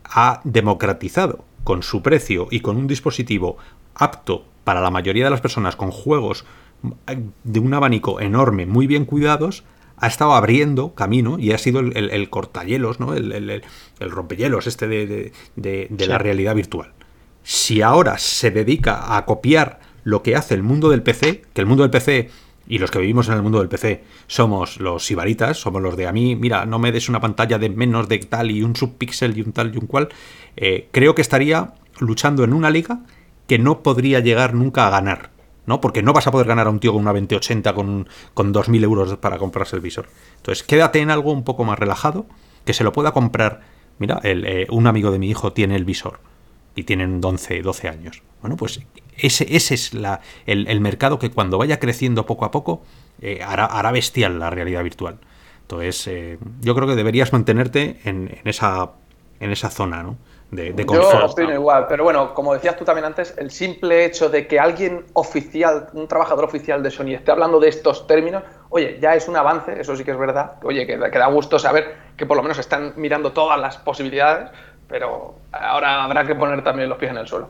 ha 0.05 0.41
democratizado 0.45 1.45
con 1.65 1.83
su 1.83 2.03
precio 2.03 2.49
y 2.51 2.61
con 2.61 2.77
un 2.77 2.87
dispositivo 2.87 3.57
apto 3.95 4.45
para 4.65 4.81
la 4.81 4.91
mayoría 4.91 5.25
de 5.25 5.31
las 5.31 5.41
personas 5.41 5.77
con 5.77 5.91
juegos 5.91 6.45
de 7.45 7.61
un 7.61 7.75
abanico 7.75 8.21
enorme, 8.21 8.67
muy 8.67 8.87
bien 8.87 9.05
cuidados, 9.05 9.65
ha 10.03 10.09
estado 10.09 10.35
abriendo 10.35 10.95
camino 10.97 11.39
y 11.39 11.53
ha 11.53 11.59
sido 11.59 11.79
el, 11.79 11.97
el, 11.97 12.29
cortayelos, 12.29 12.99
¿no? 12.99 13.15
el, 13.15 13.33
el, 13.33 14.11
rompehielos 14.11 14.67
este 14.67 14.89
de, 14.89 15.33
de, 15.55 16.07
la 16.09 16.19
realidad 16.19 16.57
virtual. 16.57 16.93
Si 17.45 17.83
ahora 17.83 18.19
se 18.19 18.51
dedica 18.51 19.17
a 19.17 19.25
copiar 19.27 19.79
lo 20.03 20.25
que 20.25 20.35
hace 20.35 20.55
el 20.55 20.65
mundo 20.65 20.91
del 20.91 21.05
PC, 21.05 21.43
que 21.55 21.61
el 21.61 21.69
mundo 21.69 21.85
del 21.85 21.91
PC 21.91 22.31
y 22.67 22.79
los 22.79 22.91
que 22.91 22.99
vivimos 22.99 23.29
en 23.29 23.35
el 23.35 23.43
mundo 23.43 23.61
del 23.61 23.69
PC 23.69 24.03
somos 24.27 24.81
los 24.81 25.07
sibaritas, 25.07 25.59
somos 25.59 25.81
los 25.81 25.97
de 25.97 26.09
a 26.09 26.13
mí, 26.13 26.35
mira, 26.35 26.67
no 26.67 26.81
me 26.81 26.91
des 26.91 27.09
una 27.09 27.21
pantalla 27.21 27.59
de 27.59 27.69
menos 27.69 28.09
de 28.09 28.19
tal 28.19 28.51
y 28.51 28.65
un 28.65 28.75
subpixel 28.75 29.39
y 29.39 29.43
un 29.43 29.53
tal 29.53 29.73
y 29.73 29.79
un 29.79 29.87
cual, 29.87 30.09
eh, 30.57 30.89
creo 30.91 31.15
que 31.15 31.23
estaría 31.23 31.75
luchando 32.01 32.43
en 32.43 32.55
una 32.55 32.71
liga 32.71 33.03
que 33.47 33.61
no 33.61 33.85
podría 33.85 34.19
llegar 34.19 34.53
nunca 34.55 34.89
a 34.89 34.91
ganar. 34.91 35.31
¿No? 35.67 35.81
Porque 35.81 36.03
no 36.03 36.13
vas 36.13 36.27
a 36.27 36.31
poder 36.31 36.47
ganar 36.47 36.67
a 36.67 36.71
un 36.71 36.81
tío 36.81 36.93
con 36.93 37.03
una 37.03 37.13
2080 37.13 37.75
con, 37.75 38.09
con 38.35 38.53
2.000 38.53 38.83
euros 38.85 39.17
para 39.17 39.39
comprarse 39.39 39.77
el 39.77 39.83
visor. 39.83 40.09
Entonces, 40.37 40.63
quédate 40.65 41.01
en 41.01 41.11
algo 41.11 41.33
un 41.33 41.45
poco 41.45 41.65
más 41.65 41.79
relajado, 41.79 42.27
que 42.65 42.75
se 42.75 42.85
lo 42.85 42.93
pueda 42.93 43.13
comprar. 43.13 43.61
Mira, 43.99 44.21
el, 44.23 44.45
eh, 44.47 44.67
un 44.71 44.87
amigo 44.87 45.11
de 45.11 45.19
mi 45.19 45.29
hijo 45.29 45.53
tiene 45.53 45.77
el 45.77 45.85
visor 45.85 46.21
y 46.75 46.85
tienen 46.85 47.21
11, 47.23 47.63
12 47.63 47.89
años. 47.89 48.23
Bueno, 48.41 48.57
pues 48.57 48.81
ese, 49.17 49.47
ese 49.55 49.75
es 49.75 49.95
la, 49.95 50.21
el, 50.47 50.81
mercado 50.81 51.19
que 51.19 51.31
cuando 51.31 51.59
vaya 51.59 51.79
creciendo 51.79 52.27
poco 52.27 52.45
a 52.45 52.51
poco 52.51 52.83
eh, 53.21 53.41
hará, 53.43 53.93
bestial 53.93 54.39
la 54.39 54.51
realidad 54.51 54.83
virtual. 54.83 55.19
Entonces, 55.63 56.07
eh, 56.09 56.39
yo 56.61 56.75
creo 56.75 56.89
que 56.89 56.97
deberías 56.97 57.33
mantenerte 57.33 58.01
en, 58.05 58.37
en, 58.41 58.49
esa, 58.49 58.93
en 59.39 59.53
esa 59.53 59.71
zona, 59.71 60.03
¿no? 60.03 60.17
De, 60.53 60.85
Yo 60.85 61.25
opino 61.25 61.55
igual, 61.55 61.87
pero 61.89 62.05
bueno, 62.05 62.35
como 62.35 62.53
decías 62.53 62.77
tú 62.77 62.85
también 62.85 63.07
antes, 63.07 63.35
el 63.39 63.51
simple 63.51 64.05
hecho 64.05 64.29
de 64.29 64.47
que 64.47 64.61
alguien 64.61 65.07
oficial, 65.15 65.89
un 65.95 66.07
trabajador 66.07 66.45
oficial 66.45 66.83
de 66.83 66.91
Sony 66.91 67.15
esté 67.15 67.31
hablando 67.31 67.59
de 67.59 67.69
estos 67.69 68.07
términos, 68.07 68.43
oye, 68.69 68.99
ya 69.01 69.15
es 69.15 69.29
un 69.29 69.37
avance, 69.37 69.81
eso 69.81 69.97
sí 69.97 70.05
que 70.05 70.11
es 70.11 70.19
verdad, 70.19 70.59
oye, 70.63 70.87
que, 70.87 70.99
que 70.99 71.19
da 71.19 71.27
gusto 71.29 71.59
saber 71.59 71.97
que 72.19 72.27
por 72.27 72.37
lo 72.37 72.43
menos 72.43 72.59
están 72.59 72.93
mirando 72.97 73.33
todas 73.33 73.59
las 73.59 73.79
posibilidades, 73.79 74.51
pero 74.89 75.37
ahora 75.53 76.05
habrá 76.05 76.27
que 76.27 76.35
poner 76.35 76.63
también 76.63 76.91
los 76.91 76.99
pies 76.99 77.13
en 77.13 77.17
el 77.17 77.27
suelo. 77.27 77.49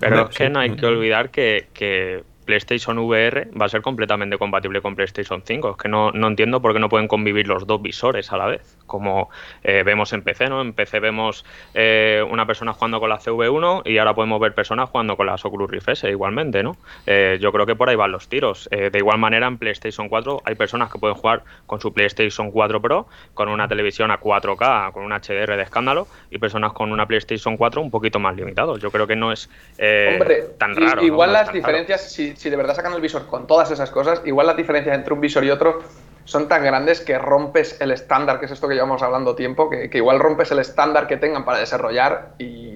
Pero 0.00 0.28
es 0.28 0.36
que 0.36 0.50
no 0.50 0.58
hay 0.58 0.74
que 0.74 0.84
olvidar 0.84 1.30
que, 1.30 1.68
que 1.72 2.24
PlayStation 2.44 2.98
VR 2.98 3.50
va 3.60 3.66
a 3.66 3.68
ser 3.68 3.82
completamente 3.82 4.36
compatible 4.36 4.82
con 4.82 4.96
PlayStation 4.96 5.42
5. 5.44 5.70
Es 5.70 5.76
que 5.76 5.88
no, 5.88 6.10
no 6.10 6.26
entiendo 6.26 6.60
por 6.60 6.72
qué 6.72 6.80
no 6.80 6.88
pueden 6.88 7.08
convivir 7.08 7.46
los 7.46 7.66
dos 7.66 7.80
visores 7.80 8.32
a 8.32 8.36
la 8.36 8.46
vez, 8.46 8.75
como 8.86 9.30
eh, 9.62 9.82
vemos 9.84 10.12
en 10.12 10.22
PC, 10.22 10.48
¿no? 10.48 10.60
En 10.60 10.72
PC 10.72 11.00
vemos 11.00 11.44
eh, 11.74 12.24
una 12.30 12.46
persona 12.46 12.72
jugando 12.72 13.00
con 13.00 13.08
la 13.10 13.18
CV1 13.18 13.82
y 13.84 13.98
ahora 13.98 14.14
podemos 14.14 14.40
ver 14.40 14.54
personas 14.54 14.90
jugando 14.90 15.16
con 15.16 15.26
las 15.26 15.44
Oculus 15.44 15.70
Rift 15.70 15.88
S 15.88 16.08
igualmente, 16.08 16.62
¿no? 16.62 16.76
Eh, 17.06 17.38
yo 17.40 17.52
creo 17.52 17.66
que 17.66 17.74
por 17.74 17.88
ahí 17.88 17.96
van 17.96 18.12
los 18.12 18.28
tiros. 18.28 18.68
de 18.70 18.98
igual 18.98 19.18
manera, 19.18 19.46
en 19.46 19.58
PlayStation 19.58 20.08
4 20.08 20.42
hay 20.44 20.54
personas 20.54 20.90
que 20.90 20.98
pueden 20.98 21.16
jugar 21.16 21.42
con 21.66 21.80
su 21.80 21.92
PlayStation 21.92 22.50
4 22.50 22.80
Pro, 22.80 23.06
con 23.34 23.48
una 23.48 23.68
televisión 23.68 24.10
a 24.10 24.20
4K, 24.20 24.92
con 24.92 25.04
un 25.04 25.12
HDR 25.12 25.56
de 25.56 25.62
escándalo, 25.62 26.06
y 26.30 26.38
personas 26.38 26.72
con 26.72 26.92
una 26.92 27.06
PlayStation 27.06 27.56
4 27.56 27.80
un 27.80 27.90
poquito 27.90 28.18
más 28.18 28.36
limitados. 28.36 28.80
Yo 28.80 28.90
creo 28.90 29.06
que 29.06 29.16
no 29.16 29.32
es 29.32 29.50
tan 30.58 30.74
raro. 30.76 31.02
Igual 31.02 31.32
las 31.32 31.52
diferencias, 31.52 32.12
si 32.12 32.36
si 32.36 32.50
de 32.50 32.56
verdad 32.56 32.74
sacan 32.74 32.92
el 32.92 33.00
visor 33.00 33.26
con 33.26 33.46
todas 33.46 33.70
esas 33.70 33.90
cosas, 33.90 34.22
igual 34.24 34.46
las 34.46 34.56
diferencias 34.56 34.94
entre 34.94 35.12
un 35.12 35.20
visor 35.20 35.44
y 35.44 35.50
otro 35.50 35.82
son 36.26 36.48
tan 36.48 36.62
grandes 36.62 37.00
que 37.00 37.18
rompes 37.18 37.80
el 37.80 37.92
estándar, 37.92 38.38
que 38.38 38.46
es 38.46 38.52
esto 38.52 38.68
que 38.68 38.74
llevamos 38.74 39.02
hablando 39.02 39.34
tiempo, 39.34 39.70
que, 39.70 39.88
igual 39.92 40.18
rompes 40.18 40.50
el 40.50 40.58
estándar 40.58 41.06
que 41.06 41.16
tengan 41.16 41.44
para 41.44 41.58
desarrollar 41.58 42.34
y, 42.38 42.75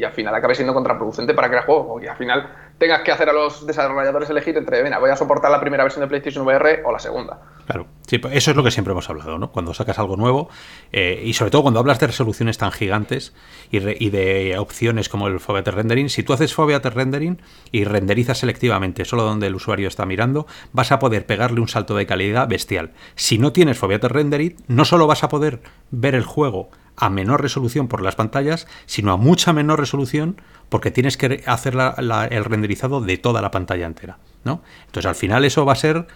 y 0.00 0.04
al 0.04 0.12
final 0.12 0.34
acabe 0.34 0.54
siendo 0.54 0.72
contraproducente 0.72 1.34
para 1.34 1.48
crear 1.48 1.66
juego. 1.66 2.00
Y 2.02 2.06
al 2.06 2.16
final 2.16 2.50
tengas 2.78 3.02
que 3.02 3.12
hacer 3.12 3.28
a 3.28 3.34
los 3.34 3.66
desarrolladores 3.66 4.30
elegir 4.30 4.56
entre, 4.56 4.82
venga, 4.82 4.98
voy 4.98 5.10
a 5.10 5.16
soportar 5.16 5.50
la 5.50 5.60
primera 5.60 5.82
versión 5.82 6.00
de 6.00 6.08
PlayStation 6.08 6.46
VR 6.46 6.82
o 6.86 6.90
la 6.90 6.98
segunda. 6.98 7.38
Claro, 7.66 7.86
sí, 8.06 8.16
pues 8.16 8.34
eso 8.34 8.50
es 8.50 8.56
lo 8.56 8.64
que 8.64 8.70
siempre 8.70 8.92
hemos 8.92 9.10
hablado, 9.10 9.36
¿no? 9.36 9.52
Cuando 9.52 9.74
sacas 9.74 9.98
algo 9.98 10.16
nuevo 10.16 10.48
eh, 10.90 11.20
y 11.22 11.34
sobre 11.34 11.50
todo 11.50 11.60
cuando 11.60 11.80
hablas 11.80 12.00
de 12.00 12.06
resoluciones 12.06 12.56
tan 12.56 12.72
gigantes 12.72 13.34
y, 13.70 13.78
de 13.80 14.56
opciones 14.58 15.10
como 15.10 15.28
el 15.28 15.38
Foveated 15.38 15.74
Rendering, 15.74 16.08
si 16.08 16.22
tú 16.22 16.32
haces 16.32 16.54
Foveated 16.54 16.94
Rendering 16.94 17.42
y 17.70 17.84
renderizas 17.84 18.38
selectivamente 18.38 19.04
solo 19.04 19.24
donde 19.24 19.48
el 19.48 19.54
usuario 19.54 19.86
está 19.86 20.06
mirando, 20.06 20.46
vas 20.72 20.92
a 20.92 20.98
poder 20.98 21.26
pegarle 21.26 21.60
un 21.60 21.68
salto 21.68 21.94
de 21.94 22.06
calidad 22.06 22.48
bestial. 22.48 22.92
Si 23.16 23.36
no 23.36 23.52
tienes 23.52 23.76
Foveated 23.76 24.08
Rendering, 24.08 24.56
no 24.66 24.86
solo 24.86 25.06
vas 25.06 25.24
a 25.24 25.28
poder 25.28 25.60
ver 25.90 26.14
el 26.14 26.24
juego 26.24 26.70
a 27.00 27.10
menor 27.10 27.42
resolución 27.42 27.88
por 27.88 28.02
las 28.02 28.14
pantallas, 28.14 28.66
sino 28.86 29.12
a 29.12 29.16
mucha 29.16 29.52
menor 29.52 29.80
resolución 29.80 30.40
porque 30.68 30.90
tienes 30.90 31.16
que 31.16 31.42
hacer 31.46 31.76
el 31.96 32.44
renderizado 32.44 33.00
de 33.00 33.16
toda 33.16 33.42
la 33.42 33.50
pantalla 33.50 33.86
entera. 33.86 34.18
¿no? 34.44 34.62
Entonces 34.86 35.06
al 35.06 35.14
final 35.14 35.44
eso 35.44 35.64
va 35.64 35.72
a 35.72 35.76
ser 35.76 36.06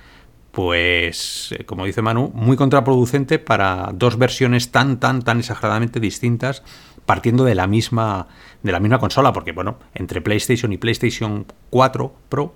pues, 0.54 1.52
eh, 1.58 1.64
como 1.64 1.84
dice 1.84 2.00
Manu, 2.00 2.30
muy 2.32 2.56
contraproducente 2.56 3.40
para 3.40 3.90
dos 3.92 4.16
versiones 4.18 4.70
tan, 4.70 5.00
tan, 5.00 5.22
tan 5.22 5.40
exageradamente 5.40 5.98
distintas, 5.98 6.62
partiendo 7.06 7.44
de 7.44 7.56
la 7.56 7.66
misma, 7.66 8.28
de 8.62 8.70
la 8.70 8.78
misma 8.78 8.98
consola, 8.98 9.32
porque 9.32 9.50
bueno, 9.50 9.78
entre 9.94 10.20
PlayStation 10.20 10.72
y 10.72 10.78
PlayStation 10.78 11.46
4 11.70 12.14
Pro 12.28 12.54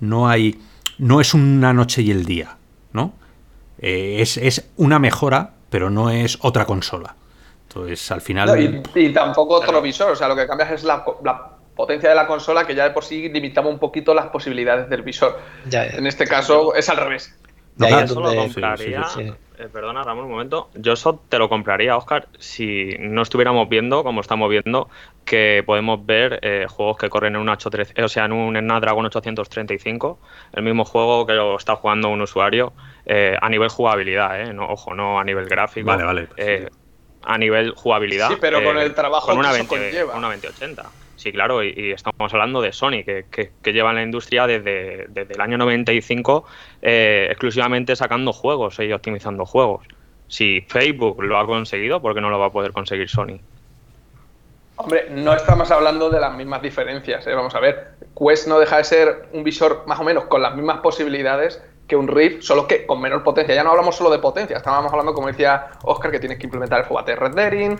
no 0.00 0.28
hay, 0.28 0.60
no 0.98 1.20
es 1.20 1.32
una 1.32 1.72
noche 1.72 2.02
y 2.02 2.10
el 2.10 2.26
día, 2.26 2.58
¿no? 2.92 3.14
Eh, 3.78 4.16
es, 4.20 4.36
es, 4.36 4.68
una 4.76 4.98
mejora, 4.98 5.54
pero 5.70 5.88
no 5.88 6.10
es 6.10 6.36
otra 6.42 6.66
consola. 6.66 7.16
Entonces, 7.70 8.10
al 8.10 8.20
final. 8.20 8.82
y, 8.96 9.12
tampoco 9.12 9.54
otro 9.54 9.80
visor, 9.80 10.10
o 10.10 10.16
sea, 10.16 10.26
lo 10.26 10.34
que 10.34 10.46
cambias 10.46 10.72
es 10.72 10.84
la, 10.84 11.04
potencia 11.76 12.10
de 12.10 12.16
la 12.16 12.26
consola 12.26 12.66
que 12.66 12.74
ya 12.74 12.84
de 12.84 12.90
por 12.90 13.04
sí 13.04 13.28
limitaba 13.28 13.68
un 13.68 13.78
poquito 13.78 14.12
las 14.12 14.26
posibilidades 14.26 14.90
del 14.90 15.02
visor. 15.02 15.38
En 15.70 16.06
este 16.06 16.26
caso 16.26 16.74
es 16.74 16.88
al 16.88 16.96
revés. 16.96 17.38
yo 17.76 17.86
eso 17.86 18.20
lo 18.20 18.34
compraría. 18.34 19.06
Eh, 19.60 19.68
perdona, 19.70 20.02
Ramón, 20.02 20.24
un 20.24 20.30
momento. 20.30 20.70
Yo 20.74 20.94
eso 20.94 21.22
te 21.28 21.38
lo 21.38 21.50
compraría, 21.50 21.94
Oscar, 21.94 22.28
si 22.38 22.96
no 22.98 23.20
estuviéramos 23.20 23.68
viendo, 23.68 24.02
como 24.02 24.22
estamos 24.22 24.48
viendo, 24.48 24.88
que 25.26 25.62
podemos 25.66 26.04
ver 26.06 26.40
eh, 26.40 26.66
juegos 26.66 26.96
que 26.96 27.10
corren 27.10 27.34
en 27.34 27.42
un 27.42 27.50
813, 27.50 28.02
o 28.02 28.08
sea, 28.08 28.24
en 28.24 28.32
un 28.32 28.56
Snapdragon 28.58 29.04
835, 29.04 30.18
el 30.54 30.62
mismo 30.62 30.86
juego 30.86 31.26
que 31.26 31.34
lo 31.34 31.58
está 31.58 31.76
jugando 31.76 32.08
un 32.08 32.22
usuario 32.22 32.72
eh, 33.04 33.36
a 33.38 33.50
nivel 33.50 33.68
jugabilidad, 33.68 34.40
¿eh? 34.40 34.54
No, 34.54 34.66
ojo, 34.66 34.94
no 34.94 35.20
a 35.20 35.24
nivel 35.24 35.46
gráfico. 35.46 35.86
Vale, 35.86 36.04
vale. 36.04 36.28
Pues 36.34 36.70
a 37.22 37.38
nivel 37.38 37.72
jugabilidad. 37.72 38.28
Sí, 38.28 38.36
pero 38.40 38.62
con 38.62 38.78
el 38.78 38.94
trabajo 38.94 39.28
con 39.28 39.38
una, 39.38 39.52
20, 39.52 40.04
una 40.04 40.28
2080. 40.28 40.90
Sí, 41.16 41.32
claro, 41.32 41.62
y, 41.62 41.92
estamos 41.92 42.32
hablando 42.32 42.62
de 42.62 42.72
Sony, 42.72 43.04
que, 43.04 43.26
que, 43.30 43.72
lleva 43.72 43.90
en 43.90 43.96
la 43.96 44.02
industria 44.02 44.46
desde, 44.46 45.06
desde 45.08 45.34
el 45.34 45.40
año 45.42 45.58
95 45.58 46.46
eh, 46.80 47.26
exclusivamente 47.30 47.94
sacando 47.94 48.32
juegos 48.32 48.78
y 48.78 48.90
optimizando 48.90 49.44
juegos. 49.44 49.86
Si 50.28 50.62
Facebook 50.62 51.22
lo 51.22 51.38
ha 51.38 51.44
conseguido, 51.44 52.00
¿por 52.00 52.14
qué 52.14 52.22
no 52.22 52.30
lo 52.30 52.38
va 52.38 52.46
a 52.46 52.52
poder 52.52 52.72
conseguir 52.72 53.10
Sony? 53.10 53.38
Hombre, 54.76 55.08
no 55.10 55.34
estamos 55.34 55.70
hablando 55.70 56.08
de 56.08 56.20
las 56.20 56.34
mismas 56.34 56.62
diferencias. 56.62 57.26
¿eh? 57.26 57.34
Vamos 57.34 57.54
a 57.54 57.60
ver, 57.60 57.88
Quest 58.18 58.48
no 58.48 58.58
deja 58.58 58.78
de 58.78 58.84
ser 58.84 59.28
un 59.32 59.44
visor 59.44 59.82
más 59.86 60.00
o 60.00 60.04
menos 60.04 60.24
con 60.24 60.40
las 60.40 60.56
mismas 60.56 60.78
posibilidades 60.78 61.62
que 61.90 61.96
un 61.96 62.06
Rift, 62.06 62.42
solo 62.42 62.68
que 62.68 62.86
con 62.86 63.00
menor 63.00 63.24
potencia. 63.24 63.52
Ya 63.52 63.64
no 63.64 63.70
hablamos 63.70 63.96
solo 63.96 64.10
de 64.10 64.20
potencia, 64.20 64.56
estábamos 64.56 64.92
hablando, 64.92 65.12
como 65.12 65.26
decía 65.26 65.72
Oscar, 65.82 66.12
que 66.12 66.20
tienes 66.20 66.38
que 66.38 66.46
implementar 66.46 66.78
el 66.78 66.86
FOBAT 66.86 67.08
rendering. 67.08 67.76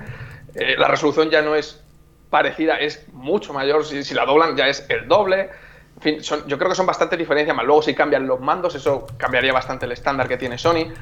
Eh, 0.57 0.75
la 0.77 0.89
resolución 0.89 1.31
ya 1.31 1.41
no 1.43 1.55
es 1.55 1.81
parecida 2.29 2.77
es 2.77 3.07
mucho 3.13 3.53
mayor, 3.53 3.85
si, 3.85 4.15
la 4.15 4.27
doblan 4.27 4.57
ya 4.57 4.67
es 4.67 4.85
el 4.89 5.07
doble. 5.07 5.51
En 5.97 6.03
fin, 6.03 6.19
yo 6.21 6.59
creo 6.59 6.71
que 6.71 6.75
son 6.75 6.87
bastante 6.87 7.17
diferencias 7.17 7.57
más. 7.57 7.65
Luego 7.65 7.83
si 7.83 7.95
cambian 7.95 8.27
los 8.27 8.41
mandos, 8.41 8.75
eso 8.75 9.07
cambiaría 9.17 9.53
bastante 9.53 9.87
el 9.87 9.93
estándar 9.93 10.27
que 10.27 10.37
tiene 10.37 10.59
Sony. 10.59 10.93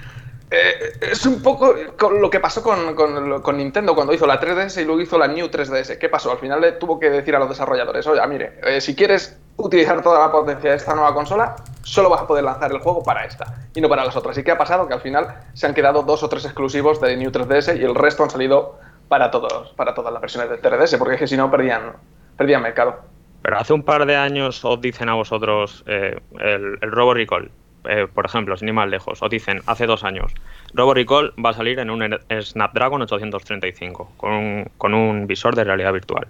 Eh, 0.50 0.92
es 1.00 1.24
un 1.24 1.42
poco 1.42 1.74
lo 2.10 2.28
que 2.28 2.40
pasó 2.40 2.62
con, 2.62 2.94
con, 2.94 3.56
Nintendo 3.56 3.94
cuando 3.94 4.12
hizo 4.12 4.26
la 4.26 4.38
3DS 4.38 4.82
y 4.82 4.84
luego 4.84 5.00
hizo 5.00 5.16
la 5.16 5.28
New 5.28 5.46
3DS. 5.46 5.98
¿Qué 5.98 6.08
pasó? 6.10 6.30
Al 6.30 6.38
final 6.38 6.60
le 6.60 6.72
tuvo 6.72 7.00
que 7.00 7.08
decir 7.08 7.34
a 7.34 7.38
los 7.38 7.48
desarrolladores, 7.48 8.06
oye, 8.06 8.26
mire, 8.26 8.60
eh, 8.64 8.80
si 8.82 8.94
quieres 8.94 9.38
utilizar 9.58 10.02
toda 10.02 10.20
la 10.20 10.32
potencia 10.32 10.70
de 10.70 10.76
esta 10.76 10.94
nueva 10.94 11.12
consola, 11.12 11.56
solo 11.82 12.08
vas 12.08 12.22
a 12.22 12.26
poder 12.26 12.44
lanzar 12.44 12.70
el 12.70 12.78
juego 12.78 13.02
para 13.02 13.24
esta 13.24 13.68
y 13.74 13.80
no 13.80 13.88
para 13.88 14.04
las 14.04 14.16
otras. 14.16 14.38
¿Y 14.38 14.44
qué 14.44 14.52
ha 14.52 14.58
pasado? 14.58 14.86
Que 14.86 14.94
al 14.94 15.00
final 15.00 15.34
se 15.52 15.66
han 15.66 15.74
quedado 15.74 16.02
dos 16.02 16.22
o 16.22 16.28
tres 16.28 16.44
exclusivos 16.44 17.00
de 17.00 17.16
New 17.16 17.30
3DS 17.30 17.78
y 17.78 17.84
el 17.84 17.94
resto 17.94 18.22
han 18.22 18.30
salido 18.30 18.78
para 19.08 19.30
todos, 19.30 19.70
para 19.70 19.94
todas 19.94 20.12
las 20.12 20.20
versiones 20.20 20.50
de 20.50 20.60
3DS, 20.60 20.98
porque 20.98 21.14
es 21.14 21.20
que 21.20 21.26
si 21.26 21.36
no 21.36 21.50
perdían, 21.50 21.94
perdían 22.36 22.62
mercado. 22.62 22.96
Pero 23.42 23.58
hace 23.58 23.72
un 23.72 23.82
par 23.82 24.06
de 24.06 24.16
años 24.16 24.64
os 24.64 24.80
dicen 24.80 25.08
a 25.08 25.14
vosotros 25.14 25.82
eh, 25.86 26.20
el, 26.38 26.78
el, 26.80 26.92
Robo 26.92 27.14
Recall, 27.14 27.50
eh, 27.84 28.06
por 28.12 28.26
ejemplo, 28.26 28.56
sin 28.56 28.68
ir 28.68 28.74
más 28.74 28.88
lejos, 28.88 29.22
os 29.22 29.30
dicen 29.30 29.62
hace 29.66 29.86
dos 29.86 30.04
años, 30.04 30.34
Robo 30.74 30.94
Recall 30.94 31.32
va 31.44 31.50
a 31.50 31.54
salir 31.54 31.78
en 31.78 31.90
un 31.90 32.18
Snapdragon 32.40 33.02
835 33.02 34.12
con 34.16 34.32
un, 34.32 34.70
con 34.76 34.94
un 34.94 35.26
visor 35.26 35.54
de 35.54 35.64
realidad 35.64 35.92
virtual. 35.92 36.28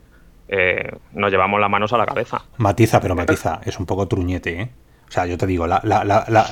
Eh, 0.48 0.90
nos 1.12 1.30
llevamos 1.30 1.60
las 1.60 1.70
manos 1.70 1.92
a 1.92 1.98
la 1.98 2.06
cabeza. 2.06 2.42
Matiza, 2.56 3.00
pero 3.00 3.14
matiza, 3.14 3.60
es 3.64 3.78
un 3.78 3.86
poco 3.86 4.08
truñete, 4.08 4.60
¿eh? 4.60 4.70
O 5.08 5.10
sea, 5.10 5.26
yo 5.26 5.38
te 5.38 5.46
digo, 5.46 5.66
la, 5.66 5.80
la, 5.84 6.04
la, 6.04 6.46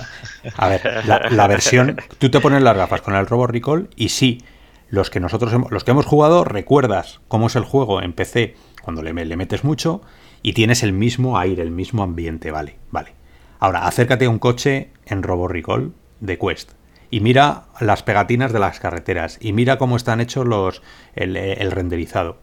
a 0.57 0.69
ver, 0.69 1.05
la, 1.05 1.47
versión, 1.47 1.97
tú 2.19 2.31
te 2.31 2.41
pones 2.41 2.63
las 2.63 2.75
gafas 2.75 3.03
con 3.03 3.15
el 3.15 3.27
Robo 3.27 3.47
Recall 3.47 3.91
y 3.97 4.09
sí, 4.09 4.43
los 4.89 5.11
que 5.11 5.21
nosotros 5.21 5.53
los 5.71 5.85
que 5.85 5.91
hemos 5.91 6.07
jugado 6.07 6.43
recuerdas 6.43 7.21
cómo 7.29 7.49
es 7.49 7.57
el 7.57 7.65
juego 7.65 8.01
en 8.01 8.15
PC 8.15 8.55
cuando 8.83 9.03
le, 9.03 9.13
metes 9.13 9.63
mucho 9.63 10.01
y 10.43 10.55
tienes 10.55 10.83
el 10.83 10.95
mismo 10.95 11.39
aire, 11.39 11.63
el 11.63 11.71
mismo 11.71 12.03
ambiente, 12.03 12.51
vale, 12.51 12.79
vale. 12.91 13.13
Ahora, 13.59 13.87
acércate 13.87 14.25
a 14.25 14.31
un 14.31 14.39
coche 14.39 14.91
en 15.05 15.23
Robo 15.23 15.49
Recall 15.49 15.93
de 16.21 16.39
Quest 16.39 16.73
y 17.11 17.21
mira 17.21 17.65
las 17.81 18.03
pegatinas 18.03 18.55
de 18.55 18.59
las 18.59 18.81
carreteras 18.81 19.37
y 19.39 19.53
mira 19.53 19.77
cómo 19.77 19.97
están 19.97 20.23
hechos 20.23 20.47
los 20.47 20.83
el 21.15 21.71
renderizado 21.73 22.39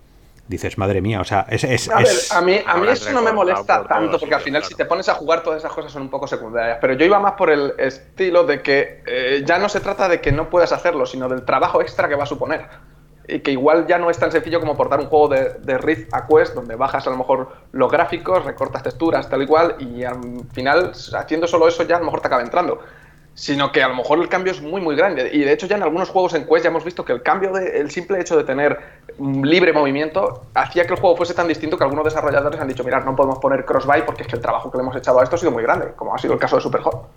dices, 0.48 0.78
madre 0.78 1.02
mía, 1.02 1.22
o 1.22 1.24
sea, 1.24 1.46
es... 1.50 1.64
es, 1.64 1.89
a, 1.89 1.98
ver, 1.98 2.08
a 2.32 2.41
mí, 2.41 2.60
a 2.66 2.78
mí 2.78 2.88
eso 2.89 3.12
no 3.12 3.22
me 3.22 3.32
molesta 3.32 3.84
tanto, 3.86 4.20
porque 4.20 4.36
al 4.36 4.41
final 4.41 4.64
si 4.64 4.76
te 4.76 4.86
pones 4.86 5.08
a 5.10 5.16
jugar 5.16 5.41
todas 5.41 5.60
esas 5.60 5.72
cosas 5.72 5.91
son 5.91 6.04
un 6.04 6.10
poco 6.10 6.28
secundarias, 6.28 6.78
pero 6.82 6.94
yo 6.94 7.06
iba 7.06 7.20
más 7.20 7.34
por 7.34 7.50
el 7.50 7.74
estilo 7.78 8.44
de 8.44 8.62
que 8.62 9.04
eh, 9.06 9.44
ya 9.46 9.58
no 9.58 9.70
se 9.70 9.80
trata 9.80 10.10
de 10.10 10.22
que 10.22 10.32
no 10.32 10.50
puedas 10.50 10.72
hacerlo, 10.72 11.06
sino 11.06 11.30
del 11.30 11.46
trabajo 11.46 11.82
extra 11.82 12.08
que 12.10 12.16
va 12.16 12.24
a 12.24 12.28
suponer. 12.28 12.68
Y 13.26 13.39
que 13.39 13.52
igual 13.52 13.88
ya 13.88 13.98
no 13.98 14.10
es 14.10 14.20
tan 14.20 14.34
sencillo 14.34 14.60
como 14.60 14.76
portar 14.76 15.00
un 15.00 15.06
juego 15.06 15.30
de, 15.30 15.54
de 15.62 15.78
Rift 15.78 16.14
a 16.14 16.28
Quest, 16.28 16.56
donde 16.56 16.76
bajas 16.76 17.08
a 17.08 17.10
lo 17.10 17.16
mejor 17.16 17.54
los 17.72 17.89
gráficos, 17.89 18.44
recortas 18.44 18.84
texturas, 18.84 19.30
tal 19.30 19.44
y 19.44 19.48
cual, 19.48 19.78
y 19.80 20.04
al 20.04 20.20
final, 20.52 20.91
haciendo 21.18 21.48
solo 21.48 21.70
eso, 21.70 21.84
ya 21.84 21.96
a 21.96 22.00
lo 22.00 22.06
mejor 22.06 22.20
te 22.20 22.28
acaba 22.28 22.41
entrando 22.41 22.82
sino 23.36 23.72
que 23.72 23.82
a 23.82 23.88
lo 23.88 23.96
mejor 23.96 24.20
el 24.20 24.30
cambio 24.30 24.52
es 24.52 24.62
muy 24.62 24.80
muy 24.80 24.96
grande. 24.96 25.30
Y 25.34 25.40
de 25.40 25.52
hecho 25.52 25.66
ya 25.66 25.76
en 25.76 25.84
algunos 25.84 26.10
juegos 26.10 26.34
en 26.34 26.46
Quest 26.46 26.64
ya 26.64 26.70
hemos 26.70 26.84
visto 26.84 27.04
que 27.04 27.14
el 27.14 27.24
cambio 27.24 27.52
de, 27.52 27.80
el 27.80 27.90
simple 27.90 28.20
hecho 28.20 28.38
de 28.38 28.44
tener 28.44 28.80
libre 29.20 29.74
movimiento 29.74 30.46
hacía 30.54 30.86
que 30.86 30.94
el 30.94 31.00
juego 31.00 31.16
fuese 31.16 31.34
tan 31.34 31.48
distinto 31.48 31.78
que 31.78 31.84
algunos 31.84 32.06
desarrolladores 32.06 32.60
han 32.60 32.68
dicho 32.68 32.84
mirad 32.84 33.04
no 33.04 33.16
podemos 33.16 33.40
poner 33.40 33.66
crossbuy 33.66 34.04
porque 34.04 34.24
es 34.24 34.28
que 34.28 34.36
el 34.36 34.42
trabajo 34.42 34.72
que 34.72 34.78
le 34.78 34.84
hemos 34.84 34.96
echado 34.96 35.20
a 35.20 35.24
esto 35.24 35.36
ha 35.36 35.40
sido 35.40 35.52
muy 35.52 35.64
grande 35.64 35.94
como 35.96 36.16
ha 36.16 36.18
sido 36.18 36.34
el 36.34 36.40
caso 36.40 36.56
de 36.56 36.62
Superhot 36.62 37.10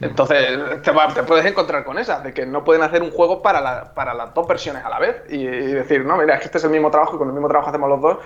entonces 0.00 0.58
te, 0.82 1.22
puedes 1.24 1.44
encontrar 1.44 1.84
con 1.84 1.98
esa 1.98 2.20
de 2.20 2.32
que 2.32 2.46
no 2.46 2.64
pueden 2.64 2.82
hacer 2.82 3.02
un 3.02 3.10
juego 3.10 3.42
para, 3.42 3.60
la, 3.60 3.92
para 3.92 4.14
las 4.14 4.32
dos 4.32 4.48
versiones 4.48 4.82
a 4.84 4.88
la 4.88 4.98
vez 4.98 5.22
y, 5.28 5.36
y 5.36 5.72
decir 5.72 6.04
no 6.04 6.16
mira 6.16 6.34
es 6.34 6.40
que 6.40 6.46
este 6.46 6.58
es 6.58 6.64
el 6.64 6.70
mismo 6.70 6.90
trabajo 6.90 7.16
y 7.16 7.18
con 7.18 7.28
el 7.28 7.34
mismo 7.34 7.48
trabajo 7.48 7.68
hacemos 7.68 7.88
los 7.88 8.00
dos 8.00 8.18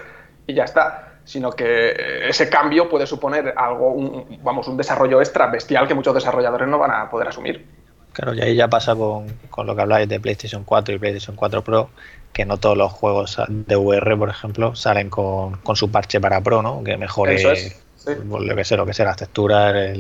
y 0.47 0.55
ya 0.55 0.65
está 0.65 1.14
sino 1.25 1.51
que 1.51 2.29
ese 2.29 2.49
cambio 2.49 2.89
puede 2.89 3.07
suponer 3.07 3.55
algo, 3.57 3.93
un, 3.93 4.39
vamos, 4.43 4.69
un 4.69 4.77
desarrollo 4.77 5.21
extra 5.21 5.47
bestial 5.47 5.89
que 5.89 5.95
muchos 5.95 6.15
desarrolladores 6.15 6.69
no 6.69 6.79
van 6.79 6.91
a 6.91 7.11
poder 7.11 7.29
asumir. 7.29 7.65
Claro, 8.13 8.35
y 8.35 8.41
ahí 8.41 8.55
ya 8.55 8.69
pasa 8.69 8.95
con, 8.95 9.27
lo 9.67 9.75
que 9.75 9.83
habláis 9.83 10.09
de 10.09 10.21
PlayStation 10.21 10.63
4 10.65 10.95
y 10.95 10.99
PlayStation 10.99 11.35
4 11.35 11.65
Pro, 11.65 11.91
que 12.33 12.45
no 12.45 12.59
todos 12.59 12.77
los 12.77 12.93
juegos 12.93 13.39
de 13.49 13.77
VR, 13.77 14.17
por 14.17 14.29
ejemplo, 14.29 14.77
salen 14.77 15.11
con, 15.11 15.59
su 15.75 15.91
parche 15.91 16.21
para 16.21 16.41
Pro, 16.41 16.63
¿no? 16.63 16.85
Que 16.85 16.97
mejore 16.97 17.43
lo 17.43 18.55
que 18.55 18.65
sea, 18.65 18.77
lo 18.77 18.87
que 18.87 18.95
sea, 18.95 19.07
las 19.07 19.17
texturas. 19.17 19.97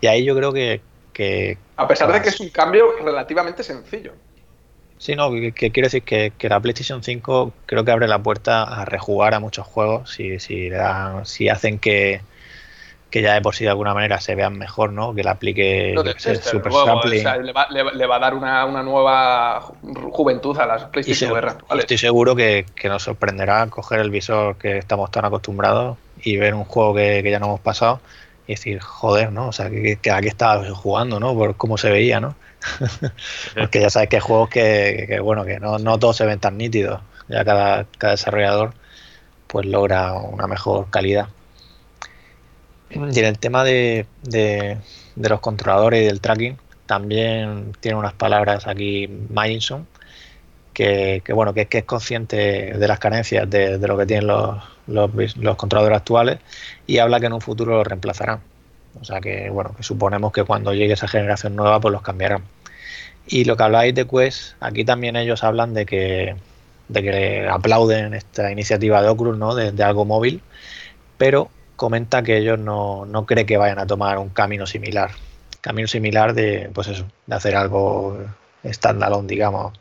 Y 0.00 0.06
ahí 0.06 0.24
yo 0.24 0.34
creo 0.34 0.52
que, 0.52 0.80
que 1.12 1.58
a 1.76 1.86
pesar 1.86 2.12
de 2.12 2.22
que 2.22 2.30
es 2.30 2.40
un 2.40 2.48
cambio 2.48 2.92
relativamente 3.02 3.62
sencillo. 3.62 4.12
Sí, 5.00 5.16
no, 5.16 5.30
que, 5.30 5.52
quiero 5.72 5.86
decir 5.86 6.02
que, 6.02 6.30
la 6.42 6.60
PlayStation 6.60 7.02
5 7.02 7.54
creo 7.64 7.84
que 7.86 7.90
abre 7.90 8.06
la 8.06 8.18
puerta 8.18 8.64
a 8.64 8.84
rejugar 8.84 9.32
a 9.32 9.40
muchos 9.40 9.66
juegos 9.66 10.10
si, 10.10 10.38
si, 10.38 10.68
le 10.68 10.76
dan, 10.76 11.24
si 11.24 11.48
hacen 11.48 11.78
que, 11.78 12.20
ya 13.10 13.32
de 13.32 13.40
por 13.40 13.54
sí 13.54 13.64
de 13.64 13.70
alguna 13.70 13.94
manera 13.94 14.20
se 14.20 14.34
vean 14.34 14.58
mejor, 14.58 14.92
¿no? 14.92 15.14
Que 15.14 15.22
le 15.24 15.30
aplique 15.30 15.94
super 16.42 16.70
sampling. 16.70 17.24
le, 17.24 18.06
va, 18.06 18.16
a 18.16 18.18
dar 18.18 18.34
una, 18.34 18.82
nueva 18.82 19.62
juventud 20.12 20.58
a 20.58 20.66
las 20.66 20.84
PlayStation 20.84 21.32
VR 21.32 21.54
Estoy 21.78 21.96
seguro 21.96 22.36
que, 22.36 22.66
nos 22.84 23.02
sorprenderá 23.02 23.66
coger 23.68 24.00
el 24.00 24.10
visor 24.10 24.56
que 24.58 24.76
estamos 24.76 25.10
tan 25.10 25.24
acostumbrados 25.24 25.96
y 26.22 26.36
ver 26.36 26.52
un 26.52 26.64
juego 26.64 26.94
que, 26.94 27.22
ya 27.24 27.38
no 27.38 27.46
hemos 27.46 27.60
pasado 27.60 28.02
y 28.50 28.54
decir, 28.54 28.80
joder, 28.80 29.30
¿no? 29.30 29.48
O 29.48 29.52
sea, 29.52 29.70
que, 29.70 29.98
aquí 30.10 30.26
estaba 30.26 30.68
jugando, 30.74 31.20
¿no? 31.20 31.34
Por 31.34 31.56
cómo 31.56 31.78
se 31.78 31.88
veía, 31.88 32.18
¿no? 32.18 32.34
Porque 33.54 33.80
ya 33.80 33.90
sabes 33.90 34.08
que 34.08 34.16
hay 34.16 34.22
juegos 34.22 34.50
que, 34.50 35.20
bueno, 35.22 35.44
que 35.44 35.60
no, 35.60 35.78
no, 35.78 35.98
todos 35.98 36.16
se 36.16 36.26
ven 36.26 36.40
tan 36.40 36.58
nítidos. 36.58 37.00
Ya 37.28 37.44
cada, 37.44 37.86
cada 37.96 38.12
desarrollador 38.12 38.74
pues 39.46 39.66
logra 39.66 40.14
una 40.14 40.48
mejor 40.48 40.90
calidad. 40.90 41.28
Y 42.90 42.98
en 42.98 43.24
el 43.24 43.38
tema 43.38 43.62
de, 43.62 44.06
de, 44.22 44.78
los 45.14 45.40
controladores 45.40 46.02
y 46.02 46.06
del 46.06 46.20
tracking, 46.20 46.58
también 46.86 47.72
tiene 47.78 47.96
unas 47.96 48.14
palabras 48.14 48.66
aquí 48.66 49.06
Myinson, 49.28 49.86
que, 50.72 51.22
bueno, 51.32 51.52
que, 51.54 51.68
es 51.70 51.84
consciente 51.84 52.72
de 52.74 52.88
las 52.88 52.98
carencias 52.98 53.48
de, 53.48 53.78
lo 53.78 53.98
que 53.98 54.06
tienen 54.06 54.26
los, 54.26 54.56
los, 54.86 55.36
los, 55.36 55.56
controladores 55.56 55.98
actuales 55.98 56.38
y 56.86 56.98
habla 56.98 57.20
que 57.20 57.26
en 57.26 57.32
un 57.32 57.40
futuro 57.40 57.76
los 57.76 57.86
reemplazarán. 57.86 58.40
O 59.00 59.04
sea 59.04 59.20
que, 59.20 59.50
bueno, 59.50 59.74
que 59.76 59.82
suponemos 59.82 60.32
que 60.32 60.44
cuando 60.44 60.74
llegue 60.74 60.94
esa 60.94 61.08
generación 61.08 61.56
nueva, 61.56 61.80
pues 61.80 61.92
los 61.92 62.02
cambiarán. 62.02 62.42
Y 63.26 63.44
lo 63.44 63.56
que 63.56 63.62
habláis 63.62 63.94
de 63.94 64.06
Quest, 64.06 64.54
aquí 64.60 64.84
también 64.84 65.16
ellos 65.16 65.44
hablan 65.44 65.74
de 65.74 65.86
que, 65.86 66.36
de 66.88 67.02
que 67.02 67.48
aplauden 67.48 68.14
esta 68.14 68.50
iniciativa 68.50 69.02
de 69.02 69.08
Oculus, 69.08 69.38
¿no? 69.38 69.54
De, 69.54 69.82
algo 69.84 70.04
móvil, 70.04 70.42
pero 71.18 71.50
comenta 71.76 72.22
que 72.22 72.38
ellos 72.38 72.58
no, 72.58 73.06
no 73.06 73.26
creen 73.26 73.46
que 73.46 73.56
vayan 73.56 73.78
a 73.78 73.86
tomar 73.86 74.18
un 74.18 74.30
camino 74.30 74.66
similar. 74.66 75.12
camino 75.60 75.88
similar 75.88 76.34
de, 76.34 76.70
pues 76.74 76.88
eso, 76.88 77.06
de 77.26 77.34
hacer 77.36 77.56
algo 77.56 78.18
standalone, 78.64 79.28
digamos. 79.28 79.78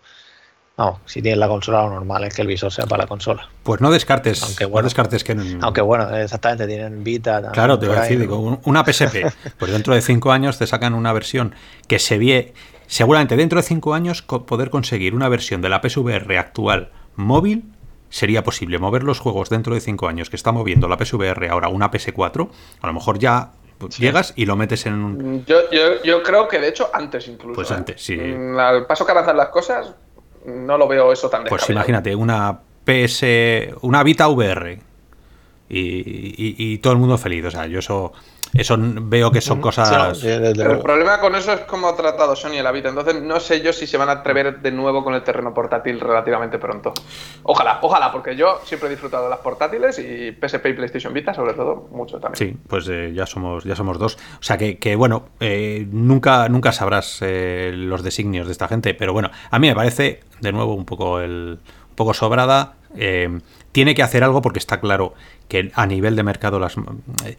Vamos, 0.80 0.99
si 1.05 1.21
tienes 1.21 1.38
la 1.38 1.49
consola, 1.49 1.84
lo 1.84 1.89
normal 1.89 2.23
es 2.23 2.34
que 2.34 2.41
el 2.41 2.47
visor 2.47 2.71
sea 2.71 2.86
para 2.86 3.03
la 3.03 3.07
consola. 3.07 3.49
Pues 3.63 3.82
no 3.82 3.91
descartes, 3.91 4.41
Aunque 4.43 4.63
no 4.63 4.69
bueno. 4.69 4.86
descartes 4.86 5.25
que... 5.25 5.36
Aunque 5.61 5.82
bueno, 5.82 6.09
exactamente, 6.15 6.67
tienen 6.67 7.03
Vita. 7.03 7.34
también 7.34 7.51
Claro, 7.51 7.77
te 7.77 7.88
voy 7.88 7.97
a 7.97 8.01
decir, 8.01 8.15
¿no? 8.17 8.21
digo, 8.21 8.59
una 8.63 8.86
PSP, 8.86 9.25
pues 9.59 9.71
dentro 9.73 9.93
de 9.93 10.01
cinco 10.01 10.32
años 10.32 10.57
te 10.57 10.65
sacan 10.67 10.93
una 10.93 11.11
versión 11.11 11.53
que 11.88 11.99
se 11.99 12.17
vie, 12.17 12.53
seguramente 12.88 13.36
dentro 13.36 13.57
de 13.59 13.63
cinco 13.63 13.93
años 13.93 14.21
co- 14.21 14.45
poder 14.45 14.69
conseguir 14.69 15.13
una 15.15 15.27
versión 15.27 15.61
de 15.61 15.67
la 15.67 15.82
PSVR 15.82 16.38
actual 16.38 16.91
móvil 17.17 17.65
sería 18.09 18.45
posible. 18.45 18.80
Mover 18.80 19.03
los 19.03 19.19
juegos 19.19 19.49
dentro 19.49 19.73
de 19.75 19.82
cinco 19.82 20.07
años 20.07 20.30
que 20.30 20.38
está 20.38 20.53
moviendo 20.53 20.88
la 20.88 20.97
PSVR 20.97 21.49
ahora 21.49 21.67
una 21.67 21.91
PS4, 21.91 22.49
a 22.82 22.88
lo 22.88 22.93
mejor 22.93 23.19
ya 23.19 23.51
pues, 23.80 23.97
llegas 23.97 24.32
y 24.38 24.45
lo 24.45 24.55
metes 24.55 24.86
en 24.86 24.93
un... 24.93 25.45
Yo, 25.45 25.69
yo, 25.71 26.01
yo 26.03 26.23
creo 26.23 26.47
que 26.47 26.57
de 26.59 26.69
hecho 26.69 26.89
antes 26.93 27.27
incluso. 27.27 27.55
Pues 27.55 27.69
¿eh? 27.69 27.73
antes, 27.75 28.01
sí. 28.01 28.15
Mm, 28.17 28.57
Al 28.57 28.86
paso 28.88 29.05
que 29.05 29.11
avanzan 29.11 29.38
las 29.38 29.49
cosas, 29.49 29.93
no 30.46 30.78
lo 30.78 30.88
veo 30.88 31.12
eso 31.12 31.30
tan 31.30 31.44
Pues 31.44 31.62
descabellado. 31.62 31.74
imagínate, 31.74 32.16
una 32.16 32.60
PS, 32.86 33.24
una 33.82 34.04
Vita 34.04 34.28
VR 34.28 34.80
y, 35.70 35.80
y- 35.80 36.55
y 36.57 36.78
todo 36.80 36.93
el 36.93 36.99
mundo 36.99 37.17
feliz. 37.17 37.45
O 37.45 37.51
sea, 37.51 37.67
yo 37.67 37.80
eso, 37.80 38.11
eso 38.53 38.76
veo 38.80 39.32
que 39.32 39.39
son 39.41 39.61
cosas... 39.61 40.17
Sí, 40.17 40.28
desde 40.28 40.55
Pero 40.55 40.74
el 40.74 40.80
problema 40.80 41.20
con 41.20 41.36
eso 41.36 41.53
es 41.53 41.59
cómo 41.61 41.88
ha 41.88 41.95
tratado 41.95 42.36
Sony 42.36 42.53
en 42.55 42.63
la 42.63 42.72
Vita. 42.72 42.89
Entonces 42.89 43.22
no 43.22 43.39
sé 43.39 43.61
yo 43.61 43.72
si 43.72 43.86
se 43.86 43.97
van 43.97 44.09
a 44.09 44.13
atrever 44.13 44.59
de 44.61 44.72
nuevo 44.72 45.03
con 45.03 45.13
el 45.13 45.22
terreno 45.24 45.53
portátil 45.53 45.99
relativamente 45.99 46.57
pronto. 46.57 46.93
Ojalá, 47.43 47.80
ojalá, 47.84 48.11
porque 48.11 48.36
yo 48.36 48.59
siempre 48.65 48.88
he 48.88 48.91
disfrutado 48.91 49.26
de 49.26 49.30
las 49.30 49.39
portátiles 49.39 49.99
y 49.99 50.32
PSP 50.32 50.65
y 50.70 50.74
PlayStation 50.74 51.13
Vita, 51.13 51.34
sobre 51.34 51.53
todo, 51.53 51.88
mucho 51.91 52.20
también. 52.20 52.53
Sí, 52.53 52.57
pues 52.67 52.88
eh, 52.89 53.11
ya 53.13 53.26
somos 53.28 53.63
ya 53.63 53.76
somos 53.76 53.99
dos. 53.99 54.15
O 54.39 54.43
sea 54.43 54.57
que, 54.57 54.80
que, 54.80 54.95
bueno, 54.95 55.30
eh, 55.39 55.88
nunca 55.91 56.49
nunca 56.49 56.72
sabrás 56.72 57.20
eh, 57.22 57.72
los 57.76 58.01
designios 58.03 58.47
de 58.47 58.51
esta 58.53 58.67
gente, 58.67 58.95
pero 58.95 59.13
bueno, 59.13 59.30
a 59.51 59.59
mí 59.59 59.67
me 59.67 59.76
parece 59.76 60.22
de 60.41 60.51
nuevo 60.51 60.74
un 60.74 60.86
poco 60.86 61.20
el 61.20 61.59
un 61.89 61.95
poco 61.95 62.13
sobrada. 62.13 62.74
eh, 62.95 63.30
tiene 63.80 63.95
que 63.95 64.03
hacer 64.03 64.25
algo 64.25 64.41
porque 64.41 64.59
está 64.59 64.82
claro 64.82 65.13
que 65.47 65.71
a 65.73 65.86
nivel 65.86 66.17
de 66.17 66.23
mercado 66.23 66.59
las 66.59 66.75
eh, 67.25 67.38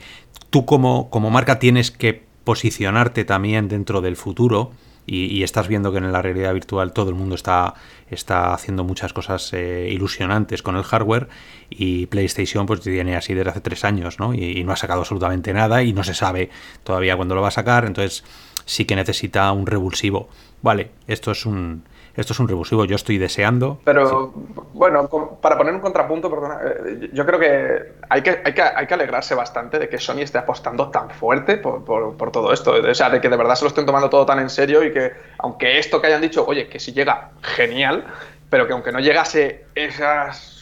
tú 0.48 0.64
como 0.64 1.10
como 1.10 1.28
marca 1.28 1.58
tienes 1.58 1.90
que 1.90 2.24
posicionarte 2.44 3.26
también 3.26 3.68
dentro 3.68 4.00
del 4.00 4.16
futuro. 4.16 4.72
Y, 5.06 5.42
estás 5.42 5.66
viendo 5.66 5.90
que 5.92 5.98
en 5.98 6.12
la 6.12 6.22
realidad 6.22 6.54
virtual 6.54 6.92
todo 6.92 7.10
el 7.10 7.16
mundo 7.16 7.34
está, 7.34 7.74
está 8.10 8.54
haciendo 8.54 8.84
muchas 8.84 9.12
cosas 9.12 9.52
eh, 9.52 9.88
ilusionantes 9.90 10.62
con 10.62 10.76
el 10.76 10.84
hardware 10.84 11.28
y 11.68 12.06
PlayStation 12.06 12.64
pues 12.64 12.80
tiene 12.80 13.16
así 13.16 13.34
desde 13.34 13.50
hace 13.50 13.60
tres 13.60 13.84
años 13.84 14.20
¿no? 14.20 14.32
y 14.32 14.62
no 14.62 14.72
ha 14.72 14.76
sacado 14.76 15.00
absolutamente 15.00 15.52
nada 15.52 15.82
y 15.82 15.92
no 15.92 16.04
se 16.04 16.14
sabe 16.14 16.48
todavía 16.84 17.16
cuándo 17.16 17.34
lo 17.34 17.42
va 17.42 17.48
a 17.48 17.50
sacar 17.50 17.86
entonces 17.86 18.22
sí 18.66 18.84
que 18.84 18.94
necesita 18.94 19.50
un 19.50 19.66
revulsivo 19.66 20.28
vale 20.62 20.92
esto 21.08 21.32
es 21.32 21.44
un 21.44 21.82
esto 22.16 22.32
es 22.32 22.40
un 22.40 22.48
revulsivo 22.48 22.84
yo 22.84 22.96
estoy 22.96 23.18
deseando 23.18 23.78
Pero 23.84 24.32
bueno, 24.74 25.08
para 25.40 25.56
poner 25.56 25.74
un 25.74 25.80
contrapunto, 25.80 26.30
perdona, 26.30 26.58
eh, 26.64 27.10
yo 27.12 27.24
creo 27.26 27.38
que 27.38 27.92
hay, 28.08 28.22
que 28.22 28.40
hay 28.44 28.52
que 28.54 28.62
hay 28.62 28.86
que 28.86 28.94
alegrarse 28.94 29.34
bastante 29.34 29.78
de 29.78 29.88
que 29.88 29.98
Sony 29.98 30.20
esté 30.20 30.38
apostando 30.38 30.90
tan 30.90 31.10
fuerte 31.10 31.56
por, 31.56 31.84
por- 31.84 32.16
por 32.16 32.30
todo 32.32 32.52
esto. 32.52 32.72
O 32.72 32.94
sea, 32.94 33.10
de 33.10 33.20
que 33.20 33.28
de 33.28 33.36
verdad 33.36 33.54
se 33.54 33.64
lo 33.64 33.68
estén 33.68 33.86
tomando 33.86 34.08
todo 34.10 34.24
tan 34.26 34.38
en 34.38 34.50
serio 34.50 34.82
y 34.84 34.92
que, 34.92 35.12
aunque 35.38 35.78
esto 35.78 36.00
que 36.00 36.06
hayan 36.08 36.20
dicho, 36.20 36.44
oye, 36.46 36.68
que 36.68 36.78
si 36.80 36.92
llega, 36.92 37.30
genial, 37.42 38.04
pero 38.48 38.66
que 38.66 38.72
aunque 38.72 38.92
no 38.92 39.00
llegase 39.00 39.64
esas 39.74 40.59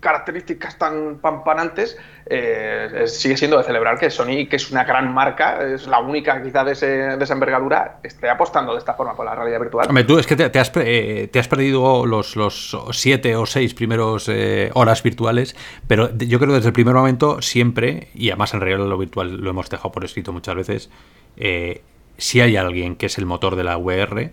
características 0.00 0.78
tan 0.78 1.18
pampanantes, 1.18 1.96
eh, 2.26 3.02
es- 3.04 3.20
sigue 3.20 3.36
siendo 3.36 3.58
de 3.58 3.64
celebrar 3.64 3.98
que 3.98 4.10
Sony, 4.10 4.46
que 4.48 4.56
es 4.56 4.70
una 4.70 4.84
gran 4.84 5.12
marca, 5.12 5.62
es 5.62 5.86
la 5.86 6.00
única 6.00 6.42
quizá 6.42 6.64
de, 6.64 6.72
esa 6.72 7.32
envergadura, 7.32 7.98
esté 8.02 8.28
apostando 8.28 8.72
de 8.72 8.78
esta 8.78 8.94
forma 8.94 9.14
por 9.14 9.26
la 9.26 9.34
realidad 9.34 9.60
virtual. 9.60 9.86
Hombre, 9.88 10.04
tú 10.04 10.18
es 10.18 10.26
que 10.26 10.36
te, 10.36 10.58
has, 10.58 10.72
eh, 10.76 11.28
te 11.30 11.38
has 11.38 11.48
perdido 11.48 12.06
los, 12.06 12.36
los 12.36 12.76
siete 12.92 13.36
o 13.36 13.46
seis 13.46 13.74
primeros 13.74 14.28
eh, 14.28 14.70
horas 14.74 15.02
virtuales, 15.02 15.54
pero 15.86 16.10
yo 16.16 16.38
creo 16.38 16.50
que 16.50 16.56
desde 16.56 16.68
el 16.68 16.74
primer 16.74 16.94
momento 16.94 17.42
siempre, 17.42 18.08
y 18.14 18.30
además 18.30 18.54
en 18.54 18.60
realidad 18.60 18.88
lo 18.88 18.98
virtual 18.98 19.36
lo 19.36 19.50
hemos 19.50 19.68
dejado 19.68 19.92
por 19.92 20.04
escrito 20.04 20.32
muchas 20.32 20.54
veces, 20.54 20.90
eh, 21.36 21.82
si 22.16 22.40
hay 22.40 22.56
alguien 22.56 22.96
que 22.96 23.06
es 23.06 23.18
el 23.18 23.26
motor 23.26 23.56
de 23.56 23.64
la 23.64 23.76
VR, 23.76 24.30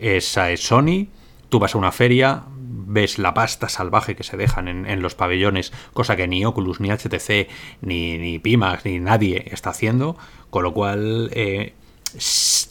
esa 0.00 0.50
es 0.50 0.60
Sony, 0.66 1.06
tú 1.48 1.58
vas 1.58 1.74
a 1.74 1.78
una 1.78 1.92
feria, 1.92 2.42
ves 2.74 3.18
la 3.18 3.34
pasta 3.34 3.68
salvaje 3.68 4.16
que 4.16 4.24
se 4.24 4.36
dejan 4.36 4.68
en, 4.68 4.86
en 4.86 5.00
los 5.00 5.14
pabellones, 5.14 5.72
cosa 5.92 6.16
que 6.16 6.26
ni 6.26 6.44
Oculus, 6.44 6.80
ni 6.80 6.90
HTC, 6.90 7.48
ni, 7.80 8.18
ni 8.18 8.38
Pimax, 8.38 8.84
ni 8.84 8.98
nadie 8.98 9.44
está 9.50 9.70
haciendo, 9.70 10.16
con 10.50 10.64
lo 10.64 10.74
cual 10.74 11.30
eh, 11.32 11.74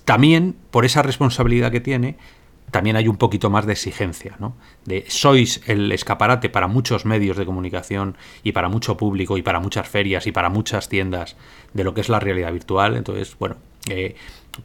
también 0.05 0.55
por 0.71 0.85
esa 0.85 1.01
responsabilidad 1.01 1.71
que 1.71 1.79
tiene, 1.79 2.17
también 2.71 2.95
hay 2.95 3.07
un 3.07 3.17
poquito 3.17 3.49
más 3.49 3.65
de 3.65 3.73
exigencia, 3.73 4.35
¿no? 4.39 4.55
De 4.85 5.05
sois 5.07 5.61
el 5.67 5.91
escaparate 5.91 6.49
para 6.49 6.67
muchos 6.67 7.05
medios 7.05 7.37
de 7.37 7.45
comunicación 7.45 8.17
y 8.41 8.51
para 8.51 8.67
mucho 8.67 8.97
público 8.97 9.37
y 9.37 9.43
para 9.43 9.59
muchas 9.59 9.87
ferias 9.87 10.25
y 10.25 10.31
para 10.31 10.49
muchas 10.49 10.89
tiendas 10.89 11.37
de 11.73 11.83
lo 11.83 11.93
que 11.93 12.01
es 12.01 12.09
la 12.09 12.19
realidad 12.19 12.51
virtual. 12.51 12.97
Entonces, 12.97 13.37
bueno, 13.37 13.57
eh, 13.89 14.15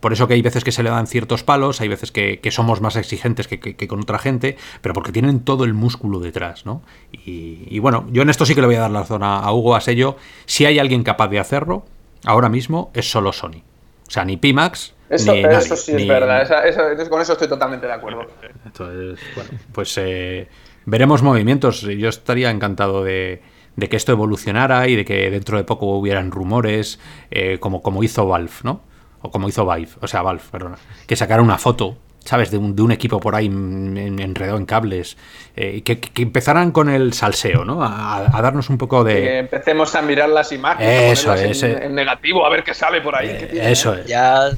por 0.00 0.12
eso 0.12 0.28
que 0.28 0.34
hay 0.34 0.42
veces 0.42 0.64
que 0.64 0.72
se 0.72 0.82
le 0.82 0.90
dan 0.90 1.06
ciertos 1.06 1.42
palos, 1.42 1.80
hay 1.80 1.88
veces 1.88 2.12
que, 2.12 2.40
que 2.40 2.50
somos 2.50 2.80
más 2.80 2.96
exigentes 2.96 3.48
que, 3.48 3.58
que- 3.58 3.74
que 3.76 3.88
con 3.88 4.00
otra 4.00 4.18
gente, 4.18 4.56
pero 4.82 4.92
porque 4.94 5.12
tienen 5.12 5.40
todo 5.40 5.64
el 5.64 5.72
músculo 5.74 6.20
detrás, 6.20 6.66
¿no? 6.66 6.82
Y, 7.12 7.64
y 7.68 7.78
bueno, 7.78 8.06
yo 8.10 8.22
en 8.22 8.30
esto 8.30 8.44
sí 8.44 8.54
que 8.54 8.60
le 8.60 8.66
voy 8.66 8.76
a 8.76 8.80
dar 8.80 8.90
la 8.90 9.04
zona 9.04 9.38
a 9.38 9.52
Hugo, 9.52 9.74
a 9.76 9.80
Sello. 9.80 10.16
Si 10.46 10.66
hay 10.66 10.78
alguien 10.78 11.02
capaz 11.04 11.28
de 11.28 11.38
hacerlo, 11.38 11.86
ahora 12.24 12.48
mismo 12.48 12.90
es 12.94 13.10
solo 13.10 13.32
Sony. 13.32 13.62
O 14.06 14.10
sea, 14.10 14.24
ni 14.24 14.36
Pimax, 14.36 14.94
Eso, 15.10 15.32
ni 15.32 15.38
eso 15.40 15.48
nadie, 15.48 15.76
sí 15.76 15.92
es 15.92 16.06
verdad, 16.08 16.42
esa- 16.42 16.64
eso- 16.66 17.10
con 17.10 17.20
eso 17.22 17.32
estoy 17.32 17.48
totalmente 17.48 17.86
de 17.86 17.92
acuerdo. 17.92 18.26
entonces, 18.64 19.18
bueno, 19.34 19.50
pues 19.72 19.94
eh, 19.98 20.48
veremos 20.84 21.22
movimientos. 21.22 21.80
Yo 21.82 22.08
estaría 22.08 22.50
encantado 22.50 23.04
de, 23.04 23.42
de 23.76 23.88
que 23.88 23.96
esto 23.96 24.12
evolucionara 24.12 24.86
y 24.88 24.96
de 24.96 25.04
que 25.04 25.30
dentro 25.30 25.56
de 25.56 25.64
poco 25.64 25.86
hubieran 25.98 26.30
rumores, 26.30 26.98
eh, 27.30 27.58
como, 27.58 27.80
como 27.82 28.02
hizo 28.02 28.26
Valve, 28.26 28.50
¿no? 28.64 28.82
O 29.22 29.30
como 29.30 29.48
hizo 29.48 29.64
Valve, 29.64 29.88
o 30.00 30.06
sea, 30.06 30.22
Valve, 30.22 30.42
perdona. 30.50 30.76
Que 31.06 31.16
sacara 31.16 31.42
una 31.42 31.58
foto, 31.58 31.96
¿sabes? 32.24 32.50
De 32.50 32.58
un, 32.58 32.76
de 32.76 32.82
un 32.82 32.92
equipo 32.92 33.18
por 33.20 33.34
ahí 33.34 33.46
en- 33.46 34.18
enredado 34.20 34.56
en 34.58 34.64
cables. 34.66 35.16
eh, 35.56 35.82
que, 35.82 35.98
que 36.00 36.22
empezaran 36.22 36.70
con 36.70 36.88
el 36.88 37.12
salseo, 37.12 37.64
¿no? 37.64 37.82
A, 37.82 38.36
a 38.36 38.42
darnos 38.42 38.70
un 38.70 38.78
poco 38.78 39.04
Que 39.04 39.12
de... 39.14 39.38
empecemos 39.38 39.94
a 39.96 40.02
mirar 40.02 40.28
las 40.28 40.52
imágenes, 40.52 41.18
Eso 41.18 41.34
es, 41.34 41.62
en, 41.64 41.70
eh. 41.72 41.86
en 41.86 41.94
negativo, 41.96 42.46
a 42.46 42.50
ver 42.50 42.62
qué 42.62 42.74
sale 42.74 43.00
por 43.00 43.16
ahí. 43.16 43.28
eh, 43.30 43.48
tiene. 43.50 43.70
eso 43.72 43.94
es. 43.94 44.06
Ya, 44.06 44.50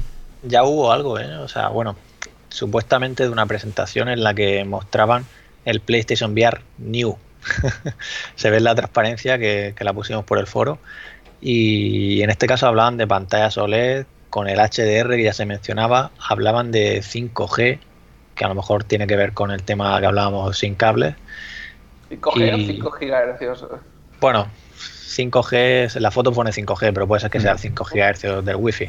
ya 0.43 0.63
hubo 0.63 0.91
algo, 0.91 1.17
¿eh? 1.19 1.35
O 1.37 1.47
sea, 1.47 1.69
bueno, 1.69 1.95
supuestamente 2.49 3.23
de 3.23 3.29
una 3.29 3.45
presentación 3.47 4.09
en 4.09 4.23
la 4.23 4.33
que 4.35 4.63
mostraban 4.65 5.25
el 5.65 5.79
PlayStation 5.79 6.33
VR 6.33 6.61
New. 6.77 7.17
Se 8.35 8.49
ve 8.51 8.57
en 8.57 8.63
la 8.65 8.75
transparencia 8.75 9.39
que, 9.39 9.73
que 9.75 9.83
la 9.83 9.93
pusimos 9.93 10.23
por 10.25 10.37
el 10.37 10.45
foro. 10.47 10.77
Y 11.41 12.21
en 12.21 12.29
este 12.29 12.45
caso 12.45 12.67
hablaban 12.67 12.97
de 12.97 13.07
pantallas 13.07 13.57
OLED 13.57 14.05
con 14.31 14.47
el 14.47 14.57
HDR 14.59 15.15
que 15.15 15.23
ya 15.23 15.33
se 15.33 15.45
mencionaba. 15.45 16.09
Hablaban 16.27 16.71
de 16.71 17.03
5G, 17.03 17.77
que 18.33 18.45
a 18.45 18.47
lo 18.47 18.55
mejor 18.55 18.83
tiene 18.85 19.05
que 19.05 19.15
ver 19.15 19.33
con 19.33 19.51
el 19.51 19.61
tema 19.61 19.99
que 19.99 20.07
hablábamos 20.07 20.57
sin 20.57 20.73
cables. 20.73 21.13
5G 22.09 22.53
o 22.53 22.57
y- 22.57 22.65
5 22.65 22.91
gigahercios. 22.91 23.65
Bueno, 24.19 24.47
5G, 24.75 25.99
la 25.99 26.09
foto 26.11 26.31
pone 26.31 26.51
5G, 26.51 26.91
pero 26.93 27.05
puede 27.07 27.19
ser 27.19 27.29
que 27.29 27.39
sea 27.39 27.57
5 27.57 27.83
GHz 27.85 28.43
del 28.43 28.55
Wi-Fi. 28.55 28.87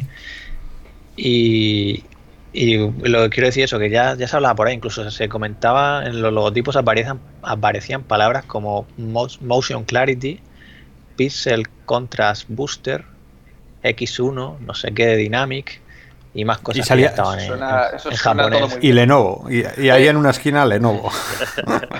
Y, 1.16 2.05
y 2.52 2.77
lo 2.77 3.23
que 3.24 3.31
quiero 3.31 3.47
decir 3.48 3.64
es 3.64 3.70
eso, 3.70 3.78
que 3.78 3.90
ya, 3.90 4.14
ya 4.14 4.28
se 4.28 4.36
hablaba 4.36 4.55
por 4.55 4.69
ahí, 4.69 4.74
incluso 4.74 5.10
se 5.10 5.28
comentaba 5.28 6.05
en 6.06 6.23
los 6.23 6.32
logotipos 6.32 6.77
aparecían, 6.77 7.20
aparecían 7.43 8.02
palabras 8.05 8.44
como 8.44 8.86
mo- 8.97 9.28
Motion 9.40 9.85
Clarity, 9.85 10.40
Pixel 11.16 11.69
Contrast 11.85 12.44
Booster, 12.48 13.05
X1, 13.82 14.59
no 14.60 14.74
sé 14.74 14.92
qué, 14.92 15.16
Dynamic 15.16 15.80
y 16.34 16.44
más 16.46 16.59
cosas 16.59 16.86
salía- 16.86 17.10
que 17.10 17.16
ya 17.16 17.22
estaban 17.22 17.40
en, 17.40 17.46
Suena- 17.48 17.88
en- 17.90 17.96
eso 17.96 18.10
en 18.10 18.16
suena 18.16 18.42
todo 18.44 18.59
japonés. 18.60 18.78
Y 18.84 18.92
Lenovo. 18.92 19.46
Y, 19.50 19.64
y 19.82 19.90
ahí 19.90 20.09
en 20.09 20.16
una 20.16 20.30
esquina 20.30 20.64
Lenovo. 20.64 21.10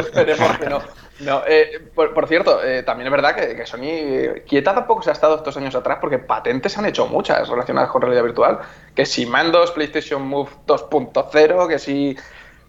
Esperemos 0.00 0.58
que 0.58 0.66
no. 0.68 0.80
No, 1.20 1.42
eh, 1.46 1.90
por, 1.94 2.14
por 2.14 2.26
cierto, 2.26 2.64
eh, 2.64 2.82
también 2.82 3.06
es 3.08 3.10
verdad 3.10 3.34
que, 3.34 3.54
que 3.54 3.66
Sony 3.66 4.40
quieta 4.48 4.74
tampoco 4.74 5.02
se 5.02 5.10
ha 5.10 5.12
estado 5.12 5.36
estos 5.36 5.54
años 5.58 5.74
atrás 5.74 5.98
porque 6.00 6.18
patentes 6.18 6.76
han 6.78 6.86
hecho 6.86 7.06
muchas 7.08 7.46
relacionadas 7.46 7.90
con 7.90 8.00
realidad 8.00 8.22
virtual. 8.24 8.58
Que 8.94 9.04
si 9.04 9.26
mandos, 9.26 9.70
PlayStation 9.72 10.22
Move 10.26 10.48
2.0, 10.66 11.68
que 11.68 11.78
si, 11.78 12.16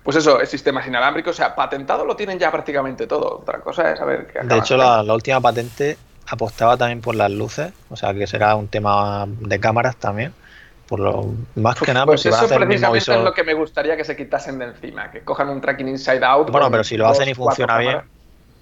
pues 0.03 0.18
eso, 0.18 0.45
sistemas 0.45 0.86
inalámbricos, 0.86 1.32
o 1.32 1.38
sea, 1.38 1.56
patentado 1.56 2.03
lo 2.03 2.15
tienen 2.18 2.38
ya 2.38 2.52
prácticamente 2.52 3.07
todo. 3.07 3.38
Otra 3.40 3.60
cosa 3.61 3.94
es 3.94 4.02
a 4.02 4.06
ver 4.06 4.28
qué 4.28 4.40
De 4.45 4.57
hecho, 4.57 4.76
la 4.76 5.02
última 5.14 5.40
patente 5.40 5.98
apostaba 6.27 6.77
también 6.77 7.02
por 7.02 7.15
las 7.15 7.31
luces, 7.31 7.73
o 7.89 7.95
sea 7.95 8.14
que 8.14 8.27
será 8.27 8.56
un 8.56 8.69
tema 8.69 9.26
de 9.27 9.60
cámaras 9.60 9.98
también. 9.98 10.35
Por 10.88 10.99
lo 10.99 11.45
más 11.56 11.81
que 11.81 11.93
nada, 11.93 12.06
Pues 12.06 12.22
pues 12.22 12.22
si 12.22 12.30
vas 12.30 12.41
a 12.41 12.45
eso 12.45 12.56
hacer 12.56 12.60
precisamente 12.60 13.15
es 13.15 13.22
lo 13.22 13.34
que 13.34 13.43
me 13.43 13.53
gustaría 13.53 13.95
que 13.95 14.03
se 14.03 14.15
quitasen 14.15 14.60
de 14.60 14.65
encima, 14.65 15.11
que 15.11 15.23
cojan 15.23 15.49
un 15.49 15.61
tracking 15.61 15.88
inside 15.88 16.23
out. 16.26 16.49
Bueno, 16.52 16.69
pero 16.72 16.84
si 16.84 16.98
lo 16.98 17.07
hacen 17.07 17.30
y 17.30 17.34
funciona 17.34 17.77
bien, 17.77 17.91
cámaras. 17.93 18.11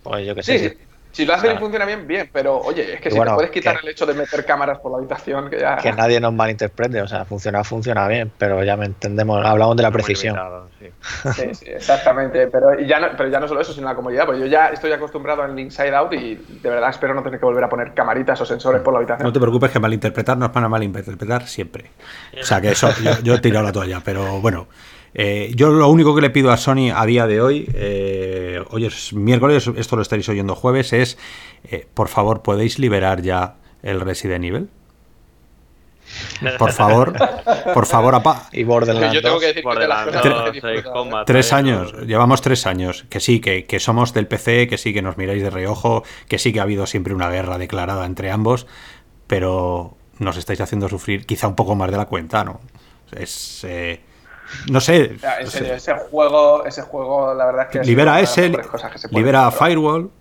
pues 0.03 0.26
yo 0.27 0.36
que 0.36 0.44
sé. 0.44 0.57
Sí, 0.57 0.77
Si 1.11 1.26
lo 1.26 1.34
hacen 1.34 1.56
y 1.56 1.57
funciona 1.57 1.86
bien, 1.86 2.06
bien, 2.07 2.30
pero 2.31 2.57
oye, 2.60 2.94
es 2.94 3.02
que 3.02 3.10
Y 3.10 3.11
si 3.11 3.18
bueno, 3.18 3.31
te 3.31 3.36
puedes 3.36 3.52
quitar 3.52 3.76
que- 3.80 3.88
el 3.88 3.91
hecho 3.91 4.06
de 4.06 4.14
meter 4.14 4.45
cámaras 4.45 4.77
por 4.80 4.91
la 4.91 4.99
habitación, 4.99 5.49
que 5.49 5.60
ya. 5.60 5.76
Que 5.77 5.91
nadie 5.91 6.19
nos 6.19 6.31
malinterprete, 6.34 7.02
o 7.02 7.07
sea, 7.07 7.26
funciona, 7.26 7.64
funciona 7.64 8.07
bien, 8.07 8.31
pero 8.38 8.64
ya 8.64 8.77
me 8.77 8.86
entendemos, 8.86 9.44
hablamos 9.44 9.76
de 9.76 9.84
la 9.84 9.91
precisión. 9.91 10.36
limitado, 10.36 10.69
sí. 10.80 10.90
Sí, 11.36 11.56
sí, 11.56 11.65
exactamente. 11.72 12.48
Pero 12.48 12.80
ya, 12.80 12.99
no, 12.99 13.07
pero 13.18 13.27
ya 13.27 13.40
no 13.40 13.48
solo 13.48 13.60
eso, 13.61 13.73
sino 13.73 13.88
la 13.88 13.95
comodidad. 13.95 14.26
Porque 14.27 14.41
yo 14.41 14.45
ya 14.45 14.68
estoy 14.68 14.91
acostumbrado 14.91 15.41
al 15.41 15.60
Inside 15.60 15.95
Out 15.95 16.14
y 16.14 16.36
de 16.36 16.69
verdad 16.69 16.90
espero 16.91 17.14
no 17.15 17.23
tener 17.23 17.40
que 17.40 17.45
volver 17.45 17.64
a 17.64 17.69
poner 17.69 17.94
camaritas 17.95 18.40
o 18.41 18.45
sensores 18.45 18.81
por 18.81 18.94
la 18.94 18.99
habitación. 18.99 19.26
No 19.26 19.34
te 19.34 19.40
preocupes 19.40 19.72
que 19.72 19.80
malinterpretar 19.80 20.38
nos 20.38 20.53
van 20.53 20.64
a 20.64 20.69
malinterpretar 20.69 21.48
siempre. 21.48 21.90
O 22.40 22.44
sea 22.44 22.61
que 22.61 22.69
eso, 22.69 22.90
yo, 23.03 23.11
yo 23.23 23.34
he 23.34 23.40
tirado 23.40 23.65
la 23.65 23.72
toalla, 23.72 23.99
pero 24.06 24.40
bueno. 24.41 24.68
Eh, 25.14 25.52
yo 25.56 25.69
lo 25.69 25.88
único 25.90 26.15
que 26.15 26.22
le 26.22 26.30
pido 26.30 26.52
a 26.52 26.57
Sony 26.57 26.91
a 26.94 27.06
día 27.06 27.27
de 27.27 27.41
hoy, 27.41 27.69
eh, 27.73 28.61
hoy 28.69 28.86
es 28.86 29.14
miércoles, 29.14 29.69
esto 29.76 29.95
lo 29.95 30.02
estaréis 30.02 30.30
oyendo 30.30 30.56
jueves, 30.56 30.94
es, 30.94 31.18
eh, 31.69 31.88
por 31.94 32.07
favor, 32.07 32.41
¿podéis 32.41 32.80
liberar 32.80 33.22
ya 33.22 33.56
el 33.81 34.02
Resident 34.02 34.45
Evil? 34.45 34.69
Por 36.57 36.72
favor, 36.72 37.14
por 37.73 37.86
favor, 37.86 38.15
apa. 38.15 38.49
Y 38.52 38.64
Borderlands 38.64 39.14
yo 39.14 39.22
tengo 39.22 39.36
2, 39.36 39.41
que 39.41 39.48
decir 39.48 39.64
que 39.64 39.80
de 39.80 39.88
las 39.88 40.06
Borderlands 40.06 40.11
cosas 40.11 40.22
que 40.22 40.27
he 40.27 40.31
2, 40.31 40.41
Ace 40.41 40.72
disfrutado, 40.73 40.94
Combat 40.94 41.27
Tres 41.27 41.49
3, 41.49 41.53
años, 41.53 41.94
llevamos 42.07 42.41
tres 42.41 42.65
años. 42.65 43.06
Que 43.10 43.19
sí, 43.19 43.40
que, 43.40 43.65
que 43.65 43.80
somos 43.80 44.14
del 44.14 44.27
PC, 44.27 44.68
que 44.68 44.77
sí, 44.80 44.91
que 44.91 45.03
nos 45.03 45.18
miráis 45.18 45.44
de 45.44 45.52
reojo, 45.52 46.03
que 46.27 46.40
sí 46.40 46.52
que 46.52 46.60
ha 46.60 46.64
habido 46.64 46.88
siempre 46.88 47.14
una 47.14 47.30
guerra 47.30 47.60
declarada 47.60 48.06
entre 48.06 48.31
ambos, 48.31 48.65
pero 49.27 49.98
nos 50.18 50.38
estáis 50.38 50.61
haciendo 50.61 50.90
sufrir 50.90 51.27
quizá 51.27 51.48
un 51.48 51.56
poco 51.56 51.76
más 51.76 51.91
de 51.91 51.98
la 51.98 52.06
cuenta, 52.06 52.44
¿no? 52.44 52.60
Es. 53.15 53.64
eh, 53.65 54.02
no 54.72 54.80
sé. 54.82 55.14
O 55.16 55.20
sea, 55.20 55.40
en 55.40 55.48
serio, 55.48 55.74
ese 55.74 55.94
juego, 55.94 56.66
ese 56.66 56.82
juego, 56.84 57.34
la 57.34 57.46
verdad 57.46 57.68
es 57.72 57.80
que. 57.82 57.84
libera 57.88 58.20
las 58.20 58.38
ese, 58.38 58.52
cosas 58.52 58.92
que 58.92 58.98
se 59.00 59.10
pueden 59.10 59.24
libera 59.26 59.48
hacer. 59.48 59.60
Firewall. 59.68 60.12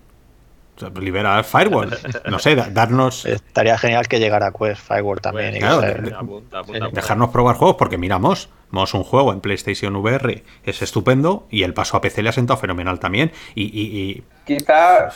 o 0.77 0.81
sea, 0.81 0.91
libera 1.01 1.43
Firewall. 1.43 1.99
No 2.31 2.39
sé, 2.39 2.55
da- 2.55 2.69
darnos. 2.71 3.25
Estaría 3.27 3.77
genial 3.79 4.07
que 4.09 4.21
llegara 4.21 4.53
Quest 4.53 4.81
Firewall 4.87 5.21
también. 5.21 5.51
y 5.51 5.53
que 5.55 5.59
Claro, 5.61 5.81
se- 5.81 5.87
de- 5.87 5.95
de- 6.11 6.15
Apunta, 6.15 6.59
apunta, 6.59 6.63
Sí. 6.65 6.79
apunta. 6.79 7.01
Dejarnos 7.01 7.31
probar 7.31 7.57
juegos, 7.57 7.77
porque 7.77 7.99
miramos, 7.99 8.49
vamos 8.71 8.95
un 8.95 9.05
juego 9.05 9.33
en 9.33 9.41
PlayStation 9.41 9.95
VR, 9.97 10.43
es 10.65 10.83
estupendo, 10.83 11.47
y 11.51 11.63
el 11.63 11.75
paso 11.75 11.97
a 11.97 12.01
PC 12.01 12.23
le 12.23 12.29
ha 12.29 12.33
sentado 12.33 12.59
fenomenal 12.59 12.99
también. 13.01 13.33
Y, 13.55 13.65
y- 13.65 14.01
y 14.01 14.25
Quizá, 14.49 15.11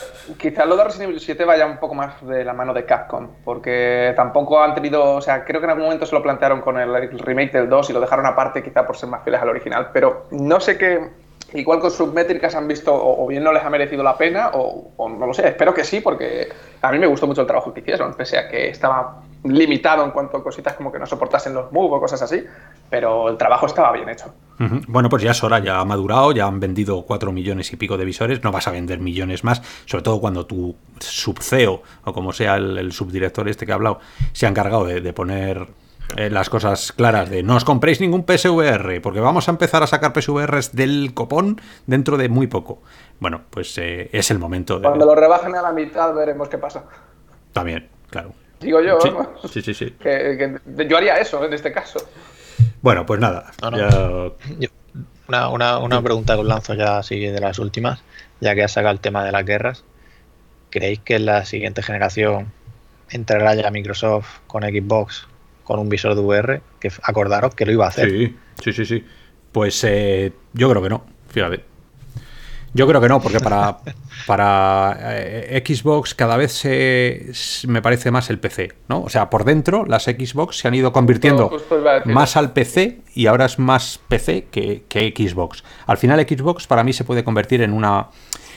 lo 0.67 0.77
de 0.77 0.85
Resident 0.85 1.09
Evil 1.09 1.21
7 1.21 1.45
vaya 1.47 1.65
un 1.65 1.79
poco 1.79 1.95
más 1.95 2.21
de 2.27 2.45
la 2.45 2.53
mano 2.53 2.75
de 2.75 2.85
Capcom, 2.85 3.29
porque 3.45 4.13
tampoco 4.15 4.63
han 4.63 4.75
tenido, 4.75 5.15
o 5.15 5.21
sea, 5.23 5.43
creo 5.45 5.59
que 5.59 5.65
en 5.65 5.71
algún 5.71 5.85
momento 5.85 6.05
se 6.05 6.15
lo 6.15 6.23
plantearon 6.23 6.61
con 6.61 6.79
el, 6.79 7.19
remake 7.19 7.53
del 7.53 7.69
2 7.69 7.89
y 7.89 7.93
lo 7.95 8.01
dejaron 8.01 8.27
aparte 8.27 8.63
quizá 8.63 8.87
por 8.87 8.95
ser 8.97 9.09
más 9.09 9.23
fieles 9.25 9.41
al 9.41 9.49
original, 9.49 9.89
pero 9.91 10.27
no 10.33 10.61
sé 10.61 10.77
qué, 10.77 11.09
igual 11.55 11.81
con 11.81 11.91
sus 11.91 12.13
métricas 12.13 12.55
han 12.55 12.69
visto 12.69 12.93
o 12.95 13.27
bien 13.27 13.43
no 13.43 13.53
les 13.55 13.65
ha 13.65 13.71
merecido 13.71 14.03
la 14.03 14.19
pena 14.19 14.51
o, 14.53 14.93
o 14.99 15.09
no 15.09 15.27
lo 15.27 15.33
sé, 15.33 15.49
espero 15.49 15.73
que 15.73 15.85
sí, 15.85 16.01
porque 16.01 16.49
a 16.83 16.93
mí 16.93 16.99
me 16.99 17.07
gustó 17.07 17.27
mucho 17.27 17.41
el 17.41 17.47
trabajo 17.47 17.73
que 17.73 17.81
hicieron, 17.81 18.13
pese 18.13 18.37
a 18.37 18.49
que 18.51 18.69
estaba 18.69 19.23
limitado 19.45 20.05
en 20.05 20.11
cuanto 20.13 20.37
a 20.37 20.43
cositas 20.43 20.75
como 20.75 20.93
que 20.93 20.99
no 20.99 21.07
soportasen 21.07 21.55
los 21.55 21.73
moves 21.73 21.99
o 21.99 22.01
cosas 22.01 22.23
así, 22.23 22.45
pero 22.89 23.29
el 23.29 23.37
trabajo 23.37 23.67
estaba 23.67 23.93
bien 23.93 24.09
hecho. 24.09 24.33
Bueno, 24.87 25.09
pues 25.09 25.25
ya 25.25 25.33
es 25.33 25.43
hora, 25.43 25.59
ya 25.59 25.81
ha 25.81 25.85
madurado, 25.85 26.31
ya 26.31 26.47
han 26.47 26.61
vendido 26.61 27.03
4 27.03 27.33
millones 27.33 27.73
y 27.73 27.77
pico 27.77 27.97
de 27.97 28.05
visores, 28.05 28.45
no 28.45 28.53
vas 28.53 28.69
a 28.69 28.71
vender 28.71 29.01
millones 29.01 29.43
más, 29.43 29.61
sobre 29.87 30.05
todo 30.05 30.21
cuando 30.21 30.47
tu 30.47 30.77
subceo, 31.01 31.83
o 32.05 32.13
como 32.13 32.33
sea 32.33 32.55
el, 32.57 32.79
el 32.79 32.93
subdirector 32.93 33.49
este 33.49 33.67
que 33.67 33.73
ha 33.73 33.75
hablado, 33.75 33.99
se 34.33 34.47
ha 34.47 34.49
encargado 34.49 34.85
de, 34.85 35.01
de 35.01 35.13
poner 35.13 35.67
eh, 36.17 36.29
las 36.29 36.51
cosas 36.51 36.93
claras 36.93 37.31
de 37.31 37.43
no 37.43 37.57
os 37.57 37.65
compréis 37.65 38.01
ningún 38.01 38.25
PSVR, 38.25 39.01
porque 39.01 39.21
vamos 39.21 39.49
a 39.49 39.51
empezar 39.51 39.83
a 39.83 39.87
sacar 39.87 40.13
PSVRs 40.13 40.77
del 40.77 41.13
copón 41.15 41.61
dentro 41.87 42.17
de 42.17 42.29
muy 42.29 42.47
poco. 42.47 42.83
Bueno, 43.19 43.41
pues 43.51 43.77
eh, 43.79 44.11
es 44.13 44.31
el 44.31 44.39
momento 44.39 44.79
de... 44.79 44.87
Cuando 44.87 45.07
lo 45.07 45.15
rebajen 45.15 45.55
a 45.55 45.63
la 45.63 45.73
mitad 45.73 46.15
veremos 46.15 46.49
qué 46.49 46.59
pasa. 46.59 46.85
También, 47.53 47.89
claro. 48.11 48.33
Digo 48.63 48.81
yo, 48.81 49.01
Sí, 49.01 49.11
¿no? 49.11 49.31
sí, 49.49 49.61
sí, 49.63 49.75
sí. 49.75 49.91
Que, 50.01 50.59
que 50.77 50.89
yo 50.89 50.97
haría 50.97 51.17
eso 51.17 51.45
en 51.45 51.53
este 51.53 51.73
caso. 51.73 51.99
Bueno, 52.81 53.05
pues 53.07 53.21
nada. 53.21 53.53
No, 53.63 53.71
no. 53.71 53.77
ya- 53.79 54.33
Yo- 54.59 54.69
una, 55.29 55.49
una, 55.49 55.79
una 55.79 56.03
pregunta 56.03 56.35
que 56.35 56.41
os 56.41 56.47
lanzo 56.47 56.75
ya 56.75 56.99
así 56.99 57.19
de 57.21 57.41
las 57.41 57.59
últimas, 57.59 58.03
ya 58.41 58.55
que 58.55 58.63
has 58.65 58.73
sacado 58.73 58.93
el 58.93 59.01
tema 59.01 59.25
de 59.25 59.33
las 59.33 59.45
guerras. 59.45 59.85
¿Creéis 60.71 61.01
que 61.01 61.17
en 61.17 61.27
la 61.27 61.45
siguiente 61.45 61.83
generación 61.83 62.53
entrará 63.11 63.55
ya 63.55 63.71
Microsoft 63.71 64.41
con 64.47 64.63
Xbox 64.63 65.27
con 65.65 65.79
un 65.79 65.89
visor 65.89 66.15
de 66.15 66.21
VR? 66.23 66.61
Que 66.81 66.91
acordaros 67.03 67.55
que 67.55 67.65
lo 67.67 67.73
iba 67.73 67.87
a 67.87 67.89
hacer. 67.89 68.11
Sí, 68.11 68.37
sí, 68.63 68.73
sí, 68.73 68.85
sí. 68.87 69.07
Pues 69.53 69.83
eh, 69.85 70.33
yo 70.55 70.69
creo 70.71 70.83
que 70.83 70.89
no, 70.89 71.05
fíjate. 71.29 71.65
Yo 72.75 72.87
creo 72.87 73.01
que 73.03 73.09
no, 73.09 73.21
porque 73.21 73.39
para, 73.41 73.79
para 74.27 74.97
eh, 75.01 75.63
Xbox 75.67 76.15
cada 76.15 76.37
vez 76.37 76.53
se, 76.53 77.31
me 77.69 77.83
parece 77.83 78.11
más 78.11 78.31
el 78.31 78.39
PC, 78.39 78.73
¿no? 78.89 79.03
O 79.03 79.09
sea, 79.11 79.29
por 79.29 79.45
dentro 79.45 79.85
las 79.85 80.05
Xbox 80.05 80.57
se 80.59 80.69
han 80.69 80.75
ido 80.75 80.91
convirtiendo 80.93 81.51
más 82.15 82.37
al 82.37 82.53
PC 82.53 83.01
y 83.15 83.27
ahora 83.27 83.45
es 83.45 83.59
más 83.59 84.01
PC 84.09 84.47
que, 84.51 84.85
que 84.89 85.13
Xbox. 85.17 85.65
Al 85.87 85.99
final 85.99 86.21
Xbox 86.27 86.67
para 86.67 86.83
mí 86.83 86.93
se 86.93 87.05
puede 87.05 87.25
convertir 87.25 87.61
en 87.63 87.73
una 87.73 88.09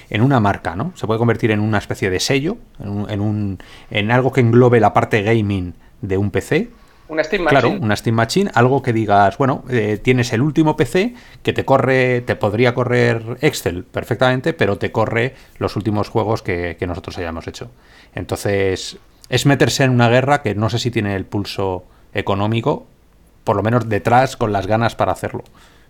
en 0.09 0.21
una 0.21 0.39
marca, 0.39 0.75
¿no? 0.75 0.91
Se 0.95 1.07
puede 1.07 1.17
convertir 1.17 1.49
en 1.51 1.59
una 1.59 1.79
especie 1.79 2.11
de 2.11 2.19
sello, 2.19 2.57
en, 2.79 2.89
un, 2.89 3.09
en, 3.09 3.21
un- 3.21 3.57
en 3.89 4.11
algo 4.11 4.31
que 4.31 4.39
englobe 4.39 4.79
la 4.79 4.93
parte 4.93 5.23
gaming 5.23 5.73
de 6.01 6.17
un 6.19 6.29
PC 6.29 6.69
Una 7.07 7.23
Steam 7.23 7.45
Claro, 7.45 7.69
Machine. 7.69 7.85
una 7.85 7.95
Steam 7.95 8.15
Machine, 8.15 8.51
algo 8.55 8.81
que 8.81 8.91
digas, 8.91 9.37
bueno, 9.37 9.63
eh, 9.69 9.99
tienes 10.01 10.33
el 10.33 10.41
último 10.41 10.75
PC 10.75 11.13
que 11.43 11.53
te 11.53 11.63
corre, 11.63 12.21
te 12.21 12.35
podría 12.35 12.73
correr 12.73 13.37
Excel 13.41 13.83
perfectamente, 13.83 14.53
pero 14.53 14.77
te 14.77 14.91
corre 14.91 15.35
los 15.59 15.75
últimos 15.75 16.09
juegos 16.09 16.41
que, 16.41 16.77
que 16.79 16.87
nosotros 16.87 17.17
hayamos 17.19 17.47
hecho. 17.47 17.69
Entonces, 18.15 18.97
es 19.29 19.45
meterse 19.45 19.83
en 19.83 19.91
una 19.91 20.09
guerra 20.09 20.41
que 20.41 20.55
no 20.55 20.69
sé 20.69 20.79
si 20.79 20.89
tiene 20.89 21.15
el 21.15 21.25
pulso 21.25 21.83
económico, 22.13 22.87
por 23.43 23.55
lo 23.55 23.61
menos 23.61 23.87
detrás 23.87 24.35
con 24.35 24.51
las 24.51 24.65
ganas 24.65 24.95
para 24.95 25.11
hacerlo. 25.11 25.43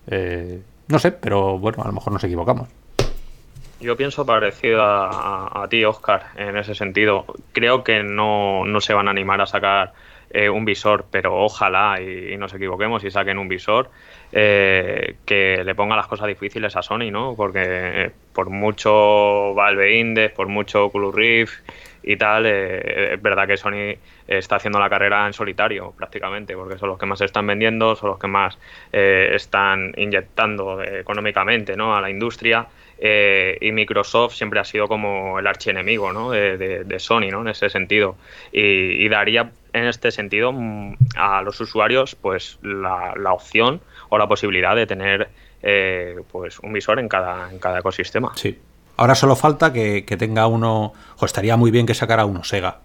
Eh, 0.07 0.61
no 0.89 0.99
sé, 0.99 1.13
pero 1.13 1.57
bueno, 1.57 1.81
a 1.83 1.87
lo 1.87 1.93
mejor 1.93 2.11
nos 2.11 2.23
equivocamos. 2.25 2.67
Yo 3.79 3.95
pienso 3.95 4.25
parecido 4.25 4.81
a, 4.83 5.09
a- 5.47 5.63
a 5.63 5.67
ti, 5.69 5.83
Oscar, 5.85 6.23
en 6.35 6.57
ese 6.57 6.75
sentido. 6.75 7.25
Creo 7.53 7.83
que 7.83 8.03
no, 8.03 8.65
no 8.65 8.81
se 8.81 8.93
van 8.93 9.07
a 9.07 9.11
animar 9.11 9.39
a 9.41 9.45
sacar 9.45 9.93
eh, 10.37 10.49
un 10.49 10.65
visor, 10.65 11.05
pero 11.09 11.33
ojalá 11.33 12.01
y, 12.01 12.35
nos 12.35 12.53
equivoquemos 12.53 13.01
y 13.05 13.09
saquen 13.09 13.37
un 13.37 13.47
visor 13.47 13.89
eh, 14.33 15.15
que 15.25 15.63
le 15.63 15.75
ponga 15.75 15.95
las 15.95 16.07
cosas 16.07 16.27
difíciles 16.27 16.75
a 16.75 16.81
Sony, 16.81 17.09
¿no? 17.09 17.35
Porque 17.37 17.61
eh, 17.63 18.11
por 18.33 18.49
mucho 18.49 19.53
Valve 19.53 19.97
Index, 19.97 20.35
por 20.35 20.49
mucho 20.49 20.87
Oculus 20.87 21.15
Rift 21.15 21.53
y 22.03 22.17
tal, 22.17 22.45
eh, 22.45 23.13
es 23.13 23.21
verdad 23.21 23.47
que 23.47 23.55
Sony 23.55 23.97
está 24.27 24.57
haciendo 24.57 24.77
la 24.77 24.89
carrera 24.89 25.25
en 25.25 25.31
solitario 25.31 25.93
prácticamente, 25.97 26.53
porque 26.53 26.77
son 26.77 26.89
los 26.89 26.99
que 26.99 27.05
más 27.05 27.21
están 27.21 27.47
vendiendo, 27.47 27.95
son 27.95 28.09
los 28.09 28.19
que 28.19 28.27
más 28.27 28.59
eh, 28.91 29.31
están 29.33 29.93
inyectando 29.95 30.83
económicamente 30.83 31.77
¿no? 31.77 31.95
a 31.95 32.01
la 32.01 32.09
industria. 32.09 32.67
Eh, 32.97 33.57
y 33.61 33.71
Microsoft 33.71 34.35
siempre 34.35 34.59
ha 34.59 34.63
sido 34.63 34.87
como 34.87 35.39
el 35.39 35.47
archienemigo 35.47 36.13
¿no? 36.13 36.31
de, 36.31 36.95
Sony 36.99 37.29
¿no? 37.31 37.41
en 37.41 37.49
ese 37.49 37.69
sentido. 37.69 38.15
Y, 38.51 39.07
daría 39.09 39.51
en 39.73 39.85
este 39.85 40.11
sentido 40.11 40.51
mm, 40.51 40.95
a 41.15 41.41
los 41.41 41.59
usuarios 41.59 42.15
pues 42.15 42.57
la, 42.61 43.13
la 43.17 43.33
opción 43.33 43.81
o 44.09 44.17
la 44.17 44.27
posibilidad 44.27 44.75
de 44.75 44.87
tener 44.87 45.29
eh, 45.61 46.15
pues 46.31 46.59
un 46.59 46.73
visor 46.73 46.99
en 46.99 47.09
cada, 47.09 47.51
en 47.51 47.59
cada 47.59 47.79
ecosistema. 47.79 48.31
Sí. 48.35 48.57
Ahora 48.97 49.15
solo 49.15 49.35
falta 49.35 49.73
que 49.73 50.03
tenga 50.17 50.47
uno. 50.47 50.93
O 51.19 51.25
estaría 51.25 51.57
muy 51.57 51.69
bien 51.69 51.85
que 51.85 51.93
sacara 51.93 52.23
uno 52.23 52.45
Sega. 52.45 52.79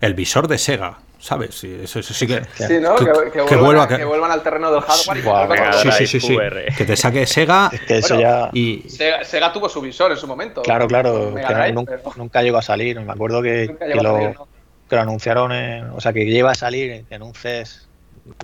El 0.00 0.14
visor 0.14 0.48
de 0.48 0.56
Sega, 0.58 0.98
¿sabes? 1.18 1.54
Sí, 1.54 1.80
eso, 1.82 1.98
eso 2.00 2.14
sí 2.14 2.26
que. 2.26 2.42
Sí, 2.54 2.78
¿no? 2.80 2.94
que- 2.96 3.04
Que, 3.04 3.12
que 3.12 3.30
que 3.30 3.40
vuelvan, 3.42 3.60
vuelva, 3.64 3.82
a- 3.84 3.88
que- 3.88 3.96
que 3.98 4.04
vuelvan 4.04 4.30
al 4.30 4.42
terreno 4.42 4.70
del 4.72 4.80
hardware 4.80 5.18
y 5.18 5.78
Sí, 5.82 5.90
sí, 5.92 6.06
sí, 6.06 6.20
sí. 6.20 6.36
Que 6.76 6.84
te 6.84 6.96
saque 6.96 7.26
Sega 7.26 7.68
Es 7.72 7.80
que 7.82 7.98
eso 7.98 8.14
Bueno, 8.14 8.30
ya. 8.30 8.50
y. 8.52 8.88
Sega, 8.88 9.24
Sega 9.24 9.52
tuvo 9.52 9.68
su 9.68 9.80
visor 9.80 10.10
en 10.12 10.16
su 10.16 10.26
momento. 10.26 10.62
Claro, 10.62 10.86
claro, 10.88 11.34
que 11.34 11.42
Drive, 11.42 11.72
nunca, 11.72 11.96
pero- 11.96 12.12
nunca 12.16 12.42
llegó 12.42 12.58
a 12.58 12.62
salir. 12.62 12.98
Me 13.00 13.12
acuerdo 13.12 13.42
que, 13.42 13.66
lo, 13.94 14.02
salir, 14.14 14.34
¿no? 14.38 14.48
que 14.88 14.96
lo 14.96 15.02
anunciaron, 15.02 15.52
en- 15.52 15.90
o 15.90 16.00
sea, 16.00 16.12
que 16.12 16.24
lleva 16.24 16.52
a 16.52 16.54
salir 16.54 17.04
en 17.10 17.22
un 17.22 17.34
CES 17.34 17.86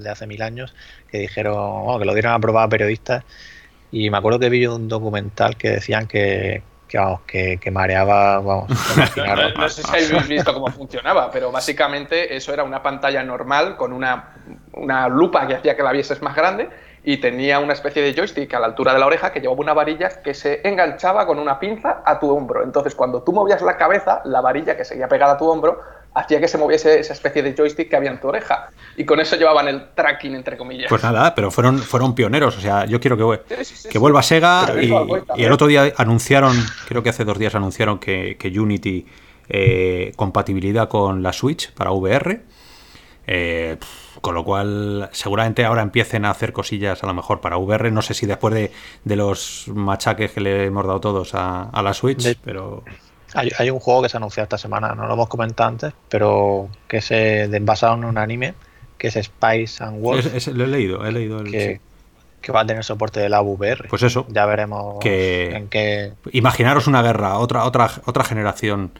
de 0.01 0.11
hace 0.11 0.27
mil 0.27 0.43
años, 0.43 0.75
que 1.11 1.19
dijeron, 1.19 1.85
bueno, 1.85 1.99
que 2.01 2.05
lo 2.05 2.13
dieron 2.13 2.33
a 2.33 2.39
probar 2.39 2.67
a 2.67 2.69
periodistas. 2.69 3.25
Y 3.93 4.11
me 4.11 4.19
acuerdo 4.19 4.39
que 4.39 4.51
vi 4.51 4.67
un 4.67 4.89
documental 4.89 5.57
que 5.57 5.71
decían 5.71 6.07
que, 6.07 6.63
que, 6.89 6.99
vamos, 6.99 7.21
que, 7.27 7.59
que 7.59 7.71
mareaba, 7.71 8.39
vamos, 8.39 8.69
no 9.57 9.69
sé 9.69 9.83
si 9.83 9.89
habéis 9.91 10.29
visto 10.29 10.55
cómo 10.55 10.69
funcionaba, 10.69 11.31
pero 11.31 11.51
básicamente 11.51 12.37
eso 12.37 12.53
era 12.53 12.65
una 12.65 12.83
pantalla 12.83 13.23
normal 13.23 13.77
con 13.77 13.93
una, 13.93 14.35
una 14.73 15.09
lupa 15.09 15.47
que 15.47 15.55
hacía 15.55 15.77
que 15.77 15.83
la 15.83 15.93
vieses 15.93 16.23
más 16.23 16.35
grande 16.35 16.69
y 17.07 17.19
tenía 17.19 17.61
una 17.61 17.73
especie 17.73 18.03
de 18.03 18.15
joystick 18.15 18.53
a 18.55 18.59
la 18.59 18.67
altura 18.67 18.93
de 18.93 18.99
la 18.99 19.07
oreja 19.07 19.33
que 19.33 19.41
llevaba 19.41 19.61
una 19.61 19.73
varilla 19.73 20.09
que 20.23 20.35
se 20.35 20.67
enganchaba 20.69 21.25
con 21.25 21.39
una 21.39 21.61
pinza 21.61 22.03
a 22.05 22.19
tu 22.19 22.29
hombro. 22.29 22.65
Entonces, 22.65 22.97
cuando 22.97 23.23
tú 23.23 23.33
movías 23.33 23.63
la 23.63 23.77
cabeza, 23.77 24.23
la 24.25 24.41
varilla 24.41 24.77
que 24.77 24.85
seguía 24.85 25.07
pegada 25.07 25.35
a 25.35 25.37
tu 25.39 25.49
hombro 25.49 25.81
hacía 26.17 26.41
que 26.41 26.49
se 26.49 26.59
moviese 26.59 26.99
esa 26.99 27.13
especie 27.13 27.43
de 27.43 27.55
joystick 27.55 27.89
que 27.91 27.97
había 27.97 28.11
en 28.11 28.21
tu 28.21 28.29
oreja. 28.29 28.71
Y 28.97 29.05
con 29.05 29.21
eso 29.21 29.37
llevaban 29.37 29.69
el 29.69 29.91
tracking, 29.95 30.35
entre 30.35 30.57
comillas. 30.57 30.87
Pues 30.89 31.03
nada, 31.03 31.35
pero 31.35 31.51
fueron, 31.51 31.79
fueron 31.79 32.15
pioneros. 32.15 32.57
O 32.57 32.61
sea, 32.61 32.87
yo 32.87 32.99
quiero 33.01 33.17
que, 33.17 33.23
vue- 33.23 33.43
Sí, 33.49 33.65
sí, 33.65 33.77
sí, 33.77 33.83
que 33.89 33.93
sí. 33.93 33.99
vuelva 33.99 34.23
Sega 34.23 34.67
y, 34.83 34.91
el 35.45 35.53
otro 35.53 35.67
día 35.67 35.93
anunciaron, 35.97 36.57
creo 36.89 37.03
que 37.03 37.11
hace 37.11 37.25
dos 37.25 37.39
días 37.39 37.55
anunciaron 37.55 37.99
que, 37.99 38.37
que 38.39 38.49
Unity 38.59 39.07
eh, 39.49 40.13
compatibilidad 40.17 40.89
con 40.89 41.23
la 41.23 41.33
Switch 41.33 41.71
para 41.73 41.93
VR. 41.93 42.41
Eh, 43.27 43.77
con 44.21 44.35
lo 44.35 44.45
cual, 44.45 45.09
seguramente 45.13 45.65
ahora 45.65 45.83
empiecen 45.83 46.25
a 46.25 46.31
hacer 46.31 46.53
cosillas 46.53 47.03
a 47.03 47.07
lo 47.07 47.15
mejor 47.15 47.41
para 47.41 47.59
VR. 47.59 47.91
No 47.91 48.01
sé 48.03 48.15
si 48.15 48.25
después 48.27 48.55
de, 48.55 48.73
de 49.05 49.17
los 49.17 49.65
machaques 49.69 50.31
que 50.33 50.41
le 50.41 50.65
hemos 50.65 50.87
dado 50.87 51.01
todos 51.01 51.35
a, 51.35 51.65
a 51.65 51.83
la 51.83 51.93
Switch, 51.93 52.23
De- 52.23 52.37
pero 52.43 52.83
Hay, 53.37 53.51
hay 53.59 53.71
un 53.71 53.79
juego 53.79 54.03
que 54.03 54.09
se 54.09 54.17
ha 54.17 54.19
anunciado 54.19 54.45
esta 54.45 54.59
semana, 54.59 54.95
no 54.95 55.07
lo 55.07 55.15
hemos 55.15 55.29
comentado 55.29 55.69
antes, 55.69 55.93
pero 56.09 56.69
que 56.89 56.97
es 56.99 57.11
eh, 57.11 57.49
de- 57.49 57.61
basado 57.61 57.95
en 57.95 58.05
un 58.05 58.19
anime, 58.19 58.55
que 58.99 59.09
es 59.09 59.15
Spice 59.15 59.85
and 59.85 60.01
Wolf, 60.03 60.27
es- 60.27 60.49
es- 60.49 60.55
lo 60.57 60.65
he 60.65 60.69
leído, 60.69 61.05
he 61.07 61.13
leído 61.13 61.41
el- 61.41 61.51
que, 61.51 61.75
sí. 61.75 61.81
que 62.41 62.53
va 62.53 62.61
a 62.63 62.67
tener 62.67 62.83
soporte 62.83 63.21
de 63.21 63.29
la 63.29 63.43
VR. 63.43 63.89
Pues 63.89 64.03
eso, 64.03 64.27
ya 64.31 64.47
veremos 64.47 64.99
que- 65.01 65.55
en 65.55 65.69
qué. 65.69 66.13
imaginaros 66.33 66.87
una 66.87 67.03
guerra, 67.03 67.39
otra, 67.39 67.65
otra, 67.65 67.91
otra 68.07 68.25
generación, 68.25 68.93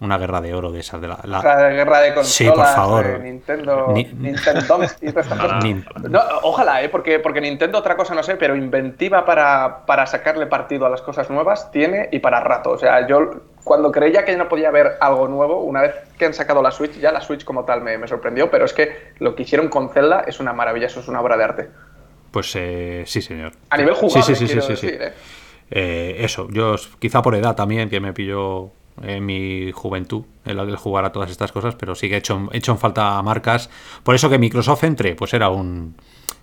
una 0.00 0.18
guerra 0.18 0.40
de 0.40 0.52
oro 0.52 0.72
de 0.72 0.80
esas 0.80 1.00
de 1.00 1.06
la, 1.08 1.20
la- 1.24 1.40
guerra 1.70 2.00
de 2.00 2.14
consolas, 2.14 2.32
Sí, 2.34 2.44
por 2.48 2.66
favor. 2.66 3.06
de 3.06 3.18
Nintendo, 3.20 3.86
Ni- 3.94 4.04
Nintendo 4.04 4.80
y. 5.00 5.06
Ni- 5.62 5.84
No, 6.08 6.20
ojalá, 6.42 6.82
¿eh? 6.82 6.88
porque, 6.88 7.20
porque 7.20 7.40
Nintendo 7.40 7.78
otra 7.78 7.94
cosa 7.96 8.12
no 8.14 8.22
sé, 8.24 8.34
pero 8.36 8.56
inventiva 8.56 9.24
para, 9.24 9.84
para 9.86 10.06
sacarle 10.06 10.46
partido 10.46 10.86
a 10.86 10.90
las 10.90 11.02
cosas 11.02 11.30
nuevas 11.30 11.70
tiene 11.70 12.08
y 12.10 12.18
para 12.18 12.40
rato. 12.40 12.70
O 12.70 12.78
sea, 12.78 13.06
yo 13.06 13.30
cuando 13.64 13.92
creía 13.92 14.24
que 14.24 14.36
no 14.36 14.48
podía 14.48 14.68
haber 14.68 14.96
algo 15.00 15.28
nuevo, 15.28 15.60
una 15.60 15.82
vez 15.82 15.94
que 16.18 16.26
han 16.26 16.34
sacado 16.34 16.62
la 16.62 16.70
Switch, 16.70 16.98
ya 16.98 17.12
la 17.12 17.20
Switch 17.20 17.44
como 17.44 17.64
tal 17.64 17.82
me, 17.82 17.96
me 17.98 18.08
sorprendió, 18.08 18.50
pero 18.50 18.64
es 18.64 18.72
que 18.72 19.12
lo 19.18 19.34
que 19.34 19.44
hicieron 19.44 19.68
con 19.68 19.90
Zelda 19.90 20.24
es 20.26 20.40
una 20.40 20.52
maravilla, 20.52 20.86
eso 20.86 21.00
es 21.00 21.08
una 21.08 21.20
obra 21.20 21.36
de 21.36 21.44
arte. 21.44 21.70
Pues 22.30 22.52
eh, 22.56 23.04
sí, 23.06 23.22
señor. 23.22 23.52
A 23.70 23.76
nivel 23.76 23.94
jugable, 23.94 24.22
sí, 24.22 24.34
sí, 24.34 24.48
sí, 24.48 24.60
sí, 24.60 24.76
sí. 24.76 24.88
¿eh? 24.88 25.12
Eh, 25.70 26.16
eso, 26.20 26.48
yo 26.50 26.74
quizá 26.98 27.22
por 27.22 27.34
edad 27.34 27.54
también, 27.54 27.88
que 27.88 28.00
me 28.00 28.12
pilló 28.12 28.70
en 29.00 29.24
mi 29.24 29.70
juventud 29.72 30.24
el, 30.44 30.58
el 30.58 30.76
jugar 30.76 31.04
a 31.04 31.12
todas 31.12 31.30
estas 31.30 31.52
cosas, 31.52 31.74
pero 31.76 31.94
sí 31.94 32.08
que 32.08 32.16
he 32.16 32.18
hecho, 32.18 32.48
he 32.52 32.58
hecho 32.58 32.72
en 32.72 32.78
falta 32.78 33.22
marcas. 33.22 33.70
Por 34.02 34.14
eso 34.14 34.28
que 34.28 34.38
Microsoft 34.38 34.84
entre, 34.84 35.14
pues 35.14 35.34
era 35.34 35.48
un... 35.50 35.94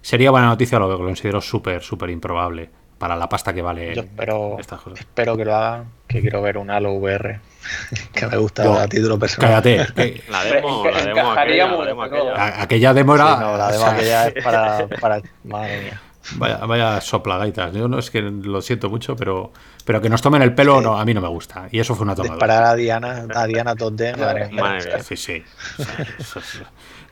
Sería 0.02 0.32
buena 0.32 0.48
noticia, 0.48 0.80
lo 0.80 0.88
que 0.88 0.94
lo 0.94 1.00
considero 1.00 1.42
súper, 1.42 1.82
súper 1.82 2.10
improbable 2.10 2.70
para 3.00 3.16
la 3.16 3.28
pasta 3.28 3.54
que 3.54 3.62
vale 3.64 3.96
Yo 3.96 4.02
espero, 4.04 4.58
estas 4.60 4.82
cosas. 4.82 5.00
espero 5.00 5.36
que 5.36 5.46
lo 5.46 5.56
hagan, 5.56 5.86
que 6.08 6.22
quiero 6.22 6.42
ver 6.44 6.58
un 6.58 6.70
Halo 6.70 6.92
VR, 6.94 7.40
que 8.14 8.28
me 8.28 8.38
gusta 8.38 8.64
Yo- 8.66 8.78
a 8.78 8.88
título 8.88 9.18
personal. 9.18 9.50
Cállate. 9.64 9.92
que- 9.96 10.24
La 10.30 10.44
demo, 10.44 10.84
la 10.86 11.02
demo 11.04 11.32
aquella, 11.32 11.68
la 11.68 11.86
demo 11.86 12.04
aquella. 12.04 12.94
demo 12.94 13.16
era... 13.16 13.36
Sí, 13.36 13.40
no, 13.42 13.58
la 13.58 13.68
o 13.68 13.72
demo 13.72 13.84
sea, 13.86 13.94
aquella 13.94 14.28
es 14.28 14.44
para, 14.44 14.88
para. 15.02 15.22
Madre 15.46 15.82
mía. 15.82 16.02
Vaya, 16.36 16.58
vaya 16.58 17.02
soplagaitas. 17.02 17.74
Yo 17.74 17.88
no 17.88 17.98
es 17.98 18.12
que 18.12 18.22
lo 18.22 18.62
siento 18.62 18.90
mucho, 18.90 19.16
pero, 19.16 19.52
pero 19.86 20.00
que 20.02 20.10
nos 20.10 20.22
tomen 20.22 20.42
el 20.44 20.54
pelo 20.54 20.80
no, 20.82 21.00
a 21.00 21.06
mí 21.06 21.14
no 21.14 21.22
me 21.22 21.28
gusta. 21.30 21.68
Y 21.72 21.80
eso 21.80 21.96
fue 21.96 22.04
una 22.04 22.14
tomada. 22.14 22.36
Disparar 22.36 22.64
a 22.66 22.76
Diana, 22.76 23.26
a 23.34 23.48
Diana 23.48 23.74
2D, 23.74 24.18
madre 24.18 24.48
mía. 24.50 24.62
Madre 24.62 24.86
mía. 24.86 25.00
Sí, 25.04 25.16
sí. 25.18 25.44
O 25.80 25.84
sea, 25.84 26.06
eso 26.20 26.40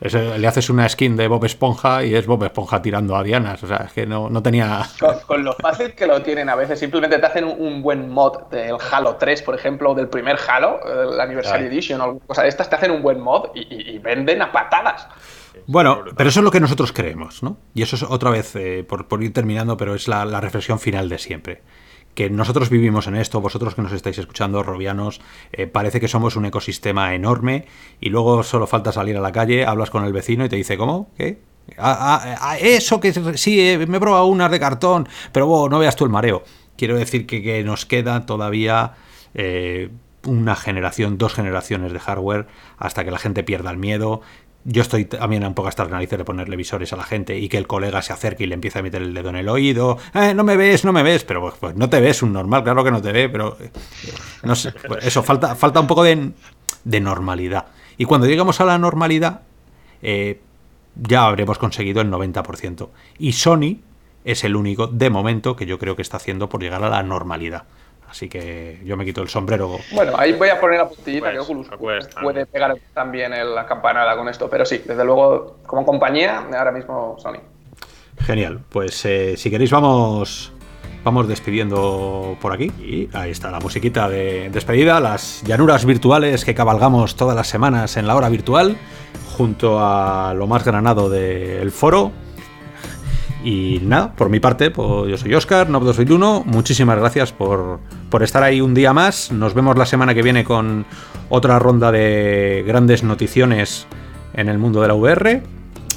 es- 0.02 0.14
le 0.14 0.48
haces 0.48 0.70
una 0.70 0.88
skin 0.90 1.16
de 1.18 1.28
Bob 1.28 1.44
Esponja 1.46 2.04
y 2.04 2.14
es 2.16 2.26
Bob 2.26 2.44
Esponja 2.44 2.82
tirando 2.82 3.16
a 3.16 3.24
dianas. 3.24 3.64
O 3.64 3.68
sea, 3.68 3.86
es 3.88 3.94
que 3.94 4.06
no, 4.06 4.30
no 4.30 4.42
tenía. 4.44 4.82
Con, 5.00 5.20
con 5.26 5.44
lo 5.44 5.54
fácil 5.54 5.94
que 5.94 6.08
lo 6.08 6.22
tienen 6.22 6.50
a 6.50 6.56
veces, 6.56 6.80
simplemente 6.80 7.18
te 7.20 7.26
hacen 7.26 7.44
un, 7.46 7.60
un 7.60 7.82
buen 7.82 8.10
mod 8.10 8.44
del 8.52 8.76
Halo 8.92 9.16
3, 9.16 9.42
por 9.42 9.56
ejemplo, 9.56 9.92
o 9.92 9.96
del 9.96 10.08
primer 10.10 10.38
Halo, 10.48 10.80
el 10.86 11.20
Anniversary 11.20 11.60
Claro. 11.64 11.74
Edition 11.74 12.02
o 12.02 12.04
alguna 12.06 12.26
cosa 12.28 12.44
de 12.44 12.50
estas, 12.50 12.70
te 12.70 12.76
hacen 12.76 12.92
un 12.92 13.02
buen 13.02 13.20
mod 13.20 13.50
y, 13.56 13.62
y- 13.62 13.96
y 13.96 14.00
venden 14.00 14.42
a 14.42 14.52
patadas. 14.52 15.08
Bueno, 15.66 16.04
pero 16.16 16.30
eso 16.30 16.40
es 16.40 16.44
lo 16.44 16.52
que 16.52 16.60
nosotros 16.60 16.92
creemos, 16.94 17.42
¿no? 17.42 17.58
Y 17.74 17.82
eso 17.82 17.96
es 17.96 18.04
otra 18.04 18.30
vez, 18.30 18.56
eh, 18.56 18.86
por, 18.88 19.08
por 19.08 19.24
ir 19.24 19.34
terminando, 19.34 19.76
pero 19.76 19.96
es 19.96 20.08
la, 20.08 20.24
la 20.24 20.40
reflexión 20.40 20.80
final 20.80 21.10
de 21.10 21.18
siempre. 21.18 21.62
Que 22.18 22.32
nosotros 22.32 22.72
vivimos 22.72 23.06
en 23.06 23.16
esto, 23.16 23.42
vosotros 23.42 23.76
que 23.76 23.84
nos 23.84 23.92
estáis 23.92 24.18
escuchando, 24.18 24.64
robianos, 24.64 25.22
eh, 25.52 25.68
parece 25.68 26.00
que 26.00 26.08
somos 26.08 26.36
un 26.36 26.46
ecosistema 26.46 27.14
enorme 27.14 27.68
y 28.02 28.10
luego 28.10 28.42
solo 28.42 28.66
falta 28.66 28.92
salir 28.92 29.16
a 29.18 29.22
la 29.22 29.32
calle, 29.32 29.68
hablas 29.68 29.92
con 29.92 30.04
el 30.04 30.14
vecino 30.14 30.44
y 30.44 30.50
te 30.50 30.56
dice, 30.56 30.78
¿cómo? 30.80 31.12
¿Qué? 31.16 31.38
Ah, 31.78 31.96
ah, 32.00 32.36
ah, 32.42 32.58
eso 32.58 33.00
que 33.00 33.14
sí, 33.38 33.60
eh, 33.62 33.86
me 33.86 33.98
he 33.98 34.00
probado 34.00 34.26
unas 34.26 34.50
de 34.50 34.60
cartón, 34.60 35.08
pero 35.32 35.46
vos 35.46 35.70
no 35.70 35.78
veas 35.78 35.96
tú 35.96 36.06
el 36.06 36.10
mareo. 36.10 36.44
Quiero 36.76 36.98
decir 36.98 37.28
que, 37.28 37.44
que 37.44 37.64
nos 37.64 37.86
queda 37.86 38.26
todavía 38.26 38.96
eh, 39.36 39.92
una 40.26 40.56
generación, 40.56 41.20
dos 41.20 41.36
generaciones 41.36 41.94
de 41.94 42.00
hardware 42.00 42.48
hasta 42.80 43.06
que 43.06 43.12
la 43.12 43.20
gente 43.20 43.44
pierda 43.44 43.70
el 43.70 43.78
miedo. 43.78 44.22
Yo 44.70 44.82
estoy 44.82 45.06
también 45.06 45.46
un 45.46 45.54
poco 45.54 45.70
hasta 45.70 45.84
las 45.84 45.92
narices 45.94 46.18
de 46.18 46.26
ponerle 46.26 46.58
visores 46.58 46.92
a 46.92 46.98
la 46.98 47.04
gente 47.04 47.38
y 47.40 47.48
que 47.48 47.58
el 47.58 47.68
colega 47.68 48.02
se 48.02 48.12
acerque 48.12 48.44
y 48.44 48.48
le 48.48 48.54
empiece 48.54 48.80
a 48.80 48.82
meter 48.82 49.02
el 49.02 49.14
dedo 49.14 49.30
en 49.30 49.38
el 49.38 49.48
oído. 49.48 49.98
"Eh, 50.14 50.34
no 50.34 50.44
me 50.44 50.58
ves, 50.58 50.84
no 50.84 50.92
me 50.92 51.04
ves, 51.04 51.24
pero 51.24 51.40
pues, 51.40 51.54
pues 51.58 51.76
no 51.78 51.90
te 51.90 52.02
ves 52.02 52.22
un 52.22 52.34
normal, 52.34 52.64
claro 52.66 52.84
que 52.84 52.92
no 52.92 53.02
te 53.02 53.14
ve, 53.14 53.30
pero 53.30 53.56
eh, 53.62 53.72
no 54.44 54.56
sé, 54.56 54.74
pues 54.74 55.06
eso, 55.06 55.24
falta, 55.24 55.56
falta 55.56 55.80
un 55.80 55.88
poco 55.88 56.04
de, 56.04 56.32
de 56.84 57.00
normalidad. 57.00 57.68
Y 57.98 58.04
cuando 58.04 58.28
llegamos 58.28 58.60
a 58.60 58.66
la 58.66 58.78
normalidad, 58.78 59.44
eh, 60.02 60.42
ya 60.96 61.26
habremos 61.28 61.58
conseguido 61.58 62.02
el 62.02 62.10
90%. 62.12 62.90
Y 63.20 63.32
Sony 63.32 63.78
es 64.26 64.44
el 64.44 64.58
único, 64.58 64.88
de 64.88 65.10
momento, 65.10 65.56
que 65.56 65.66
yo 65.66 65.80
creo 65.80 65.96
que 65.96 66.02
está 66.02 66.18
haciendo 66.18 66.50
por 66.50 66.62
llegar 66.62 66.84
a 66.84 66.90
la 66.90 67.04
normalidad. 67.04 67.64
Así 68.10 68.30
que 68.30 68.80
yo 68.86 68.96
me 68.96 69.04
quito 69.06 69.22
el 69.22 69.28
sombrero. 69.30 69.78
Bueno, 69.92 70.14
ahí 70.18 70.34
voy 70.34 70.50
a 70.50 70.60
poner 70.60 70.80
la 70.80 70.88
puntillita 70.88 71.26
Pues, 71.26 71.34
que 71.34 71.40
Oculus 71.40 71.72
acuesta. 71.72 72.22
puede 72.22 72.46
pegar 72.46 72.76
también 72.94 73.34
en 73.34 73.54
la 73.54 73.66
campanada 73.66 74.16
con 74.16 74.30
esto, 74.30 74.50
pero 74.50 74.66
sí, 74.66 74.82
desde 74.86 75.04
luego, 75.04 75.58
como 75.66 75.86
compañía, 75.86 76.46
ahora 76.58 76.72
mismo 76.72 77.16
Sony. 77.20 77.40
Genial. 78.20 78.62
Pues 78.70 79.06
eh, 79.06 79.36
si 79.38 79.50
queréis 79.52 79.72
vamos 79.72 80.52
vamos 81.04 81.28
despidiendo 81.30 82.38
por 82.42 82.52
aquí. 82.54 82.66
Y 82.80 83.10
ahí 83.14 83.32
está 83.32 83.50
la 83.52 83.60
musiquita 83.60 84.10
de 84.10 84.50
despedida, 84.50 85.00
las 85.00 85.42
llanuras 85.44 85.86
virtuales 85.86 86.44
que 86.44 86.54
cabalgamos 86.54 87.16
todas 87.16 87.36
las 87.36 87.48
semanas 87.48 87.96
en 87.96 88.08
la 88.08 88.16
hora 88.16 88.28
virtual, 88.28 88.76
junto 89.38 89.80
a 89.80 90.34
lo 90.34 90.48
más 90.48 90.66
granado 90.66 91.10
del 91.10 91.72
foro. 91.72 92.12
Y 93.48 93.80
nada, 93.82 94.12
por 94.12 94.28
mi 94.30 94.42
parte, 94.42 94.72
pues 94.72 95.10
yo 95.10 95.18
soy 95.18 95.34
Oscar, 95.34 95.70
Nob221. 95.70 96.44
Muchísimas 96.44 97.00
gracias 97.00 97.32
por, 97.32 97.80
por 98.10 98.22
estar 98.22 98.44
ahí 98.44 98.60
un 98.60 98.74
día 98.74 98.92
más. 98.92 99.32
Nos 99.32 99.54
vemos 99.54 99.78
la 99.78 99.86
semana 99.86 100.14
que 100.14 100.22
viene 100.22 100.44
con 100.44 100.86
otra 101.30 101.58
ronda 101.58 101.94
de 101.94 102.66
grandes 102.68 103.04
noticiones 103.04 103.88
en 104.34 104.50
el 104.50 104.58
mundo 104.58 104.82
de 104.82 104.90
la 104.90 104.96
VR. 104.96 105.44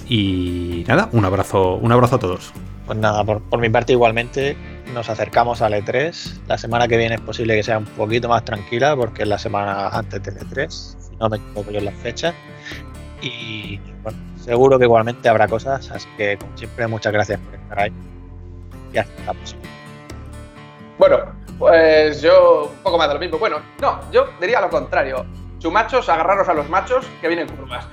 Y 0.08 0.84
nada, 0.86 1.08
un 1.10 1.24
abrazo, 1.24 1.74
un 1.74 1.90
abrazo 1.90 2.14
a 2.14 2.18
todos. 2.20 2.52
Pues 2.86 2.96
nada, 2.96 3.24
por, 3.24 3.42
por 3.42 3.58
mi 3.58 3.68
parte 3.68 3.94
igualmente 3.94 4.56
nos 4.94 5.10
acercamos 5.10 5.60
al 5.60 5.72
E3. 5.72 6.42
La 6.46 6.56
semana 6.56 6.86
que 6.86 6.98
viene 6.98 7.16
es 7.16 7.20
posible 7.20 7.56
que 7.56 7.64
sea 7.64 7.78
un 7.78 7.84
poquito 7.84 8.28
más 8.28 8.44
tranquila 8.44 8.94
porque 8.94 9.22
es 9.22 9.28
la 9.28 9.38
semana 9.38 9.88
antes 9.88 10.22
del 10.22 10.36
E3, 10.36 10.70
si 10.70 11.16
no 11.16 11.28
me 11.28 11.38
equivoco 11.38 11.72
yo 11.72 11.80
en 11.80 11.86
las 11.86 11.96
fechas. 11.96 12.32
Y 13.22 13.78
bueno, 14.02 14.18
seguro 14.36 14.78
que 14.78 14.84
igualmente 14.84 15.28
habrá 15.28 15.48
cosas, 15.48 15.90
así 15.90 16.08
que 16.16 16.36
como 16.38 16.56
siempre 16.56 16.86
muchas 16.86 17.12
gracias 17.12 17.38
por 17.40 17.54
estar 17.54 17.80
ahí. 17.80 17.92
Y 18.92 18.98
hasta 18.98 19.24
la 19.24 19.34
próxima. 19.34 19.62
Bueno, 20.98 21.18
pues 21.58 22.20
yo 22.22 22.70
un 22.74 22.82
poco 22.82 22.98
más 22.98 23.08
de 23.08 23.14
lo 23.14 23.20
mismo. 23.20 23.38
Bueno, 23.38 23.58
no, 23.80 24.00
yo 24.10 24.28
diría 24.40 24.60
lo 24.60 24.70
contrario. 24.70 25.24
Chumachos, 25.58 26.08
agarraros 26.08 26.48
a 26.48 26.54
los 26.54 26.68
machos 26.68 27.06
que 27.20 27.28
vienen 27.28 27.48
curvas. 27.48 27.86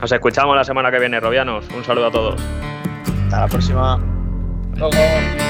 Nos 0.00 0.12
escuchamos 0.12 0.56
la 0.56 0.64
semana 0.64 0.90
que 0.90 0.98
viene, 0.98 1.18
Robianos. 1.20 1.66
Un 1.74 1.84
saludo 1.84 2.06
a 2.06 2.10
todos. 2.10 2.40
Hasta 3.24 3.40
la 3.40 3.48
próxima. 3.48 3.98
Luego... 4.76 5.47